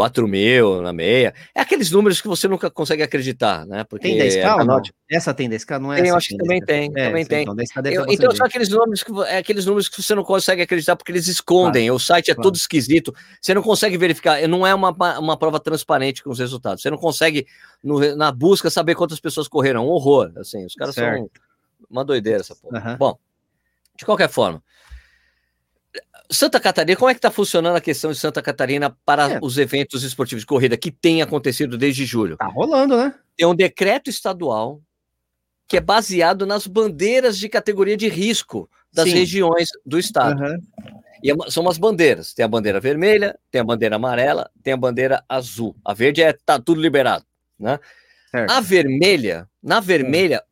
4 0.00 0.26
mil 0.26 0.80
na 0.80 0.94
meia. 0.94 1.34
É 1.54 1.60
aqueles 1.60 1.90
números 1.90 2.22
que 2.22 2.26
você 2.26 2.48
nunca 2.48 2.70
consegue 2.70 3.02
acreditar, 3.02 3.66
né? 3.66 3.84
Porque 3.84 4.08
tem 4.08 4.18
10K 4.18 4.64
não? 4.64 4.80
Essa 5.10 5.34
tem 5.34 5.46
10K, 5.46 5.78
não 5.78 5.92
é? 5.92 6.00
Tem, 6.00 6.08
eu 6.08 6.16
acho 6.16 6.28
que 6.28 6.38
também 6.38 6.58
tem, 6.58 6.90
é, 6.96 7.08
também 7.08 7.26
tem. 7.26 7.42
Então, 7.42 7.54
eu, 7.84 8.06
então 8.08 8.34
são 8.34 8.46
aqueles 8.46 8.70
números, 8.70 9.02
que, 9.02 9.12
é 9.24 9.36
aqueles 9.36 9.66
números 9.66 9.90
que 9.90 10.02
você 10.02 10.14
não 10.14 10.24
consegue 10.24 10.62
acreditar 10.62 10.96
porque 10.96 11.12
eles 11.12 11.26
escondem, 11.26 11.88
claro, 11.88 11.96
o 11.96 12.00
site 12.00 12.30
é 12.30 12.34
claro. 12.34 12.48
todo 12.48 12.56
esquisito, 12.56 13.14
você 13.42 13.52
não 13.52 13.60
consegue 13.60 13.98
verificar, 13.98 14.40
não 14.48 14.66
é 14.66 14.74
uma, 14.74 14.90
uma 15.18 15.36
prova 15.36 15.60
transparente 15.60 16.24
com 16.24 16.30
os 16.30 16.38
resultados, 16.38 16.80
você 16.80 16.88
não 16.88 16.96
consegue, 16.96 17.46
no, 17.84 18.16
na 18.16 18.32
busca, 18.32 18.70
saber 18.70 18.94
quantas 18.94 19.20
pessoas 19.20 19.48
correram, 19.48 19.84
um 19.84 19.90
horror, 19.90 20.32
assim, 20.38 20.64
os 20.64 20.74
caras 20.74 20.94
certo. 20.94 21.18
são 21.18 21.30
uma 21.90 22.06
doideira 22.06 22.40
essa 22.40 22.56
porra. 22.56 22.92
Uhum. 22.92 22.96
Bom, 22.96 23.18
de 23.98 24.06
qualquer 24.06 24.30
forma, 24.30 24.62
Santa 26.30 26.60
Catarina, 26.60 26.96
como 26.96 27.10
é 27.10 27.14
que 27.14 27.18
está 27.18 27.30
funcionando 27.30 27.76
a 27.76 27.80
questão 27.80 28.12
de 28.12 28.18
Santa 28.18 28.40
Catarina 28.40 28.96
para 29.04 29.32
é. 29.32 29.38
os 29.42 29.58
eventos 29.58 30.04
esportivos 30.04 30.42
de 30.42 30.46
corrida 30.46 30.76
que 30.76 30.90
tem 30.90 31.22
acontecido 31.22 31.76
desde 31.76 32.04
julho? 32.04 32.36
Tá 32.36 32.46
rolando, 32.46 32.96
né? 32.96 33.14
Tem 33.36 33.46
um 33.46 33.54
decreto 33.54 34.08
estadual 34.08 34.80
que 35.66 35.76
é 35.76 35.80
baseado 35.80 36.46
nas 36.46 36.66
bandeiras 36.66 37.38
de 37.38 37.48
categoria 37.48 37.96
de 37.96 38.08
risco 38.08 38.68
das 38.92 39.08
Sim. 39.08 39.14
regiões 39.14 39.68
do 39.84 39.98
estado. 39.98 40.40
Uhum. 40.40 40.58
E 41.22 41.30
é 41.30 41.34
são 41.48 41.62
umas 41.62 41.78
bandeiras. 41.78 42.32
Tem 42.32 42.44
a 42.44 42.48
bandeira 42.48 42.80
vermelha, 42.80 43.38
tem 43.50 43.60
a 43.60 43.64
bandeira 43.64 43.96
amarela, 43.96 44.50
tem 44.62 44.72
a 44.72 44.76
bandeira 44.76 45.24
azul. 45.28 45.76
A 45.84 45.92
verde 45.92 46.22
é 46.22 46.32
tá 46.32 46.58
tudo 46.58 46.80
liberado, 46.80 47.24
né? 47.58 47.78
Certo. 48.30 48.50
A 48.50 48.60
vermelha, 48.60 49.48
na 49.62 49.80
vermelha, 49.80 50.42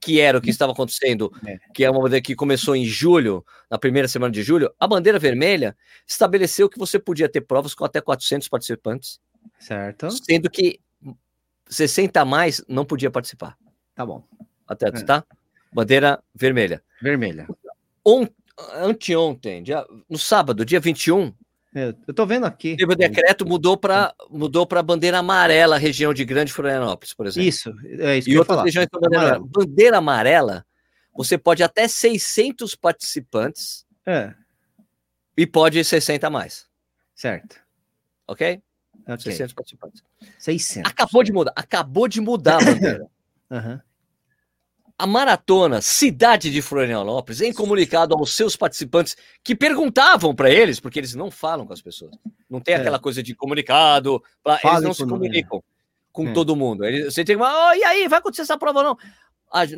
que 0.00 0.20
era 0.20 0.38
o 0.38 0.40
que 0.40 0.50
estava 0.50 0.72
acontecendo, 0.72 1.32
é. 1.46 1.58
que 1.72 1.84
é 1.84 1.90
uma 1.90 2.00
bandeira 2.00 2.22
que 2.22 2.34
começou 2.34 2.76
em 2.76 2.84
julho, 2.84 3.44
na 3.70 3.78
primeira 3.78 4.08
semana 4.08 4.32
de 4.32 4.42
julho, 4.42 4.72
a 4.78 4.86
bandeira 4.86 5.18
vermelha 5.18 5.76
estabeleceu 6.06 6.68
que 6.68 6.78
você 6.78 6.98
podia 6.98 7.28
ter 7.28 7.40
provas 7.40 7.74
com 7.74 7.84
até 7.84 8.00
400 8.00 8.48
participantes. 8.48 9.20
Certo. 9.58 10.10
Sendo 10.10 10.50
que 10.50 10.80
60 11.68 12.20
a 12.20 12.24
mais 12.24 12.62
não 12.68 12.84
podia 12.84 13.10
participar. 13.10 13.56
Tá 13.94 14.04
bom. 14.04 14.24
Até, 14.66 14.88
é. 14.88 14.90
tá? 15.04 15.24
Bandeira 15.72 16.22
vermelha. 16.34 16.82
Vermelha. 17.00 17.46
Ont, 18.04 18.30
anteontem, 18.74 19.62
dia, 19.62 19.84
no 20.08 20.18
sábado, 20.18 20.64
dia 20.64 20.80
21, 20.80 21.32
é, 21.74 21.94
eu 22.06 22.14
tô 22.14 22.24
vendo 22.24 22.46
aqui. 22.46 22.76
O 22.82 22.94
decreto 22.94 23.46
mudou 23.46 23.76
para 23.76 24.14
mudou 24.30 24.66
para 24.66 24.82
bandeira 24.82 25.18
amarela, 25.18 25.76
região 25.76 26.14
de 26.14 26.24
Grande 26.24 26.52
Florianópolis, 26.52 27.12
por 27.12 27.26
exemplo. 27.26 27.48
Isso, 27.48 27.74
é 27.84 28.18
isso 28.18 28.30
e 28.30 28.38
outras 28.38 28.62
regiões 28.62 28.88
com 28.90 28.98
bandeira 28.98 29.24
amarela. 29.24 29.46
Bandeira 29.46 29.98
amarela, 29.98 30.66
você 31.14 31.36
pode 31.36 31.62
até 31.62 31.86
600 31.86 32.74
participantes. 32.74 33.84
É. 34.06 34.32
E 35.36 35.46
pode 35.46 35.84
60 35.84 36.26
a 36.26 36.30
mais. 36.30 36.66
Certo. 37.14 37.60
Ok? 38.26 38.62
okay. 39.02 39.18
600 39.18 39.52
participantes. 39.52 40.02
600. 40.38 40.90
Acabou 40.90 41.22
de 41.22 41.32
mudar. 41.32 41.52
Acabou 41.54 42.08
de 42.08 42.20
mudar 42.20 42.62
a 42.62 42.64
bandeira. 42.64 43.06
uhum. 43.50 43.80
A 44.98 45.06
maratona 45.06 45.82
Cidade 45.82 46.50
de 46.50 46.62
Florianópolis, 46.62 47.40
em 47.42 47.52
comunicado 47.52 48.14
aos 48.14 48.34
seus 48.34 48.56
participantes 48.56 49.16
que 49.44 49.54
perguntavam 49.54 50.34
para 50.34 50.50
eles, 50.50 50.80
porque 50.80 50.98
eles 50.98 51.14
não 51.14 51.30
falam 51.30 51.66
com 51.66 51.72
as 51.72 51.82
pessoas. 51.82 52.16
Não 52.48 52.60
tem 52.60 52.74
é. 52.74 52.78
aquela 52.78 52.98
coisa 52.98 53.22
de 53.22 53.34
comunicado, 53.34 54.22
pra, 54.42 54.58
eles 54.64 54.82
não 54.82 54.94
se 54.94 55.04
comunicam. 55.06 55.62
com 56.12 56.28
é. 56.28 56.32
todo 56.32 56.56
mundo. 56.56 56.84
Você 57.04 57.24
tem 57.24 57.36
uma, 57.36 57.70
oh, 57.70 57.74
e 57.74 57.84
aí, 57.84 58.08
vai 58.08 58.18
acontecer 58.18 58.42
essa 58.42 58.56
prova 58.56 58.78
ou 58.78 58.84
não? 58.84 58.98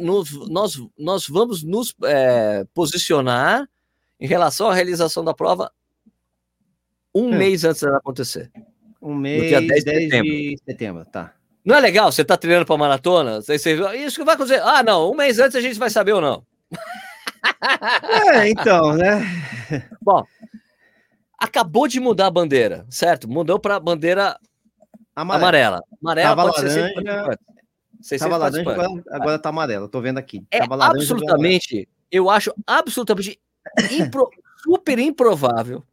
nós, 0.00 0.32
nós, 0.48 0.82
nós 0.98 1.28
vamos 1.28 1.62
nos 1.62 1.94
é, 2.04 2.64
posicionar 2.72 3.68
em 4.18 4.26
relação 4.26 4.70
à 4.70 4.74
realização 4.74 5.24
da 5.24 5.34
prova 5.34 5.70
um 7.14 7.32
é. 7.34 7.38
mês 7.38 7.64
antes 7.64 7.82
dela 7.82 7.98
acontecer. 7.98 8.50
Um 9.00 9.14
mês, 9.14 9.48
dia 9.48 9.60
10 9.60 9.84
de 9.84 9.90
setembro. 9.90 10.24
de 10.24 10.58
setembro, 10.64 11.04
tá. 11.04 11.34
Não 11.64 11.76
é 11.76 11.80
legal? 11.80 12.10
Você 12.10 12.24
tá 12.24 12.36
treinando 12.36 12.66
para 12.66 12.76
maratona? 12.76 13.40
Você, 13.42 13.56
isso 13.96 14.18
que 14.18 14.24
vai 14.24 14.34
acontecer. 14.34 14.62
Ah, 14.62 14.82
não, 14.82 15.10
um 15.10 15.14
mês 15.14 15.38
antes 15.38 15.56
a 15.56 15.60
gente 15.60 15.78
vai 15.78 15.90
saber 15.90 16.12
ou 16.12 16.20
não. 16.20 16.44
É, 18.34 18.48
então, 18.48 18.94
né? 18.94 19.20
Bom, 20.00 20.24
acabou 21.38 21.86
de 21.86 22.00
mudar 22.00 22.26
a 22.26 22.30
bandeira, 22.30 22.86
certo? 22.88 23.28
Mudou 23.28 23.58
para 23.58 23.78
bandeira 23.78 24.38
amarela. 25.14 25.46
Amarela, 25.46 25.82
amarela 26.02 26.28
Tava 26.28 26.42
pode 26.52 26.66
laranja, 26.66 27.38
ser 28.00 28.18
Tava 28.18 28.36
laranja, 28.36 28.70
agora, 28.70 28.88
agora 29.10 29.38
tá 29.38 29.48
amarela. 29.48 29.88
Tô 29.88 30.00
vendo 30.00 30.18
aqui. 30.18 30.44
É 30.50 30.64
laranja, 30.64 30.86
absolutamente, 30.86 31.88
eu 32.10 32.30
acho 32.30 32.52
absolutamente 32.66 33.38
impro, 33.92 34.28
super 34.62 34.98
improvável 34.98 35.84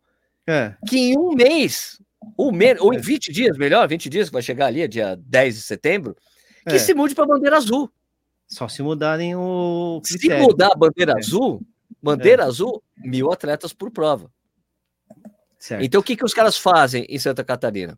é. 0.48 0.74
que 0.88 0.98
em 0.98 1.18
um 1.18 1.34
mês, 1.34 2.00
um 2.38 2.52
mês, 2.52 2.80
ou 2.80 2.94
em 2.94 2.98
20 2.98 3.30
é. 3.30 3.34
dias, 3.34 3.58
melhor, 3.58 3.88
20 3.88 4.10
dias, 4.10 4.30
que 4.30 4.34
vai 4.34 4.42
chegar 4.42 4.68
ali, 4.68 4.88
dia 4.88 5.16
10 5.16 5.56
de 5.56 5.62
setembro, 5.62 6.16
que 6.68 6.76
é. 6.76 6.80
se 6.80 6.94
mude 6.94 7.16
para 7.16 7.26
bandeira 7.26 7.58
azul. 7.58 7.92
Só 8.48 8.68
se 8.68 8.84
mudarem 8.84 9.36
o. 9.36 10.02
Critério. 10.06 10.44
Se 10.44 10.48
mudar 10.48 10.72
a 10.74 10.76
bandeira 10.76 11.14
é. 11.14 11.20
azul, 11.20 11.62
bandeira 12.02 12.44
é. 12.44 12.46
azul, 12.46 12.84
mil 12.98 13.32
atletas 13.32 13.74
por 13.74 13.92
prova. 13.92 14.32
Certo. 15.58 15.84
Então 15.84 16.02
o 16.02 16.04
que, 16.04 16.16
que 16.16 16.26
os 16.26 16.34
caras 16.34 16.58
fazem 16.58 17.06
em 17.10 17.18
Santa 17.18 17.44
Catarina? 17.44 17.98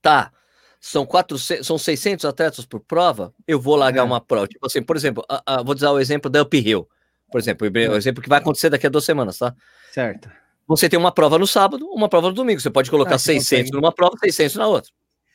Tá, 0.00 0.32
são, 0.80 1.04
400, 1.04 1.66
são 1.66 1.76
600 1.76 2.24
atletas 2.24 2.64
por 2.64 2.80
prova, 2.80 3.34
eu 3.46 3.60
vou 3.60 3.76
largar 3.76 4.00
é. 4.00 4.04
uma 4.04 4.20
prova. 4.20 4.48
Tipo 4.48 4.66
assim, 4.66 4.82
por 4.82 4.96
exemplo, 4.96 5.22
a, 5.28 5.42
a, 5.46 5.62
vou 5.62 5.74
dar 5.74 5.92
o 5.92 6.00
exemplo 6.00 6.30
da 6.30 6.42
Uphill. 6.42 6.88
Por 7.30 7.38
exemplo, 7.38 7.68
o 7.68 7.96
exemplo 7.96 8.22
que 8.22 8.28
vai 8.28 8.38
acontecer 8.38 8.70
daqui 8.70 8.86
a 8.86 8.90
duas 8.90 9.04
semanas, 9.04 9.38
tá? 9.38 9.54
Certo. 9.92 10.30
Você 10.70 10.88
tem 10.88 10.96
uma 10.96 11.10
prova 11.10 11.36
no 11.36 11.48
sábado, 11.48 11.84
uma 11.90 12.08
prova 12.08 12.28
no 12.28 12.32
domingo. 12.32 12.60
Você 12.60 12.70
pode 12.70 12.88
colocar 12.88 13.16
ah, 13.16 13.18
600 13.18 13.72
numa 13.72 13.90
prova, 13.90 14.16
600 14.16 14.54
na 14.54 14.68
outra. 14.68 14.92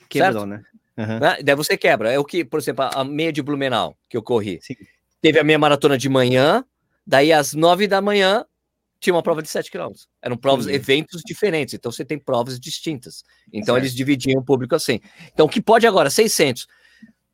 Quebrou, 0.07 0.31
certo? 0.31 0.45
né? 0.45 0.63
Uhum. 0.97 1.19
né? 1.19 1.37
Daí 1.43 1.55
você 1.55 1.75
quebra. 1.75 2.09
É 2.09 2.17
o 2.17 2.23
que, 2.23 2.45
por 2.45 2.57
exemplo, 2.57 2.85
a, 2.85 3.03
meia 3.03 3.33
de 3.33 3.41
Blumenau 3.41 3.97
que 4.07 4.15
eu 4.15 4.23
corri. 4.23 4.59
Sim. 4.61 4.75
Teve 5.21 5.37
a 5.37 5.43
meia 5.43 5.59
maratona 5.59 5.97
de 5.97 6.07
manhã, 6.07 6.63
daí 7.05 7.33
às 7.33 7.53
nove 7.53 7.85
da 7.85 8.01
manhã 8.01 8.45
tinha 8.97 9.13
uma 9.13 9.21
prova 9.21 9.41
de 9.41 9.49
7 9.49 9.69
km. 9.69 9.91
Eram 10.21 10.37
provas, 10.37 10.67
Sim. 10.67 10.71
eventos 10.71 11.21
diferentes, 11.25 11.73
então 11.73 11.91
você 11.91 12.05
tem 12.05 12.17
provas 12.17 12.57
distintas. 12.57 13.21
Então 13.51 13.75
certo. 13.75 13.83
eles 13.83 13.93
dividiam 13.93 14.39
o 14.39 14.45
público 14.45 14.73
assim. 14.73 15.01
Então 15.33 15.47
o 15.47 15.49
que 15.49 15.61
pode 15.61 15.85
agora? 15.85 16.09
600. 16.09 16.65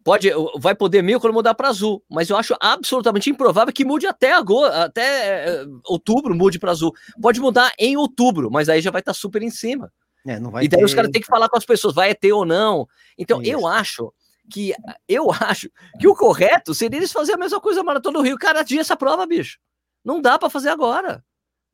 Pode, 0.04 0.30
vai 0.58 0.74
poder 0.74 1.04
mil 1.04 1.20
quando 1.20 1.34
mudar 1.34 1.54
para 1.54 1.70
azul, 1.70 2.04
mas 2.10 2.30
eu 2.30 2.36
acho 2.36 2.56
absolutamente 2.60 3.30
improvável 3.30 3.72
que 3.72 3.86
mude 3.86 4.08
até 4.08 4.34
agora, 4.34 4.86
até 4.86 5.64
uh, 5.64 5.82
outubro 5.86 6.34
mude 6.34 6.58
para 6.58 6.72
azul. 6.72 6.91
Pode 7.22 7.39
mudar 7.39 7.72
em 7.78 7.95
outubro, 7.95 8.49
mas 8.49 8.68
aí 8.68 8.82
já 8.82 8.89
vai 8.89 9.02
estar 9.02 9.14
tá 9.14 9.18
super 9.20 9.43
em 9.43 9.52
cima. 9.52 9.91
É, 10.26 10.38
e 10.64 10.68
daí 10.68 10.80
ter... 10.80 10.86
os 10.86 10.93
caras 10.93 11.12
têm 11.12 11.22
que 11.22 11.28
falar 11.28 11.49
com 11.49 11.58
as 11.58 11.66
pessoas, 11.66 11.93
vai 11.93 12.14
ter 12.16 12.32
ou 12.34 12.45
não. 12.45 12.88
Então 13.18 13.43
eu 13.43 13.68
acho 13.68 14.12
que 14.52 14.74
eu 15.08 15.32
acho 15.39 15.70
que 15.99 16.08
o 16.08 16.16
correto 16.16 16.74
seria 16.74 16.97
eles 16.97 17.12
fazerem 17.12 17.39
a 17.39 17.43
mesma 17.43 17.60
coisa 17.60 17.84
maratona 17.84 18.18
do 18.20 18.24
Rio. 18.24 18.38
Cara, 18.38 18.64
dia 18.64 18.82
essa 18.82 18.95
prova, 18.95 19.26
bicho. 19.26 19.60
Não 20.04 20.22
dá 20.22 20.38
para 20.39 20.49
fazer 20.49 20.70
agora. 20.70 21.24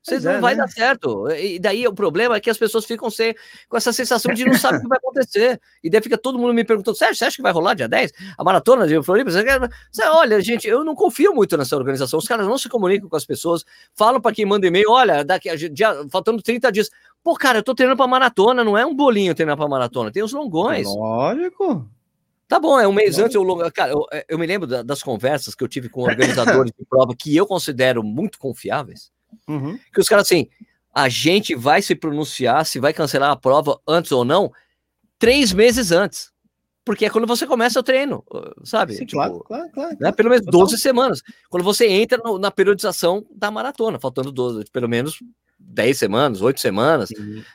Vocês 0.08 0.24
não 0.24 0.32
é, 0.32 0.40
vai 0.40 0.56
né? 0.56 0.62
dar 0.62 0.70
certo. 0.70 1.30
E 1.32 1.60
daí 1.60 1.86
o 1.86 1.94
problema 1.94 2.38
é 2.38 2.40
que 2.40 2.50
as 2.50 2.58
pessoas 2.58 2.86
ficam 2.86 3.10
sem, 3.10 3.36
com 3.68 3.76
essa 3.76 3.92
sensação 3.92 4.34
de 4.34 4.46
não 4.46 4.54
saber 4.54 4.78
o 4.78 4.82
que 4.82 4.88
vai 4.88 4.98
acontecer. 4.98 5.60
E 5.84 5.90
daí 5.90 6.02
fica 6.02 6.18
todo 6.18 6.40
mundo 6.40 6.54
me 6.54 6.64
perguntando: 6.64 6.96
Sérgio, 6.96 7.16
você 7.16 7.26
acha 7.26 7.36
que 7.36 7.42
vai 7.42 7.52
rolar 7.52 7.74
dia 7.74 7.90
10? 7.90 8.14
A 8.38 8.44
maratona 8.44 8.88
de 8.88 9.02
Floripa? 9.04 9.30
Você 9.30 9.44
quer... 9.44 9.60
olha, 10.06 10.40
gente, 10.42 10.66
eu 10.66 10.84
não 10.84 10.96
confio 10.96 11.34
muito 11.34 11.58
nessa 11.58 11.76
organização. 11.76 12.20
Os 12.20 12.28
caras 12.28 12.48
não 12.48 12.58
se 12.58 12.70
comunicam 12.70 13.10
com 13.10 13.18
as 13.18 13.26
pessoas, 13.26 13.66
falam 13.94 14.22
para 14.22 14.34
quem 14.34 14.46
manda 14.46 14.66
e-mail: 14.66 14.90
olha, 14.90 15.26
daqui 15.26 15.50
a 15.50 15.56
dia, 15.56 16.08
faltando 16.10 16.42
30 16.42 16.72
dias. 16.72 16.90
Pô, 17.22 17.36
cara, 17.36 17.60
eu 17.60 17.64
tô 17.64 17.76
treinando 17.76 17.98
para 17.98 18.08
maratona, 18.08 18.64
não 18.64 18.78
é 18.78 18.86
um 18.86 18.96
bolinho 18.96 19.36
treinar 19.36 19.58
para 19.58 19.68
maratona, 19.68 20.10
tem 20.10 20.24
os 20.24 20.32
longões. 20.32 20.88
Lógico. 20.88 21.86
Tá 22.48 22.58
bom, 22.62 22.80
é 22.80 22.88
um 22.88 22.94
mês 22.94 23.20
antes. 23.20 23.36
Eu, 23.36 23.46
cara, 23.74 23.92
eu, 23.92 24.06
eu 24.30 24.40
me 24.40 24.48
lembro 24.48 24.66
das 24.66 25.04
conversas 25.04 25.54
que 25.54 25.62
eu 25.62 25.68
tive 25.68 25.90
com 25.90 26.04
organizadores 26.04 26.72
de 26.72 26.86
prova 26.86 27.14
que 27.14 27.36
eu 27.36 27.46
considero 27.46 28.02
muito 28.02 28.40
confiáveis 28.40 29.12
Uhum. 29.48 29.80
Que 29.94 30.02
os 30.02 30.08
caras 30.08 30.26
assim, 30.26 30.48
a 30.94 31.10
gente 31.10 31.56
vai 31.56 31.82
se 31.82 31.96
pronunciar 31.96 32.66
se 32.66 32.80
vai 32.80 32.94
cancelar 32.94 33.32
a 33.32 33.36
prova 33.36 33.80
antes 33.88 34.12
ou 34.12 34.26
não, 34.26 34.52
três 35.20 35.54
meses 35.54 35.92
antes. 35.92 36.32
Porque 36.84 37.06
é 37.06 37.10
quando 37.10 37.28
você 37.28 37.46
começa 37.46 37.80
o 37.80 37.84
treino, 37.84 38.24
sabe? 38.64 38.94
Sim, 38.94 39.06
tipo, 39.06 39.22
claro, 39.22 39.44
claro, 39.46 39.70
claro, 39.74 39.98
né? 40.00 40.12
Pelo 40.14 40.30
menos 40.30 40.46
12 40.46 40.78
semanas. 40.78 41.22
Quando 41.50 41.64
você 41.64 41.86
entra 41.86 42.18
no, 42.24 42.40
na 42.40 42.50
periodização 42.50 43.26
da 43.30 43.52
maratona, 43.52 44.00
faltando 44.00 44.32
12, 44.32 44.72
pelo 44.72 44.88
menos 44.88 45.20
10 45.70 45.98
semanas, 45.98 46.42
8 46.42 46.60
semanas, 46.62 47.10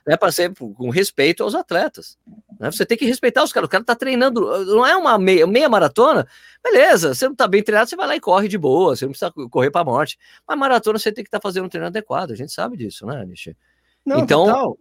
né, 0.06 0.16
para 0.18 0.30
ser 0.30 0.52
com 0.54 0.90
respeito 0.90 1.42
aos 1.42 1.54
atletas. 1.54 2.18
Né? 2.60 2.70
Você 2.70 2.84
tem 2.84 2.96
que 2.96 3.06
respeitar 3.06 3.42
os 3.42 3.52
caras. 3.52 3.66
O 3.66 3.70
cara 3.70 3.82
tá 3.82 3.96
treinando, 3.96 4.40
não 4.66 4.86
é 4.86 4.94
uma 4.94 5.18
meia, 5.18 5.46
meia 5.46 5.68
maratona, 5.68 6.28
beleza, 6.62 7.14
você 7.14 7.26
não 7.26 7.34
tá 7.34 7.48
bem 7.48 7.62
treinado, 7.62 7.88
você 7.88 7.96
vai 7.96 8.06
lá 8.06 8.14
e 8.14 8.20
corre 8.20 8.48
de 8.48 8.58
boa, 8.58 8.94
você 8.94 9.06
não 9.06 9.12
precisa 9.12 9.32
correr 9.50 9.70
para 9.70 9.84
morte. 9.84 10.18
Mas 10.46 10.58
maratona 10.58 10.98
você 10.98 11.10
tem 11.10 11.24
que 11.24 11.28
estar 11.28 11.40
tá 11.40 11.42
fazendo 11.42 11.64
um 11.64 11.68
treino 11.68 11.86
adequado, 11.86 12.32
a 12.32 12.36
gente 12.36 12.52
sabe 12.52 12.76
disso, 12.76 13.06
né, 13.06 13.24
Nishi? 13.24 13.56
Não, 14.04 14.18
então, 14.18 14.46
total. 14.46 14.78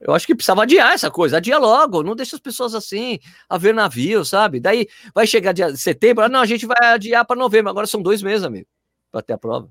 eu 0.00 0.12
acho 0.12 0.26
que 0.26 0.34
precisava 0.34 0.64
adiar 0.64 0.92
essa 0.92 1.10
coisa, 1.10 1.36
adia 1.36 1.58
logo, 1.58 2.02
não 2.02 2.16
deixa 2.16 2.34
as 2.34 2.42
pessoas 2.42 2.74
assim, 2.74 3.20
a 3.48 3.56
ver 3.56 3.72
navio, 3.72 4.24
sabe? 4.24 4.58
Daí 4.58 4.88
vai 5.14 5.28
chegar 5.28 5.52
dia 5.52 5.70
de 5.70 5.78
setembro, 5.78 6.24
ah, 6.24 6.28
não, 6.28 6.40
a 6.40 6.46
gente 6.46 6.66
vai 6.66 6.92
adiar 6.92 7.24
para 7.24 7.36
novembro, 7.36 7.70
agora 7.70 7.86
são 7.86 8.02
dois 8.02 8.20
meses, 8.20 8.44
amigo, 8.44 8.66
para 9.12 9.22
ter 9.22 9.34
a 9.34 9.38
prova. 9.38 9.70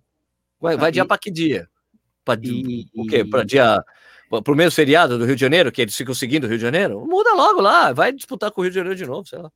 Vai, 0.60 0.78
vai 0.78 0.88
adiar 0.88 1.06
para 1.06 1.18
que 1.18 1.30
dia? 1.30 1.68
Para 2.24 2.40
o 2.40 3.06
quê? 3.06 3.26
Para 3.26 3.44
dia 3.44 3.84
para 4.42 4.54
o 4.54 4.56
mesmo 4.58 4.72
feriado 4.72 5.20
do 5.20 5.26
Rio 5.26 5.36
de 5.36 5.42
Janeiro, 5.42 5.72
que 5.72 5.82
eles 5.82 5.96
ficam 5.96 6.16
seguindo 6.16 6.46
o 6.46 6.48
Rio 6.48 6.58
de 6.58 6.64
Janeiro, 6.64 7.06
muda 7.06 7.36
logo 7.36 7.62
lá, 7.62 7.94
vai 7.94 8.12
disputar 8.12 8.50
com 8.52 8.62
o 8.62 8.64
Rio 8.64 8.72
de 8.72 8.78
Janeiro 8.78 8.98
de 8.98 9.06
novo, 9.06 9.28
sei 9.28 9.40
lá. 9.40 9.52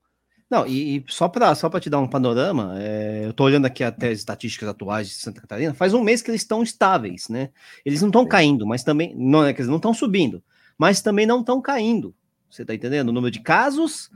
Não, 0.49 0.65
e, 0.65 0.97
e 0.97 1.05
só 1.07 1.28
para 1.28 1.53
só 1.55 1.70
te 1.80 1.89
dar 1.89 1.99
um 1.99 2.07
panorama, 2.07 2.74
é, 2.78 3.26
eu 3.26 3.32
estou 3.32 3.47
olhando 3.47 3.65
aqui 3.65 3.84
até 3.84 4.09
as 4.09 4.20
estatísticas 4.20 4.70
atuais 4.70 5.07
de 5.07 5.15
Santa 5.15 5.41
Catarina, 5.41 5.74
faz 5.74 5.93
um 5.93 6.01
mês 6.01 6.22
que 6.22 6.32
eles 6.32 6.41
estão 6.41 6.63
estáveis, 6.63 7.28
né? 7.28 7.49
Eles 7.84 8.01
não 8.01 8.07
estão 8.07 8.26
caindo, 8.26 8.65
mas 8.65 8.84
também, 8.84 9.13
não 9.15 9.43
é 9.43 9.53
que 9.53 9.59
eles 9.59 9.70
não 9.70 9.76
estão 9.76 9.93
subindo, 9.93 10.41
mas 10.78 11.01
também 11.01 11.26
não 11.26 11.41
estão 11.41 11.61
caindo. 11.61 12.15
Você 12.49 12.61
está 12.61 12.74
entendendo? 12.74 13.09
O 13.09 13.11
número 13.11 13.32
de 13.32 13.41
casos 13.41 14.09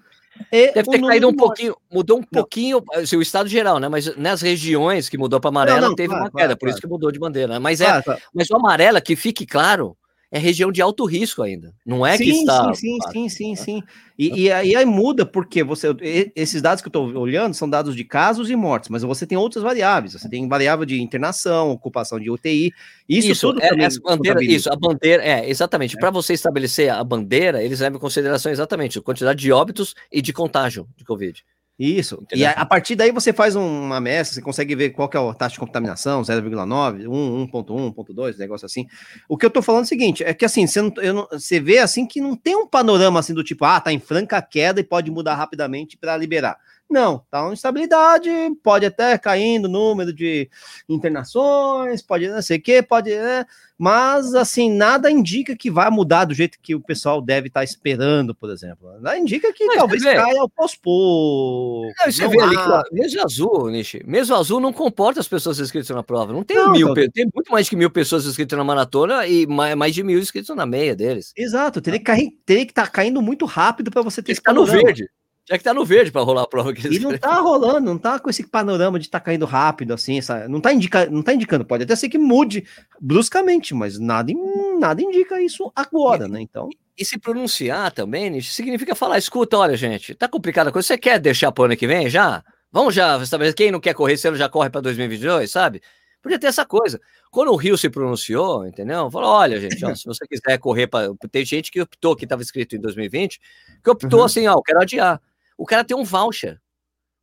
Deve 0.52 0.84
ter 0.84 1.02
caído 1.02 1.28
um 1.28 1.36
pouquinho, 1.36 1.76
mudou 1.92 2.18
um 2.18 2.22
não. 2.22 2.28
pouquinho 2.28 2.84
assim, 2.94 3.16
o 3.16 3.22
estado 3.22 3.48
geral, 3.48 3.80
né? 3.80 3.88
Mas 3.90 4.16
nas 4.16 4.42
regiões 4.42 5.10
que 5.10 5.18
mudou 5.18 5.40
para 5.40 5.50
amarela, 5.50 5.82
não, 5.82 5.90
não, 5.90 5.96
teve 5.96 6.10
claro, 6.10 6.24
uma 6.24 6.32
queda, 6.32 6.40
claro, 6.40 6.58
por 6.58 6.66
claro. 6.66 6.72
isso 6.72 6.82
que 6.82 6.88
mudou 6.88 7.12
de 7.12 7.20
bandeira. 7.20 7.54
Né? 7.54 7.60
Mas, 7.60 7.82
é, 7.82 8.04
mas 8.34 8.50
o 8.50 8.56
amarela, 8.56 9.02
que 9.02 9.16
fique 9.16 9.46
claro, 9.46 9.96
é 10.32 10.40
região 10.40 10.72
de 10.72 10.82
alto 10.82 11.04
risco 11.04 11.44
ainda. 11.44 11.74
Não 11.86 12.06
é 12.06 12.16
sim, 12.16 12.24
que 12.24 12.30
está. 12.32 12.74
Sim, 12.74 12.98
sim, 13.02 13.12
sim, 13.12 13.30
sim, 13.30 13.56
sim. 13.56 13.84
E, 14.18 14.44
e, 14.44 14.52
aí, 14.52 14.76
aí 14.76 14.86
muda, 14.86 15.26
porque 15.26 15.62
você. 15.62 15.88
Esses 16.36 16.62
dados 16.62 16.82
que 16.82 16.88
eu 16.88 16.90
estou 16.90 17.22
olhando 17.22 17.54
são 17.54 17.70
dados 17.70 17.96
de 17.96 18.06
casos 18.06 18.50
e 18.50 18.56
mortes, 18.56 18.90
mas 18.90 19.04
você 19.04 19.28
tem 19.28 19.38
outras 19.38 19.62
variáveis. 19.62 20.14
Você 20.14 20.30
tem 20.30 20.48
variável 20.48 20.86
de 20.86 21.02
internação, 21.02 21.72
ocupação 21.72 22.18
de 22.18 22.32
UTI. 22.32 22.72
Isso, 23.10 23.30
isso 23.30 23.48
tudo 23.48 23.62
é, 23.62 23.70
também. 23.70 23.90
Bandeira, 24.02 24.44
isso, 24.44 24.72
a 24.72 24.76
bandeira, 24.76 25.22
é, 25.22 25.50
exatamente. 25.50 25.98
É. 25.98 26.00
Para 26.00 26.12
você 26.12 26.34
estabelecer 26.34 26.90
a 26.90 27.04
bandeira, 27.04 27.62
eles 27.62 27.82
levam 27.82 27.98
em 27.98 28.02
consideração 28.02 28.52
exatamente 28.52 29.00
a 29.00 29.02
quantidade 29.02 29.40
de 29.40 29.52
óbitos 29.52 29.94
e 30.10 30.22
de 30.22 30.32
contágio 30.32 30.88
de 30.96 31.04
Covid. 31.04 31.44
Isso. 31.82 32.20
Entendeu? 32.22 32.44
E 32.44 32.46
a, 32.46 32.52
a, 32.52 32.66
partir 32.66 32.96
daí 32.96 33.12
você 33.12 33.34
faz 33.34 33.56
uma 33.56 34.00
mestra, 34.00 34.36
você 34.36 34.42
consegue 34.42 34.76
ver 34.76 34.92
qual 34.92 35.10
que 35.10 35.18
é 35.18 35.20
a 35.20 35.34
taxa 35.34 35.54
de 35.54 35.60
contaminação, 35.60 36.22
0,9, 36.22 37.08
1, 37.08 37.48
1.1, 37.48 37.96
1.2, 37.96 38.38
negócio 38.38 38.68
assim. 38.68 38.86
O 39.28 39.36
que 39.36 39.48
eu 39.48 39.50
tô 39.50 39.64
falando 39.64 39.82
é 39.82 39.86
o 39.86 39.88
seguinte, 39.88 40.24
é 40.24 40.32
que 40.32 40.46
assim, 40.46 40.68
você, 40.68 40.80
não, 40.80 40.92
não, 40.92 41.28
você 41.32 41.60
vê 41.60 41.80
assim 41.80 42.06
que 42.06 42.22
não 42.22 42.36
tem 42.36 42.56
um 42.56 42.68
panorama 42.68 43.20
assim 43.20 43.34
do 43.34 43.44
tipo, 43.44 43.66
ah, 43.66 43.80
tá 43.80 43.92
em 43.92 44.00
franca 44.00 44.40
queda 44.44 44.80
e 44.80 44.84
pode 44.84 45.10
mudar 45.10 45.34
rapidamente 45.34 45.98
para 45.98 46.16
liberar. 46.16 46.56
Não, 46.92 47.26
tá 47.32 47.44
uma 47.44 47.54
instabilidade, 47.54 48.30
pode 48.62 48.86
até 48.86 49.18
caindo 49.18 49.66
o 49.66 49.70
número 49.70 50.12
de 50.12 50.50
internações, 50.90 52.02
pode 52.02 52.28
não 52.28 52.42
sei 52.42 52.58
o 52.58 52.62
que, 52.62 52.84
pode, 52.84 53.16
né? 53.16 53.46
mas 53.82 54.36
assim, 54.36 54.72
nada 54.72 55.10
indica 55.10 55.56
que 55.56 55.72
vai 55.72 55.90
mudar 55.90 56.26
do 56.26 56.36
jeito 56.36 56.60
que 56.62 56.76
o 56.76 56.80
pessoal 56.80 57.20
deve 57.20 57.48
estar 57.48 57.62
tá 57.62 57.64
esperando, 57.64 58.36
por 58.36 58.52
exemplo. 58.52 58.92
Nada 59.00 59.18
indica 59.18 59.52
que 59.52 59.66
mas 59.66 59.78
talvez 59.78 60.04
caia 60.04 60.40
ao 60.40 60.48
pospor. 60.50 61.92
você 62.06 62.28
vê 62.28 62.42
ali, 62.42 62.56
claro, 62.56 62.88
mesmo 62.92 63.24
azul, 63.24 63.72
Nishi, 63.72 64.04
mesmo 64.06 64.36
azul 64.36 64.60
não 64.60 64.72
comporta 64.72 65.20
as 65.20 65.28
pessoas 65.28 65.60
inscritas 65.60 65.96
na 65.96 66.04
prova. 66.04 66.32
Não 66.32 66.44
tem 66.44 66.58
não, 66.58 66.72
mil, 66.74 66.88
não. 66.90 66.94
tem 66.94 67.28
muito 67.34 67.52
mais 67.52 67.68
que 67.68 67.76
mil 67.76 67.90
pessoas 67.90 68.26
inscritas 68.26 68.56
na 68.56 68.64
maratona 68.64 69.26
e 69.26 69.48
mais, 69.48 69.74
mais 69.76 69.96
de 69.96 70.04
mil 70.04 70.20
inscritos 70.20 70.56
na 70.56 70.66
meia 70.68 70.96
deles. 70.96 71.34
Exato, 71.36 71.82
teria 71.82 72.00
que, 72.00 72.06
cair, 72.06 72.32
teria 72.46 72.66
que 72.66 72.72
estar 72.74 72.86
tá 72.86 72.92
caindo 72.92 73.20
muito 73.20 73.46
rápido 73.46 73.90
para 73.90 74.02
você 74.02 74.22
ter 74.22 74.34
que 74.34 74.40
estar 74.42 74.54
no 74.54 74.66
verde. 74.66 75.10
Já 75.52 75.58
que 75.58 75.64
tá 75.66 75.74
no 75.74 75.84
verde 75.84 76.14
para 76.14 76.22
rolar 76.22 76.44
a 76.44 76.48
prova. 76.48 76.74
Que 76.74 76.88
e 76.88 76.98
não 76.98 77.18
tá 77.18 77.36
rolando, 77.42 77.82
não 77.82 77.98
tá 77.98 78.18
com 78.18 78.30
esse 78.30 78.48
panorama 78.48 78.98
de 78.98 79.10
tá 79.10 79.20
caindo 79.20 79.46
rápido, 79.46 79.94
assim, 79.94 80.18
essa, 80.18 80.48
não, 80.48 80.62
tá 80.62 80.72
indica, 80.72 81.08
não 81.08 81.22
tá 81.22 81.34
indicando, 81.34 81.66
pode 81.66 81.84
até 81.84 81.94
ser 81.94 82.08
que 82.08 82.18
mude 82.18 82.64
bruscamente, 83.02 83.74
mas 83.74 84.00
nada, 84.00 84.32
nada 84.80 85.02
indica 85.02 85.42
isso 85.42 85.70
agora, 85.76 86.26
né? 86.30 86.40
Então. 86.40 86.70
E 86.98 87.04
se 87.04 87.20
pronunciar 87.20 87.92
também, 87.92 88.40
significa 88.40 88.96
falar, 88.96 89.18
escuta, 89.18 89.58
olha, 89.58 89.76
gente, 89.76 90.16
tá 90.16 90.26
complicada 90.26 90.70
a 90.70 90.74
coisa, 90.74 90.88
você 90.88 90.98
quer 90.98 91.20
deixar 91.20 91.52
pro 91.52 91.66
ano 91.66 91.76
que 91.76 91.86
vem 91.86 92.10
já? 92.10 92.42
Vamos 92.72 92.96
já 92.96 93.22
estabelecer, 93.22 93.56
quem 93.56 93.72
não 93.72 93.82
quer 93.82 93.94
correr 93.94 94.14
esse 94.14 94.30
ano 94.30 94.38
já 94.38 94.48
corre 94.48 94.70
para 94.70 94.80
2022, 94.80 95.52
sabe? 95.52 95.82
Podia 96.22 96.40
ter 96.40 96.48
essa 96.48 96.66
coisa. 96.66 97.02
Quando 97.30 97.52
o 97.52 97.58
Rio 97.58 97.78
se 97.78 97.90
pronunciou, 97.90 98.66
entendeu? 98.66 99.12
Falou: 99.12 99.32
olha, 99.32 99.60
gente, 99.60 99.84
ó, 99.84 99.94
se 99.96 100.06
você 100.06 100.26
quiser 100.28 100.58
correr 100.60 100.88
para. 100.88 101.12
Tem 101.30 101.44
gente 101.44 101.72
que 101.72 101.82
optou, 101.82 102.16
que 102.16 102.24
estava 102.24 102.42
escrito 102.42 102.76
em 102.76 102.80
2020, 102.80 103.42
que 103.84 103.90
optou 103.90 104.20
uhum. 104.20 104.26
assim: 104.26 104.48
ó, 104.48 104.54
eu 104.54 104.62
quero 104.62 104.82
adiar. 104.82 105.20
O 105.62 105.66
cara 105.68 105.84
tem 105.84 105.96
um 105.96 106.04
voucher. 106.04 106.60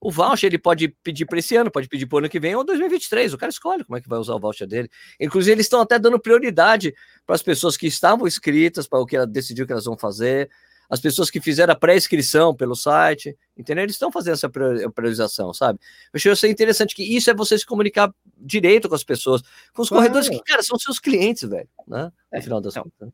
O 0.00 0.12
voucher 0.12 0.46
ele 0.46 0.58
pode 0.58 0.86
pedir 1.02 1.26
para 1.26 1.40
esse 1.40 1.56
ano, 1.56 1.72
pode 1.72 1.88
pedir 1.88 2.06
para 2.06 2.14
o 2.14 2.18
ano 2.20 2.28
que 2.28 2.38
vem 2.38 2.54
ou 2.54 2.62
2023. 2.62 3.34
O 3.34 3.36
cara 3.36 3.50
escolhe 3.50 3.82
como 3.82 3.98
é 3.98 4.00
que 4.00 4.08
vai 4.08 4.16
usar 4.16 4.36
o 4.36 4.38
voucher 4.38 4.64
dele. 4.64 4.88
Inclusive, 5.18 5.56
eles 5.56 5.66
estão 5.66 5.80
até 5.80 5.98
dando 5.98 6.20
prioridade 6.20 6.94
para 7.26 7.34
as 7.34 7.42
pessoas 7.42 7.76
que 7.76 7.88
estavam 7.88 8.28
inscritas, 8.28 8.86
para 8.86 9.00
o 9.00 9.06
que 9.06 9.16
ela 9.16 9.26
decidiu 9.26 9.66
que 9.66 9.72
elas 9.72 9.86
vão 9.86 9.98
fazer 9.98 10.48
as 10.88 11.00
pessoas 11.00 11.32
que 11.32 11.40
fizeram 11.40 11.72
a 11.72 11.76
pré-inscrição 11.76 12.54
pelo 12.54 12.76
site, 12.76 13.36
entendeu? 13.56 13.82
Eles 13.82 13.96
estão 13.96 14.12
fazendo 14.12 14.34
essa 14.34 14.48
priorização, 14.48 15.52
sabe? 15.52 15.80
Eu 16.12 16.18
achei 16.18 16.30
isso 16.30 16.46
interessante, 16.46 16.94
que 16.94 17.02
isso 17.02 17.28
é 17.28 17.34
você 17.34 17.58
se 17.58 17.66
comunicar 17.66 18.14
direito 18.36 18.88
com 18.88 18.94
as 18.94 19.02
pessoas, 19.02 19.42
com 19.74 19.82
os 19.82 19.88
claro. 19.88 20.04
corredores 20.04 20.28
que, 20.28 20.40
cara, 20.44 20.62
são 20.62 20.78
seus 20.78 21.00
clientes, 21.00 21.42
velho, 21.42 21.68
né? 21.88 22.04
No 22.04 22.38
é, 22.38 22.40
final 22.40 22.60
das 22.60 22.74
então, 22.74 22.84
contas. 22.84 23.12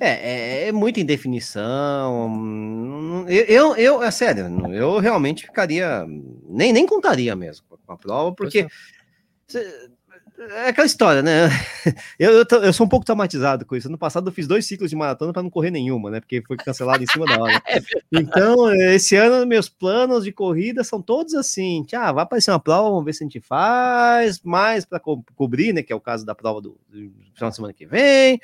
É, 0.00 0.08
é, 0.08 0.68
é 0.68 0.72
muita 0.72 1.00
indefinição. 1.00 2.30
Eu, 3.28 3.44
eu, 3.44 3.76
eu, 3.76 4.02
é 4.02 4.10
sério, 4.10 4.46
eu 4.72 4.98
realmente 4.98 5.44
ficaria. 5.44 6.06
Nem, 6.48 6.72
nem 6.72 6.86
contaria 6.86 7.36
mesmo 7.36 7.66
com 7.86 7.92
a 7.92 7.96
prova, 7.96 8.34
porque. 8.34 8.66
É 10.38 10.68
aquela 10.68 10.86
história, 10.86 11.20
né? 11.20 11.48
Eu, 12.18 12.32
eu, 12.32 12.62
eu, 12.62 12.72
sou 12.72 12.86
um 12.86 12.88
pouco 12.88 13.04
traumatizado 13.04 13.66
com 13.66 13.76
isso. 13.76 13.90
No 13.90 13.98
passado 13.98 14.28
eu 14.28 14.32
fiz 14.32 14.46
dois 14.46 14.66
ciclos 14.66 14.88
de 14.88 14.96
maratona 14.96 15.32
para 15.32 15.42
não 15.42 15.50
correr 15.50 15.70
nenhuma, 15.70 16.10
né? 16.10 16.20
Porque 16.20 16.42
foi 16.42 16.56
cancelado 16.56 17.02
em 17.02 17.06
cima 17.06 17.26
da 17.26 17.40
hora. 17.40 17.62
É 17.70 17.80
então, 18.12 18.72
esse 18.74 19.16
ano, 19.16 19.46
meus 19.46 19.68
planos 19.68 20.24
de 20.24 20.32
corrida 20.32 20.82
são 20.82 21.00
todos 21.00 21.34
assim: 21.34 21.86
ah, 21.92 22.12
vai 22.12 22.24
aparecer 22.24 22.50
uma 22.50 22.60
prova, 22.60 22.90
vamos 22.90 23.04
ver 23.04 23.12
se 23.12 23.22
a 23.22 23.26
gente 23.26 23.40
faz, 23.40 24.40
mais 24.42 24.84
para 24.84 24.98
co 24.98 25.22
cobrir, 25.34 25.72
né? 25.72 25.82
Que 25.82 25.92
é 25.92 25.96
o 25.96 26.00
caso 26.00 26.24
da 26.24 26.34
prova 26.34 26.60
do, 26.60 26.78
do 26.88 27.12
final 27.34 27.50
de 27.50 27.56
semana 27.56 27.74
que 27.74 27.86
vem. 27.86 28.40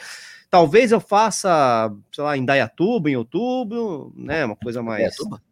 Talvez 0.50 0.92
eu 0.92 1.00
faça, 1.00 1.92
sei 2.12 2.24
lá, 2.24 2.36
em 2.36 2.44
Dayatuba, 2.44 3.10
em 3.10 3.16
outubro, 3.16 4.12
né? 4.16 4.44
Uma 4.44 4.56
coisa 4.56 4.82
mais. 4.82 5.00
Dayatuba? 5.00 5.42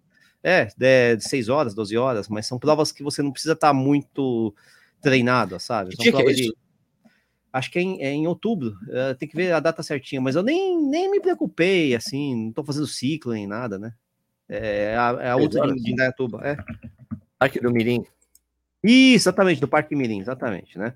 É, 0.43 0.67
de, 0.77 1.17
de 1.17 1.25
6 1.25 1.49
horas, 1.49 1.75
12 1.75 1.97
horas, 1.97 2.29
mas 2.29 2.47
são 2.47 2.59
provas 2.59 2.93
que 2.93 3.03
você 3.03 3.23
não 3.23 3.33
precisa 3.33 3.55
estar 3.55 3.69
tá 3.69 3.75
muito 3.75 4.55
treinado, 5.05 5.61
sabe? 5.61 5.97
Que 5.97 6.11
que 6.11 6.23
é 6.23 6.33
de... 6.33 6.55
Acho 7.53 7.71
que 7.71 7.79
é 7.79 7.83
em, 7.83 8.03
é 8.03 8.11
em 8.11 8.27
outubro, 8.27 8.71
uh, 8.89 9.15
tem 9.17 9.29
que 9.29 9.37
ver 9.37 9.53
a 9.53 9.61
data 9.61 9.81
certinha, 9.81 10.21
mas 10.21 10.35
eu 10.35 10.43
nem, 10.43 10.77
nem 10.83 11.09
me 11.09 11.21
preocupei, 11.21 11.95
assim, 11.95 12.47
não 12.47 12.53
tô 12.53 12.65
fazendo 12.65 12.87
ciclo 12.89 13.33
nem 13.33 13.47
nada, 13.47 13.79
né? 13.79 13.95
É 14.49 14.97
a, 14.97 15.19
é 15.21 15.31
a 15.31 15.37
outra 15.37 15.65
de, 15.69 15.81
de 15.81 15.93
Indaiatuba, 15.93 16.41
é. 16.43 16.57
Parque 17.39 17.61
do 17.61 17.71
Mirim. 17.71 18.05
Isso, 18.83 19.29
exatamente, 19.29 19.61
do 19.61 19.69
Parque 19.69 19.95
Mirim, 19.95 20.21
exatamente, 20.21 20.77
né? 20.77 20.95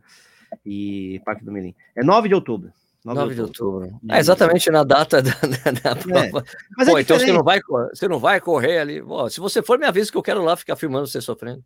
E 0.67 1.23
Parque 1.25 1.45
do 1.45 1.53
Mirim. 1.53 1.75
É 1.95 2.03
9 2.03 2.29
de 2.29 2.35
outubro. 2.35 2.73
9, 3.05 3.21
9 3.21 3.35
de 3.35 3.41
outubro. 3.43 3.87
outubro. 3.87 4.01
É 4.11 4.19
exatamente 4.19 4.71
na 4.71 4.83
data 4.83 5.23
da, 5.23 5.31
da, 5.31 5.71
da 5.71 5.91
é. 5.91 5.95
prova. 5.95 6.41
É. 6.41 6.53
Mas 6.77 6.89
Pô, 6.89 6.99
então 6.99 7.19
você 7.19 7.33
não, 7.33 7.45
vai, 7.45 7.61
você 7.95 8.09
não 8.09 8.19
vai 8.19 8.41
correr 8.41 8.79
ali. 8.79 9.01
Pô, 9.01 9.31
se 9.31 9.41
você 9.41 9.63
for, 9.63 9.79
me 9.79 9.87
avisa 9.87 10.11
que 10.11 10.19
eu 10.19 10.23
quero 10.23 10.43
lá 10.43 10.57
ficar 10.57 10.77
filmando 10.77 11.07
você 11.07 11.21
sofrendo. 11.21 11.65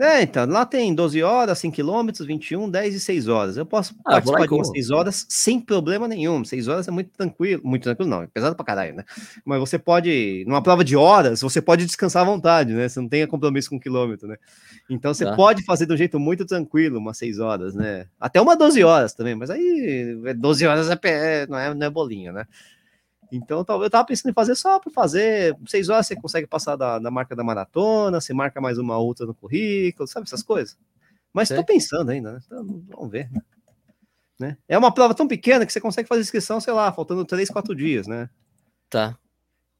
É, 0.00 0.22
então, 0.22 0.46
lá 0.46 0.64
tem 0.64 0.94
12 0.94 1.20
horas, 1.24 1.58
5 1.58 1.74
quilômetros, 1.74 2.24
21, 2.24 2.70
10 2.70 2.94
e 2.94 3.00
6 3.00 3.26
horas. 3.26 3.56
Eu 3.56 3.66
posso 3.66 3.96
ah, 4.04 4.12
participar 4.12 4.46
de 4.46 4.54
umas 4.54 4.68
6 4.68 4.90
horas 4.90 5.26
sem 5.28 5.58
problema 5.58 6.06
nenhum. 6.06 6.44
6 6.44 6.68
horas 6.68 6.86
é 6.86 6.90
muito 6.92 7.10
tranquilo, 7.10 7.60
muito 7.64 7.82
tranquilo 7.82 8.08
não, 8.08 8.22
é 8.22 8.28
pesado 8.28 8.54
pra 8.54 8.64
caralho, 8.64 8.94
né? 8.94 9.04
Mas 9.44 9.58
você 9.58 9.76
pode, 9.76 10.44
numa 10.46 10.62
prova 10.62 10.84
de 10.84 10.96
horas, 10.96 11.40
você 11.40 11.60
pode 11.60 11.84
descansar 11.84 12.22
à 12.22 12.26
vontade, 12.26 12.72
né? 12.72 12.88
Você 12.88 13.00
não 13.00 13.08
tem 13.08 13.26
compromisso 13.26 13.70
com 13.70 13.76
o 13.76 13.80
quilômetro, 13.80 14.28
né? 14.28 14.36
Então 14.88 15.12
você 15.12 15.24
tá. 15.24 15.34
pode 15.34 15.64
fazer 15.64 15.84
de 15.84 15.92
um 15.92 15.96
jeito 15.96 16.20
muito 16.20 16.46
tranquilo 16.46 17.00
umas 17.00 17.18
6 17.18 17.40
horas, 17.40 17.74
né? 17.74 18.06
Até 18.20 18.40
uma 18.40 18.54
12 18.54 18.84
horas 18.84 19.14
também, 19.14 19.34
mas 19.34 19.50
aí 19.50 20.16
12 20.36 20.64
horas 20.64 20.90
é, 20.90 20.98
é, 21.02 21.46
não, 21.48 21.58
é, 21.58 21.74
não 21.74 21.86
é 21.86 21.90
bolinha, 21.90 22.32
né? 22.32 22.46
Então, 23.30 23.58
eu 23.58 23.90
tava 23.90 24.06
pensando 24.06 24.30
em 24.30 24.34
fazer 24.34 24.54
só 24.54 24.78
para 24.78 24.90
fazer. 24.92 25.56
Seis 25.66 25.88
horas 25.88 26.06
você 26.06 26.16
consegue 26.16 26.46
passar 26.46 26.76
da, 26.76 26.98
da, 26.98 27.10
marca 27.10 27.36
da 27.36 27.44
maratona, 27.44 28.20
você 28.20 28.32
marca 28.32 28.60
mais 28.60 28.78
uma 28.78 28.96
outra 28.98 29.26
no 29.26 29.34
currículo, 29.34 30.08
sabe 30.08 30.26
essas 30.26 30.42
coisas? 30.42 30.78
Mas 31.32 31.50
estou 31.50 31.64
pensando 31.64 32.10
ainda, 32.10 32.32
né? 32.32 32.40
Então, 32.46 32.64
vamos 32.88 33.10
ver. 33.10 33.30
Né? 34.40 34.56
É 34.68 34.78
uma 34.78 34.92
prova 34.92 35.14
tão 35.14 35.28
pequena 35.28 35.66
que 35.66 35.72
você 35.72 35.80
consegue 35.80 36.08
fazer 36.08 36.22
inscrição, 36.22 36.60
sei 36.60 36.72
lá, 36.72 36.92
faltando 36.92 37.24
três, 37.24 37.50
quatro 37.50 37.74
dias, 37.74 38.06
né? 38.06 38.30
Tá. 38.88 39.18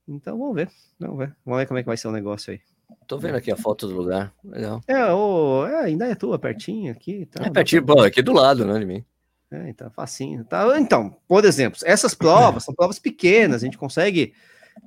Então, 0.07 0.39
vamos 0.39 0.55
ver. 0.55 0.71
Vamos 0.99 1.19
ver. 1.19 1.37
Vamos 1.45 1.61
ver 1.61 1.67
como 1.67 1.79
é 1.79 1.83
que 1.83 1.89
vai 1.89 1.97
ser 1.97 2.09
o 2.09 2.13
negócio 2.13 2.53
aí. 2.53 2.61
Tô 3.07 3.19
vendo 3.19 3.37
aqui 3.37 3.51
a 3.51 3.57
foto 3.57 3.87
do 3.87 3.95
lugar. 3.95 4.35
Legal. 4.45 4.83
É, 4.87 5.13
o, 5.13 5.67
é 5.67 5.85
ainda 5.85 6.07
é 6.07 6.15
tua, 6.15 6.39
pertinho 6.39 6.93
aqui. 6.93 7.27
Tá, 7.27 7.45
é 7.45 7.51
pertinho, 7.51 7.83
bom, 7.83 8.01
aqui 8.03 8.21
do 8.21 8.33
lado, 8.33 8.67
né, 8.67 8.79
de 8.79 8.85
mim. 8.85 9.05
É, 9.51 9.69
então, 9.69 9.91
facinho. 9.91 10.45
Tá? 10.45 10.79
Então, 10.79 11.17
por 11.27 11.45
exemplo, 11.45 11.79
essas 11.85 12.15
provas 12.15 12.65
são 12.65 12.75
provas 12.75 12.99
pequenas, 12.99 13.63
a 13.63 13.65
gente 13.65 13.79
consegue, 13.79 14.35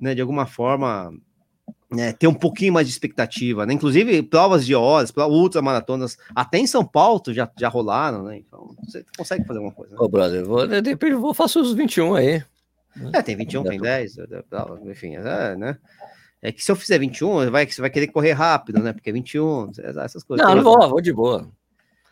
né, 0.00 0.14
de 0.14 0.20
alguma 0.20 0.46
forma, 0.46 1.12
né, 1.90 2.12
ter 2.12 2.28
um 2.28 2.34
pouquinho 2.34 2.72
mais 2.72 2.86
de 2.86 2.92
expectativa, 2.92 3.66
né? 3.66 3.74
Inclusive, 3.74 4.22
provas 4.22 4.64
de 4.64 4.74
horas, 4.74 5.12
ultramaratonas, 5.16 6.16
até 6.34 6.58
em 6.58 6.66
São 6.66 6.84
Paulo 6.84 7.20
já, 7.28 7.50
já 7.58 7.68
rolaram, 7.68 8.22
né? 8.22 8.38
Então, 8.38 8.74
você 8.84 9.04
consegue 9.16 9.44
fazer 9.44 9.58
alguma 9.58 9.74
coisa. 9.74 9.94
Né? 9.94 10.00
Ô, 10.00 10.08
brother, 10.08 10.44
vou, 10.44 10.66
de 10.66 10.90
repente 10.90 11.14
vou 11.14 11.34
faço 11.34 11.60
os 11.60 11.74
21 11.74 12.14
aí. 12.14 12.44
É, 13.12 13.22
tem 13.22 13.36
21, 13.36 13.64
tem 13.64 13.80
10, 13.80 14.16
enfim, 14.86 15.16
é, 15.16 15.56
né? 15.56 15.78
É 16.40 16.50
que 16.50 16.62
se 16.62 16.70
eu 16.70 16.76
fizer 16.76 16.98
21, 16.98 17.50
vai, 17.50 17.66
você 17.66 17.80
vai 17.80 17.88
querer 17.88 18.08
correr 18.08 18.32
rápido, 18.32 18.82
né? 18.82 18.92
Porque 18.92 19.12
21, 19.12 19.70
essas 19.78 20.24
coisas. 20.24 20.46
Não, 20.46 20.56
não 20.56 20.62
vou, 20.62 20.90
vou 20.90 21.00
de 21.00 21.12
boa. 21.12 21.48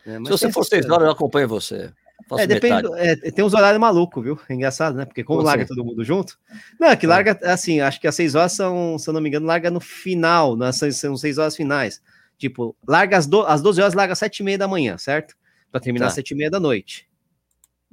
É, 0.06 0.16
se 0.16 0.30
você 0.30 0.52
for 0.52 0.64
6 0.64 0.88
horas, 0.88 1.06
eu 1.06 1.12
acompanho 1.12 1.48
você. 1.48 1.92
É, 2.38 2.46
depende, 2.46 2.88
é, 2.96 3.16
tem 3.30 3.44
uns 3.44 3.54
horários 3.54 3.80
malucos, 3.80 4.22
viu? 4.22 4.38
É 4.48 4.54
engraçado, 4.54 4.96
né? 4.96 5.04
Porque 5.04 5.24
como 5.24 5.42
larga 5.42 5.66
todo 5.66 5.84
mundo 5.84 6.04
junto. 6.04 6.38
Não, 6.78 6.88
é 6.88 6.96
que 6.96 7.06
larga, 7.06 7.38
assim, 7.44 7.80
acho 7.80 8.00
que 8.00 8.06
as 8.06 8.14
seis 8.14 8.34
horas 8.34 8.52
são, 8.52 8.98
se 8.98 9.08
eu 9.08 9.14
não 9.14 9.20
me 9.20 9.28
engano, 9.28 9.46
larga 9.46 9.70
no 9.70 9.80
final, 9.80 10.56
né? 10.56 10.70
são 10.72 11.16
seis 11.16 11.38
horas 11.38 11.56
finais. 11.56 12.00
Tipo, 12.38 12.74
larga 12.86 13.18
às, 13.18 13.26
do, 13.26 13.42
às 13.42 13.60
12 13.60 13.80
horas, 13.80 13.94
larga 13.94 14.12
às 14.12 14.18
sete 14.18 14.38
e 14.38 14.42
meia 14.42 14.56
da 14.56 14.66
manhã, 14.66 14.96
certo? 14.96 15.36
Para 15.70 15.80
terminar 15.80 16.06
tá. 16.06 16.08
às 16.08 16.14
sete 16.14 16.30
e 16.30 16.34
meia 16.34 16.50
da 16.50 16.58
noite. 16.58 17.08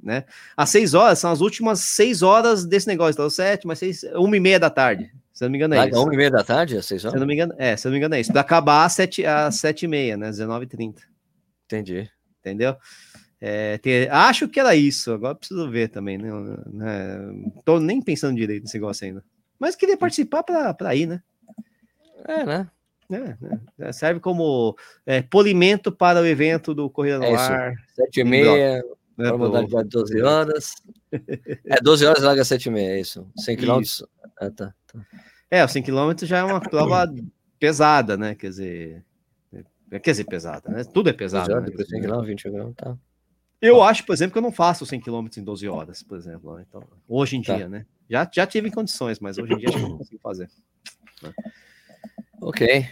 Né? 0.02 0.24
Às 0.56 0.70
seis 0.70 0.94
horas 0.94 1.18
são 1.18 1.30
as 1.30 1.40
últimas 1.40 1.80
seis 1.80 2.22
horas 2.22 2.64
desse 2.64 2.86
negócio, 2.86 3.12
então 3.12 3.28
sete, 3.28 3.66
mas 3.66 3.78
seis, 3.78 4.04
uma 4.14 4.36
e 4.36 4.40
meia 4.40 4.58
da 4.58 4.70
tarde. 4.70 5.12
Se 5.32 5.44
eu 5.44 5.46
não 5.46 5.52
me 5.52 5.58
engano, 5.58 5.74
é 5.74 5.78
larga 5.78 5.92
isso. 5.94 6.02
Uma 6.02 6.14
e 6.14 6.16
meia 6.16 6.30
da 6.30 6.42
tarde, 6.42 6.76
às 6.76 6.86
seis 6.86 7.04
horas? 7.04 7.12
Se 7.12 7.16
eu 7.16 7.20
não 7.20 7.26
me 7.26 7.34
engano, 7.34 7.54
é, 7.58 7.76
se 7.76 7.86
eu 7.86 7.90
não 7.90 7.94
me 7.94 7.98
engano, 7.98 8.14
é 8.14 8.20
isso. 8.20 8.32
Para 8.32 8.40
acabar 8.40 8.84
às 8.84 8.92
sete, 8.92 9.24
às 9.26 9.56
sete 9.56 9.84
e 9.84 9.88
meia, 9.88 10.16
né? 10.16 10.30
19h30. 10.30 10.96
Entendi. 11.66 12.10
Entendeu? 12.40 12.76
É, 13.40 13.78
ter, 13.78 14.10
acho 14.10 14.48
que 14.48 14.58
era 14.58 14.74
isso, 14.74 15.12
agora 15.12 15.34
preciso 15.34 15.70
ver 15.70 15.88
também, 15.88 16.18
né? 16.18 16.30
né? 16.66 17.18
Tô 17.64 17.78
nem 17.78 18.02
pensando 18.02 18.36
direito 18.36 18.62
nesse 18.62 18.74
negócio 18.74 19.06
ainda. 19.06 19.24
Mas 19.58 19.76
queria 19.76 19.96
participar 19.96 20.42
para 20.42 20.94
ir, 20.94 21.06
né? 21.06 21.22
É, 22.26 22.44
né? 22.44 22.70
É, 23.10 23.88
é, 23.88 23.92
serve 23.92 24.20
como 24.20 24.76
é, 25.06 25.22
polimento 25.22 25.90
para 25.90 26.20
o 26.20 26.26
evento 26.26 26.74
do 26.74 26.90
Corrida 26.90 27.18
no 27.18 27.24
é 27.24 27.34
Ar. 27.34 27.74
Sete 27.94 28.20
e 28.20 28.24
meia, 28.24 28.82
né, 29.16 29.32
modalidade 29.32 29.88
12 29.88 30.20
horas. 30.20 30.74
é, 31.64 31.80
12 31.80 32.04
horas 32.04 32.22
larga 32.22 32.44
7 32.44 32.66
e 32.66 32.70
meia, 32.70 32.90
é 32.92 33.00
isso. 33.00 33.26
100 33.36 33.56
quilômetros. 33.56 34.04
É, 34.40 34.50
tá, 34.50 34.74
tá. 34.86 35.00
é, 35.50 35.64
os 35.64 35.72
100 35.72 35.82
quilômetros 35.84 36.28
já 36.28 36.38
é 36.38 36.44
uma 36.44 36.60
prova 36.60 37.10
pesada, 37.58 38.16
né? 38.16 38.34
Quer 38.34 38.50
dizer, 38.50 39.04
é, 39.90 39.98
quer 39.98 40.10
dizer, 40.10 40.24
pesada, 40.24 40.70
né? 40.70 40.84
Tudo 40.84 41.08
é 41.08 41.12
pesado. 41.14 41.48
12 41.48 41.60
horas, 41.60 41.78
né? 41.78 41.84
100 41.84 42.02
km, 42.02 42.20
20 42.26 42.42
km, 42.42 42.72
tá. 42.76 42.98
Eu 43.60 43.82
acho, 43.82 44.04
por 44.04 44.12
exemplo, 44.12 44.32
que 44.32 44.38
eu 44.38 44.42
não 44.42 44.52
faço 44.52 44.86
100 44.86 45.00
km 45.00 45.26
em 45.36 45.42
12 45.42 45.68
horas, 45.68 46.02
por 46.02 46.16
exemplo. 46.16 46.54
Né? 46.56 46.64
Então, 46.68 46.82
hoje 47.08 47.36
em 47.36 47.42
tá. 47.42 47.56
dia, 47.56 47.68
né? 47.68 47.84
Já, 48.08 48.28
já 48.32 48.46
tive 48.46 48.70
condições, 48.70 49.18
mas 49.20 49.36
hoje 49.36 49.52
em 49.52 49.58
dia 49.58 49.68
acho 49.68 49.78
que 49.78 49.82
não 49.82 49.98
consigo 49.98 50.20
fazer. 50.22 50.48
Né? 51.22 51.32
Ok. 52.40 52.86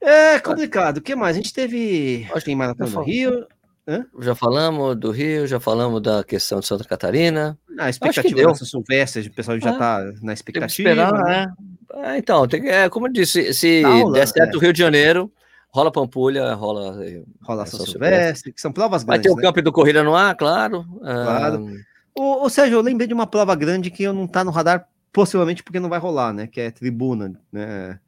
É 0.00 0.38
complicado. 0.38 0.98
O 0.98 1.02
que 1.02 1.14
mais? 1.14 1.36
A 1.36 1.40
gente 1.40 1.52
teve. 1.52 2.26
Acho 2.30 2.40
que 2.40 2.44
tem 2.46 2.56
maratona 2.56 2.90
do 2.90 3.02
Rio. 3.02 3.46
Hã? 3.88 4.06
Já 4.20 4.34
falamos 4.34 4.96
do 4.96 5.10
Rio, 5.10 5.46
já 5.46 5.58
falamos 5.58 6.00
da 6.02 6.22
questão 6.22 6.60
de 6.60 6.66
Santa 6.66 6.84
Catarina. 6.84 7.58
A 7.78 7.88
expectativa 7.88 8.46
dessa 8.46 8.64
Silvestre, 8.64 9.26
o 9.26 9.32
pessoal 9.32 9.58
já 9.58 9.72
está 9.72 10.02
é. 10.02 10.24
na 10.24 10.32
expectativa. 10.32 10.90
Esperar, 10.90 11.12
né? 11.12 11.46
é. 11.66 11.70
É, 11.92 12.18
então, 12.18 12.46
tem, 12.46 12.68
é, 12.68 12.88
como 12.88 13.08
eu 13.08 13.12
disse, 13.12 13.52
se 13.52 13.82
tá 13.82 14.10
der 14.12 14.28
certo 14.28 14.56
o 14.56 14.60
Rio 14.60 14.72
de 14.72 14.78
Janeiro, 14.78 15.32
Rola 15.72 15.92
Pampulha, 15.92 16.52
rola. 16.54 17.04
Eh, 17.04 17.22
rola 17.42 17.66
São 17.66 17.80
Silvestre, 17.86 18.52
que 18.52 18.60
são 18.60 18.72
provas 18.72 19.04
grandes. 19.04 19.22
Vai 19.22 19.22
ter 19.22 19.30
o 19.30 19.36
né? 19.36 19.42
campo 19.42 19.62
do 19.62 19.72
Corrida 19.72 20.02
no 20.02 20.14
Ar, 20.14 20.34
claro. 20.34 20.84
Claro. 21.00 21.68
Ou, 22.14 22.42
ou 22.42 22.50
seja, 22.50 22.74
eu 22.74 22.80
lembrei 22.80 23.06
de 23.06 23.14
uma 23.14 23.26
prova 23.26 23.54
grande 23.54 23.90
que 23.90 24.02
eu 24.02 24.12
não 24.12 24.26
tá 24.26 24.42
no 24.42 24.50
radar, 24.50 24.88
possivelmente 25.12 25.62
porque 25.62 25.80
não 25.80 25.88
vai 25.88 25.98
rolar, 25.98 26.32
né? 26.32 26.46
Que 26.46 26.60
é 26.60 26.70
tribuna, 26.70 27.32
né? 27.52 27.98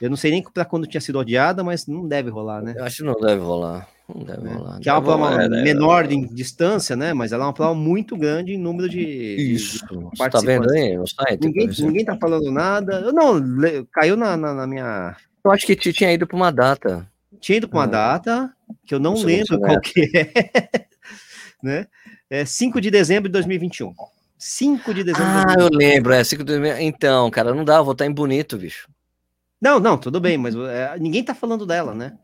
Eu 0.00 0.08
não 0.08 0.16
sei 0.16 0.30
nem 0.30 0.42
para 0.42 0.64
quando 0.64 0.86
tinha 0.86 1.00
sido 1.00 1.18
odiada, 1.18 1.64
mas 1.64 1.86
não 1.86 2.06
deve 2.06 2.30
rolar, 2.30 2.62
né? 2.62 2.74
Eu 2.76 2.84
acho 2.84 2.98
que 2.98 3.02
não 3.02 3.14
deve 3.14 3.42
rolar. 3.42 3.88
Não 4.08 4.24
deve 4.24 4.48
rolar. 4.48 4.78
Que 4.80 4.88
é 4.88 4.92
uma 4.92 5.02
prova 5.02 5.42
é, 5.42 5.48
menor 5.48 6.06
é, 6.06 6.14
em 6.14 6.26
distância, 6.26 6.94
né? 6.94 7.12
Mas 7.12 7.32
ela 7.32 7.44
é 7.44 7.46
uma 7.46 7.52
prova 7.52 7.74
muito 7.74 8.16
grande 8.16 8.52
em 8.52 8.58
número 8.58 8.88
de. 8.88 9.00
Isso. 9.00 9.84
De 9.86 10.30
tá 10.30 10.40
vendo 10.40 10.70
aí 10.70 10.96
no 10.96 11.06
site? 11.06 11.44
Ninguém, 11.44 11.68
ninguém 11.68 12.04
tá 12.04 12.16
falando 12.16 12.50
nada. 12.50 13.12
Não, 13.12 13.38
caiu 13.92 14.16
na, 14.16 14.36
na, 14.36 14.54
na 14.54 14.66
minha. 14.66 15.16
Eu 15.44 15.50
acho 15.50 15.66
que 15.66 15.76
tinha 15.76 16.12
ido 16.12 16.26
para 16.26 16.36
uma 16.36 16.52
data. 16.52 17.06
Tinha 17.40 17.58
ido 17.58 17.68
para 17.68 17.78
uma 17.78 17.84
é. 17.84 17.88
data 17.88 18.54
que 18.84 18.94
eu 18.94 18.98
não, 18.98 19.14
não 19.14 19.22
lembro 19.22 19.58
qual 19.60 19.80
que 19.80 20.00
é. 20.14 20.86
né? 21.62 21.86
É 22.30 22.44
5 22.44 22.80
de 22.80 22.90
dezembro 22.90 23.28
de 23.28 23.32
2021. 23.32 23.94
5 24.36 24.94
de 24.94 25.04
dezembro. 25.04 25.26
Ah, 25.26 25.56
de 25.56 25.62
eu 25.62 25.68
lembro, 25.72 26.12
é 26.12 26.22
5 26.22 26.44
de 26.44 26.58
dezembro. 26.58 26.80
Então, 26.82 27.30
cara, 27.30 27.54
não 27.54 27.64
dá, 27.64 27.80
vou 27.82 27.92
estar 27.92 28.06
em 28.06 28.12
bonito, 28.12 28.56
bicho. 28.56 28.88
Não, 29.60 29.80
não, 29.80 29.98
tudo 29.98 30.20
bem, 30.20 30.38
mas 30.38 30.54
é, 30.54 30.96
ninguém 30.98 31.24
tá 31.24 31.34
falando 31.34 31.66
dela, 31.66 31.92
né? 31.92 32.16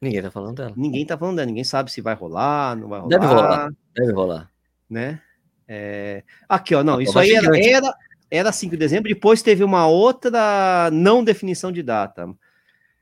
Ninguém 0.00 0.20
tá 0.20 0.30
falando 0.30 0.56
dela. 0.56 0.72
Ninguém 0.76 1.06
tá 1.06 1.16
falando 1.16 1.36
dela, 1.36 1.46
ninguém 1.46 1.64
sabe 1.64 1.90
se 1.90 2.02
vai 2.02 2.14
rolar, 2.14 2.76
não 2.76 2.88
vai 2.88 3.00
rolar. 3.00 3.18
Deve 3.18 3.26
rolar, 3.26 3.70
deve 3.94 4.12
rolar. 4.12 4.50
Né? 4.88 5.20
É... 5.66 6.22
Aqui, 6.48 6.74
ó, 6.74 6.84
não, 6.84 7.00
isso 7.00 7.18
aí 7.18 7.32
era, 7.32 7.58
era, 7.58 7.94
era 8.30 8.52
5 8.52 8.72
de 8.72 8.76
dezembro, 8.76 9.08
depois 9.08 9.42
teve 9.42 9.64
uma 9.64 9.86
outra 9.86 10.90
não 10.92 11.24
definição 11.24 11.72
de 11.72 11.82
data. 11.82 12.28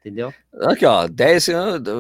Entendeu? 0.05 0.35
Aqui, 0.61 0.85
ó, 0.85 1.09
10 1.09 1.47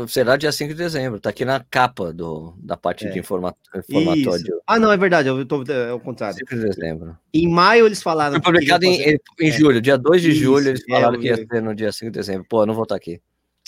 será 0.08 0.36
dia 0.36 0.52
5 0.52 0.74
de 0.74 0.78
dezembro. 0.78 1.18
Tá 1.18 1.30
aqui 1.30 1.42
na 1.42 1.58
capa 1.58 2.12
do, 2.12 2.54
da 2.58 2.76
parte 2.76 3.06
é. 3.06 3.10
de 3.10 3.18
informa, 3.18 3.56
informatório. 3.74 4.60
Ah, 4.66 4.78
não, 4.78 4.92
é 4.92 4.96
verdade, 4.98 5.30
eu 5.30 5.46
tô 5.46 5.62
é 5.62 5.90
o 5.90 5.98
contrário. 5.98 6.36
5 6.36 6.54
de 6.54 6.68
dezembro. 6.68 7.16
Em 7.32 7.48
maio 7.48 7.86
eles 7.86 8.02
falaram. 8.02 8.32
Foi 8.32 8.42
publicado 8.42 8.84
em, 8.84 9.00
em, 9.00 9.18
em 9.40 9.48
é. 9.48 9.50
julho, 9.50 9.80
dia 9.80 9.96
2 9.96 10.20
de 10.20 10.32
Isso, 10.32 10.40
julho, 10.40 10.68
eles 10.68 10.84
falaram 10.86 11.14
é, 11.14 11.18
que 11.18 11.26
ia 11.28 11.36
ser 11.36 11.62
no 11.62 11.74
dia 11.74 11.90
5 11.90 12.12
de 12.12 12.18
dezembro. 12.18 12.46
Pô, 12.46 12.60
eu 12.60 12.66
não 12.66 12.74
vou 12.74 12.82
estar 12.82 12.96
aqui. 12.96 13.22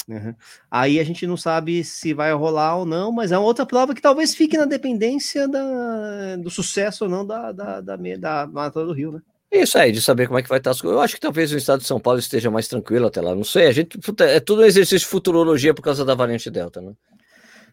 Uhum. 0.07 0.35
Aí 0.71 1.01
a 1.01 1.05
gente 1.05 1.27
não 1.27 1.39
sabe 1.39 1.83
se 1.83 2.13
vai 2.13 2.31
rolar 2.35 2.77
ou 2.77 2.85
não, 2.85 3.11
mas 3.11 3.33
é 3.33 3.39
uma 3.39 3.47
outra 3.47 3.65
prova 3.65 3.95
que 3.95 4.03
talvez 4.03 4.35
fique 4.35 4.59
na 4.59 4.67
dependência 4.67 5.49
da, 5.49 6.37
do 6.37 6.51
sucesso 6.51 7.05
ou 7.05 7.11
não 7.11 7.27
da, 7.27 7.53
da, 7.53 7.81
da, 7.81 7.97
da 7.97 8.47
Maratona 8.47 8.85
do 8.85 8.93
Rio, 8.93 9.13
né? 9.13 9.23
Isso 9.62 9.78
aí, 9.78 9.93
de 9.93 10.01
saber 10.01 10.27
como 10.27 10.39
é 10.39 10.43
que 10.43 10.49
vai 10.49 10.59
estar 10.59 10.70
as 10.70 10.81
coisas. 10.81 10.97
Eu 10.97 11.03
acho 11.03 11.15
que 11.15 11.20
talvez 11.20 11.53
o 11.53 11.57
estado 11.57 11.81
de 11.81 11.87
São 11.87 12.01
Paulo 12.01 12.19
esteja 12.19 12.51
mais 12.51 12.69
tranquilo 12.69 13.07
até 13.07 13.20
lá. 13.20 13.35
Não 13.35 13.45
sei, 13.45 13.66
a 13.66 13.73
gente 13.73 13.99
é 14.20 14.41
tudo 14.41 14.62
um 14.62 14.65
exercício 14.65 14.99
de 14.99 15.07
futurologia 15.07 15.74
por 15.74 15.83
causa 15.83 16.05
da 16.05 16.15
variante 16.15 16.51
Delta, 16.51 16.81
né? 16.81 16.93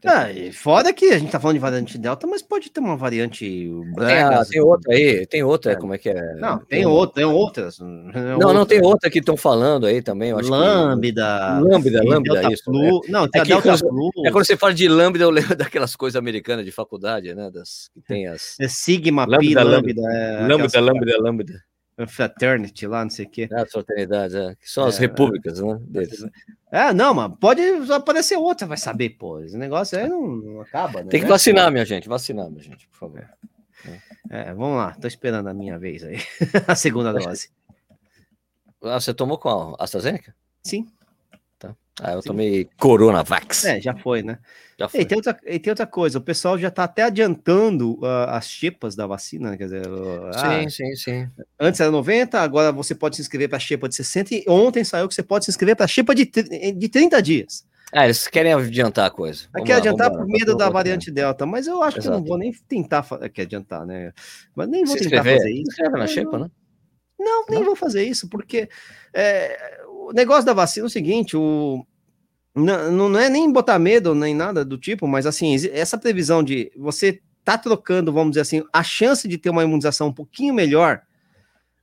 Ah, 0.06 0.30
e 0.30 0.52
foda 0.52 0.92
que 0.92 1.06
a 1.06 1.18
gente 1.18 1.32
tá 1.32 1.40
falando 1.40 1.56
de 1.56 1.62
variante 1.62 1.98
Delta, 1.98 2.28
mas 2.28 2.42
pode 2.42 2.70
ter 2.70 2.82
uma 2.82 2.98
variante 2.98 3.70
branca. 3.96 4.44
Tem, 4.44 4.50
tem 4.52 4.62
outra 4.62 4.94
aí, 4.94 5.26
tem 5.26 5.44
outra, 5.44 5.72
é. 5.72 5.76
como 5.76 5.94
é 5.94 5.98
que 5.98 6.10
é? 6.10 6.36
Não, 6.36 6.58
tem, 6.58 6.80
tem 6.80 6.86
outra, 6.86 7.16
tem 7.16 7.26
outras. 7.26 7.80
Não, 7.80 8.34
outra. 8.34 8.54
não, 8.54 8.66
tem 8.66 8.82
outra 8.84 9.10
que 9.10 9.20
estão 9.20 9.38
falando 9.38 9.86
aí 9.86 10.02
também. 10.02 10.32
Eu 10.32 10.40
acho 10.40 10.50
lambda. 10.50 11.58
Que... 11.58 11.70
Lambda, 11.70 12.04
Lambda, 12.04 12.34
Delta 12.34 12.54
isso. 12.54 12.64
Flu. 12.66 13.02
É. 13.06 13.12
Não, 13.12 13.28
tem 13.30 13.40
é 13.40 13.44
a 13.44 13.46
Delta 13.46 13.78
quando, 13.80 14.10
É 14.26 14.32
quando 14.32 14.46
você 14.46 14.58
fala 14.58 14.74
de 14.74 14.88
Lambda, 14.90 15.24
eu 15.24 15.30
lembro 15.30 15.56
daquelas 15.56 15.96
coisas 15.96 16.18
americanas 16.18 16.66
de 16.66 16.72
faculdade, 16.72 17.34
né? 17.34 17.50
Das, 17.50 17.90
que 17.94 18.02
tem 18.02 18.28
as. 18.28 18.58
É 18.60 18.68
Sigma, 18.68 19.24
Lambda, 19.24 19.40
Pi, 19.40 19.56
Lambda. 19.56 19.70
Lambda, 19.78 20.02
é, 20.12 20.48
Lambda, 20.48 20.82
Lambda, 20.82 21.18
Lambda. 21.22 21.73
Fraternity 22.08 22.88
lá, 22.88 23.04
não 23.04 23.12
sei 23.12 23.26
o 23.26 23.30
quê. 23.30 23.48
É, 23.52 23.66
fraternidade, 23.66 24.36
é. 24.36 24.56
Que 24.56 24.70
são 24.70 24.86
as 24.86 24.98
é, 24.98 25.02
repúblicas, 25.02 25.60
né? 25.60 25.78
Deles. 25.82 26.26
É, 26.72 26.92
não, 26.92 27.14
mas 27.14 27.32
pode 27.40 27.62
aparecer 27.92 28.36
outra, 28.36 28.66
vai 28.66 28.78
saber, 28.78 29.12
pô. 29.12 29.40
Esse 29.42 29.58
negócio 29.58 29.98
aí 29.98 30.08
não, 30.08 30.28
não 30.28 30.62
acaba, 30.62 31.04
né? 31.04 31.10
Tem 31.10 31.22
que 31.22 31.28
vacinar, 31.28 31.72
minha 31.72 31.86
gente, 31.86 32.10
vacinar, 32.10 32.50
minha 32.50 32.64
gente, 32.64 32.88
por 32.88 32.98
favor. 32.98 33.30
É, 34.30 34.54
vamos 34.54 34.78
lá, 34.78 34.96
tô 35.00 35.08
esperando 35.08 35.50
a 35.50 35.54
minha 35.54 35.78
vez 35.78 36.04
aí. 36.04 36.18
a 36.68 36.76
segunda 36.76 37.14
dose. 37.14 37.50
Ah, 38.82 39.00
você 39.00 39.14
tomou 39.14 39.38
qual? 39.38 39.76
AstraZeneca? 39.80 40.36
Sim. 40.64 40.88
Ah, 42.02 42.14
eu 42.14 42.22
Sim. 42.22 42.28
tomei 42.30 42.70
Coronavax. 42.78 43.66
É, 43.66 43.80
já 43.80 43.96
foi, 43.96 44.24
né? 44.24 44.40
Já 44.80 44.90
foi. 44.90 45.02
E, 45.02 45.06
tem 45.06 45.16
outra, 45.16 45.40
e 45.46 45.60
tem 45.60 45.72
outra 45.72 45.86
coisa, 45.86 46.18
o 46.18 46.22
pessoal 46.22 46.58
já 46.58 46.70
está 46.70 46.86
até 46.86 47.04
adiantando 47.04 48.00
uh, 48.00 48.30
as 48.30 48.50
chepas 48.50 48.96
da 48.96 49.06
vacina, 49.06 49.52
né? 49.52 49.58
quer 49.58 49.66
dizer... 49.66 49.88
Uh, 49.88 50.34
sim, 50.34 50.66
ah, 50.66 50.70
sim, 50.70 50.96
sim. 50.96 51.30
Antes 51.60 51.80
era 51.80 51.92
90, 51.92 52.40
agora 52.40 52.72
você 52.72 52.96
pode 52.96 53.16
se 53.16 53.22
inscrever 53.22 53.48
para 53.48 53.58
a 53.58 53.60
chepa 53.60 53.88
de 53.88 53.96
60, 53.96 54.34
e 54.34 54.44
ontem 54.48 54.84
saiu 54.84 55.08
que 55.08 55.14
você 55.14 55.22
pode 55.22 55.46
se 55.46 55.52
inscrever 55.52 55.76
para 55.76 55.86
a 55.86 55.88
chepa 55.88 56.16
de, 56.16 56.26
de 56.26 56.90
30 56.90 57.22
dias. 57.22 57.66
É, 57.94 58.06
eles 58.06 58.28
querem 58.28 58.52
adiantar 58.52 59.06
a 59.06 59.12
coisa. 59.12 59.44
Vamos 59.54 59.68
Quer 59.68 59.76
adiantar 59.76 60.10
por 60.10 60.26
medo 60.26 60.58
da 60.58 60.68
variante 60.68 61.12
Delta, 61.12 61.46
mas 61.46 61.68
eu 61.68 61.84
acho 61.84 62.00
Exato. 62.00 62.02
que 62.02 62.08
eu 62.08 62.20
não 62.20 62.26
vou 62.26 62.40
nem 62.40 62.52
tentar 62.68 63.06
quer 63.32 63.44
adiantar, 63.44 63.86
né? 63.86 64.12
Mas 64.56 64.68
nem 64.68 64.84
vou 64.84 64.98
se 64.98 65.04
tentar 65.04 65.24
fazer 65.24 65.52
isso. 65.52 65.66
Se 65.66 65.72
inscreve 65.74 65.98
na 66.00 66.08
xepa, 66.08 66.40
né? 66.40 66.50
Não, 67.20 67.46
nem 67.48 67.60
não? 67.60 67.68
vou 67.68 67.76
fazer 67.76 68.04
isso, 68.04 68.28
porque 68.28 68.68
é, 69.14 69.83
o 70.10 70.14
negócio 70.14 70.46
da 70.46 70.54
vacina 70.54 70.86
é 70.86 70.88
o 70.88 70.90
seguinte, 70.90 71.36
o, 71.36 71.86
não, 72.56 73.10
não 73.10 73.20
é 73.20 73.30
nem 73.30 73.52
botar 73.52 73.80
medo, 73.80 74.14
nem 74.14 74.36
nada 74.36 74.64
do 74.64 74.78
tipo, 74.78 75.08
mas 75.08 75.26
assim, 75.26 75.56
essa 75.72 75.98
previsão 75.98 76.44
de 76.44 76.72
você 76.78 77.20
tá 77.44 77.58
trocando, 77.58 78.14
vamos 78.14 78.32
dizer 78.32 78.42
assim, 78.42 78.64
a 78.72 78.84
chance 78.84 79.28
de 79.28 79.38
ter 79.38 79.50
uma 79.50 79.64
imunização 79.64 80.08
um 80.08 80.14
pouquinho 80.14 80.54
melhor 80.54 81.02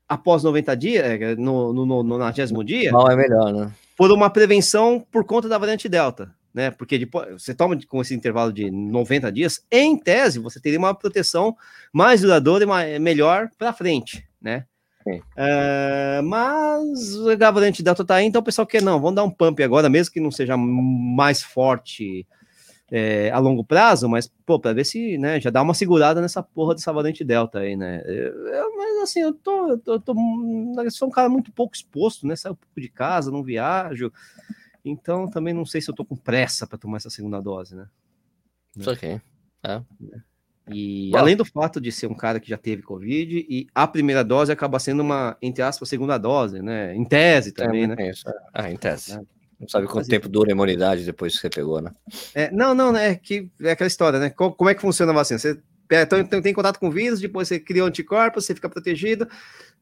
após 0.09 0.42
90 0.42 0.76
dias, 0.76 1.05
é, 1.05 1.36
no, 1.36 1.72
no, 1.72 1.86
no, 1.86 2.02
no 2.02 2.18
90 2.18 2.64
dia. 2.64 2.92
Não 2.92 3.09
é 3.10 3.16
melhor, 3.16 3.52
né? 3.52 3.72
Por 3.97 4.10
uma 4.10 4.30
prevenção 4.30 5.05
por 5.10 5.24
conta 5.24 5.48
da 5.48 5.59
variante 5.59 5.88
Delta, 5.88 6.34
né? 6.55 6.70
Porque 6.70 6.98
depois, 6.98 7.42
você 7.42 7.55
toma 7.55 7.78
com 7.86 8.01
esse 8.01 8.14
intervalo 8.14 8.52
de 8.52 8.70
90 8.70 9.30
dias, 9.30 9.64
em 9.70 9.97
tese, 9.97 10.38
você 10.38 10.60
teria 10.60 10.78
uma 10.78 10.94
proteção 10.94 11.56
mais 11.92 12.22
duradoura 12.22 12.64
e 12.64 12.66
mais, 12.66 13.01
melhor 13.01 13.51
para 13.59 13.72
frente, 13.72 14.26
né? 14.40 14.64
É, 15.36 16.20
mas 16.22 17.14
o 17.16 17.36
variante 17.36 17.82
Delta 17.82 18.05
tá 18.05 18.16
aí, 18.16 18.27
então 18.27 18.40
o 18.40 18.44
pessoal 18.44 18.66
quer 18.66 18.82
não, 18.82 19.01
vamos 19.01 19.16
dar 19.16 19.24
um 19.24 19.31
pump 19.31 19.62
agora, 19.62 19.89
mesmo 19.89 20.12
que 20.12 20.20
não 20.20 20.31
seja 20.31 20.56
mais 20.56 21.43
forte 21.43 22.27
é, 22.90 23.31
a 23.31 23.39
longo 23.39 23.64
prazo, 23.64 24.09
mas 24.09 24.28
pô, 24.44 24.59
para 24.59 24.72
ver 24.72 24.85
se 24.85 25.16
né, 25.16 25.40
já 25.40 25.48
dá 25.48 25.62
uma 25.62 25.74
segurada 25.74 26.20
nessa 26.20 26.43
porra 26.43 26.74
dessa 26.74 26.93
variante 26.93 27.24
Delta 27.24 27.60
aí, 27.60 27.77
né? 27.77 28.02
Eu, 28.05 28.77
mas 28.77 28.97
assim, 29.02 29.20
eu 29.20 29.32
tô, 29.32 29.70
eu 29.70 29.78
tô, 29.78 29.93
eu 29.94 30.01
tô, 30.01 30.14
eu 30.82 30.90
sou 30.90 31.09
um 31.09 31.10
cara 31.10 31.28
muito 31.28 31.52
pouco 31.52 31.74
exposto, 31.74 32.27
né? 32.27 32.36
Saio 32.36 32.52
um 32.52 32.56
pouco 32.56 32.81
de 32.81 32.89
casa, 32.89 33.31
não 33.31 33.43
viajo, 33.43 34.12
então 34.85 35.28
também 35.28 35.55
não 35.55 35.64
sei 35.64 35.81
se 35.81 35.90
eu 35.90 35.94
tô 35.94 36.05
com 36.05 36.16
pressa 36.16 36.66
para 36.66 36.78
tomar 36.78 36.97
essa 36.97 37.10
segunda 37.10 37.40
dose, 37.40 37.74
né? 37.74 37.86
Isso 38.77 38.90
aqui. 38.90 39.20
É. 39.62 39.82
é. 40.66 40.72
E 40.72 41.16
além 41.16 41.36
do 41.36 41.44
fato 41.44 41.80
de 41.80 41.90
ser 41.90 42.06
um 42.06 42.14
cara 42.14 42.40
que 42.40 42.48
já 42.48 42.56
teve 42.56 42.82
Covid, 42.82 43.46
e 43.48 43.66
a 43.74 43.86
primeira 43.86 44.22
dose 44.22 44.52
acaba 44.52 44.78
sendo 44.78 45.00
uma, 45.00 45.36
entre 45.40 45.62
aspas, 45.62 45.88
segunda 45.88 46.18
dose, 46.18 46.60
né? 46.62 46.94
Em 46.94 47.04
tese 47.04 47.52
também, 47.52 47.84
é, 47.84 47.86
né? 47.88 47.96
É. 47.98 48.12
Ah, 48.52 48.70
em 48.70 48.76
tese. 48.76 49.14
É. 49.14 49.20
Não 49.60 49.68
sabe 49.68 49.86
quanto 49.86 49.96
Mas, 49.96 50.08
tempo 50.08 50.28
dura 50.28 50.50
a 50.50 50.52
imunidade 50.52 51.04
depois 51.04 51.34
que 51.34 51.40
você 51.40 51.50
pegou, 51.50 51.82
né? 51.82 51.90
É, 52.34 52.50
não, 52.50 52.74
não, 52.74 52.92
né? 52.92 53.10
É 53.10 53.14
que 53.14 53.50
é 53.60 53.72
aquela 53.72 53.88
história, 53.88 54.18
né? 54.18 54.30
Como 54.30 54.70
é 54.70 54.74
que 54.74 54.80
funciona 54.80 55.12
a 55.12 55.14
vacina? 55.14 55.38
Você 55.38 55.60
então, 55.92 56.24
tem, 56.24 56.40
tem 56.40 56.54
contato 56.54 56.78
com 56.78 56.88
o 56.88 56.90
vírus, 56.92 57.20
depois 57.20 57.48
você 57.48 57.58
cria 57.58 57.82
anticorpos, 57.82 58.46
você 58.46 58.54
fica 58.54 58.68
protegido, 58.68 59.28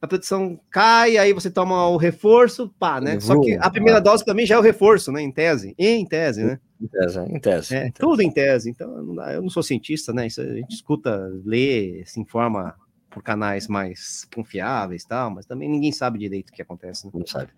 a 0.01 0.07
proteção 0.07 0.59
cai, 0.71 1.17
aí 1.17 1.31
você 1.33 1.51
toma 1.51 1.87
o 1.87 1.97
reforço, 1.97 2.73
pá, 2.79 2.99
né? 2.99 3.19
Só 3.19 3.39
que 3.39 3.55
a 3.55 3.69
primeira 3.69 4.01
dose 4.01 4.25
também 4.25 4.45
já 4.45 4.55
é 4.55 4.57
o 4.57 4.61
reforço, 4.61 5.11
né? 5.11 5.21
Em 5.21 5.31
tese. 5.31 5.75
Em 5.77 6.05
tese, 6.05 6.43
né? 6.43 6.59
Em 6.81 6.87
tese, 6.87 7.19
em 7.19 7.39
tese. 7.39 7.75
É, 7.75 7.91
tudo 7.91 8.21
em 8.21 8.31
tese. 8.31 8.69
Então, 8.69 8.89
eu 9.31 9.41
não 9.41 9.49
sou 9.49 9.61
cientista, 9.61 10.13
né? 10.13 10.27
Isso 10.27 10.41
a 10.41 10.45
gente 10.45 10.73
escuta, 10.73 11.29
lê, 11.43 12.03
se 12.05 12.19
informa 12.19 12.75
por 13.09 13.23
canais 13.23 13.67
mais 13.67 14.25
confiáveis 14.33 15.03
e 15.03 15.07
tal, 15.07 15.31
mas 15.31 15.45
também 15.45 15.67
ninguém 15.67 15.91
sabe 15.91 16.19
direito 16.19 16.49
o 16.49 16.53
que 16.53 16.61
acontece. 16.61 17.05
Né? 17.05 17.11
Não 17.13 17.25
sabe. 17.25 17.51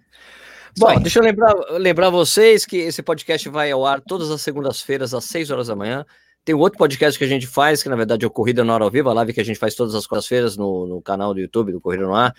Bom, 0.77 0.99
deixa 0.99 1.19
eu 1.19 1.23
lembrar, 1.23 1.53
lembrar 1.72 2.10
vocês 2.10 2.65
que 2.65 2.77
esse 2.77 3.03
podcast 3.03 3.48
vai 3.49 3.69
ao 3.72 3.85
ar 3.85 4.02
todas 4.02 4.31
as 4.31 4.41
segundas-feiras, 4.41 5.14
às 5.14 5.26
6 5.26 5.52
horas 5.52 5.68
da 5.68 5.76
manhã. 5.76 6.06
Tem 6.43 6.56
outro 6.56 6.80
podcast 6.80 7.19
que 7.19 7.26
a 7.26 7.27
gente 7.27 7.45
faz, 7.45 7.84
que 7.84 7.89
na 7.89 7.95
verdade 7.95 8.26
é 8.26 8.27
o 8.27 8.31
Corrida 8.31 8.64
no 8.64 8.73
Ar 8.73 8.81
ao 8.81 8.89
Vivo, 8.89 9.10
a 9.10 9.14
live 9.14 9.34
que 9.34 9.41
a 9.41 9.45
gente 9.45 9.60
faz 9.60 9.76
todas 9.76 9.93
as 9.93 10.07
quartas-feiras 10.07 10.57
no, 10.57 10.88
no 10.88 11.02
canal 11.02 11.34
do 11.34 11.39
YouTube 11.39 11.72
do 11.72 11.81
Corrida 11.81 12.06
no 12.06 12.15
Ar, 12.15 12.34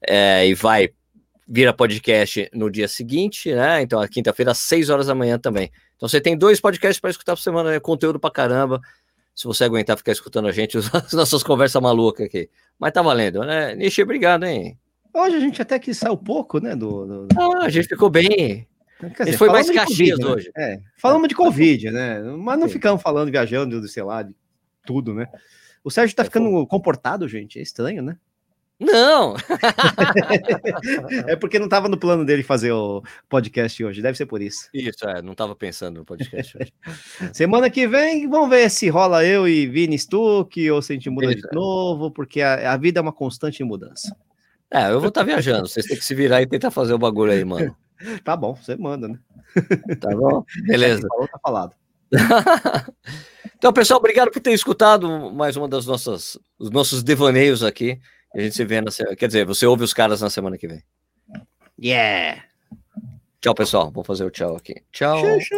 é, 0.00 0.46
e 0.46 0.54
vai 0.54 0.90
vira 1.46 1.72
podcast 1.74 2.48
no 2.54 2.70
dia 2.70 2.88
seguinte, 2.88 3.52
né? 3.52 3.82
Então, 3.82 4.00
a 4.00 4.08
quinta-feira, 4.08 4.52
às 4.52 4.58
6 4.58 4.88
horas 4.88 5.08
da 5.08 5.14
manhã 5.14 5.38
também. 5.38 5.70
Então, 6.02 6.08
você 6.08 6.20
tem 6.20 6.36
dois 6.36 6.60
podcasts 6.60 6.98
para 6.98 7.10
escutar 7.10 7.36
por 7.36 7.40
semana, 7.40 7.70
né? 7.70 7.78
conteúdo 7.78 8.18
pra 8.18 8.28
caramba. 8.28 8.80
Se 9.32 9.44
você 9.44 9.62
aguentar 9.62 9.96
ficar 9.96 10.10
escutando 10.10 10.48
a 10.48 10.50
gente, 10.50 10.76
as 10.92 11.12
nossas 11.12 11.44
conversas 11.44 11.80
malucas 11.80 12.26
aqui. 12.26 12.50
Mas 12.76 12.90
tá 12.90 13.00
valendo, 13.00 13.44
né? 13.44 13.76
Nishi, 13.76 14.02
obrigado, 14.02 14.42
hein? 14.42 14.76
Hoje 15.14 15.36
a 15.36 15.38
gente 15.38 15.62
até 15.62 15.78
que 15.78 15.94
saiu 15.94 16.16
pouco, 16.16 16.58
né? 16.58 16.74
Do, 16.74 17.06
do... 17.06 17.28
Ah, 17.38 17.66
a 17.66 17.68
gente 17.68 17.86
ficou 17.86 18.10
bem. 18.10 18.66
Quer 19.16 19.26
dizer, 19.26 19.38
foi 19.38 19.48
mais 19.48 19.70
Caxias 19.70 20.18
COVID, 20.18 20.24
né? 20.24 20.34
hoje. 20.34 20.52
Né? 20.56 20.72
É, 20.74 20.80
falamos 20.96 21.28
de 21.28 21.36
Covid, 21.36 21.90
né? 21.92 22.20
Mas 22.20 22.58
não 22.58 22.66
Sim. 22.66 22.72
ficamos 22.72 23.00
falando, 23.00 23.30
viajando, 23.30 23.86
sei 23.86 24.02
lá, 24.02 24.24
de 24.24 24.34
tudo, 24.84 25.14
né? 25.14 25.28
O 25.84 25.90
Sérgio 25.90 26.16
tá 26.16 26.22
é, 26.22 26.24
ficando 26.24 26.66
comportado, 26.66 27.28
gente. 27.28 27.60
É 27.60 27.62
estranho, 27.62 28.02
né? 28.02 28.16
Não! 28.80 29.36
é 31.28 31.36
porque 31.36 31.58
não 31.58 31.66
estava 31.66 31.88
no 31.88 31.96
plano 31.96 32.24
dele 32.24 32.42
fazer 32.42 32.72
o 32.72 33.02
podcast 33.28 33.84
hoje, 33.84 34.02
deve 34.02 34.18
ser 34.18 34.26
por 34.26 34.42
isso. 34.42 34.68
Isso, 34.74 35.08
é, 35.08 35.22
não 35.22 35.32
estava 35.32 35.54
pensando 35.54 35.98
no 35.98 36.04
podcast 36.04 36.58
hoje. 36.58 36.72
Semana 37.32 37.70
que 37.70 37.86
vem, 37.86 38.28
vamos 38.28 38.50
ver 38.50 38.68
se 38.70 38.88
rola 38.88 39.24
eu 39.24 39.46
e 39.46 39.66
Vini 39.66 39.98
Stuck 39.98 40.70
ou 40.70 40.82
se 40.82 40.92
a 40.92 40.96
gente 40.96 41.10
muda 41.10 41.34
de 41.34 41.42
novo, 41.52 42.10
porque 42.10 42.40
a, 42.42 42.72
a, 42.72 42.76
vida 42.76 42.98
é 42.98 43.02
uma 43.02 43.12
constante 43.12 43.62
mudança. 43.62 44.16
É, 44.70 44.90
eu 44.90 44.98
vou 44.98 45.08
estar 45.08 45.20
tá 45.20 45.26
viajando, 45.26 45.68
vocês 45.68 45.86
têm 45.86 45.96
que 45.96 46.04
se 46.04 46.14
virar 46.14 46.42
e 46.42 46.46
tentar 46.46 46.70
fazer 46.70 46.94
o 46.94 46.98
bagulho 46.98 47.32
aí, 47.32 47.44
mano. 47.44 47.76
Tá 48.24 48.36
bom, 48.36 48.56
você 48.56 48.74
manda, 48.74 49.06
né? 49.06 49.16
Tá 50.00 50.10
bom? 50.16 50.44
Beleza. 50.66 51.06
Falou, 51.08 51.28
tá 51.28 51.38
falado. 51.40 51.72
então, 53.56 53.72
pessoal, 53.72 54.00
obrigado 54.00 54.32
por 54.32 54.40
ter 54.40 54.52
escutado 54.52 55.32
mais 55.32 55.56
uma 55.56 55.68
das 55.68 55.86
nossas 55.86 56.36
os 56.58 56.68
nossos 56.68 57.00
devaneios 57.00 57.62
aqui. 57.62 58.00
A 58.34 58.40
gente 58.40 58.54
se 58.54 58.64
vê 58.64 58.80
na 58.80 58.90
quer 59.16 59.26
dizer, 59.26 59.44
você 59.44 59.66
ouve 59.66 59.84
os 59.84 59.92
caras 59.92 60.20
na 60.20 60.30
semana 60.30 60.56
que 60.56 60.66
vem. 60.66 60.82
Yeah. 61.78 62.44
Tchau, 63.40 63.54
pessoal. 63.54 63.90
Vou 63.90 64.04
fazer 64.04 64.24
o 64.24 64.30
tchau 64.30 64.56
aqui. 64.56 64.82
Tchau. 64.92 65.20